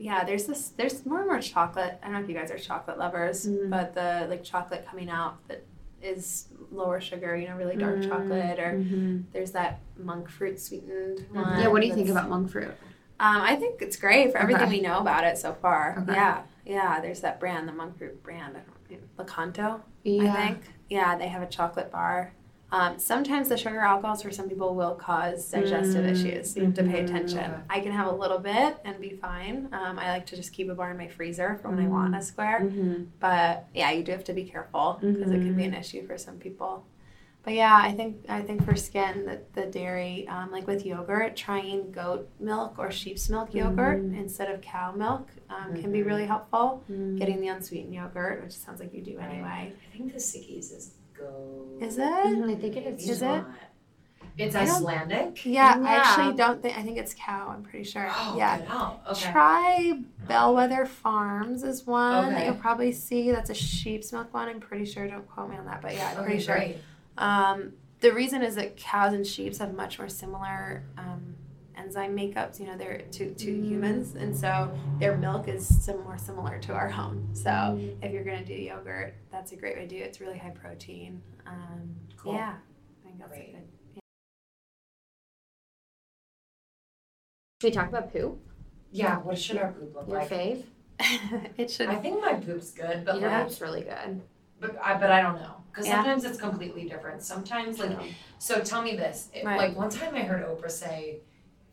yeah, 0.00 0.24
there's 0.24 0.46
this 0.46 0.70
there's 0.70 1.04
more 1.04 1.18
and 1.20 1.28
more 1.28 1.40
chocolate. 1.40 1.98
I 2.02 2.06
don't 2.06 2.14
know 2.14 2.20
if 2.20 2.28
you 2.28 2.34
guys 2.34 2.50
are 2.50 2.58
chocolate 2.58 2.98
lovers, 2.98 3.46
Mm. 3.46 3.68
but 3.70 3.94
the 3.94 4.26
like 4.30 4.42
chocolate 4.42 4.86
coming 4.88 5.10
out 5.10 5.46
that 5.48 5.64
is 6.02 6.48
lower 6.72 7.00
sugar, 7.00 7.36
you 7.36 7.46
know, 7.48 7.56
really 7.56 7.76
dark 7.76 7.96
Mm. 7.96 8.08
chocolate 8.08 8.58
or 8.58 8.72
Mhm. 8.78 9.24
there's 9.32 9.52
that 9.52 9.80
monk 9.98 10.30
fruit 10.30 10.58
sweetened 10.58 11.18
Mhm. 11.18 11.34
one. 11.34 11.60
Yeah, 11.60 11.68
what 11.68 11.82
do 11.82 11.86
you 11.86 11.94
think 11.94 12.08
about 12.08 12.30
monk 12.30 12.50
fruit? 12.50 12.72
Um, 13.20 13.42
I 13.42 13.54
think 13.56 13.82
it's 13.82 13.96
great 13.96 14.32
for 14.32 14.38
everything 14.38 14.62
Okay. 14.68 14.76
we 14.76 14.80
know 14.80 14.98
about 15.00 15.24
it 15.24 15.36
so 15.36 15.52
far. 15.52 15.98
Okay. 16.02 16.14
Yeah. 16.14 16.42
Yeah, 16.64 17.00
there's 17.00 17.20
that 17.20 17.38
brand, 17.38 17.68
the 17.68 17.72
monk 17.72 17.98
fruit 17.98 18.22
brand. 18.22 18.56
I 18.56 18.60
don't 18.60 19.16
Lakanto. 19.18 19.82
Yeah. 20.02 20.32
I 20.32 20.46
think. 20.46 20.62
Yeah, 20.88 21.16
they 21.18 21.28
have 21.28 21.42
a 21.42 21.46
chocolate 21.46 21.90
bar. 21.92 22.32
Um, 22.72 22.98
sometimes 22.98 23.48
the 23.48 23.56
sugar 23.56 23.80
alcohols 23.80 24.22
for 24.22 24.30
some 24.30 24.48
people 24.48 24.74
will 24.74 24.94
cause 24.94 25.50
digestive 25.50 26.04
Mm, 26.04 26.10
issues. 26.12 26.52
So 26.52 26.60
you 26.60 26.66
have 26.66 26.74
to 26.74 26.84
pay 26.84 27.00
mhm, 27.00 27.04
attention. 27.04 27.52
I 27.68 27.80
can 27.80 27.90
have 27.92 28.06
a 28.06 28.14
little 28.14 28.38
bit 28.38 28.78
and 28.84 29.00
be 29.00 29.10
fine. 29.10 29.68
Um, 29.72 29.98
I 29.98 30.10
like 30.12 30.26
to 30.26 30.36
just 30.36 30.52
keep 30.52 30.68
a 30.70 30.74
bar 30.74 30.90
in 30.92 30.96
my 30.96 31.08
freezer 31.08 31.58
for 31.60 31.68
when 31.70 31.80
I 31.80 31.88
want 31.88 32.14
a 32.14 32.22
square. 32.22 32.60
Mm-hmm. 32.62 33.04
But 33.18 33.66
yeah, 33.74 33.90
you 33.90 34.04
do 34.04 34.12
have 34.12 34.24
to 34.24 34.32
be 34.32 34.44
careful 34.44 34.98
because 35.00 35.30
it 35.32 35.40
can 35.40 35.56
be 35.56 35.64
an 35.64 35.74
issue 35.74 36.06
for 36.06 36.16
some 36.16 36.36
people. 36.38 36.84
But 37.42 37.54
yeah, 37.54 37.74
I 37.82 37.92
think 37.92 38.26
I 38.28 38.42
think 38.42 38.64
for 38.66 38.76
skin 38.76 39.24
that 39.24 39.54
the 39.54 39.64
dairy, 39.64 40.28
um, 40.28 40.52
like 40.52 40.66
with 40.66 40.84
yogurt, 40.84 41.36
trying 41.36 41.90
goat 41.90 42.28
milk 42.38 42.74
or 42.78 42.90
sheep's 42.90 43.30
milk 43.30 43.54
yogurt 43.54 43.98
instead 44.14 44.50
of 44.50 44.60
cow 44.60 44.92
milk 44.92 45.26
um, 45.48 45.74
can 45.80 45.90
be 45.90 46.02
really 46.02 46.26
helpful. 46.26 46.84
Getting 47.18 47.40
the 47.40 47.48
unsweetened 47.48 47.94
yogurt, 47.94 48.44
which 48.44 48.52
sounds 48.52 48.78
like 48.78 48.92
you 48.92 49.00
do 49.02 49.18
anyway. 49.18 49.72
I 49.72 49.96
think 49.96 50.12
the 50.12 50.20
Siggi's 50.20 50.70
is 50.70 50.90
Is 51.80 51.98
it? 51.98 52.04
I 52.04 52.54
think 52.56 52.76
it 52.76 52.86
is. 52.86 53.08
Is 53.08 53.22
it? 53.22 53.44
It's 54.38 54.54
Icelandic. 54.54 55.44
Yeah, 55.44 55.78
I 55.82 55.96
actually 55.96 56.34
don't 56.36 56.62
think. 56.62 56.76
I 56.78 56.82
think 56.82 56.98
it's 56.98 57.14
cow. 57.14 57.52
I'm 57.54 57.62
pretty 57.62 57.84
sure. 57.84 58.08
Oh, 58.10 58.34
yeah. 58.38 58.92
okay. 59.10 59.32
Try 59.32 60.00
Bellwether 60.28 60.86
Farms 60.86 61.62
is 61.62 61.86
one 61.86 62.32
that 62.32 62.46
you'll 62.46 62.54
probably 62.54 62.92
see. 62.92 63.30
That's 63.30 63.50
a 63.50 63.54
sheep's 63.54 64.12
milk 64.12 64.32
one. 64.32 64.48
I'm 64.48 64.60
pretty 64.60 64.84
sure. 64.86 65.06
Don't 65.06 65.28
quote 65.28 65.50
me 65.50 65.56
on 65.56 65.66
that, 65.66 65.82
but 65.82 65.94
yeah, 65.94 66.10
I'm 66.10 66.16
Okay, 66.18 66.24
pretty 66.24 66.42
sure. 66.42 66.64
Um, 67.18 67.72
the 68.00 68.12
reason 68.12 68.42
is 68.42 68.54
that 68.54 68.76
cows 68.76 69.12
and 69.12 69.26
sheep 69.26 69.56
have 69.58 69.74
much 69.74 69.98
more 69.98 70.08
similar 70.08 70.84
um, 70.96 71.34
enzyme 71.80 72.16
makeups. 72.16 72.60
You 72.60 72.66
know, 72.66 72.76
they're 72.76 73.02
to, 73.12 73.34
to 73.34 73.50
humans, 73.52 74.14
and 74.14 74.36
so 74.36 74.70
their 74.98 75.16
milk 75.16 75.48
is 75.48 75.66
some 75.84 76.02
more 76.04 76.18
similar 76.18 76.58
to 76.60 76.72
our 76.72 76.92
own. 76.92 77.28
So 77.32 77.78
if 78.02 78.12
you're 78.12 78.24
gonna 78.24 78.44
do 78.44 78.54
yogurt, 78.54 79.14
that's 79.32 79.52
a 79.52 79.56
great 79.56 79.76
way 79.76 79.82
to 79.82 79.88
do 79.88 79.96
it. 79.96 80.00
It's 80.00 80.20
really 80.20 80.38
high 80.38 80.50
protein. 80.50 81.22
Um, 81.46 81.94
Cool. 82.16 82.34
Yeah, 82.34 82.54
I 82.56 83.06
think 83.06 83.18
that's 83.18 83.30
Great. 83.30 83.48
a 83.48 83.52
good. 83.52 84.00
Should 87.62 87.68
we 87.68 87.70
talk 87.72 87.88
about 87.88 88.12
poop? 88.12 88.38
Yeah, 88.92 89.18
what 89.18 89.38
should 89.38 89.56
our 89.58 89.72
poop 89.72 89.94
look 89.94 90.08
Your 90.08 90.18
like? 90.18 90.30
Your 90.30 90.38
fave? 90.38 90.62
it 91.56 91.70
should. 91.70 91.88
I 91.88 91.96
think 91.96 92.20
my 92.20 92.34
poop's 92.34 92.72
good, 92.72 93.04
but 93.06 93.20
Your 93.20 93.30
like, 93.30 93.44
poop's 93.46 93.60
really 93.60 93.82
good. 93.82 94.20
but 94.60 94.76
I, 94.82 94.98
but 94.98 95.10
I 95.10 95.22
don't 95.22 95.36
know 95.36 95.54
because 95.70 95.86
Yeah. 95.86 95.96
sometimes 95.96 96.24
it's 96.24 96.38
completely 96.38 96.86
different. 96.88 97.22
Sometimes 97.22 97.78
like, 97.78 97.96
so 98.38 98.60
tell 98.60 98.82
me 98.82 98.96
this. 98.96 99.28
It- 99.32 99.44
Right. 99.46 99.56
Like 99.56 99.76
one 99.78 99.88
time 99.88 100.14
I 100.14 100.20
heard 100.22 100.44
Oprah 100.44 100.70
say, 100.70 101.20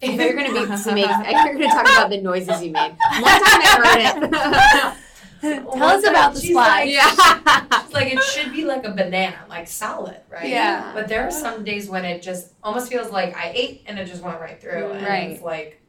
I 0.02 0.08
thought 0.08 0.20
you 0.20 0.28
were 0.28 0.34
gonna 0.44 0.54
be 0.54 0.84
to 0.84 0.94
make. 0.94 1.08
I 1.10 1.46
you're 1.46 1.54
gonna 1.54 1.68
talk 1.68 1.82
about 1.86 2.10
the 2.10 2.22
noises 2.22 2.64
you 2.64 2.72
made. 2.72 2.92
One 2.92 3.24
time 3.24 3.62
I 3.64 4.22
heard 4.22 4.24
it. 4.24 4.98
Tell 5.42 5.84
us 5.84 6.04
about 6.04 6.34
the 6.34 6.40
She's 6.42 6.52
slide. 6.52 6.86
like- 6.86 6.90
yeah. 6.92 7.82
It's 7.84 7.94
like 7.94 8.12
it 8.14 8.22
should 8.24 8.52
be 8.52 8.66
like 8.66 8.86
a 8.86 8.92
banana, 8.92 9.38
like 9.50 9.68
solid, 9.68 10.20
right? 10.30 10.50
Yeah. 10.50 10.92
But 10.94 11.08
there 11.08 11.24
are 11.28 11.32
some 11.32 11.64
days 11.64 11.90
when 11.90 12.06
it 12.06 12.22
just 12.24 12.54
almost 12.64 12.90
feels 12.92 13.12
like 13.12 13.36
I 13.38 13.52
ate 13.56 13.84
and 13.86 14.00
it 14.00 14.06
just 14.06 14.24
went 14.24 14.40
right 14.40 14.60
through, 14.60 14.92
and 14.92 15.06
Right. 15.06 15.30
it's 15.32 15.42
like 15.44 15.82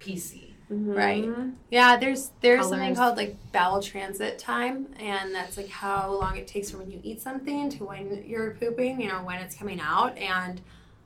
PC. 0.00 0.54
Mm-hmm. 0.70 0.92
Right. 0.92 1.28
Yeah, 1.70 1.96
there's 1.96 2.30
there's 2.42 2.68
something 2.68 2.94
called 2.94 3.16
like 3.16 3.36
bowel 3.52 3.82
transit 3.82 4.38
time, 4.38 4.86
and 5.00 5.34
that's 5.34 5.56
like 5.56 5.68
how 5.68 6.12
long 6.12 6.36
it 6.36 6.46
takes 6.46 6.70
from 6.70 6.80
when 6.80 6.90
you 6.92 7.00
eat 7.02 7.20
something 7.20 7.70
to 7.70 7.84
when 7.84 8.22
you're 8.26 8.52
pooping. 8.52 9.00
You 9.00 9.08
know, 9.08 9.22
when 9.24 9.38
it's 9.38 9.56
coming 9.56 9.80
out, 9.80 10.16
and 10.16 10.60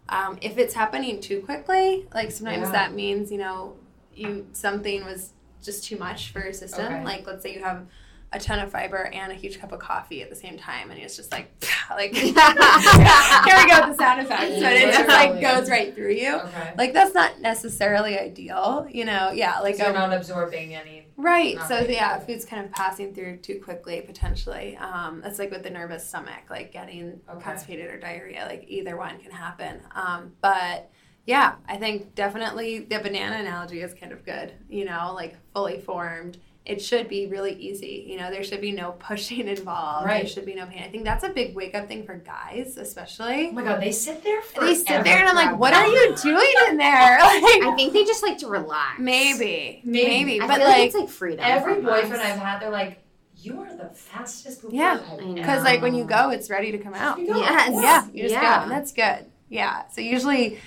um, 0.08 0.38
if 0.42 0.58
it's 0.58 0.74
happening 0.74 1.20
too 1.20 1.40
quickly, 1.42 2.06
like 2.14 2.30
sometimes 2.30 2.66
Yeah. 2.66 2.72
that 2.72 2.94
means 2.94 3.30
you 3.32 3.38
know 3.38 3.76
you 4.14 4.46
something 4.52 5.04
was 5.04 5.30
just 5.62 5.84
too 5.84 5.96
much 5.98 6.30
for 6.30 6.40
your 6.42 6.52
system. 6.52 6.86
Okay. 6.86 7.04
Like 7.04 7.26
let's 7.26 7.42
say 7.42 7.54
you 7.54 7.60
have 7.62 7.86
a 8.32 8.38
ton 8.38 8.58
of 8.58 8.70
fiber 8.70 9.04
and 9.12 9.30
a 9.30 9.34
huge 9.34 9.60
cup 9.60 9.70
of 9.70 9.78
coffee 9.78 10.20
at 10.20 10.28
the 10.28 10.34
same 10.36 10.58
time, 10.58 10.90
and 10.90 11.00
it's 11.00 11.16
just 11.16 11.30
like 11.32 11.50
like 11.90 12.14
here 12.14 12.24
we 12.26 12.32
go 12.34 12.42
with 12.42 13.96
the 13.96 13.96
sound 13.96 14.20
effects, 14.20 14.60
but 14.60 14.72
it 14.72 14.92
just 14.92 15.08
like 15.08 15.40
goes 15.40 15.70
right 15.70 15.94
through 15.94 16.12
you. 16.12 16.34
Okay. 16.36 16.74
Like 16.76 16.92
that's 16.92 17.14
not 17.14 17.40
necessarily 17.40 18.18
ideal, 18.18 18.86
you 18.90 19.04
know. 19.04 19.30
Yeah, 19.32 19.60
like 19.60 19.76
so 19.76 19.84
you're 19.84 19.92
not 19.94 20.12
absorbing 20.12 20.74
any. 20.74 21.03
Right. 21.16 21.60
So 21.68 21.80
yeah, 21.80 22.18
food's 22.18 22.44
kind 22.44 22.64
of 22.64 22.72
passing 22.72 23.14
through 23.14 23.38
too 23.38 23.60
quickly 23.62 24.00
potentially. 24.00 24.76
Um, 24.76 25.20
that's 25.22 25.38
like 25.38 25.50
with 25.50 25.62
the 25.62 25.70
nervous 25.70 26.06
stomach, 26.08 26.44
like 26.50 26.72
getting 26.72 27.20
Okay. 27.30 27.40
constipated 27.40 27.86
or 27.90 27.98
diarrhea. 27.98 28.44
Like 28.48 28.64
either 28.66 28.96
one 28.96 29.18
can 29.20 29.30
happen. 29.30 29.80
Um, 29.94 30.32
but 30.40 30.90
yeah, 31.26 31.54
I 31.68 31.76
think 31.76 32.14
definitely 32.14 32.80
the 32.80 32.98
banana 32.98 33.36
analogy 33.36 33.80
is 33.80 33.94
kind 33.94 34.12
of 34.12 34.24
good. 34.24 34.52
You 34.68 34.84
know, 34.86 35.12
like 35.14 35.36
fully 35.52 35.80
formed. 35.80 36.38
It 36.66 36.80
should 36.80 37.08
be 37.08 37.26
really 37.26 37.52
easy. 37.52 38.06
You 38.08 38.16
know, 38.18 38.30
there 38.30 38.42
should 38.42 38.62
be 38.62 38.72
no 38.72 38.92
pushing 38.98 39.48
involved. 39.48 40.06
Right. 40.06 40.22
There 40.24 40.32
should 40.32 40.46
be 40.46 40.54
no 40.54 40.64
pain. 40.64 40.82
I 40.82 40.88
think 40.88 41.04
that's 41.04 41.22
a 41.22 41.28
big 41.28 41.54
wake 41.54 41.74
up 41.74 41.88
thing 41.88 42.04
for 42.06 42.14
guys, 42.16 42.78
especially. 42.78 43.48
Oh 43.48 43.52
my 43.52 43.62
god, 43.64 43.82
they 43.82 43.92
sit 43.92 44.24
there 44.24 44.40
for. 44.40 44.64
They 44.64 44.74
sit 44.74 45.04
there 45.04 45.18
and 45.18 45.28
I'm 45.28 45.36
like, 45.36 45.58
what 45.58 45.74
are 45.74 45.86
you 45.86 46.16
doing 46.22 46.52
in 46.70 46.76
there? 46.78 47.18
Like 47.18 47.62
I 47.62 47.74
think 47.76 47.92
they 47.92 48.04
just 48.04 48.22
like 48.22 48.38
to 48.38 48.46
relax. 48.48 48.98
maybe, 48.98 49.82
Maybe. 49.84 50.08
maybe, 50.24 50.40
I 50.40 50.46
but 50.46 50.56
feel 50.56 50.66
like 50.66 50.76
like 50.78 50.86
it's 50.86 50.94
like 50.94 51.08
freedom. 51.10 51.40
Every 51.42 51.74
boyfriend 51.82 52.14
us. 52.14 52.20
I've 52.20 52.38
had, 52.38 52.60
they're 52.60 52.70
like, 52.70 52.98
you 53.36 53.60
are 53.60 53.76
the 53.76 53.90
fastest 53.90 54.62
pooper 54.62 54.72
Yeah. 54.72 55.00
I've 55.12 55.20
I 55.20 55.24
know. 55.24 55.34
Because 55.34 55.62
like 55.64 55.82
when 55.82 55.94
you 55.94 56.04
go, 56.04 56.30
it's 56.30 56.48
ready 56.48 56.72
to 56.72 56.78
come 56.78 56.94
out. 56.94 57.18
You 57.18 57.26
go. 57.26 57.36
Yes. 57.40 57.70
Yeah, 57.74 58.06
you 58.12 58.22
just 58.22 58.32
Yeah. 58.34 58.56
go. 58.58 58.62
And 58.62 58.70
that's 58.70 58.92
good. 58.92 59.26
Yeah. 59.50 59.86
So 59.88 60.00
usually 60.00 60.58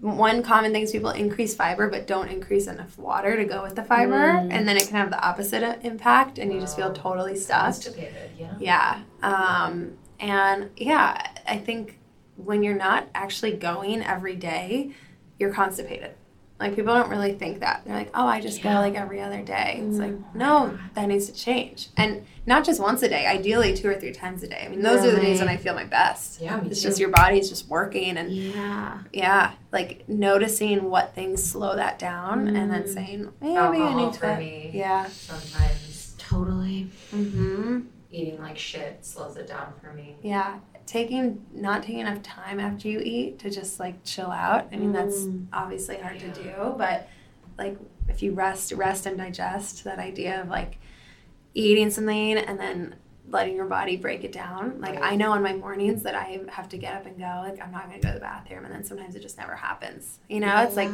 one 0.00 0.42
common 0.42 0.72
thing 0.72 0.82
is 0.82 0.92
people 0.92 1.10
increase 1.10 1.54
fiber 1.54 1.88
but 1.88 2.06
don't 2.06 2.28
increase 2.28 2.66
enough 2.66 2.98
water 2.98 3.36
to 3.36 3.44
go 3.44 3.62
with 3.62 3.76
the 3.76 3.82
fiber. 3.82 4.24
And 4.24 4.68
then 4.68 4.76
it 4.76 4.86
can 4.88 4.96
have 4.96 5.10
the 5.10 5.26
opposite 5.26 5.84
impact 5.84 6.38
and 6.38 6.52
you 6.52 6.60
just 6.60 6.76
feel 6.76 6.92
totally 6.92 7.36
stuffed. 7.36 7.84
Constipated, 7.84 8.30
yeah. 8.38 8.54
Yeah. 8.60 9.00
Um, 9.22 9.96
and 10.20 10.70
yeah, 10.76 11.30
I 11.46 11.58
think 11.58 11.98
when 12.36 12.62
you're 12.62 12.76
not 12.76 13.08
actually 13.14 13.52
going 13.52 14.02
every 14.02 14.36
day, 14.36 14.92
you're 15.38 15.52
constipated. 15.52 16.14
Like 16.58 16.74
people 16.74 16.94
don't 16.94 17.10
really 17.10 17.32
think 17.34 17.60
that. 17.60 17.82
They're 17.84 17.94
like, 17.94 18.10
"Oh, 18.14 18.26
I 18.26 18.40
just 18.40 18.62
go 18.62 18.70
like 18.70 18.94
every 18.94 19.20
other 19.20 19.42
day." 19.42 19.78
It's 19.82 19.98
like, 19.98 20.14
no, 20.34 20.78
that 20.94 21.06
needs 21.06 21.26
to 21.26 21.34
change, 21.34 21.88
and 21.98 22.24
not 22.46 22.64
just 22.64 22.80
once 22.80 23.02
a 23.02 23.08
day. 23.10 23.26
Ideally, 23.26 23.74
two 23.74 23.88
or 23.90 23.94
three 23.94 24.12
times 24.12 24.42
a 24.42 24.48
day. 24.48 24.62
I 24.64 24.68
mean, 24.68 24.80
those 24.80 25.04
are 25.04 25.10
the 25.10 25.20
days 25.20 25.40
when 25.40 25.48
I 25.48 25.58
feel 25.58 25.74
my 25.74 25.84
best. 25.84 26.40
Yeah, 26.40 26.62
It's 26.64 26.80
too. 26.80 26.88
just 26.88 26.98
your 26.98 27.10
body's 27.10 27.50
just 27.50 27.68
working, 27.68 28.16
and 28.16 28.30
Yeah. 28.32 28.98
yeah, 29.12 29.52
like 29.70 30.08
noticing 30.08 30.84
what 30.88 31.14
things 31.14 31.42
slow 31.42 31.76
that 31.76 31.98
down, 31.98 32.48
and 32.48 32.70
then 32.72 32.88
saying, 32.88 33.32
maybe 33.42 33.56
I 33.56 33.66
Alcohol 33.66 34.06
need 34.06 34.14
for 34.16 34.26
to. 34.26 34.36
me. 34.38 34.70
Yeah. 34.72 35.06
Sometimes 35.08 36.14
Totally. 36.18 36.90
Mm-hmm. 37.14 37.80
Eating 38.10 38.40
like 38.40 38.58
shit 38.58 39.04
slows 39.04 39.36
it 39.36 39.46
down 39.46 39.72
for 39.80 39.92
me. 39.92 40.16
Yeah, 40.22 40.58
taking 40.86 41.44
not 41.52 41.82
taking 41.82 42.00
enough 42.00 42.22
time 42.22 42.60
after 42.60 42.88
you 42.88 43.00
eat 43.00 43.38
to 43.40 43.50
just 43.50 43.80
like 43.80 44.02
chill 44.04 44.30
out. 44.30 44.68
I 44.72 44.76
mean, 44.76 44.92
that's 44.92 45.16
Mm. 45.24 45.46
obviously 45.52 45.96
hard 45.98 46.18
to 46.20 46.30
do, 46.32 46.74
but 46.78 47.08
like 47.58 47.76
if 48.08 48.22
you 48.22 48.32
rest, 48.34 48.72
rest 48.72 49.06
and 49.06 49.16
digest. 49.18 49.84
That 49.84 49.98
idea 49.98 50.40
of 50.40 50.48
like 50.48 50.78
eating 51.54 51.90
something 51.90 52.36
and 52.38 52.58
then 52.60 52.94
letting 53.28 53.56
your 53.56 53.64
body 53.66 53.96
break 53.96 54.22
it 54.22 54.30
down. 54.30 54.80
Like 54.80 55.00
Right. 55.00 55.12
I 55.12 55.16
know 55.16 55.32
on 55.32 55.42
my 55.42 55.52
mornings 55.54 56.04
that 56.04 56.14
I 56.14 56.40
have 56.50 56.68
to 56.68 56.78
get 56.78 56.94
up 56.94 57.06
and 57.06 57.18
go. 57.18 57.24
Like 57.44 57.60
I'm 57.60 57.72
not 57.72 57.88
going 57.88 58.00
to 58.00 58.06
go 58.06 58.12
to 58.12 58.18
the 58.18 58.20
bathroom, 58.20 58.64
and 58.64 58.72
then 58.72 58.84
sometimes 58.84 59.16
it 59.16 59.20
just 59.22 59.36
never 59.38 59.56
happens. 59.56 60.18
You 60.28 60.40
know, 60.40 60.62
it's 60.62 60.76
like 60.76 60.90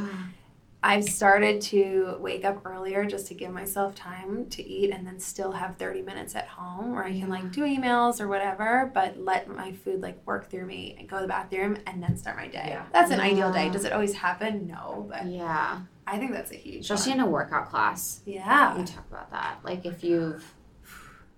I've 0.85 1.05
started 1.05 1.61
to 1.63 2.17
wake 2.19 2.45
up 2.45 2.67
earlier 2.67 3.05
just 3.05 3.29
to 3.29 3.35
give 3.35 3.53
myself 3.53 3.95
time 3.95 4.47
to 4.51 4.63
eat 4.67 4.91
and 4.91 5.07
then 5.07 5.21
still 5.21 5.53
have 5.53 5.77
30 5.77 6.03
minutes 6.03 6.35
at 6.35 6.49
home 6.49 6.93
where 6.93 7.05
I 7.05 7.13
can 7.19 7.29
like 7.29 7.53
do 7.53 7.63
emails 7.63 8.21
or 8.21 8.27
whatever, 8.27 8.91
but 8.93 9.17
let 9.17 9.49
my 9.49 9.73
food 9.73 10.01
like 10.01 10.19
work 10.27 10.51
through 10.51 10.67
me 10.67 10.97
and 10.99 11.09
go 11.09 11.17
to 11.17 11.23
the 11.23 11.29
bathroom 11.29 11.79
and 11.87 12.03
then 12.03 12.17
start 12.17 12.37
my 12.37 12.49
day. 12.49 12.67
Yeah. 12.71 12.85
That's 12.93 13.13
an 13.13 13.21
ideal 13.21 13.53
day. 13.53 13.69
Does 13.71 13.85
it 13.85 13.93
always 13.93 14.15
happen? 14.15 14.67
No, 14.67 15.07
but 15.09 15.27
Yeah. 15.27 15.83
I 16.05 16.19
think 16.19 16.33
that's 16.33 16.51
a 16.51 16.57
huge 16.57 16.81
Especially 16.91 17.13
one. 17.13 17.21
in 17.21 17.27
a 17.27 17.31
workout 17.31 17.71
class. 17.71 18.21
Yeah, 18.27 18.77
We 18.77 18.85
talk 18.85 19.05
about 19.09 19.31
that. 19.31 19.59
Like 19.63 19.87
if 19.87 20.03
you've, 20.03 20.45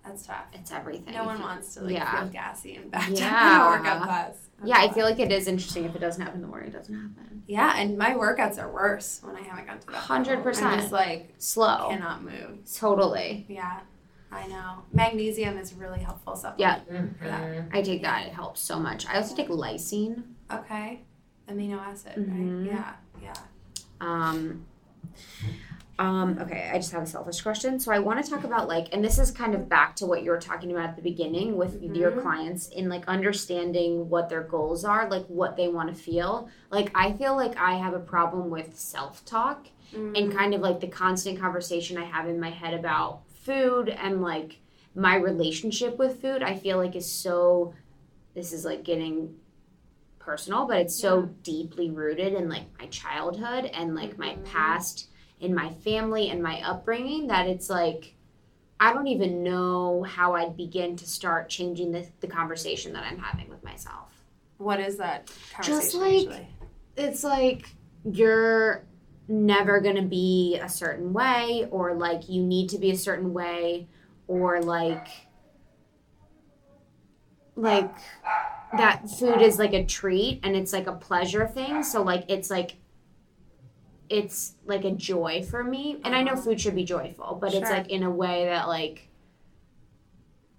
that's 0.05 0.27
tough. 0.27 0.45
it's 0.53 0.71
everything. 0.73 1.15
No 1.15 1.25
one 1.25 1.41
wants 1.41 1.75
to 1.75 1.81
like 1.83 1.95
Yeah. 1.95 2.21
feel 2.21 2.29
gassy 2.31 2.77
and 2.77 2.91
backed 2.91 3.11
Yeah. 3.19 3.27
up 3.27 3.75
in 3.75 3.81
a 3.81 3.83
workout 3.89 4.03
class. 4.03 4.35
Yeah, 4.65 4.77
I 4.79 4.91
feel 4.93 5.05
like 5.05 5.19
it 5.19 5.33
is 5.33 5.47
interesting 5.49 5.85
if 5.85 5.95
it 5.95 5.99
doesn't 5.99 6.21
happen 6.23 6.37
in 6.39 6.43
the 6.43 6.49
morning. 6.49 6.69
It 6.71 6.75
doesn't 6.77 6.95
happen. 6.95 7.43
Yeah, 7.47 7.75
and 7.77 7.99
my 7.99 8.13
workouts 8.13 8.59
are 8.59 8.71
worse 8.73 9.21
when 9.23 9.37
I 9.37 9.43
haven't 9.43 9.67
gone 9.67 9.79
to 9.81 9.87
100%. 9.87 10.63
I'm 10.63 10.79
just 10.81 10.93
like 10.93 11.35
Slow. 11.39 11.89
cannot 11.91 12.23
move. 12.23 12.59
Totally. 12.79 13.45
Yeah, 13.49 13.81
I 14.33 14.47
know. 14.47 14.83
Magnesium 14.93 15.59
is 15.59 15.75
really 15.75 16.01
helpful 16.01 16.41
Yeah. 16.57 16.77
supplement 16.79 17.19
for 17.19 17.25
that. 17.25 17.65
I 17.73 17.83
take 17.83 18.03
that. 18.03 18.27
It 18.27 18.33
helps 18.33 18.61
so 18.61 18.79
much. 18.79 19.07
I 19.07 19.17
also 19.17 19.35
take 19.37 19.49
lysine. 19.49 20.23
Okay. 20.53 21.01
Amino 21.49 21.79
acid, 21.79 22.15
Mhm. 22.17 22.67
right? 22.67 22.73
Yeah, 22.73 22.93
yeah. 23.23 23.35
Um, 24.01 24.65
um, 25.99 26.35
mm-hmm. 26.35 26.43
okay, 26.43 26.71
I 26.73 26.77
just 26.79 26.91
have 26.93 27.03
a 27.03 27.07
selfish 27.07 27.41
question. 27.41 27.79
So 27.79 27.93
I 27.93 28.01
want 28.01 28.25
to 28.25 28.29
talk 28.29 28.45
about 28.45 28.67
like, 28.67 28.89
and 28.93 29.05
this 29.05 29.19
is 29.19 29.31
kind 29.31 29.55
of 29.55 29.69
back 29.69 29.95
to 29.97 30.07
what 30.07 30.25
you 30.25 30.31
were 30.31 30.41
talking 30.41 30.73
about 30.73 30.91
at 30.91 30.97
the 30.97 31.03
beginning 31.03 31.57
with 31.57 31.81
your 31.83 32.11
mm-hmm. 32.11 32.21
clients 32.21 32.69
in 32.69 32.89
like 32.89 33.07
understanding 33.07 34.09
what 34.09 34.29
their 34.29 34.43
goals 34.43 34.85
are, 34.85 35.09
like 35.09 35.25
what 35.27 35.57
they 35.57 35.69
want 35.69 35.89
to 35.89 35.95
feel. 35.95 36.49
Like 36.71 36.91
I 36.95 37.13
feel 37.13 37.37
like 37.37 37.57
I 37.57 37.75
have 37.75 37.95
a 37.95 38.01
problem 38.01 38.51
with 38.51 38.77
self 38.77 39.25
talk 39.25 39.69
and 39.93 40.15
mm-hmm. 40.17 40.37
kind 40.37 40.55
of 40.55 40.61
like 40.61 40.81
the 40.81 40.89
constant 40.89 41.39
conversation 41.39 41.97
I 41.97 42.05
have 42.05 42.29
in 42.29 42.41
my 42.41 42.51
head 42.51 42.75
about 42.75 43.23
food 43.29 43.89
and 43.89 44.21
like 44.21 44.59
my 44.97 45.17
relationship 45.17 45.97
with 45.97 46.21
food. 46.21 46.43
I 46.43 46.57
feel 46.57 46.77
like 46.77 46.97
is 46.97 47.11
so. 47.11 47.75
This 48.35 48.53
is 48.53 48.65
like 48.65 48.83
getting 48.83 49.37
personal, 50.19 50.67
but 50.67 50.79
it's 50.79 50.97
so 50.97 51.23
deeply 51.45 51.93
rooted 51.93 52.33
in 52.33 52.49
like 52.49 52.65
my 52.81 52.87
childhood 52.87 53.67
and 53.67 53.95
like 53.95 54.19
my 54.19 54.37
past 54.45 55.09
in 55.45 55.55
my 55.55 55.71
family 55.71 56.31
and 56.31 56.43
my 56.43 56.61
upbringing 56.63 57.29
that 57.29 57.47
it's 57.47 57.69
like 57.69 58.15
I 58.81 58.93
don't 58.93 59.07
even 59.07 59.43
know 59.43 60.03
how 60.03 60.35
I'd 60.35 60.57
begin 60.57 60.97
to 60.97 61.07
start 61.07 61.49
changing 61.49 61.93
the, 61.93 62.07
the 62.21 62.27
conversation 62.27 62.93
that 62.95 63.05
I'm 63.05 63.19
having 63.19 63.49
with 63.49 63.63
myself. 63.63 64.09
What 64.59 64.81
is 64.81 64.97
that 64.97 65.31
conversation 65.53 65.81
Just 65.81 65.95
like- 65.95 66.13
usually? 66.13 66.49
It's 66.97 67.25
like 67.25 67.69
you're 68.05 68.85
never 69.29 69.81
going 69.81 69.97
to 69.97 70.03
be 70.03 70.59
a 70.63 70.69
certain 70.69 71.13
way 71.13 71.67
or 71.71 71.95
like 71.95 72.29
you 72.29 72.43
need 72.43 72.69
to 72.71 72.79
be 72.79 72.91
a 72.91 72.97
certain 72.97 73.33
way 73.33 73.89
or 74.27 74.61
like 74.61 75.09
like 77.57 77.95
that 78.77 79.09
food 79.09 79.41
is 79.41 79.59
like 79.59 79.73
a 79.73 79.85
treat 79.85 80.41
and 80.43 80.57
it's 80.57 80.73
like 80.73 80.87
a 80.87 80.93
pleasure 80.93 81.47
thing 81.47 81.83
so 81.83 82.03
like 82.03 82.25
it's 82.29 82.51
like 82.51 82.77
it's 84.19 84.55
like 84.65 84.85
a 84.85 84.91
joy 84.93 85.43
for 85.43 85.65
me 85.65 86.01
and 86.05 86.15
i 86.15 86.23
know 86.23 86.33
uh-huh. 86.33 86.43
food 86.43 86.61
should 86.61 86.75
be 86.75 86.85
joyful 86.85 87.37
but 87.41 87.53
it's 87.53 87.71
like 87.71 87.89
in 87.89 88.03
a 88.03 88.11
way 88.11 88.45
that 88.45 88.69
like 88.69 89.09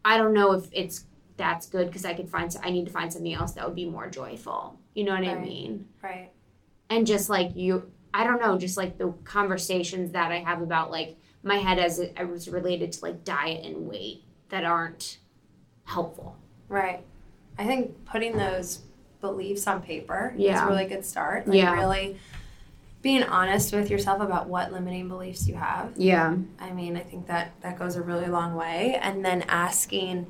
i 0.03 0.17
don't 0.17 0.33
know 0.33 0.51
if 0.51 0.67
it's 0.71 1.05
that's 1.37 1.65
good 1.67 1.87
because 1.87 2.05
i 2.05 2.13
could 2.13 2.29
find 2.29 2.55
i 2.63 2.69
need 2.69 2.85
to 2.85 2.91
find 2.91 3.11
something 3.13 3.33
else 3.33 3.53
that 3.53 3.65
would 3.65 3.75
be 3.75 3.85
more 3.85 4.09
joyful 4.09 4.77
you 4.93 5.03
know 5.03 5.13
what 5.13 5.25
i 5.25 5.35
mean 5.35 5.87
Right. 6.03 6.31
and 6.89 7.07
just 7.07 7.29
like 7.29 7.55
you 7.55 7.91
i 8.13 8.23
don't 8.23 8.41
know 8.41 8.57
just 8.57 8.77
like 8.77 8.97
the 8.97 9.13
conversations 9.23 10.11
that 10.11 10.31
i 10.31 10.39
have 10.39 10.61
about 10.61 10.91
like 10.91 11.17
my 11.43 11.57
head 11.57 11.79
as 11.79 11.99
it 11.99 12.13
was 12.29 12.49
related 12.49 12.91
to 12.93 13.05
like 13.05 13.23
diet 13.23 13.63
and 13.63 13.87
weight 13.87 14.23
that 14.49 14.65
aren't 14.65 15.19
helpful 15.85 16.35
Right. 16.67 17.03
I 17.57 17.65
think 17.65 18.05
putting 18.05 18.37
those 18.37 18.81
beliefs 19.21 19.67
on 19.67 19.81
paper 19.81 20.33
is 20.37 20.59
a 20.59 20.65
really 20.67 20.85
good 20.85 21.05
start. 21.05 21.47
Like 21.47 21.57
Yeah. 21.57 21.73
really 21.75 22.17
being 23.05 23.21
honest 23.21 23.71
with 23.71 23.91
yourself 23.91 24.19
about 24.19 24.49
what 24.49 24.71
limiting 24.71 25.07
beliefs 25.07 25.47
you 25.47 25.53
have. 25.53 25.91
yeah 25.95 26.35
I 26.57 26.71
mean, 26.71 26.97
I 26.97 27.01
think 27.01 27.27
that 27.27 27.51
that 27.61 27.77
goes 27.77 27.97
a 27.97 28.01
really 28.01 28.25
long 28.25 28.55
way. 28.55 28.97
And 28.99 29.23
then 29.23 29.43
asking 29.43 30.25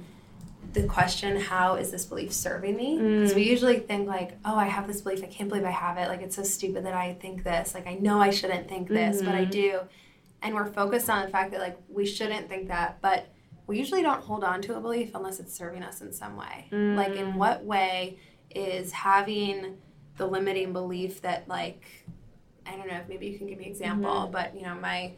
the 0.73 0.84
question, 0.84 1.39
how 1.39 1.76
is 1.76 1.89
this 1.89 2.03
belief 2.03 2.34
serving 2.34 2.76
me? 2.76 2.97
Because 2.97 3.34
we 3.34 3.45
mm. 3.45 3.52
usually 3.52 3.80
think 3.80 4.10
like, 4.10 4.38
oh, 4.43 4.57
I 4.57 4.65
have 4.65 4.88
this 4.88 4.99
belief. 4.99 5.23
I 5.23 5.27
can't 5.27 5.47
believe 5.47 5.64
I 5.64 5.72
have 5.72 5.97
it. 5.97 6.10
Like 6.10 6.22
it's 6.22 6.35
so 6.35 6.43
stupid 6.43 6.85
that 6.85 6.93
I 6.93 7.14
think 7.14 7.45
this. 7.45 7.73
Like 7.73 7.88
I 7.88 7.93
know 7.93 8.19
I 8.19 8.30
shouldn't 8.30 8.68
think 8.68 8.89
this, 8.89 9.22
but 9.22 9.34
I 9.34 9.43
mm-hmm. 9.43 9.52
do. 9.52 9.80
And 10.41 10.53
we're 10.53 10.65
focused 10.65 11.10
on 11.10 11.23
the 11.23 11.31
fact 11.31 11.52
that 11.52 11.61
like 11.61 11.77
we 11.88 12.06
shouldn't 12.06 12.49
think 12.49 12.68
that, 12.68 13.02
but 13.02 13.30
we 13.68 13.80
usually 13.80 14.02
don't 14.02 14.22
hold 14.22 14.43
on 14.43 14.61
to 14.64 14.76
a 14.76 14.81
belief 14.81 15.11
unless 15.15 15.39
it's 15.39 15.53
serving 15.53 15.81
us 15.81 16.02
in 16.02 16.11
some 16.11 16.35
way. 16.35 16.68
Like 16.73 17.15
in 17.15 17.27
mm. 17.27 17.35
what 17.35 17.64
way 17.64 18.19
is 18.53 18.91
having 18.91 19.77
the 20.18 20.27
limiting 20.27 20.73
belief 20.73 21.22
that 21.22 21.47
like 21.47 21.85
I 22.66 22.76
don't 22.76 22.88
know 22.88 22.96
if 22.98 23.08
maybe 23.08 23.28
you 23.28 23.38
can 23.38 23.48
give 23.48 23.58
me 23.58 23.66
an 23.66 23.72
example, 23.72 24.30
but 24.32 24.56
you 24.56 24.64
know, 24.64 24.76
my 24.76 25.14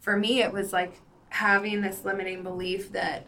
for 0.00 0.16
me 0.16 0.42
it 0.42 0.52
was 0.52 0.72
like 0.72 0.92
having 1.28 1.80
this 1.80 2.04
limiting 2.04 2.42
belief 2.42 2.92
that 2.92 3.26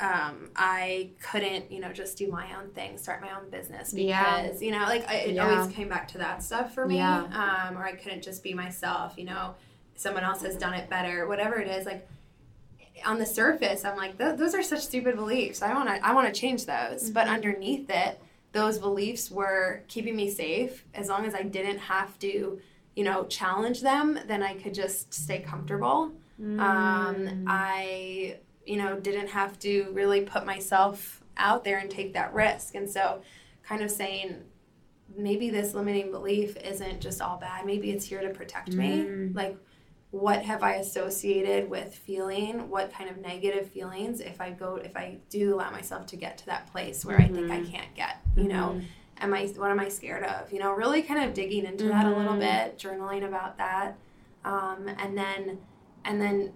um, 0.00 0.50
I 0.56 1.10
couldn't, 1.20 1.70
you 1.70 1.78
know, 1.80 1.92
just 1.92 2.16
do 2.16 2.30
my 2.30 2.56
own 2.58 2.70
thing, 2.70 2.96
start 2.96 3.20
my 3.20 3.36
own 3.36 3.50
business 3.50 3.92
because, 3.92 4.62
Yeah. 4.62 4.66
you 4.66 4.70
know, 4.72 4.84
like 4.86 5.06
I, 5.10 5.14
it 5.16 5.34
Yeah. 5.34 5.46
always 5.58 5.74
came 5.74 5.88
back 5.90 6.08
to 6.08 6.18
that 6.18 6.42
stuff 6.42 6.72
for 6.74 6.86
me. 6.86 6.96
Yeah. 6.96 7.24
Um, 7.24 7.76
or 7.76 7.84
I 7.84 7.92
couldn't 7.92 8.22
just 8.22 8.42
be 8.42 8.54
myself, 8.54 9.14
you 9.18 9.24
know, 9.24 9.54
someone 9.96 10.24
else 10.24 10.40
has 10.40 10.56
done 10.56 10.72
it 10.72 10.88
better, 10.88 11.26
whatever 11.28 11.56
it 11.58 11.68
is. 11.68 11.84
Like 11.84 12.08
on 13.04 13.18
the 13.18 13.26
surface, 13.26 13.84
I'm 13.84 13.96
like, 13.96 14.16
those 14.16 14.54
are 14.54 14.62
such 14.62 14.80
stupid 14.80 15.16
beliefs. 15.16 15.60
I 15.60 15.74
want 15.74 15.88
to, 15.90 16.06
I 16.06 16.14
want 16.14 16.32
to 16.32 16.40
change 16.40 16.64
those. 16.64 17.10
But 17.10 17.28
underneath 17.28 17.90
it, 17.90 18.18
those 18.52 18.78
beliefs 18.78 19.30
were 19.30 19.82
keeping 19.88 20.16
me 20.16 20.30
safe. 20.30 20.82
As 20.94 21.08
long 21.10 21.26
as 21.26 21.34
I 21.34 21.42
didn't 21.42 21.78
have 21.78 22.18
to, 22.20 22.58
you 22.96 23.04
know, 23.04 23.24
challenge 23.24 23.80
them, 23.82 24.18
then 24.26 24.42
I 24.42 24.54
could 24.54 24.74
just 24.74 25.14
stay 25.14 25.40
comfortable. 25.40 26.12
Um, 26.40 26.58
mm. 26.58 27.44
I, 27.46 28.38
you 28.64 28.76
know, 28.76 28.98
didn't 28.98 29.28
have 29.28 29.58
to 29.60 29.90
really 29.92 30.22
put 30.22 30.46
myself 30.46 31.22
out 31.36 31.64
there 31.64 31.78
and 31.78 31.90
take 31.90 32.14
that 32.14 32.32
risk. 32.32 32.74
And 32.74 32.88
so, 32.88 33.22
kind 33.62 33.82
of 33.82 33.90
saying, 33.90 34.42
maybe 35.16 35.50
this 35.50 35.74
limiting 35.74 36.10
belief 36.10 36.56
isn't 36.56 37.00
just 37.00 37.20
all 37.20 37.36
bad. 37.36 37.66
Maybe 37.66 37.90
it's 37.90 38.04
here 38.06 38.20
to 38.22 38.30
protect 38.30 38.72
me. 38.72 39.04
Mm. 39.04 39.34
Like, 39.34 39.56
what 40.10 40.42
have 40.42 40.62
I 40.62 40.74
associated 40.76 41.70
with 41.70 41.94
feeling? 41.94 42.68
What 42.68 42.92
kind 42.92 43.08
of 43.08 43.18
negative 43.18 43.68
feelings 43.70 44.20
if 44.20 44.40
I 44.40 44.50
go, 44.50 44.76
if 44.76 44.96
I 44.96 45.18
do 45.28 45.54
allow 45.54 45.70
myself 45.70 46.06
to 46.06 46.16
get 46.16 46.38
to 46.38 46.46
that 46.46 46.66
place 46.72 47.04
where 47.04 47.20
I 47.20 47.28
think 47.28 47.50
I 47.50 47.60
mm-hmm. 47.60 47.70
can't 47.70 47.94
get, 47.94 48.16
you 48.36 48.48
know? 48.48 48.76
Mm-hmm. 48.76 48.86
Am 49.20 49.34
I, 49.34 49.46
what 49.56 49.70
am 49.70 49.80
I 49.80 49.88
scared 49.88 50.24
of? 50.24 50.52
You 50.52 50.58
know, 50.60 50.72
really 50.72 51.02
kind 51.02 51.22
of 51.22 51.34
digging 51.34 51.64
into 51.64 51.84
that 51.88 52.06
a 52.06 52.10
little 52.16 52.36
bit, 52.36 52.78
journaling 52.78 53.26
about 53.26 53.58
that. 53.58 53.98
Um, 54.44 54.88
and 54.98 55.16
then, 55.16 55.58
and 56.04 56.20
then 56.20 56.52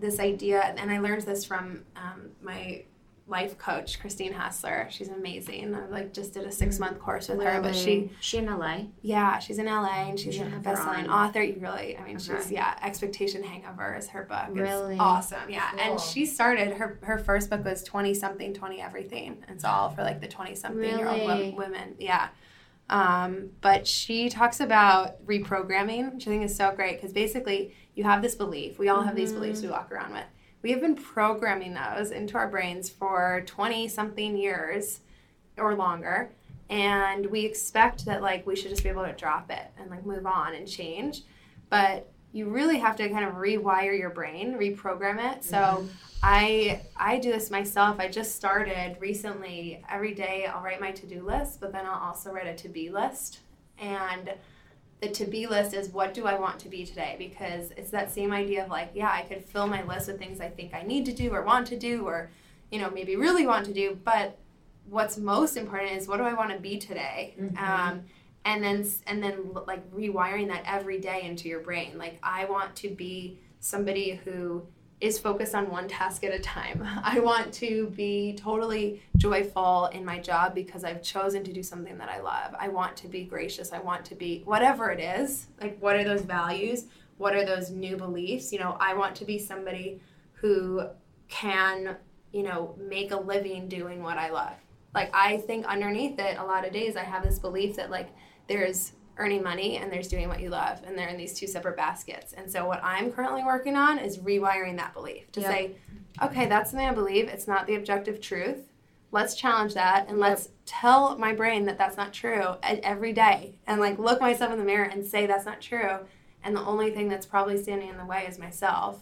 this 0.00 0.20
idea, 0.20 0.60
and 0.76 0.90
I 0.90 1.00
learned 1.00 1.22
this 1.22 1.44
from 1.44 1.84
um, 1.96 2.30
my 2.40 2.84
life 3.26 3.56
coach, 3.56 4.00
Christine 4.00 4.32
Hassler. 4.34 4.86
She's 4.90 5.08
amazing. 5.08 5.74
I 5.74 5.86
like 5.86 6.12
just 6.12 6.34
did 6.34 6.44
a 6.46 6.52
six 6.52 6.78
month 6.78 6.98
course 6.98 7.28
with 7.28 7.40
her, 7.42 7.60
but 7.62 7.74
she, 7.74 8.10
she 8.20 8.36
in 8.38 8.46
LA. 8.46 8.82
yeah, 9.00 9.38
she's 9.38 9.58
in 9.58 9.64
LA 9.66 10.08
and 10.10 10.20
she's 10.20 10.38
a 10.40 10.44
best-selling 10.62 11.08
author. 11.08 11.42
You 11.42 11.56
really, 11.58 11.96
I 11.96 12.04
mean, 12.04 12.18
she's 12.18 12.50
yeah. 12.50 12.78
Expectation 12.82 13.42
Hangover 13.42 13.96
is 13.96 14.08
her 14.08 14.24
book. 14.24 14.48
It's 14.50 14.58
Really? 14.60 14.98
awesome. 14.98 15.48
Yeah, 15.48 15.70
Cool. 15.70 15.80
and 15.80 16.00
she 16.00 16.26
started 16.26 16.74
her 16.74 16.98
her 17.02 17.18
first 17.18 17.48
book 17.48 17.64
was 17.64 17.82
twenty 17.82 18.12
something, 18.12 18.52
twenty 18.52 18.80
everything. 18.82 19.42
It's 19.48 19.64
all 19.64 19.88
for 19.88 20.02
like 20.02 20.20
the 20.20 20.28
twenty 20.28 20.54
something 20.54 20.82
year 20.98 21.08
old 21.08 21.20
Really? 21.20 21.50
women. 21.52 21.94
Yeah. 21.98 22.28
Um, 22.90 23.50
but 23.62 23.86
she 23.86 24.28
talks 24.28 24.60
about 24.60 25.24
reprogramming, 25.26 26.12
which 26.14 26.26
I 26.26 26.30
think 26.30 26.44
is 26.44 26.54
so 26.54 26.72
great 26.72 26.96
because 27.00 27.14
basically 27.14 27.74
you 27.94 28.04
have 28.04 28.20
this 28.20 28.34
belief. 28.34 28.78
We 28.78 28.90
all 28.90 29.02
have 29.02 29.16
these 29.16 29.32
beliefs 29.32 29.60
Mm-hmm. 29.60 29.68
we 29.68 29.72
walk 29.72 29.90
around 29.90 30.12
with. 30.12 30.24
We 30.64 30.70
have 30.70 30.80
been 30.80 30.96
programming 30.96 31.74
those 31.74 32.10
into 32.10 32.38
our 32.38 32.48
brains 32.48 32.88
for 32.88 33.42
20 33.44 33.86
something 33.86 34.34
years 34.34 35.00
or 35.58 35.74
longer. 35.74 36.30
And 36.70 37.26
we 37.26 37.44
expect 37.44 38.06
that 38.06 38.22
like 38.22 38.46
we 38.46 38.56
should 38.56 38.70
just 38.70 38.82
be 38.82 38.88
able 38.88 39.04
to 39.04 39.12
drop 39.12 39.50
it 39.50 39.66
and 39.78 39.90
like 39.90 40.06
move 40.06 40.24
on 40.24 40.54
and 40.54 40.66
change. 40.66 41.20
But 41.68 42.10
you 42.32 42.48
really 42.48 42.78
have 42.78 42.96
to 42.96 43.10
kind 43.10 43.26
of 43.26 43.34
rewire 43.34 43.96
your 43.96 44.08
brain, 44.08 44.54
reprogram 44.54 45.34
it. 45.34 45.44
So 45.44 45.58
mm-hmm. 45.58 45.86
I 46.22 46.80
I 46.96 47.18
do 47.18 47.30
this 47.30 47.50
myself. 47.50 48.00
I 48.00 48.08
just 48.08 48.34
started 48.34 48.96
recently. 49.00 49.84
Every 49.90 50.14
day 50.14 50.46
I'll 50.46 50.62
write 50.62 50.80
my 50.80 50.92
to-do 50.92 51.26
list, 51.26 51.60
but 51.60 51.72
then 51.72 51.84
I'll 51.84 52.00
also 52.00 52.32
write 52.32 52.46
a 52.46 52.54
to-be 52.54 52.88
list. 52.88 53.40
And 53.78 54.32
the 55.04 55.12
to-be 55.12 55.46
list 55.46 55.74
is 55.74 55.88
what 55.88 56.14
do 56.14 56.26
I 56.26 56.38
want 56.38 56.58
to 56.60 56.68
be 56.68 56.84
today? 56.84 57.16
Because 57.18 57.70
it's 57.76 57.90
that 57.90 58.10
same 58.10 58.32
idea 58.32 58.64
of 58.64 58.70
like, 58.70 58.90
yeah, 58.94 59.10
I 59.10 59.22
could 59.22 59.44
fill 59.44 59.66
my 59.66 59.82
list 59.84 60.08
with 60.08 60.18
things 60.18 60.40
I 60.40 60.48
think 60.48 60.74
I 60.74 60.82
need 60.82 61.04
to 61.06 61.12
do 61.12 61.30
or 61.30 61.42
want 61.42 61.66
to 61.68 61.78
do 61.78 62.06
or 62.06 62.30
you 62.70 62.80
know, 62.80 62.90
maybe 62.90 63.14
really 63.14 63.46
want 63.46 63.64
to 63.66 63.72
do, 63.72 63.96
but 64.02 64.36
what's 64.88 65.16
most 65.16 65.56
important 65.56 65.92
is 65.92 66.08
what 66.08 66.16
do 66.16 66.24
I 66.24 66.34
want 66.34 66.50
to 66.50 66.58
be 66.58 66.78
today? 66.78 67.34
Um, 67.58 68.02
and 68.44 68.62
then 68.62 68.84
and 69.06 69.22
then 69.22 69.52
like 69.66 69.88
rewiring 69.92 70.48
that 70.48 70.64
every 70.66 70.98
day 71.00 71.22
into 71.22 71.48
your 71.48 71.60
brain. 71.60 71.96
Like 71.96 72.18
I 72.22 72.46
want 72.46 72.74
to 72.76 72.88
be 72.88 73.38
somebody 73.60 74.20
who 74.24 74.66
is 75.04 75.18
focused 75.18 75.54
on 75.54 75.70
one 75.70 75.86
task 75.86 76.24
at 76.24 76.32
a 76.32 76.38
time. 76.38 76.82
I 77.04 77.20
want 77.20 77.52
to 77.54 77.88
be 77.94 78.34
totally 78.40 79.02
joyful 79.18 79.86
in 79.92 80.02
my 80.02 80.18
job 80.18 80.54
because 80.54 80.82
I've 80.82 81.02
chosen 81.02 81.44
to 81.44 81.52
do 81.52 81.62
something 81.62 81.98
that 81.98 82.08
I 82.08 82.20
love. 82.20 82.54
I 82.58 82.68
want 82.68 82.96
to 82.98 83.08
be 83.08 83.24
gracious. 83.24 83.74
I 83.74 83.80
want 83.80 84.06
to 84.06 84.14
be 84.14 84.40
whatever 84.46 84.90
it 84.90 85.00
is. 85.00 85.48
Like 85.60 85.76
what 85.78 85.96
are 85.96 86.04
those 86.04 86.22
values? 86.22 86.86
What 87.18 87.36
are 87.36 87.44
those 87.44 87.70
new 87.70 87.98
beliefs? 87.98 88.50
You 88.50 88.60
know, 88.60 88.78
I 88.80 88.94
want 88.94 89.14
to 89.16 89.26
be 89.26 89.38
somebody 89.38 90.00
who 90.32 90.86
can, 91.28 91.96
you 92.32 92.42
know, 92.42 92.74
make 92.78 93.10
a 93.10 93.16
living 93.16 93.68
doing 93.68 94.02
what 94.02 94.16
I 94.16 94.30
love. 94.30 94.54
Like 94.94 95.10
I 95.12 95.36
think 95.36 95.66
underneath 95.66 96.18
it 96.18 96.38
a 96.38 96.44
lot 96.44 96.66
of 96.66 96.72
days 96.72 96.96
I 96.96 97.02
have 97.02 97.24
this 97.24 97.38
belief 97.38 97.76
that 97.76 97.90
like 97.90 98.08
there's 98.48 98.92
earning 99.16 99.42
money 99.42 99.76
and 99.76 99.92
there's 99.92 100.08
doing 100.08 100.28
what 100.28 100.40
you 100.40 100.50
love 100.50 100.80
and 100.86 100.96
they're 100.98 101.08
in 101.08 101.16
these 101.16 101.34
two 101.38 101.46
separate 101.46 101.76
baskets. 101.76 102.32
And 102.32 102.50
so 102.50 102.66
what 102.66 102.82
I'm 102.82 103.12
currently 103.12 103.44
working 103.44 103.76
on 103.76 103.98
is 103.98 104.18
rewiring 104.18 104.76
that 104.78 104.92
belief 104.94 105.30
to 105.32 105.40
Yep. 105.40 105.50
say, 105.50 105.70
okay, 106.22 106.46
that's 106.46 106.70
something 106.70 106.88
I 106.88 106.92
believe. 106.92 107.28
It's 107.28 107.46
not 107.46 107.66
the 107.66 107.76
objective 107.76 108.20
truth. 108.20 108.70
Let's 109.12 109.36
challenge 109.36 109.74
that 109.74 110.08
and 110.08 110.18
let's 110.18 110.48
tell 110.66 111.16
my 111.18 111.32
brain 111.32 111.66
that 111.66 111.78
that's 111.78 111.96
not 111.96 112.12
true 112.12 112.56
every 112.62 113.12
day 113.12 113.54
and 113.66 113.80
like 113.80 113.98
look 113.98 114.20
myself 114.20 114.52
in 114.52 114.58
the 114.58 114.64
mirror 114.64 114.84
and 114.86 115.06
say 115.06 115.26
that's 115.26 115.46
not 115.46 115.60
true. 115.60 115.98
And 116.42 116.56
the 116.56 116.64
only 116.64 116.90
thing 116.90 117.08
that's 117.08 117.24
probably 117.24 117.62
standing 117.62 117.88
in 117.88 117.96
the 117.96 118.04
way 118.04 118.26
is 118.28 118.38
myself 118.38 118.98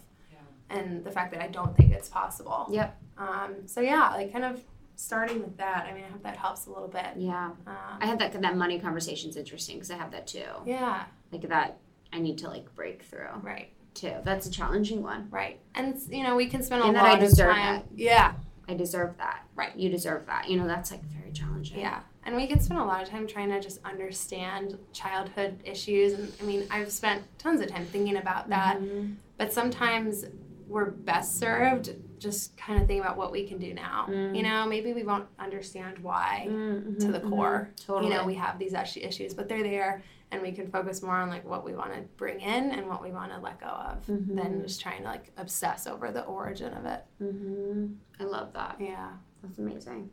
and 0.69 1.03
the 1.03 1.11
fact 1.11 1.31
that 1.33 1.41
I 1.43 1.47
don't 1.47 1.75
think 1.75 1.91
it's 1.91 2.09
possible. 2.09 2.67
Yep. 2.71 2.99
Um, 3.17 3.55
so 3.67 3.81
yeah, 3.81 4.09
like 4.11 4.31
kind 4.31 4.45
of 4.45 4.61
starting 5.03 5.41
with 5.41 5.57
that. 5.57 5.85
I 5.89 5.93
mean, 5.93 6.05
I 6.07 6.11
hope 6.11 6.23
that 6.23 6.37
helps 6.37 6.65
a 6.65 6.69
little 6.71 6.87
bit. 6.87 7.05
Yeah. 7.17 7.51
Um, 7.67 7.75
I 7.99 8.05
had 8.05 8.19
that 8.19 8.41
that 8.41 8.55
money 8.55 8.79
conversation's 8.79 9.35
interesting 9.35 9.75
because 9.75 9.91
I 9.91 9.95
have 9.95 10.11
that 10.11 10.27
too. 10.27 10.45
yeah, 10.65 11.03
Like 11.31 11.47
that 11.49 11.77
I 12.13 12.19
need 12.19 12.37
to 12.39 12.47
like 12.47 12.73
break 12.75 13.03
through 13.03 13.27
right, 13.41 13.69
too. 13.93 14.13
That's 14.23 14.47
a 14.47 14.51
challenging 14.51 15.03
one. 15.03 15.27
right. 15.29 15.59
And 15.75 15.99
you 16.09 16.23
know, 16.23 16.35
we 16.35 16.47
can 16.47 16.63
spend 16.63 16.81
a 16.83 16.85
lot 16.85 16.95
of 16.95 16.95
time. 16.95 17.03
That 17.03 17.13
lot 17.13 17.17
I 17.21 17.25
deserve 17.25 17.55
time. 17.55 17.75
that. 17.75 17.85
Yeah, 17.95 18.33
I 18.69 18.73
deserve 18.75 19.17
that. 19.17 19.43
Right. 19.55 19.75
You 19.75 19.89
deserve 19.89 20.25
that. 20.27 20.49
You 20.49 20.57
know, 20.57 20.67
that's 20.67 20.89
like 20.91 21.03
very 21.03 21.31
challenging. 21.31 21.79
yeah. 21.79 21.99
And 22.25 22.37
we 22.37 22.47
can 22.47 22.61
spend 22.61 22.79
a 22.79 22.85
lot 22.85 23.03
of 23.03 23.09
time 23.09 23.27
trying 23.27 23.49
to 23.49 23.59
just 23.59 23.83
understand 23.83 24.77
childhood 24.93 25.59
issues. 25.65 26.13
And 26.13 26.31
I 26.41 26.45
mean, 26.45 26.65
I've 26.71 26.89
spent 26.89 27.23
tons 27.37 27.59
of 27.59 27.67
time 27.67 27.85
thinking 27.85 28.15
about 28.15 28.47
that. 28.49 28.77
Mm-hmm. 28.79 29.15
But 29.37 29.51
sometimes 29.51 30.23
we're 30.69 30.91
best 30.91 31.37
served 31.37 31.93
just 32.23 32.55
kind 32.57 32.81
of 32.81 32.87
think 32.87 33.01
about 33.03 33.17
what 33.17 33.31
we 33.31 33.45
can 33.47 33.57
do 33.59 33.73
now. 33.73 34.07
Mm. 34.09 34.35
You 34.35 34.41
know, 34.43 34.65
maybe 34.65 34.93
we 34.93 35.03
won't 35.03 35.27
understand 35.37 35.99
why 35.99 36.47
Mm-hmm. 36.49 36.97
to 36.99 37.11
the 37.11 37.19
core. 37.19 37.69
Totally. 37.85 38.09
You 38.11 38.17
know, 38.17 38.25
we 38.25 38.33
have 38.35 38.57
these 38.57 38.73
issues, 38.73 39.33
but 39.33 39.47
they're 39.49 39.61
there, 39.61 40.01
and 40.31 40.41
we 40.41 40.51
can 40.51 40.67
focus 40.71 41.03
more 41.03 41.15
on 41.15 41.29
like 41.29 41.45
what 41.45 41.63
we 41.63 41.73
want 41.73 41.93
to 41.93 42.01
bring 42.17 42.39
in 42.39 42.71
and 42.71 42.87
what 42.87 43.03
we 43.03 43.11
want 43.11 43.31
to 43.33 43.39
let 43.39 43.59
go 43.59 43.67
of, 43.67 44.05
Mm-hmm. 44.07 44.35
than 44.35 44.61
just 44.63 44.81
trying 44.81 45.01
to 45.03 45.07
like 45.07 45.31
obsess 45.37 45.85
over 45.85 46.11
the 46.11 46.23
origin 46.23 46.73
of 46.73 46.85
it. 46.85 47.03
hmm 47.19 47.87
I 48.19 48.23
love 48.23 48.53
that. 48.53 48.77
Yeah. 48.79 49.09
That's 49.43 49.59
amazing. 49.59 50.09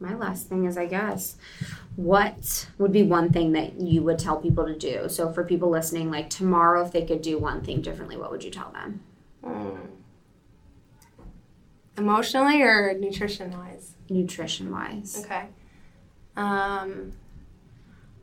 My 0.00 0.14
last 0.16 0.48
thing 0.48 0.64
is, 0.64 0.76
I 0.76 0.86
guess, 0.86 1.36
what 1.94 2.68
would 2.78 2.90
be 2.90 3.04
one 3.04 3.30
thing 3.30 3.52
that 3.52 3.80
you 3.80 4.02
would 4.02 4.18
tell 4.18 4.38
people 4.38 4.66
to 4.66 4.76
do? 4.76 5.08
So, 5.08 5.32
for 5.32 5.44
people 5.44 5.70
listening, 5.70 6.10
like 6.10 6.28
tomorrow, 6.28 6.84
if 6.84 6.90
they 6.90 7.04
could 7.06 7.22
do 7.22 7.38
one 7.38 7.62
thing 7.62 7.80
differently, 7.80 8.16
what 8.16 8.32
would 8.32 8.42
you 8.42 8.50
tell 8.50 8.72
them? 8.72 9.00
Mm. 9.44 9.78
Emotionally 11.96 12.62
or 12.62 12.94
nutrition 12.98 13.50
wise? 13.56 13.94
Nutrition 14.10 14.70
wise. 14.70 15.22
Okay. 15.24 15.44
Um, 16.36 17.12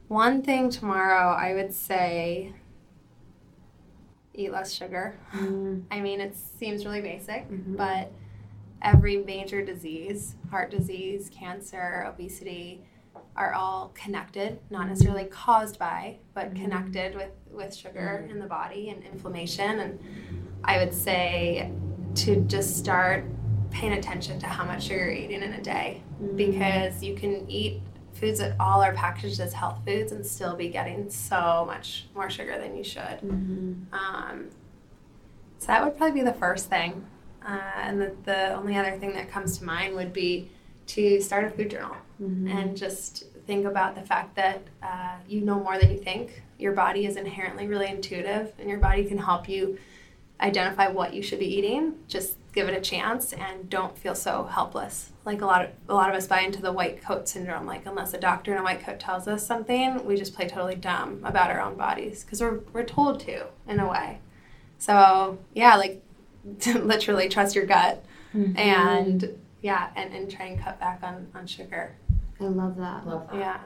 one 0.07 0.41
thing 0.41 0.69
tomorrow, 0.69 1.34
I 1.34 1.53
would 1.53 1.73
say 1.73 2.53
eat 4.34 4.52
less 4.52 4.73
sugar. 4.73 5.15
Mm, 5.34 5.84
I 5.91 6.02
mean, 6.02 6.19
it 6.22 6.35
seems 6.35 6.85
really 6.85 7.02
basic, 7.02 7.49
Mhm. 7.49 7.77
but 7.77 8.11
every 8.81 9.18
major 9.18 9.64
disease, 9.64 10.35
heart 10.49 10.72
disease, 10.72 11.30
cancer, 11.34 12.06
obesity, 12.07 12.84
are 13.35 13.53
all 13.53 13.91
connected, 13.93 14.60
not 14.69 14.88
necessarily 14.88 15.26
caused 15.26 15.80
by, 15.80 16.18
but 16.34 16.53
connected 16.56 17.15
with, 17.15 17.31
with 17.49 17.73
sugar 17.73 18.27
in 18.30 18.39
the 18.39 18.45
body 18.48 18.89
and 18.89 19.03
inflammation. 19.03 19.80
And 19.80 19.99
I 20.64 20.77
would 20.77 20.93
say 20.93 21.72
to 22.15 22.41
just 22.41 22.77
start 22.77 23.23
paying 23.72 23.93
attention 23.93 24.39
to 24.39 24.45
how 24.48 24.64
much 24.65 24.84
sugar 24.84 25.06
you're 25.06 25.11
eating 25.14 25.41
in 25.41 25.53
a 25.53 25.61
day 25.61 26.02
because 26.35 27.02
you 27.03 27.15
can 27.15 27.49
eat 27.49 27.81
foods 28.14 28.39
that 28.39 28.56
all 28.60 28.81
are 28.81 28.93
packaged 28.93 29.39
as 29.39 29.53
health 29.53 29.80
foods 29.85 30.11
and 30.11 30.26
still 30.26 30.56
be 30.56 30.68
getting 30.68 31.10
so 31.10 31.64
much 31.65 32.07
more 32.14 32.30
sugar 32.30 32.57
than 32.60 32.76
you 32.76 32.84
should. 32.84 33.19
Um, 33.93 34.49
so 35.57 35.68
that 35.68 35.84
would 35.84 35.98
probably 35.98 36.22
be 36.22 36.26
the 36.26 36.34
first 36.34 36.69
thing. 36.69 37.06
Uh, 37.45 37.60
and 37.77 37.99
the, 37.99 38.15
the 38.26 38.53
only 38.53 38.77
other 38.77 38.98
thing 38.98 39.14
that 39.14 39.31
comes 39.31 39.57
to 39.57 39.64
mind 39.64 39.95
would 39.95 40.14
be 40.14 40.49
to 40.88 41.22
start 41.22 41.45
a 41.45 41.49
food 41.49 41.72
journal 41.72 41.95
and 42.52 42.77
just 42.77 43.23
think 43.48 43.65
about 43.65 43.95
the 43.95 44.02
fact 44.02 44.35
that 44.35 44.61
uh, 44.84 45.15
you 45.27 45.41
know 45.41 45.60
more 45.60 45.80
than 45.80 45.89
you 45.89 45.98
think. 45.98 46.43
Your 46.60 46.73
body 46.73 47.06
is 47.07 47.15
inherently 47.15 47.68
really 47.68 47.88
intuitive, 47.88 48.53
and 48.60 48.69
your 48.69 48.77
body 48.77 49.06
can 49.06 49.18
help 49.18 49.49
you 49.49 49.80
identify 50.39 50.88
what 50.88 51.14
you 51.14 51.23
should 51.23 51.39
be 51.39 51.48
eating. 51.48 51.95
Just 52.07 52.38
give 52.53 52.68
it 52.68 52.76
a 52.78 52.82
chance 52.82 53.34
and 53.34 53.69
don't 53.69 53.98
feel 53.98 54.14
so 54.15 54.44
helpless. 54.44 55.11
Like 55.26 55.41
a 55.41 55.45
lot 55.45 55.64
of 55.65 55.69
a 55.88 55.94
lot 55.94 56.10
of 56.10 56.15
us 56.15 56.28
buy 56.28 56.41
into 56.41 56.61
the 56.61 56.72
white 56.72 57.02
coat 57.02 57.30
syndrome. 57.30 57.65
Like 57.65 57.86
unless 57.86 58.14
a 58.14 58.18
doctor 58.19 58.52
in 58.53 58.57
a 58.60 58.64
white 58.64 58.84
coat 58.84 58.99
tells 58.99 59.28
us 59.28 59.45
something, 59.45 60.03
we 60.06 60.15
just 60.18 60.34
play 60.34 60.48
totally 60.48 60.76
dumb 60.76 61.22
about 61.23 61.49
our 61.52 61.61
own 61.61 61.76
bodies 61.76 62.23
because 62.23 62.41
we're 62.41 62.60
we're 62.73 62.84
told 62.84 63.19
to 63.22 63.45
in 63.68 63.80
a 63.80 63.88
way. 63.90 64.19
So 64.80 65.38
yeah, 65.53 65.76
like 65.78 66.02
literally 66.65 67.30
trust 67.30 67.56
your 67.56 67.65
gut 67.65 68.03
and 68.34 69.38
yeah, 69.61 69.90
and, 69.95 70.14
and 70.14 70.32
try 70.32 70.45
and 70.48 70.60
cut 70.60 70.80
back 70.80 71.02
on, 71.03 71.28
on 71.36 71.45
sugar. 71.45 71.95
I 72.40 72.45
love 72.45 72.78
that. 72.78 73.06
Love 73.06 73.28
that. 73.32 73.38
Yeah. 73.40 73.60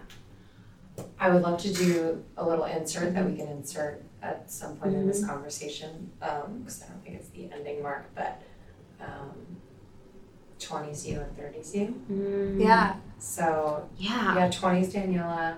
I 1.20 1.30
would 1.30 1.42
love 1.42 1.60
to 1.62 1.74
do 1.74 2.24
a 2.36 2.46
little 2.46 2.66
insert 2.66 3.14
that 3.14 3.26
we 3.26 3.38
can 3.38 3.48
insert 3.48 4.04
at 4.22 4.52
some 4.52 4.76
point 4.76 4.94
in 4.94 5.00
Mm-hmm. 5.02 5.08
this 5.08 5.26
conversation, 5.26 6.10
because 6.20 6.84
I 6.84 6.88
don't 6.88 7.02
think 7.04 7.16
it's 7.16 7.30
the 7.30 7.50
ending 7.54 7.82
mark, 7.82 8.10
but 8.16 8.42
um, 9.02 9.58
20s 10.60 11.06
you 11.06 11.20
and 11.20 11.38
30s 11.38 11.76
you. 11.76 12.02
Mm, 12.12 12.60
Yeah. 12.62 12.96
So, 13.20 13.88
Yeah. 13.98 14.36
yeah, 14.36 14.50
20s 14.50 14.88
Daniela. 14.94 15.56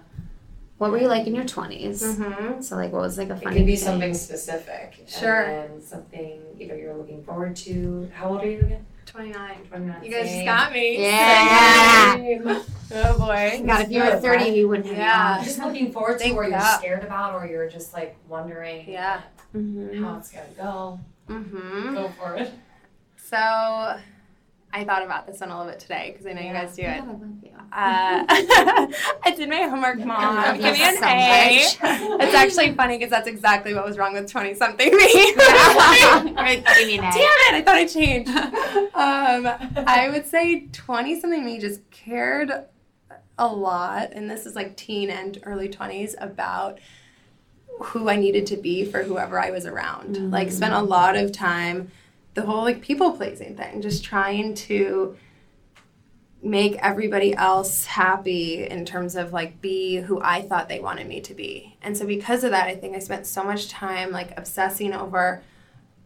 What 0.78 0.92
were 0.92 1.00
you 1.00 1.08
like 1.08 1.26
in 1.26 1.34
your 1.34 1.44
20s? 1.46 2.04
Mm-hmm. 2.04 2.62
So, 2.62 2.76
like, 2.76 2.92
what 2.94 3.02
was 3.02 3.18
like 3.18 3.30
a 3.30 3.34
It 3.34 3.42
funny 3.44 3.56
could 3.58 3.66
be 3.66 3.76
thing? 3.76 3.86
something 3.86 4.14
specific. 4.14 4.94
Sure. 5.08 5.42
And 5.42 5.72
then 5.74 5.82
something 5.82 6.40
either 6.60 6.78
you're 6.78 6.94
looking 6.96 7.24
forward 7.24 7.56
to. 7.58 8.12
How 8.14 8.30
old 8.30 8.42
are 8.44 8.50
you 8.50 8.60
again? 8.60 8.86
29. 9.08 9.58
29. 9.70 10.04
You 10.04 10.12
guys 10.12 10.28
Same. 10.30 10.46
just 10.46 10.46
got 10.46 10.72
me. 10.74 11.02
Yeah. 11.02 12.14
Same. 12.16 12.62
Oh 12.90 13.18
boy. 13.20 13.64
God, 13.66 13.82
if 13.82 13.92
you 13.92 14.02
were 14.02 14.16
30, 14.18 14.46
you 14.46 14.70
wouldn't 14.70 14.88
have 14.88 14.98
Yeah. 14.98 15.44
Just 15.44 15.60
looking 15.60 15.92
forward 15.92 16.14
to 16.20 16.24
Think 16.24 16.38
or 16.38 16.46
you're 16.46 16.56
up. 16.58 16.80
scared 16.80 17.04
about 17.04 17.34
or 17.34 17.46
you're 17.46 17.68
just 17.68 17.92
like 17.94 18.16
wondering 18.30 18.90
Yeah. 18.90 19.22
Mm-hmm. 19.54 20.06
how 20.06 20.18
it's 20.18 20.32
gonna 20.32 20.46
go. 20.56 20.98
Mm-hmm. 21.28 21.96
Go 21.96 22.08
for 22.18 22.36
it. 22.36 22.54
So 23.30 23.38
I 23.38 24.84
thought 24.86 25.04
about 25.04 25.28
this 25.28 25.42
one 25.42 25.50
a 25.50 25.58
little 25.58 25.70
bit 25.70 25.82
today 25.82 26.12
because 26.12 26.26
I 26.26 26.32
know 26.32 26.42
you 26.42 26.54
guys 26.54 26.76
do 26.76 26.84
it. 26.84 27.04
I. 27.74 28.26
Uh, 28.30 28.88
I 29.26 29.32
did 29.36 29.50
my 29.50 29.64
homework, 29.64 30.00
Mom. 30.00 30.58
Give 30.58 30.74
me 30.74 30.82
an 30.82 30.96
so 30.96 31.06
A. 31.06 31.60
It's 32.24 32.34
actually 32.34 32.74
funny 32.74 32.98
because 32.98 33.10
that's 33.10 33.28
exactly 33.28 33.74
what 33.74 33.86
was 33.86 33.98
wrong 33.98 34.14
with 34.14 34.32
20 34.32 34.54
something 34.54 34.96
me. 34.96 34.96
Right, 36.36 36.64
give 36.78 36.88
me 36.88 36.98
an 37.00 37.04
A. 37.04 37.12
Damn 37.12 37.16
it, 37.16 37.54
I 37.54 37.62
thought 37.66 37.76
I 37.76 37.86
changed. 37.86 38.30
Um, 38.30 39.86
I 39.86 40.10
would 40.10 40.26
say 40.26 40.68
20 40.72 41.20
something 41.20 41.44
me 41.44 41.60
just 41.60 41.82
cared 41.92 42.52
a 43.38 43.48
lot, 43.48 44.14
and 44.14 44.32
this 44.32 44.46
is 44.46 44.56
like 44.56 44.78
teen 44.78 45.10
and 45.10 45.38
early 45.44 45.68
20s, 45.68 46.16
about 46.20 46.80
who 47.82 48.08
I 48.08 48.16
needed 48.16 48.46
to 48.48 48.58
be 48.58 48.86
for 48.86 49.04
whoever 49.04 49.38
I 49.38 49.52
was 49.52 49.66
around. 49.66 50.32
Like, 50.32 50.50
spent 50.50 50.74
a 50.74 50.82
lot 50.82 51.18
of 51.18 51.34
time, 51.34 51.92
the 52.38 52.44
whole 52.44 52.62
like 52.62 52.82
people 52.82 53.14
pleasing 53.14 53.58
thing, 53.58 53.82
just 53.82 54.04
trying 54.04 54.54
to 54.54 55.18
make 56.44 56.76
everybody 56.84 57.34
else 57.34 57.86
happy 57.86 58.64
in 58.64 58.86
terms 58.86 59.16
of 59.16 59.34
like 59.34 59.60
be 59.60 59.96
who 59.96 60.22
I 60.22 60.44
thought 60.44 60.70
they 60.70 60.80
wanted 60.80 61.08
me 61.08 61.20
to 61.22 61.34
be. 61.34 61.76
And 61.82 61.98
so 61.98 62.06
because 62.06 62.44
of 62.44 62.52
that, 62.52 62.68
I 62.68 62.76
think 62.76 62.96
I 62.96 63.00
spent 63.00 63.26
so 63.26 63.44
much 63.44 63.70
time 63.70 64.12
like 64.12 64.38
obsessing 64.38 64.94
over 64.94 65.42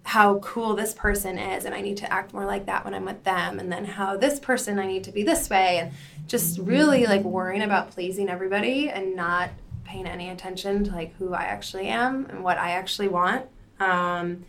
how 0.04 0.40
cool 0.40 0.74
this 0.74 0.94
person 0.94 1.38
is 1.38 1.66
and 1.66 1.76
I 1.76 1.82
need 1.82 1.98
to 1.98 2.12
act 2.12 2.34
more 2.34 2.46
like 2.46 2.66
that 2.68 2.86
when 2.86 2.94
I'm 2.94 3.04
with 3.04 3.26
them 3.26 3.60
and 3.60 3.70
then 3.70 3.84
how 3.84 4.16
this 4.16 4.40
person 4.40 4.80
I 4.80 4.88
need 4.88 5.04
to 5.04 5.12
be 5.12 5.24
this 5.24 5.50
way 5.50 5.80
and 5.80 5.92
just 6.28 6.60
really 6.60 7.08
like 7.08 7.24
worrying 7.24 7.62
about 7.62 7.92
pleasing 7.92 8.30
everybody 8.30 8.90
and 8.90 9.18
not 9.18 9.50
paying 9.84 10.08
any 10.08 10.30
attention 10.30 10.86
to 10.86 10.92
like 10.92 11.14
who 11.18 11.34
I 11.34 11.44
actually 11.44 11.90
am 11.90 12.26
and 12.28 12.42
what 12.42 12.58
I 12.58 12.72
actually 12.72 13.10
want. 13.10 13.48
Um, 13.82 14.46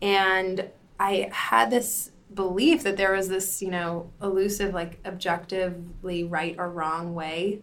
and 0.00 0.70
I 0.98 1.28
had 1.32 1.70
this 1.70 2.10
belief 2.32 2.82
that 2.82 2.96
there 2.96 3.12
was 3.12 3.28
this, 3.28 3.62
you 3.62 3.70
know, 3.70 4.10
elusive, 4.20 4.74
like 4.74 4.98
objectively 5.06 6.24
right 6.24 6.56
or 6.58 6.68
wrong 6.68 7.14
way 7.14 7.60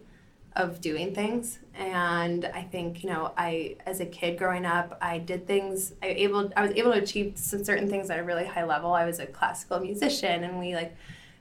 of 0.54 0.80
doing 0.80 1.14
things. 1.14 1.58
And 1.74 2.44
I 2.44 2.62
think, 2.62 3.02
you 3.02 3.10
know, 3.10 3.32
I 3.36 3.76
as 3.86 4.00
a 4.00 4.06
kid 4.06 4.38
growing 4.38 4.66
up, 4.66 4.98
I 5.00 5.18
did 5.18 5.46
things 5.46 5.94
I 6.02 6.08
able 6.08 6.52
I 6.56 6.62
was 6.62 6.72
able 6.72 6.92
to 6.92 6.98
achieve 6.98 7.34
some 7.36 7.64
certain 7.64 7.88
things 7.88 8.10
at 8.10 8.18
a 8.18 8.22
really 8.22 8.46
high 8.46 8.64
level. 8.64 8.92
I 8.92 9.06
was 9.06 9.18
a 9.18 9.26
classical 9.26 9.80
musician 9.80 10.44
and 10.44 10.58
we 10.58 10.74
like 10.74 10.94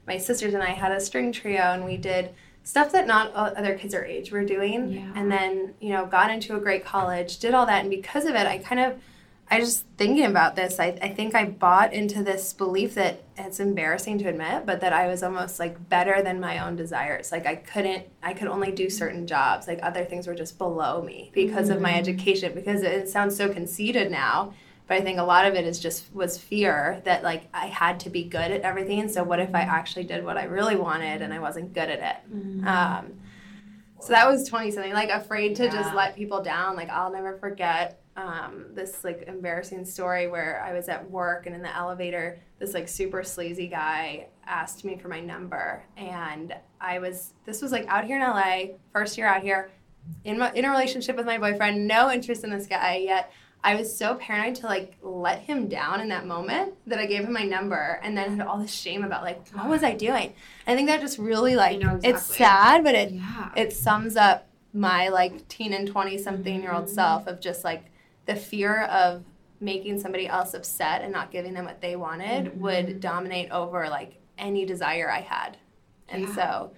my 0.08 0.18
sisters 0.18 0.54
and 0.54 0.64
I 0.64 0.72
had 0.72 0.92
a 0.92 1.00
string 1.00 1.32
trio 1.32 1.62
and 1.62 1.86
we 1.86 1.98
did 1.98 2.34
stuff 2.64 2.92
that 2.92 3.08
not 3.08 3.34
other 3.34 3.78
kids 3.78 3.94
our 3.94 4.06
age 4.06 4.32
were 4.32 4.46
doing. 4.46 4.94
Yeah. 4.94 5.12
And 5.16 5.32
then, 5.32 5.74
you 5.80 5.90
know, 5.90 6.06
got 6.06 6.32
into 6.32 6.56
a 6.56 6.60
great 6.60 6.86
college, 6.86 7.40
did 7.40 7.54
all 7.54 7.66
that 7.66 7.82
and 7.82 7.90
because 7.90 8.26
of 8.26 8.36
it, 8.36 8.48
I 8.48 8.60
kind 8.60 8.80
of 8.80 9.02
I 9.52 9.60
just 9.60 9.86
thinking 9.98 10.26
about 10.26 10.56
this, 10.56 10.80
I, 10.80 10.98
I 11.02 11.10
think 11.10 11.36
I 11.36 11.44
bought 11.44 11.92
into 11.92 12.24
this 12.24 12.54
belief 12.54 12.96
that 12.96 13.22
it's 13.38 13.60
embarrassing 13.60 14.18
to 14.20 14.30
admit, 14.30 14.66
but 14.66 14.80
that 14.80 14.94
I 14.94 15.08
was 15.08 15.24
almost 15.24 15.60
like 15.60 15.90
better 15.90 16.22
than 16.24 16.40
my 16.40 16.66
own 16.66 16.78
desires. 16.78 17.34
Like 17.34 17.46
I 17.46 17.56
couldn't, 17.56 18.08
I 18.24 18.34
could 18.34 18.48
only 18.48 18.72
do 18.72 18.90
certain 18.90 19.28
jobs. 19.28 19.68
Like 19.68 19.80
other 19.84 20.06
things 20.06 20.26
were 20.26 20.36
just 20.36 20.58
below 20.58 21.02
me 21.02 21.32
because 21.34 21.68
of 21.68 21.82
my 21.82 21.94
education. 21.94 22.54
Because 22.56 22.82
it, 22.82 23.10
sounds 23.10 23.36
so 23.36 23.52
conceited 23.52 24.10
now, 24.10 24.54
but 24.88 24.96
I 24.96 25.02
think 25.02 25.20
a 25.20 25.24
lot 25.24 25.46
of 25.46 25.56
it 25.56 25.66
is 25.66 25.82
just 25.82 26.14
was 26.16 26.38
fear 26.38 27.02
that 27.04 27.22
like 27.22 27.50
I 27.54 27.66
had 27.66 28.00
to 28.02 28.10
be 28.10 28.24
good 28.24 28.52
at 28.52 28.62
everything. 28.62 29.10
So 29.10 29.22
what 29.22 29.42
if 29.42 29.54
I 29.54 29.62
actually 29.62 30.06
did 30.06 30.24
what 30.24 30.38
I 30.38 30.46
really 30.46 30.78
wanted 30.78 31.22
and 31.22 31.34
I 31.34 31.40
wasn't 31.40 31.74
good 31.74 31.90
at 31.90 32.00
it? 32.00 32.66
Um, 32.66 33.20
so 34.00 34.14
that 34.14 34.30
was 34.30 34.48
20 34.48 34.72
something, 34.72 34.94
like 34.94 35.10
afraid 35.10 35.58
to 35.58 35.70
just 35.70 35.94
let 35.94 36.16
people 36.16 36.42
down. 36.42 36.78
Like 36.78 36.90
I'll 36.90 37.12
never 37.12 37.38
forget 37.38 38.01
um, 38.18 38.66
this 38.74 39.04
like 39.04 39.24
embarrassing 39.28 39.86
story 39.86 40.28
where 40.28 40.62
I 40.66 40.74
was 40.74 40.90
at 40.90 41.10
work 41.10 41.46
and 41.46 41.56
in 41.56 41.62
the 41.62 41.76
elevator, 41.76 42.40
this 42.60 42.74
like 42.74 42.88
super 42.88 43.24
sleazy 43.24 43.68
guy 43.68 44.28
asked 44.46 44.84
me 44.84 44.98
for 44.98 45.08
my 45.08 45.22
number. 45.22 45.84
And 45.98 46.54
I 46.80 47.00
was, 47.00 47.34
this 47.46 47.62
was 47.62 47.72
like 47.72 47.88
out 47.88 48.06
here 48.06 48.18
in 48.18 48.22
LA, 48.24 48.76
first 48.92 49.18
year 49.18 49.28
out 49.28 49.42
here, 49.42 49.72
in, 50.26 50.38
my, 50.40 50.52
in 50.54 50.66
a 50.66 50.70
relationship 50.70 51.16
with 51.16 51.26
my 51.26 51.38
boyfriend, 51.38 51.88
no 51.88 52.12
interest 52.12 52.44
in 52.44 52.50
this 52.50 52.68
guy 52.68 52.98
yet. 52.98 53.32
I 53.64 53.76
was 53.76 53.96
so 53.96 54.16
paranoid 54.16 54.56
to 54.56 54.66
like 54.66 54.98
let 55.04 55.40
him 55.40 55.68
down 55.68 56.02
in 56.02 56.10
that 56.10 56.26
moment 56.26 56.74
that 56.88 56.98
I 56.98 57.06
gave 57.06 57.24
him 57.24 57.34
my 57.34 57.44
number 57.44 58.00
and 58.02 58.18
then 58.18 58.40
had 58.40 58.48
all 58.48 58.58
this 58.58 58.74
shame 58.74 59.04
about 59.04 59.22
like 59.24 59.48
what 59.50 59.70
was 59.70 59.84
I 59.84 59.94
doing? 59.94 60.34
I 60.66 60.76
think 60.76 60.88
that 60.88 61.00
just 61.00 61.20
really 61.20 61.56
like 61.56 61.80
know 61.80 62.00
it's 62.04 62.24
sad, 62.24 62.84
but 62.84 62.96
it 62.96 63.12
Yeah. 63.12 63.52
it 63.56 63.72
sums 63.72 64.16
up 64.16 64.48
my 64.74 65.10
like 65.10 65.48
teen 65.48 65.74
and 65.74 65.88
20 65.88 66.18
something 66.18 66.62
year 66.64 66.74
old 66.74 66.90
self 66.90 67.28
of 67.28 67.40
just 67.40 67.64
like 67.64 67.86
the 68.26 68.36
fear 68.36 68.84
of 68.84 69.24
making 69.60 70.00
somebody 70.00 70.28
else 70.28 70.54
upset 70.54 71.02
and 71.04 71.12
not 71.12 71.32
giving 71.32 71.54
them 71.54 71.66
what 71.66 71.82
they 71.82 71.96
wanted 71.96 72.46
mm-hmm. 72.46 72.60
would 72.62 73.00
dominate 73.00 73.52
over 73.52 73.88
like 73.90 74.20
any 74.38 74.66
desire 74.66 75.10
I 75.10 75.22
had. 75.22 75.58
And 76.10 76.24
Yeah. 76.24 76.36
so 76.36 76.72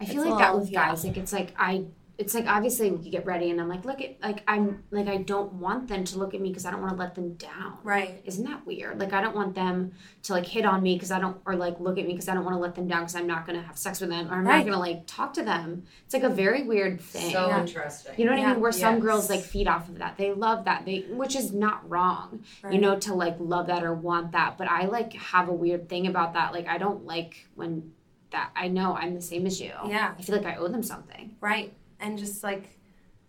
I 0.00 0.04
feel 0.04 0.28
like 0.28 0.38
that 0.38 0.58
with 0.58 0.70
yeah. 0.70 0.88
guys. 0.88 1.04
Like 1.04 1.16
it's 1.16 1.32
like 1.32 1.54
I. 1.58 1.84
It's 2.20 2.34
like 2.34 2.46
obviously 2.46 2.90
we 2.90 2.98
could 3.02 3.12
get 3.12 3.24
ready, 3.24 3.50
and 3.50 3.58
I'm 3.60 3.68
like, 3.68 3.86
look 3.86 4.00
at 4.02 4.16
like 4.22 4.42
I'm 4.46 4.82
like 4.90 5.08
I 5.08 5.16
don't 5.16 5.54
want 5.54 5.88
them 5.88 6.04
to 6.04 6.18
look 6.18 6.34
at 6.34 6.40
me 6.40 6.50
because 6.50 6.66
I 6.66 6.70
don't 6.70 6.82
want 6.82 6.92
to 6.92 6.98
let 6.98 7.14
them 7.14 7.32
down. 7.34 7.78
right. 7.82 8.20
Isn't 8.26 8.44
that 8.44 8.66
weird? 8.66 8.98
Like 9.00 9.14
I 9.14 9.22
don't 9.22 9.34
want 9.34 9.54
them 9.54 9.92
to 10.24 10.34
like 10.34 10.44
hit 10.44 10.66
on 10.66 10.82
me 10.82 10.96
because 10.96 11.10
I 11.10 11.18
don't, 11.18 11.38
or 11.46 11.56
like 11.56 11.80
look 11.80 11.96
at 11.98 12.04
me 12.06 12.12
because 12.12 12.28
I 12.28 12.34
don't 12.34 12.44
want 12.44 12.54
to 12.56 12.60
let 12.60 12.74
them 12.74 12.86
down 12.86 13.00
because 13.04 13.16
I'm 13.16 13.26
not 13.26 13.46
gonna 13.46 13.62
have 13.62 13.78
sex 13.78 14.00
with 14.02 14.10
them 14.10 14.30
or 14.30 14.34
I'm 14.34 14.46
Right. 14.46 14.58
not 14.58 14.66
gonna 14.66 14.78
like 14.78 15.06
talk 15.06 15.32
to 15.34 15.42
them. 15.42 15.84
It's 16.04 16.12
like 16.12 16.22
a 16.22 16.28
very 16.28 16.62
weird 16.64 17.00
thing. 17.00 17.32
So 17.32 17.46
Yeah. 17.48 17.60
interesting. 17.62 18.14
You 18.18 18.26
know 18.26 18.32
what 18.32 18.40
Yeah. 18.40 18.50
I 18.50 18.52
mean? 18.52 18.60
Where 18.60 18.72
some 18.72 19.00
girls 19.00 19.30
like 19.30 19.40
feed 19.40 19.66
off 19.66 19.88
of 19.88 19.96
that. 19.98 20.18
They 20.18 20.32
love 20.34 20.66
that. 20.66 20.84
They 20.84 21.06
which 21.10 21.34
is 21.34 21.52
not 21.54 21.88
wrong. 21.88 22.44
Right. 22.62 22.74
You 22.74 22.80
know, 22.82 22.98
to 22.98 23.14
like 23.14 23.36
love 23.40 23.68
that 23.68 23.82
or 23.82 23.94
want 23.94 24.32
that. 24.32 24.58
But 24.58 24.68
I 24.68 24.84
like 24.84 25.14
have 25.14 25.48
a 25.48 25.54
weird 25.54 25.88
thing 25.88 26.06
about 26.06 26.34
that. 26.34 26.52
Like 26.52 26.68
I 26.68 26.76
don't 26.76 27.06
like 27.06 27.46
when 27.54 27.92
that 28.30 28.50
I 28.54 28.68
know 28.68 28.94
I'm 28.94 29.14
the 29.14 29.20
same 29.22 29.44
as 29.46 29.60
you. 29.60 29.72
Yeah. 29.88 30.12
I 30.16 30.22
feel 30.22 30.36
like 30.36 30.46
I 30.46 30.56
owe 30.56 30.68
them 30.68 30.82
something. 30.84 31.34
Right. 31.40 31.72
And 32.00 32.18
just 32.18 32.42
like, 32.42 32.76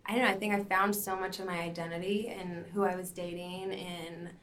I 0.06 0.14
don't 0.14 0.24
know, 0.24 0.30
I 0.30 0.34
think 0.34 0.54
I 0.54 0.64
found 0.64 0.96
so 0.96 1.16
much 1.16 1.40
of 1.40 1.46
my 1.46 1.60
identity 1.60 2.28
in 2.28 2.66
who 2.74 2.84
I 2.84 2.96
was 2.96 3.12
dating 3.12 3.72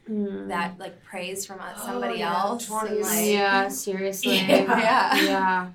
and 0.06 0.50
that 0.50 0.78
like 0.78 1.02
praise 1.02 1.44
from 1.44 1.59
uh, 1.60 1.74
somebody 1.84 2.18
yeah, 2.20 2.38
else. 2.38 2.70
and, 2.70 3.00
like, 3.00 3.26
yeah, 3.26 3.68
seriously. 3.86 4.36
Yeah. 4.36 5.14
Yeah. 5.16 5.68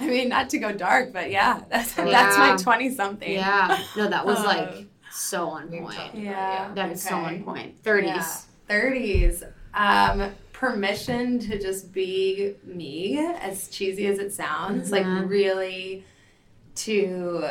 I 0.00 0.06
mean, 0.06 0.28
not 0.30 0.48
to 0.50 0.58
go 0.58 0.72
dark, 0.72 1.12
but 1.12 1.30
yeah, 1.30 1.60
that's, 1.68 1.92
that's 1.94 2.38
my 2.38 2.56
20 2.56 2.90
something. 2.94 3.30
Yeah. 3.30 3.78
No, 3.96 4.08
that 4.08 4.24
was 4.24 4.38
Um, 4.38 4.46
like 4.46 4.86
so 5.12 5.48
on 5.50 5.68
point. 5.68 5.94
talked 5.94 6.14
about 6.14 6.22
Yeah. 6.22 6.72
That 6.74 6.92
is 6.92 7.02
so 7.02 7.16
on 7.16 7.42
point. 7.44 7.82
30s. 7.82 8.04
Yeah. 8.06 8.36
30s. 8.68 9.42
Um, 9.74 10.32
permission 10.54 11.38
to 11.38 11.60
just 11.60 11.92
be 11.92 12.54
me, 12.64 13.18
as 13.18 13.68
cheesy 13.68 14.06
as 14.06 14.18
it 14.18 14.32
sounds, 14.32 14.90
like 14.90 15.04
really 15.28 16.02
to 16.76 17.44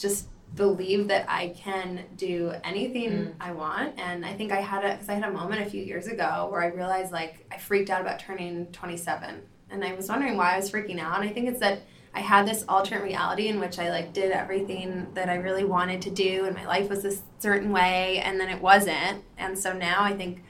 just 0.00 0.28
believe 0.56 1.08
that 1.08 1.26
I 1.28 1.48
can 1.50 2.04
do 2.16 2.52
anything 2.64 3.10
mm. 3.10 3.34
I 3.40 3.52
want. 3.52 3.98
And 3.98 4.24
I 4.24 4.32
think 4.32 4.50
I 4.50 4.60
had 4.60 4.84
a, 4.84 4.96
cause 4.96 5.08
I 5.08 5.14
had 5.14 5.24
a 5.24 5.30
moment 5.30 5.64
a 5.66 5.70
few 5.70 5.82
years 5.82 6.06
ago 6.08 6.48
where 6.50 6.62
I 6.62 6.66
realized 6.66 7.12
like 7.12 7.46
I 7.52 7.58
freaked 7.58 7.90
out 7.90 8.00
about 8.00 8.18
turning 8.18 8.66
27 8.72 9.42
and 9.70 9.84
I 9.84 9.94
was 9.94 10.08
wondering 10.08 10.36
why 10.36 10.54
I 10.54 10.56
was 10.56 10.70
freaking 10.70 10.98
out. 10.98 11.20
And 11.20 11.28
I 11.28 11.32
think 11.32 11.48
it's 11.48 11.60
that 11.60 11.82
I 12.12 12.20
had 12.20 12.48
this 12.48 12.64
alternate 12.68 13.04
reality 13.04 13.46
in 13.46 13.60
which 13.60 13.78
I 13.78 13.90
like 13.90 14.12
did 14.12 14.32
everything 14.32 15.06
that 15.14 15.28
I 15.28 15.36
really 15.36 15.64
wanted 15.64 16.02
to 16.02 16.10
do 16.10 16.46
and 16.46 16.56
my 16.56 16.66
life 16.66 16.88
was 16.88 17.04
this 17.04 17.22
certain 17.38 17.70
way 17.70 18.18
and 18.18 18.40
then 18.40 18.48
it 18.48 18.60
wasn't. 18.60 19.22
And 19.38 19.56
so 19.56 19.72
now 19.72 20.02
I 20.02 20.14
think 20.14 20.42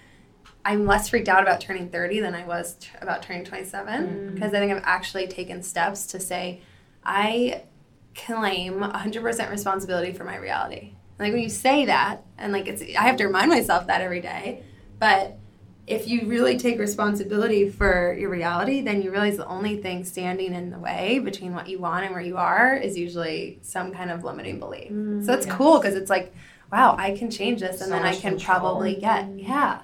I'm 0.64 0.86
less 0.86 1.10
freaked 1.10 1.28
out 1.28 1.42
about 1.42 1.60
turning 1.60 1.90
30 1.90 2.20
than 2.20 2.34
I 2.34 2.46
was 2.46 2.76
t- 2.80 2.88
about 3.02 3.22
turning 3.22 3.44
27 3.44 4.06
mm. 4.06 4.34
because 4.34 4.54
I 4.54 4.58
think 4.58 4.72
I've 4.72 4.82
actually 4.84 5.26
taken 5.26 5.62
steps 5.62 6.06
to 6.06 6.20
say 6.20 6.62
I 7.04 7.64
claim 8.14 8.74
100% 8.80 9.50
responsibility 9.50 10.12
for 10.12 10.24
my 10.24 10.36
reality. 10.36 10.94
Like 11.18 11.32
when 11.32 11.42
you 11.42 11.48
say 11.50 11.84
that 11.86 12.24
and 12.38 12.52
like 12.52 12.66
it's 12.66 12.82
I 12.82 13.02
have 13.02 13.16
to 13.16 13.26
remind 13.26 13.50
myself 13.50 13.86
that 13.88 14.00
every 14.00 14.20
day, 14.20 14.62
but 14.98 15.36
if 15.86 16.06
you 16.06 16.26
really 16.26 16.56
take 16.56 16.78
responsibility 16.78 17.68
for 17.68 18.14
your 18.18 18.30
reality, 18.30 18.80
then 18.80 19.02
you 19.02 19.10
realize 19.10 19.36
the 19.36 19.46
only 19.46 19.76
thing 19.78 20.04
standing 20.04 20.54
in 20.54 20.70
the 20.70 20.78
way 20.78 21.18
between 21.18 21.52
what 21.52 21.68
you 21.68 21.78
want 21.80 22.04
and 22.04 22.14
where 22.14 22.22
you 22.22 22.36
are 22.36 22.74
is 22.76 22.96
usually 22.96 23.58
some 23.62 23.92
kind 23.92 24.10
of 24.10 24.22
limiting 24.22 24.58
belief. 24.60 24.88
so 24.88 24.94
mm, 24.94 25.28
it's 25.36 25.46
cool 25.46 25.78
because 25.80 25.96
it's 25.96 26.08
like, 26.08 26.32
wow, 26.72 26.94
I 26.96 27.16
can 27.16 27.28
change 27.30 27.60
this, 27.60 27.80
and 27.80 27.88
So 27.88 27.90
then 27.90 28.04
I 28.04 28.12
can 28.12 28.32
control. 28.36 28.60
probably 28.60 28.94
get 28.96 29.26
mm. 29.26 29.42
yeah. 29.46 29.82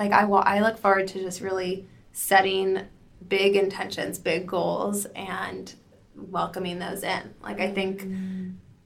Like 0.00 0.12
I 0.12 0.24
wa- 0.24 0.40
I 0.44 0.60
look 0.60 0.76
forward 0.78 1.06
to 1.08 1.20
just 1.20 1.40
really 1.40 1.86
setting 2.12 2.80
big 3.28 3.56
intentions, 3.56 4.18
big 4.18 4.46
goals, 4.46 5.06
and 5.14 5.72
welcoming 6.16 6.78
those 6.78 7.02
in. 7.02 7.34
Like 7.42 7.60
I 7.60 7.70
think 7.70 8.06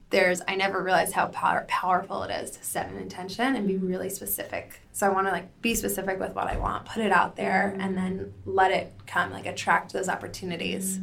there's 0.09 0.41
I 0.47 0.55
never 0.55 0.83
realized 0.83 1.13
how 1.13 1.27
power, 1.27 1.65
powerful 1.67 2.23
it 2.23 2.31
is 2.31 2.51
to 2.51 2.63
set 2.63 2.89
an 2.89 2.97
intention 2.97 3.55
and 3.55 3.67
be 3.67 3.77
really 3.77 4.09
specific. 4.09 4.81
So 4.91 5.07
I 5.07 5.09
want 5.09 5.27
to 5.27 5.31
like 5.31 5.61
be 5.61 5.73
specific 5.73 6.19
with 6.19 6.35
what 6.35 6.47
I 6.47 6.57
want, 6.57 6.85
put 6.85 7.03
it 7.03 7.11
out 7.11 7.35
there, 7.35 7.75
and 7.79 7.97
then 7.97 8.33
let 8.45 8.71
it 8.71 8.93
come. 9.07 9.31
Like 9.31 9.45
attract 9.45 9.93
those 9.93 10.09
opportunities. 10.09 10.99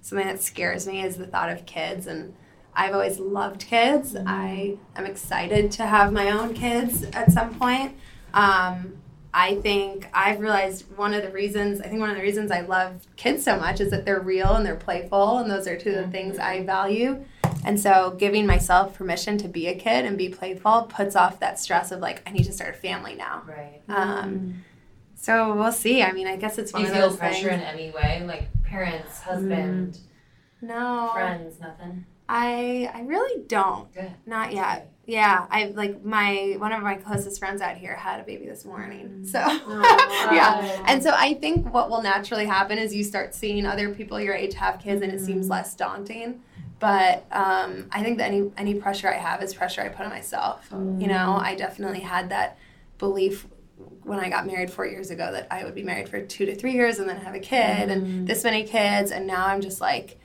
Something 0.00 0.26
that 0.26 0.42
scares 0.42 0.86
me 0.86 1.02
is 1.02 1.16
the 1.16 1.26
thought 1.26 1.50
of 1.50 1.66
kids 1.66 2.06
and. 2.06 2.34
I've 2.74 2.92
always 2.94 3.18
loved 3.18 3.66
kids. 3.66 4.14
I 4.14 4.76
am 4.94 5.04
excited 5.04 5.72
to 5.72 5.86
have 5.86 6.12
my 6.12 6.30
own 6.30 6.54
kids 6.54 7.02
at 7.12 7.32
some 7.32 7.58
point. 7.58 7.96
Um, 8.32 8.98
I 9.32 9.56
think 9.56 10.08
I've 10.14 10.40
realized 10.40 10.84
one 10.96 11.12
of 11.14 11.22
the 11.22 11.30
reasons, 11.30 11.80
I 11.80 11.88
think 11.88 12.00
one 12.00 12.10
of 12.10 12.16
the 12.16 12.22
reasons 12.22 12.50
I 12.50 12.60
love 12.62 13.06
kids 13.16 13.44
so 13.44 13.58
much 13.58 13.80
is 13.80 13.90
that 13.90 14.04
they're 14.04 14.20
real 14.20 14.54
and 14.54 14.64
they're 14.64 14.74
playful, 14.74 15.38
and 15.38 15.50
those 15.50 15.66
are 15.66 15.76
two 15.76 15.90
of 15.90 15.96
the 15.96 16.08
things 16.08 16.38
I 16.38 16.62
value. 16.64 17.24
And 17.64 17.78
so 17.78 18.14
giving 18.18 18.46
myself 18.46 18.94
permission 18.94 19.36
to 19.38 19.48
be 19.48 19.66
a 19.66 19.74
kid 19.74 20.04
and 20.06 20.16
be 20.16 20.28
playful 20.28 20.82
puts 20.82 21.14
off 21.16 21.40
that 21.40 21.58
stress 21.58 21.92
of 21.92 22.00
like, 22.00 22.22
I 22.26 22.30
need 22.32 22.44
to 22.44 22.52
start 22.52 22.74
a 22.76 22.78
family 22.78 23.14
now. 23.14 23.42
Right. 23.46 23.80
Um, 23.88 24.64
so 25.14 25.54
we'll 25.54 25.72
see. 25.72 26.02
I 26.02 26.12
mean, 26.12 26.26
I 26.26 26.36
guess 26.36 26.56
it's 26.58 26.72
Do 26.72 26.80
you 26.80 26.86
of 26.86 26.92
feel 26.92 27.16
pressure 27.16 27.48
things. 27.50 27.60
in 27.62 27.66
any 27.68 27.90
way? 27.90 28.22
Like 28.26 28.48
parents, 28.62 29.20
husband, 29.20 29.98
No, 30.62 31.10
friends, 31.12 31.58
nothing? 31.60 32.06
I 32.28 32.90
I 32.94 33.02
really 33.02 33.42
don't. 33.46 33.92
Good. 33.92 34.12
Not 34.26 34.52
yet. 34.52 34.90
Yeah, 35.08 35.46
I 35.50 35.68
like 35.68 36.04
my 36.04 36.56
one 36.58 36.70
of 36.70 36.82
my 36.82 36.96
closest 36.96 37.38
friends 37.38 37.62
out 37.62 37.78
here 37.78 37.96
had 37.96 38.20
a 38.20 38.24
baby 38.24 38.44
this 38.46 38.66
morning. 38.66 39.22
Mm. 39.22 39.26
So 39.26 39.42
oh, 39.42 40.28
yeah, 40.34 40.84
and 40.86 41.02
so 41.02 41.12
I 41.16 41.32
think 41.32 41.72
what 41.72 41.88
will 41.88 42.02
naturally 42.02 42.44
happen 42.44 42.76
is 42.76 42.94
you 42.94 43.02
start 43.02 43.34
seeing 43.34 43.64
other 43.64 43.88
people 43.94 44.20
your 44.20 44.34
age 44.34 44.52
have 44.52 44.78
kids, 44.80 45.00
and 45.00 45.10
it 45.10 45.22
seems 45.22 45.46
mm. 45.46 45.50
less 45.50 45.74
daunting. 45.74 46.42
But 46.78 47.24
um, 47.32 47.88
I 47.90 48.02
think 48.02 48.18
that 48.18 48.24
any 48.24 48.52
any 48.58 48.74
pressure 48.74 49.08
I 49.08 49.16
have 49.16 49.42
is 49.42 49.54
pressure 49.54 49.80
I 49.80 49.88
put 49.88 50.04
on 50.04 50.10
myself. 50.10 50.68
Oh. 50.70 50.98
You 50.98 51.06
know, 51.06 51.38
I 51.40 51.54
definitely 51.54 52.00
had 52.00 52.28
that 52.28 52.58
belief 52.98 53.46
when 54.02 54.20
I 54.20 54.28
got 54.28 54.46
married 54.46 54.70
four 54.70 54.84
years 54.84 55.10
ago 55.10 55.32
that 55.32 55.46
I 55.50 55.64
would 55.64 55.74
be 55.74 55.84
married 55.84 56.10
for 56.10 56.20
two 56.20 56.44
to 56.44 56.54
three 56.54 56.72
years 56.72 56.98
and 56.98 57.08
then 57.08 57.16
have 57.16 57.34
a 57.34 57.40
kid 57.40 57.88
and 57.88 58.02
mm. 58.06 58.26
this 58.26 58.44
many 58.44 58.62
kids, 58.62 59.10
and 59.10 59.26
now 59.26 59.46
I'm 59.46 59.62
just 59.62 59.80
like 59.80 60.18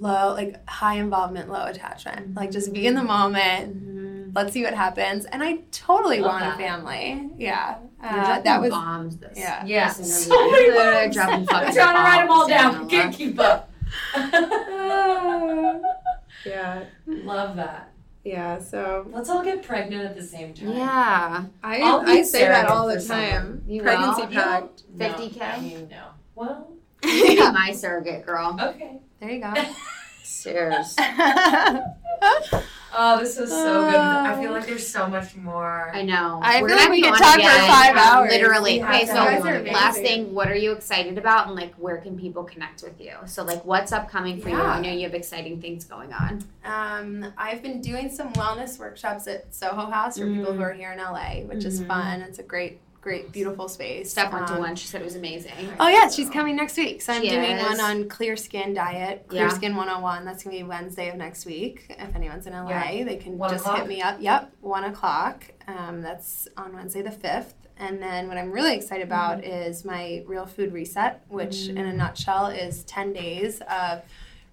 low, 0.00 0.34
like 0.34 0.68
high 0.68 0.96
involvement, 0.96 1.48
low 1.48 1.66
attachment. 1.66 2.34
Like 2.34 2.50
just 2.50 2.72
be 2.72 2.88
in 2.88 2.96
the 2.96 3.04
moment. 3.04 3.76
Mm-hmm. 3.76 4.05
Let's 4.36 4.52
see 4.52 4.62
what 4.62 4.74
happens. 4.74 5.24
And 5.24 5.42
I 5.42 5.56
totally 5.72 6.20
Love 6.20 6.30
want 6.32 6.44
that. 6.44 6.54
a 6.54 6.58
family. 6.58 7.30
Yeah, 7.38 7.78
uh, 8.02 8.40
that 8.42 8.60
was 8.60 8.70
bombs. 8.70 9.16
This. 9.16 9.36
yeah. 9.36 9.64
Yeah. 9.66 9.92
This 9.92 10.26
So 10.26 10.50
many 10.50 10.66
You're 10.66 10.74
bombs. 10.76 11.14
dropping 11.14 11.46
fucking 11.50 11.68
I'm 11.68 11.74
trying 11.74 11.94
to 11.96 12.02
write 12.02 12.20
them 12.20 12.30
all 12.30 12.46
down. 12.48 12.74
Daniela. 12.74 12.90
Can't 12.90 13.14
keep 13.14 13.40
up. 13.40 13.70
yeah, 16.44 16.84
Love 17.06 17.56
that. 17.56 17.90
yeah. 18.24 18.58
So 18.60 19.06
Let's 19.10 19.28
all 19.30 19.42
get 19.42 19.62
pregnant 19.62 20.04
at 20.04 20.16
the 20.16 20.22
same 20.22 20.54
time. 20.54 20.72
Yeah. 20.72 21.44
I 21.62 21.80
I'll 21.80 22.00
I 22.08 22.22
say 22.22 22.46
that 22.46 22.66
all 22.68 22.86
the 22.88 23.00
time. 23.02 23.62
You 23.66 23.82
Pregnancy 23.82 24.22
will? 24.22 24.28
pact. 24.28 24.82
No, 24.94 25.08
50K? 25.08 25.40
I 25.42 25.60
mean, 25.60 25.88
no. 25.90 26.04
Well, 26.34 26.72
You 27.04 27.26
be 27.36 27.36
my 27.52 27.72
surrogate 27.72 28.24
girl. 28.26 28.56
okay. 28.60 28.98
There 29.20 29.30
you 29.30 29.40
go. 29.40 29.52
Serious. 30.26 30.96
Oh, 32.98 33.18
this 33.20 33.38
was 33.38 33.50
so 33.50 33.84
good. 33.84 33.94
I 33.94 34.40
feel 34.40 34.52
like 34.52 34.66
there's 34.66 34.86
so 34.86 35.06
much 35.06 35.36
more. 35.36 35.90
I 35.92 36.00
know. 36.00 36.40
I 36.42 36.62
We're 36.62 36.68
feel 36.68 36.78
like 36.78 36.90
we 36.90 37.02
have 37.02 37.14
could 37.14 37.20
you 37.20 37.26
on 37.26 37.38
talk 37.40 37.60
for 37.60 37.72
five 37.72 37.96
hours. 37.96 38.30
Literally. 38.30 38.78
We 38.78 38.84
Okay, 38.84 39.04
so 39.04 39.12
You 39.12 39.42
guys 39.42 39.44
are 39.44 39.62
last 39.70 39.98
thing, 39.98 40.32
what 40.32 40.48
are 40.48 40.54
you 40.54 40.72
excited 40.72 41.18
about, 41.18 41.48
and 41.48 41.54
like 41.56 41.74
where 41.74 41.98
can 41.98 42.18
people 42.18 42.42
connect 42.42 42.82
with 42.82 42.98
you? 42.98 43.12
So 43.26 43.44
like, 43.44 43.62
what's 43.66 43.92
upcoming 43.92 44.40
for 44.40 44.48
you? 44.48 44.56
I 44.56 44.80
know 44.80 44.90
you 44.90 45.02
have 45.02 45.14
exciting 45.14 45.60
things 45.60 45.84
going 45.84 46.14
on. 46.14 46.42
Um, 46.64 47.34
I've 47.36 47.62
been 47.62 47.82
doing 47.82 48.08
some 48.08 48.32
wellness 48.32 48.78
workshops 48.78 49.26
at 49.26 49.54
Soho 49.54 49.90
House 49.90 50.18
for 50.18 50.26
people 50.26 50.54
who 50.54 50.62
are 50.62 50.72
here 50.72 50.92
in 50.92 50.98
LA, 50.98 51.40
which 51.42 51.66
is 51.66 51.82
fun. 51.84 52.22
It's 52.22 52.38
a 52.38 52.42
great, 52.42 52.80
great, 53.06 53.30
beautiful 53.30 53.68
space. 53.68 54.10
Steph 54.10 54.32
went 54.32 54.48
to 54.48 54.54
Um, 54.54 54.58
one. 54.58 54.74
She 54.74 54.88
said 54.88 55.00
it 55.00 55.04
was 55.04 55.14
amazing. 55.14 55.52
Oh 55.78 55.86
yeah, 55.86 56.08
she's 56.08 56.28
coming 56.28 56.56
next 56.56 56.76
week. 56.76 57.00
So 57.00 57.12
I'm 57.12 57.22
She 57.22 57.30
doing 57.30 57.52
is. 57.52 57.62
one 57.62 57.80
on 57.80 58.08
clear 58.08 58.36
skin 58.36 58.74
diet, 58.74 59.26
clear 59.28 59.42
Yeah. 59.42 59.48
skin 59.50 59.76
101. 59.76 60.24
That's 60.24 60.42
gonna 60.42 60.56
be 60.56 60.64
Wednesday 60.64 61.08
of 61.08 61.14
next 61.14 61.46
week. 61.46 61.86
If 61.88 62.16
anyone's 62.16 62.48
in 62.48 62.52
LA, 62.52 62.90
Yeah. 62.98 63.04
they 63.04 63.14
can 63.16 63.38
One 63.38 63.50
just 63.50 63.64
o'clock? 63.64 63.78
hit 63.78 63.86
me 63.86 64.02
up. 64.02 64.16
Yep, 64.18 64.50
one 64.60 64.82
o'clock. 64.82 65.44
Um, 65.68 66.02
that's 66.02 66.48
on 66.56 66.74
Wednesday 66.74 67.00
the 67.02 67.12
fifth. 67.12 67.54
And 67.78 68.02
then 68.02 68.26
what 68.26 68.38
I'm 68.38 68.50
really 68.50 68.74
excited 68.74 69.04
about 69.04 69.44
is 69.44 69.84
my 69.84 70.24
real 70.26 70.44
food 70.46 70.72
reset, 70.72 71.22
which 71.28 71.68
in 71.68 71.78
a 71.78 71.92
nutshell 71.92 72.46
is 72.48 72.82
10 72.86 73.12
days 73.12 73.60
of 73.70 74.02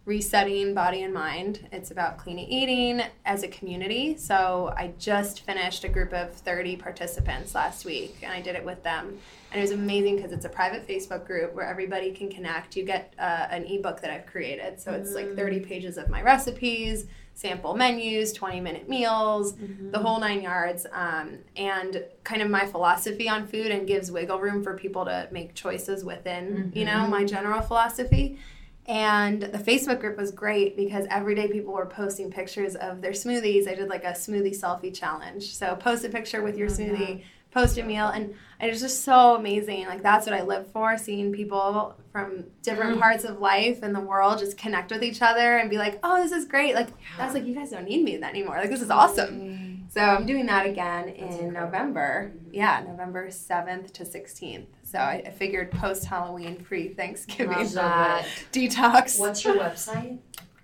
resetting 0.05 0.73
body 0.73 1.01
and 1.03 1.13
mind. 1.13 1.65
It's 1.71 1.91
about 1.91 2.17
clean 2.17 2.37
eating 2.37 3.01
as 3.25 3.43
a 3.43 3.47
community. 3.47 4.17
So 4.17 4.73
I 4.75 4.93
just 4.99 5.45
finished 5.45 5.85
a 5.85 5.89
group 5.89 6.11
of 6.11 6.33
30 6.33 6.75
participants 6.75 7.55
last 7.55 7.85
week 7.85 8.17
and 8.21 8.31
I 8.33 8.41
did 8.41 8.55
it 8.55 8.65
with 8.65 8.83
them. 8.83 9.17
And 9.51 9.59
it 9.59 9.61
was 9.61 9.71
amazing 9.71 10.17
because 10.17 10.33
it's 10.33 10.43
a 10.43 10.49
private 10.49 10.85
Facebook 10.87 11.25
group 11.25 11.53
where 11.53 11.65
everybody 11.65 12.11
can 12.11 12.29
connect. 12.29 12.75
You 12.75 12.83
get 12.83 13.13
uh, 13.17 13.47
an 13.49 13.63
ebook 13.65 14.01
that 14.01 14.11
I've 14.11 14.25
created. 14.25 14.81
So 14.81 14.91
it's 14.91 15.13
like 15.13 15.35
30 15.35 15.61
pages 15.61 15.97
of 15.97 16.09
my 16.09 16.21
recipes, 16.21 17.05
sample 17.33 17.73
menus, 17.73 18.33
20 18.33 18.59
minute 18.59 18.89
meals, 18.89 19.53
the 19.91 19.99
whole 19.99 20.19
nine 20.19 20.41
yards. 20.41 20.85
Um, 20.91 21.37
and 21.55 22.03
kind 22.25 22.41
of 22.41 22.49
my 22.49 22.65
philosophy 22.65 23.29
on 23.29 23.47
food 23.47 23.67
and 23.67 23.87
gives 23.87 24.11
wiggle 24.11 24.39
room 24.41 24.63
for 24.63 24.75
people 24.75 25.05
to 25.05 25.29
make 25.31 25.53
choices 25.53 26.03
within, 26.03 26.73
you 26.75 26.83
know, 26.83 27.07
my 27.07 27.23
general 27.23 27.61
philosophy. 27.61 28.37
And 28.85 29.41
the 29.41 29.57
Facebook 29.57 30.01
group 30.01 30.17
was 30.17 30.31
great 30.31 30.75
because 30.75 31.05
every 31.09 31.35
day 31.35 31.47
people 31.47 31.73
were 31.73 31.85
posting 31.85 32.29
pictures 32.29 32.75
of 32.75 33.01
their 33.01 33.11
smoothies. 33.11 33.67
I 33.67 33.75
did 33.75 33.87
like 33.87 34.03
a 34.03 34.11
smoothie 34.11 34.57
selfie 34.57 34.93
challenge. 34.93 35.53
So 35.53 35.75
post 35.75 36.03
a 36.03 36.09
picture 36.09 36.41
with 36.41 36.57
your 36.57 36.67
oh, 36.67 36.71
smoothie, 36.71 37.23
post 37.51 37.77
a 37.77 37.83
meal, 37.83 38.07
and 38.07 38.33
it 38.59 38.69
was 38.69 38.81
just 38.81 39.03
so 39.03 39.35
amazing. 39.35 39.85
Like 39.85 40.03
that's 40.03 40.25
what 40.25 40.35
I 40.35 40.43
live 40.43 40.67
for, 40.67 40.97
seeing 40.97 41.31
people 41.31 41.95
from 42.11 42.43
different 42.61 42.97
mm. 42.97 42.99
parts 42.99 43.23
of 43.23 43.39
life 43.39 43.83
and 43.83 43.95
the 43.95 44.01
world 44.01 44.39
just 44.39 44.57
connect 44.57 44.91
with 44.91 45.03
each 45.03 45.21
other 45.21 45.57
and 45.57 45.69
be 45.69 45.77
like, 45.77 45.99
"Oh, 46.03 46.21
this 46.21 46.33
is 46.33 46.45
great!" 46.45 46.75
Like 46.75 46.89
that's 47.17 47.33
like 47.33 47.45
you 47.45 47.55
guys 47.55 47.69
don't 47.69 47.85
need 47.85 48.03
me 48.03 48.21
anymore. 48.21 48.57
Like 48.57 48.69
this 48.69 48.81
is 48.81 48.89
awesome. 48.89 49.72
So 49.93 50.01
I'm 50.01 50.25
doing 50.25 50.47
that 50.47 50.65
again 50.65 51.09
in 51.09 51.53
November. 51.53 52.31
Yeah, 52.51 52.83
November 52.87 53.29
seventh 53.29 53.93
to 53.93 54.05
sixteenth. 54.05 54.69
So 54.83 54.97
I, 54.97 55.21
I 55.27 55.29
figured 55.29 55.69
post 55.71 56.05
Halloween, 56.05 56.55
pre 56.63 56.89
Thanksgiving 56.89 57.57
detox. 57.57 59.19
What's 59.19 59.45
your 59.45 59.55
website? 59.57 60.17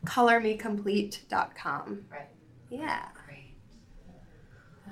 colormecomplete.com. 0.06 2.06
Right. 2.12 2.28
Yeah. 2.72 3.06
Great. 3.28 3.54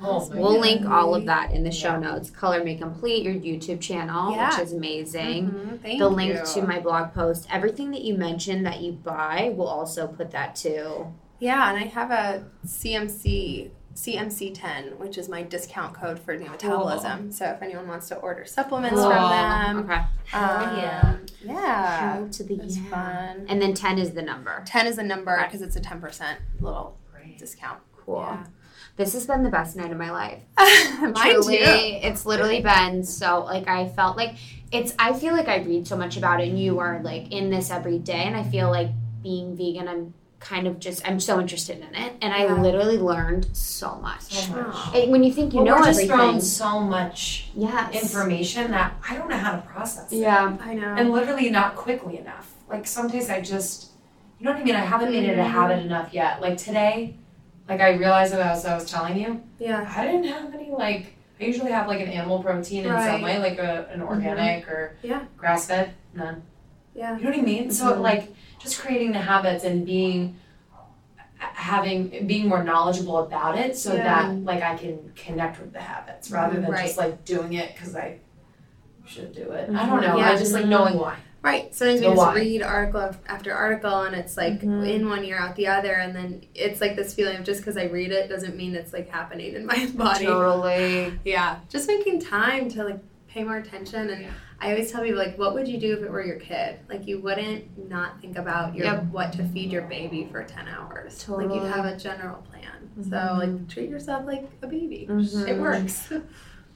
Oh 0.04 0.30
We'll 0.32 0.52
God. 0.54 0.60
link 0.60 0.86
all 0.86 1.16
of 1.16 1.26
that 1.26 1.52
in 1.52 1.64
the 1.64 1.72
show 1.72 1.98
notes. 2.00 2.30
Color 2.30 2.64
Me 2.64 2.78
Complete, 2.78 3.24
your 3.24 3.34
YouTube 3.34 3.82
channel, 3.82 4.36
Yeah. 4.36 4.52
which 4.52 4.60
is 4.68 4.74
amazing. 4.74 5.50
Mhm, 5.50 5.82
Thank 5.82 6.00
the 6.00 6.10
link 6.10 6.36
you. 6.36 6.44
to 6.62 6.68
my 6.68 6.80
blog 6.80 7.12
post, 7.14 7.48
everything 7.52 7.90
that 7.92 8.02
you 8.04 8.14
mentioned 8.16 8.68
that 8.68 8.82
you 8.82 8.92
buy, 8.92 9.52
we'll 9.56 9.68
also 9.68 10.06
put 10.06 10.30
that 10.32 10.56
too. 10.56 11.12
Yeah, 11.40 11.70
and 11.74 11.84
I 11.84 11.88
have 11.88 12.12
a 12.12 12.44
CMC 12.66 13.72
CMC10, 13.98 14.98
which 14.98 15.18
is 15.18 15.28
my 15.28 15.42
discount 15.42 15.96
code 15.96 16.20
for 16.20 16.38
new 16.38 16.48
metabolism. 16.50 17.32
So 17.32 17.46
if 17.46 17.64
anyone 17.64 17.88
wants 17.88 18.08
to 18.10 18.16
order 18.18 18.46
supplements 18.46 19.02
from 19.02 19.10
them, 19.10 19.78
Okay. 19.80 20.02
um, 20.34 20.78
yeah. 20.78 21.18
yeah, 21.44 22.14
Hell 22.14 22.30
to 22.30 22.44
the 22.44 22.62
it's 22.62 22.78
yeah. 22.78 22.90
fun. 22.90 23.46
And 23.50 23.60
then 23.60 23.74
10 23.74 23.98
is 23.98 24.12
the 24.12 24.22
number. 24.22 24.64
10 24.68 24.86
is 24.86 24.98
the 24.98 25.04
number 25.04 25.44
because 25.44 25.64
it's 25.64 25.76
a 25.76 25.82
10% 25.82 26.36
little 26.62 26.96
Great. 27.12 27.40
discount. 27.40 27.80
Cool. 28.06 28.20
Yeah. 28.20 28.46
This 28.98 29.14
has 29.14 29.26
been 29.26 29.42
the 29.44 29.50
best 29.50 29.76
night 29.76 29.92
of 29.92 29.98
my 29.98 30.12
life. 30.12 30.42
Mine 30.58 31.14
Truly, 31.14 31.58
too. 31.58 31.64
It's 31.66 32.26
literally 32.26 32.62
been 32.62 33.04
so 33.04 33.44
like 33.46 33.68
I 33.68 33.90
felt 33.90 34.16
like 34.16 34.36
it's 34.72 34.94
I 35.00 35.14
feel 35.14 35.34
like 35.34 35.48
I 35.48 35.58
read 35.58 35.88
so 35.88 35.98
much 35.98 36.18
about 36.18 36.40
it 36.42 36.50
and 36.50 36.60
you 36.60 36.80
are 36.80 37.02
like 37.04 37.32
in 37.32 37.50
this 37.50 37.70
every 37.72 37.98
day 38.00 38.24
and 38.24 38.36
I 38.36 38.44
feel 38.44 38.70
like 38.70 38.90
being 39.22 39.56
vegan 39.56 39.88
I'm 39.88 40.14
kind 40.40 40.68
of 40.68 40.80
just 40.80 41.08
I'm 41.08 41.20
so 41.20 41.40
interested 41.40 41.78
in 41.78 41.96
it 41.96 42.14
and 42.22 42.34
I 42.34 42.46
Yeah. 42.46 42.54
literally 42.54 42.98
learned 42.98 43.48
so 43.54 43.96
much. 43.96 44.22
So 44.22 44.54
much. 44.54 44.96
And 44.96 45.12
when 45.12 45.24
you 45.24 45.34
think 45.34 45.54
you 45.54 45.58
Well, 45.58 45.66
know 45.66 45.76
we're 45.78 45.86
just 45.86 46.00
everything. 46.02 46.18
thrown 46.18 46.42
so 46.42 46.80
much 46.80 47.50
yes. 47.56 48.04
information 48.04 48.72
that 48.72 48.94
I 49.08 49.16
don't 49.16 49.30
know 49.30 49.38
how 49.38 49.54
to 49.54 49.62
process 49.62 50.12
it. 50.12 50.18
Yeah. 50.18 50.56
I 50.62 50.76
know. 50.76 50.96
And 50.96 51.12
literally 51.12 51.50
not 51.50 51.76
quickly 51.76 52.20
enough. 52.20 52.54
Like 52.70 52.86
some 52.86 53.08
days 53.08 53.30
I 53.30 53.42
just, 53.42 53.92
you 54.40 54.46
know 54.46 54.52
what 54.52 54.62
I 54.62 54.64
mean? 54.64 54.76
I 54.76 54.82
haven't 54.82 55.12
made 55.12 55.24
it 55.24 55.40
a 55.40 55.42
mm-hmm. 55.42 55.52
habit 55.52 55.80
enough 55.86 56.14
yet. 56.14 56.40
Like 56.40 56.58
today, 56.58 57.16
like 57.68 57.82
I 57.82 57.96
realized 57.96 58.34
as 58.34 58.66
I 58.66 58.76
was 58.76 58.90
telling 58.90 59.18
you, 59.18 59.42
yeah. 59.58 59.92
I 59.96 60.06
didn't 60.06 60.26
have 60.26 60.54
any 60.54 60.70
like, 60.70 61.16
I 61.42 61.46
usually 61.46 61.72
have 61.72 61.88
like 61.88 62.00
an 62.00 62.10
animal 62.10 62.44
protein 62.44 62.86
in 62.86 62.92
some 62.92 63.22
way, 63.24 63.40
like 63.40 63.58
a, 63.58 63.88
an 63.92 64.02
mm-hmm. 64.02 64.08
organic 64.08 64.68
or 64.68 64.98
Yeah. 65.02 65.26
grass 65.36 65.68
fed. 65.68 65.96
None. 66.14 66.44
Yeah. 66.94 67.18
You 67.18 67.24
know 67.24 67.30
what 67.32 67.40
I 67.40 67.42
mean? 67.42 67.72
So 67.72 67.92
mm-hmm. 67.92 68.02
like 68.02 68.34
just 68.68 68.82
creating 68.82 69.12
the 69.14 69.20
habits 69.20 69.64
and 69.64 69.86
being 69.86 70.36
having 71.40 72.26
being 72.28 72.48
more 72.48 72.64
knowledgeable 72.64 73.20
about 73.20 73.58
it 73.58 73.78
so 73.78 73.94
Yeah. 73.94 74.04
that 74.04 74.36
like 74.44 74.64
I 74.64 74.76
can 74.76 75.12
connect 75.16 75.60
with 75.60 75.72
the 75.74 75.80
habits 75.82 76.32
rather 76.32 76.60
than 76.60 76.70
Right. 76.72 76.86
just 76.86 76.98
like 76.98 77.24
doing 77.26 77.54
it 77.54 77.74
because 77.76 77.96
I 77.96 78.18
should 79.06 79.34
do 79.34 79.52
it. 79.52 79.70
I 79.70 79.86
don't 79.86 80.02
know. 80.02 80.18
Yeah. 80.18 80.32
I 80.32 80.36
just 80.36 80.54
like 80.54 80.66
knowing 80.66 80.98
why. 80.98 81.18
Right. 81.44 81.74
Sometimes 81.74 82.02
The 82.02 82.10
we 82.10 82.16
just 82.16 82.28
why. 82.28 82.36
read 82.36 82.62
article 82.64 83.12
after 83.28 83.54
article 83.54 84.02
and 84.04 84.16
it's 84.16 84.36
like 84.36 84.62
Mhm. 84.62 84.90
in 84.90 85.08
one 85.10 85.24
ear 85.24 85.38
out 85.38 85.56
the 85.56 85.68
other 85.68 85.94
and 85.94 86.16
then 86.16 86.42
it's 86.56 86.82
like 86.82 86.96
this 86.96 87.14
feeling 87.14 87.38
of 87.38 87.44
just 87.44 87.62
because 87.62 87.78
I 87.78 87.84
read 87.86 88.12
it 88.12 88.28
doesn't 88.28 88.56
mean 88.58 88.74
it's 88.76 88.92
like 88.92 89.10
happening 89.10 89.54
in 89.54 89.66
my 89.66 89.86
body. 89.96 90.26
Totally. 90.26 91.14
Yeah. 91.24 91.58
Just 91.70 91.88
making 91.88 92.20
time 92.22 92.68
to 92.72 92.84
like 92.84 93.00
pay 93.28 93.44
more 93.44 93.58
attention 93.58 94.10
and 94.10 94.22
Yeah. 94.24 94.30
I 94.60 94.72
always 94.72 94.92
tell 94.92 95.04
people 95.04 95.20
like 95.20 95.38
what 95.38 95.54
would 95.54 95.68
you 95.68 95.78
do 95.80 95.94
if 95.96 96.02
it 96.04 96.10
were 96.12 96.24
your 96.24 96.40
kid? 96.40 96.80
Like 96.90 97.08
you 97.08 97.20
wouldn't 97.22 97.90
not 97.90 98.20
think 98.22 98.38
about 98.38 98.76
your 98.76 98.86
Yep. 98.86 99.04
what 99.12 99.32
to 99.34 99.44
feed 99.50 99.72
your 99.72 99.84
baby 99.84 100.28
for 100.32 100.44
10 100.44 100.68
hours. 100.68 101.28
Like 101.30 101.54
you'd 101.54 101.64
have 101.72 101.86
a 101.86 101.96
general 101.98 102.38
plan. 102.44 102.90
So 103.04 103.36
like 103.38 103.68
treat 103.70 103.90
yourself 103.90 104.26
like 104.26 104.50
a 104.64 104.68
baby. 104.68 105.06
Mhm. 105.10 105.48
It 105.48 105.60
works. 105.62 106.10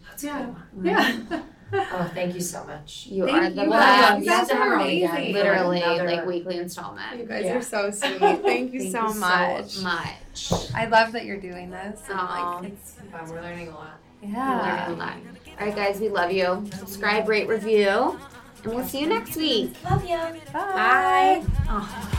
That's 0.08 0.24
Yeah. 0.24 0.46
good. 0.76 0.86
yeah. 0.86 1.42
Oh, 1.74 2.12
thank 2.14 2.36
you 2.36 2.42
so 2.42 2.66
much. 2.66 3.08
You 3.08 3.26
Thank 3.26 3.38
are 3.44 3.50
the 3.50 3.64
you. 3.64 3.70
best. 3.70 4.20
You 4.20 4.26
guys 4.30 4.50
are 4.52 4.74
amazing. 4.74 5.34
Literally, 5.34 5.82
Another- 5.82 6.04
like 6.06 6.26
weekly 6.26 6.58
installment. 6.66 7.18
You 7.18 7.24
guys 7.26 7.46
Yeah. 7.46 7.56
are 7.58 7.62
so 7.62 7.90
sweet. 7.92 8.20
Thank 8.20 8.74
you 8.74 8.82
Thank 8.82 8.92
so 8.92 9.08
you 9.14 9.20
much. 9.22 9.70
So 9.70 9.84
much. 9.84 10.72
I 10.76 10.86
love 10.88 11.14
that 11.14 11.24
you're 11.24 11.40
doing 11.40 11.70
this. 11.72 12.02
and, 12.10 12.18
like, 12.20 12.66
It's 12.74 12.96
fun. 13.10 13.30
We're 13.30 13.42
learning 13.42 13.70
a 13.70 13.72
lot. 13.76 14.00
yeah. 14.22 14.88
Learning 14.90 15.00
a 15.02 15.04
lot. 15.06 15.14
All 15.62 15.68
right, 15.68 15.76
guys, 15.76 16.00
we 16.00 16.10
love 16.10 16.32
you. 16.32 16.68
Subscribe, 16.76 17.30
rate, 17.30 17.48
review, 17.48 18.20
and 18.64 18.74
we'll 18.74 18.84
see 18.84 19.02
you 19.02 19.06
next 19.06 19.36
week. 19.36 19.76
Love 19.84 20.04
you. 20.04 20.18
Bye. 20.52 21.46
Oh. 21.70 22.12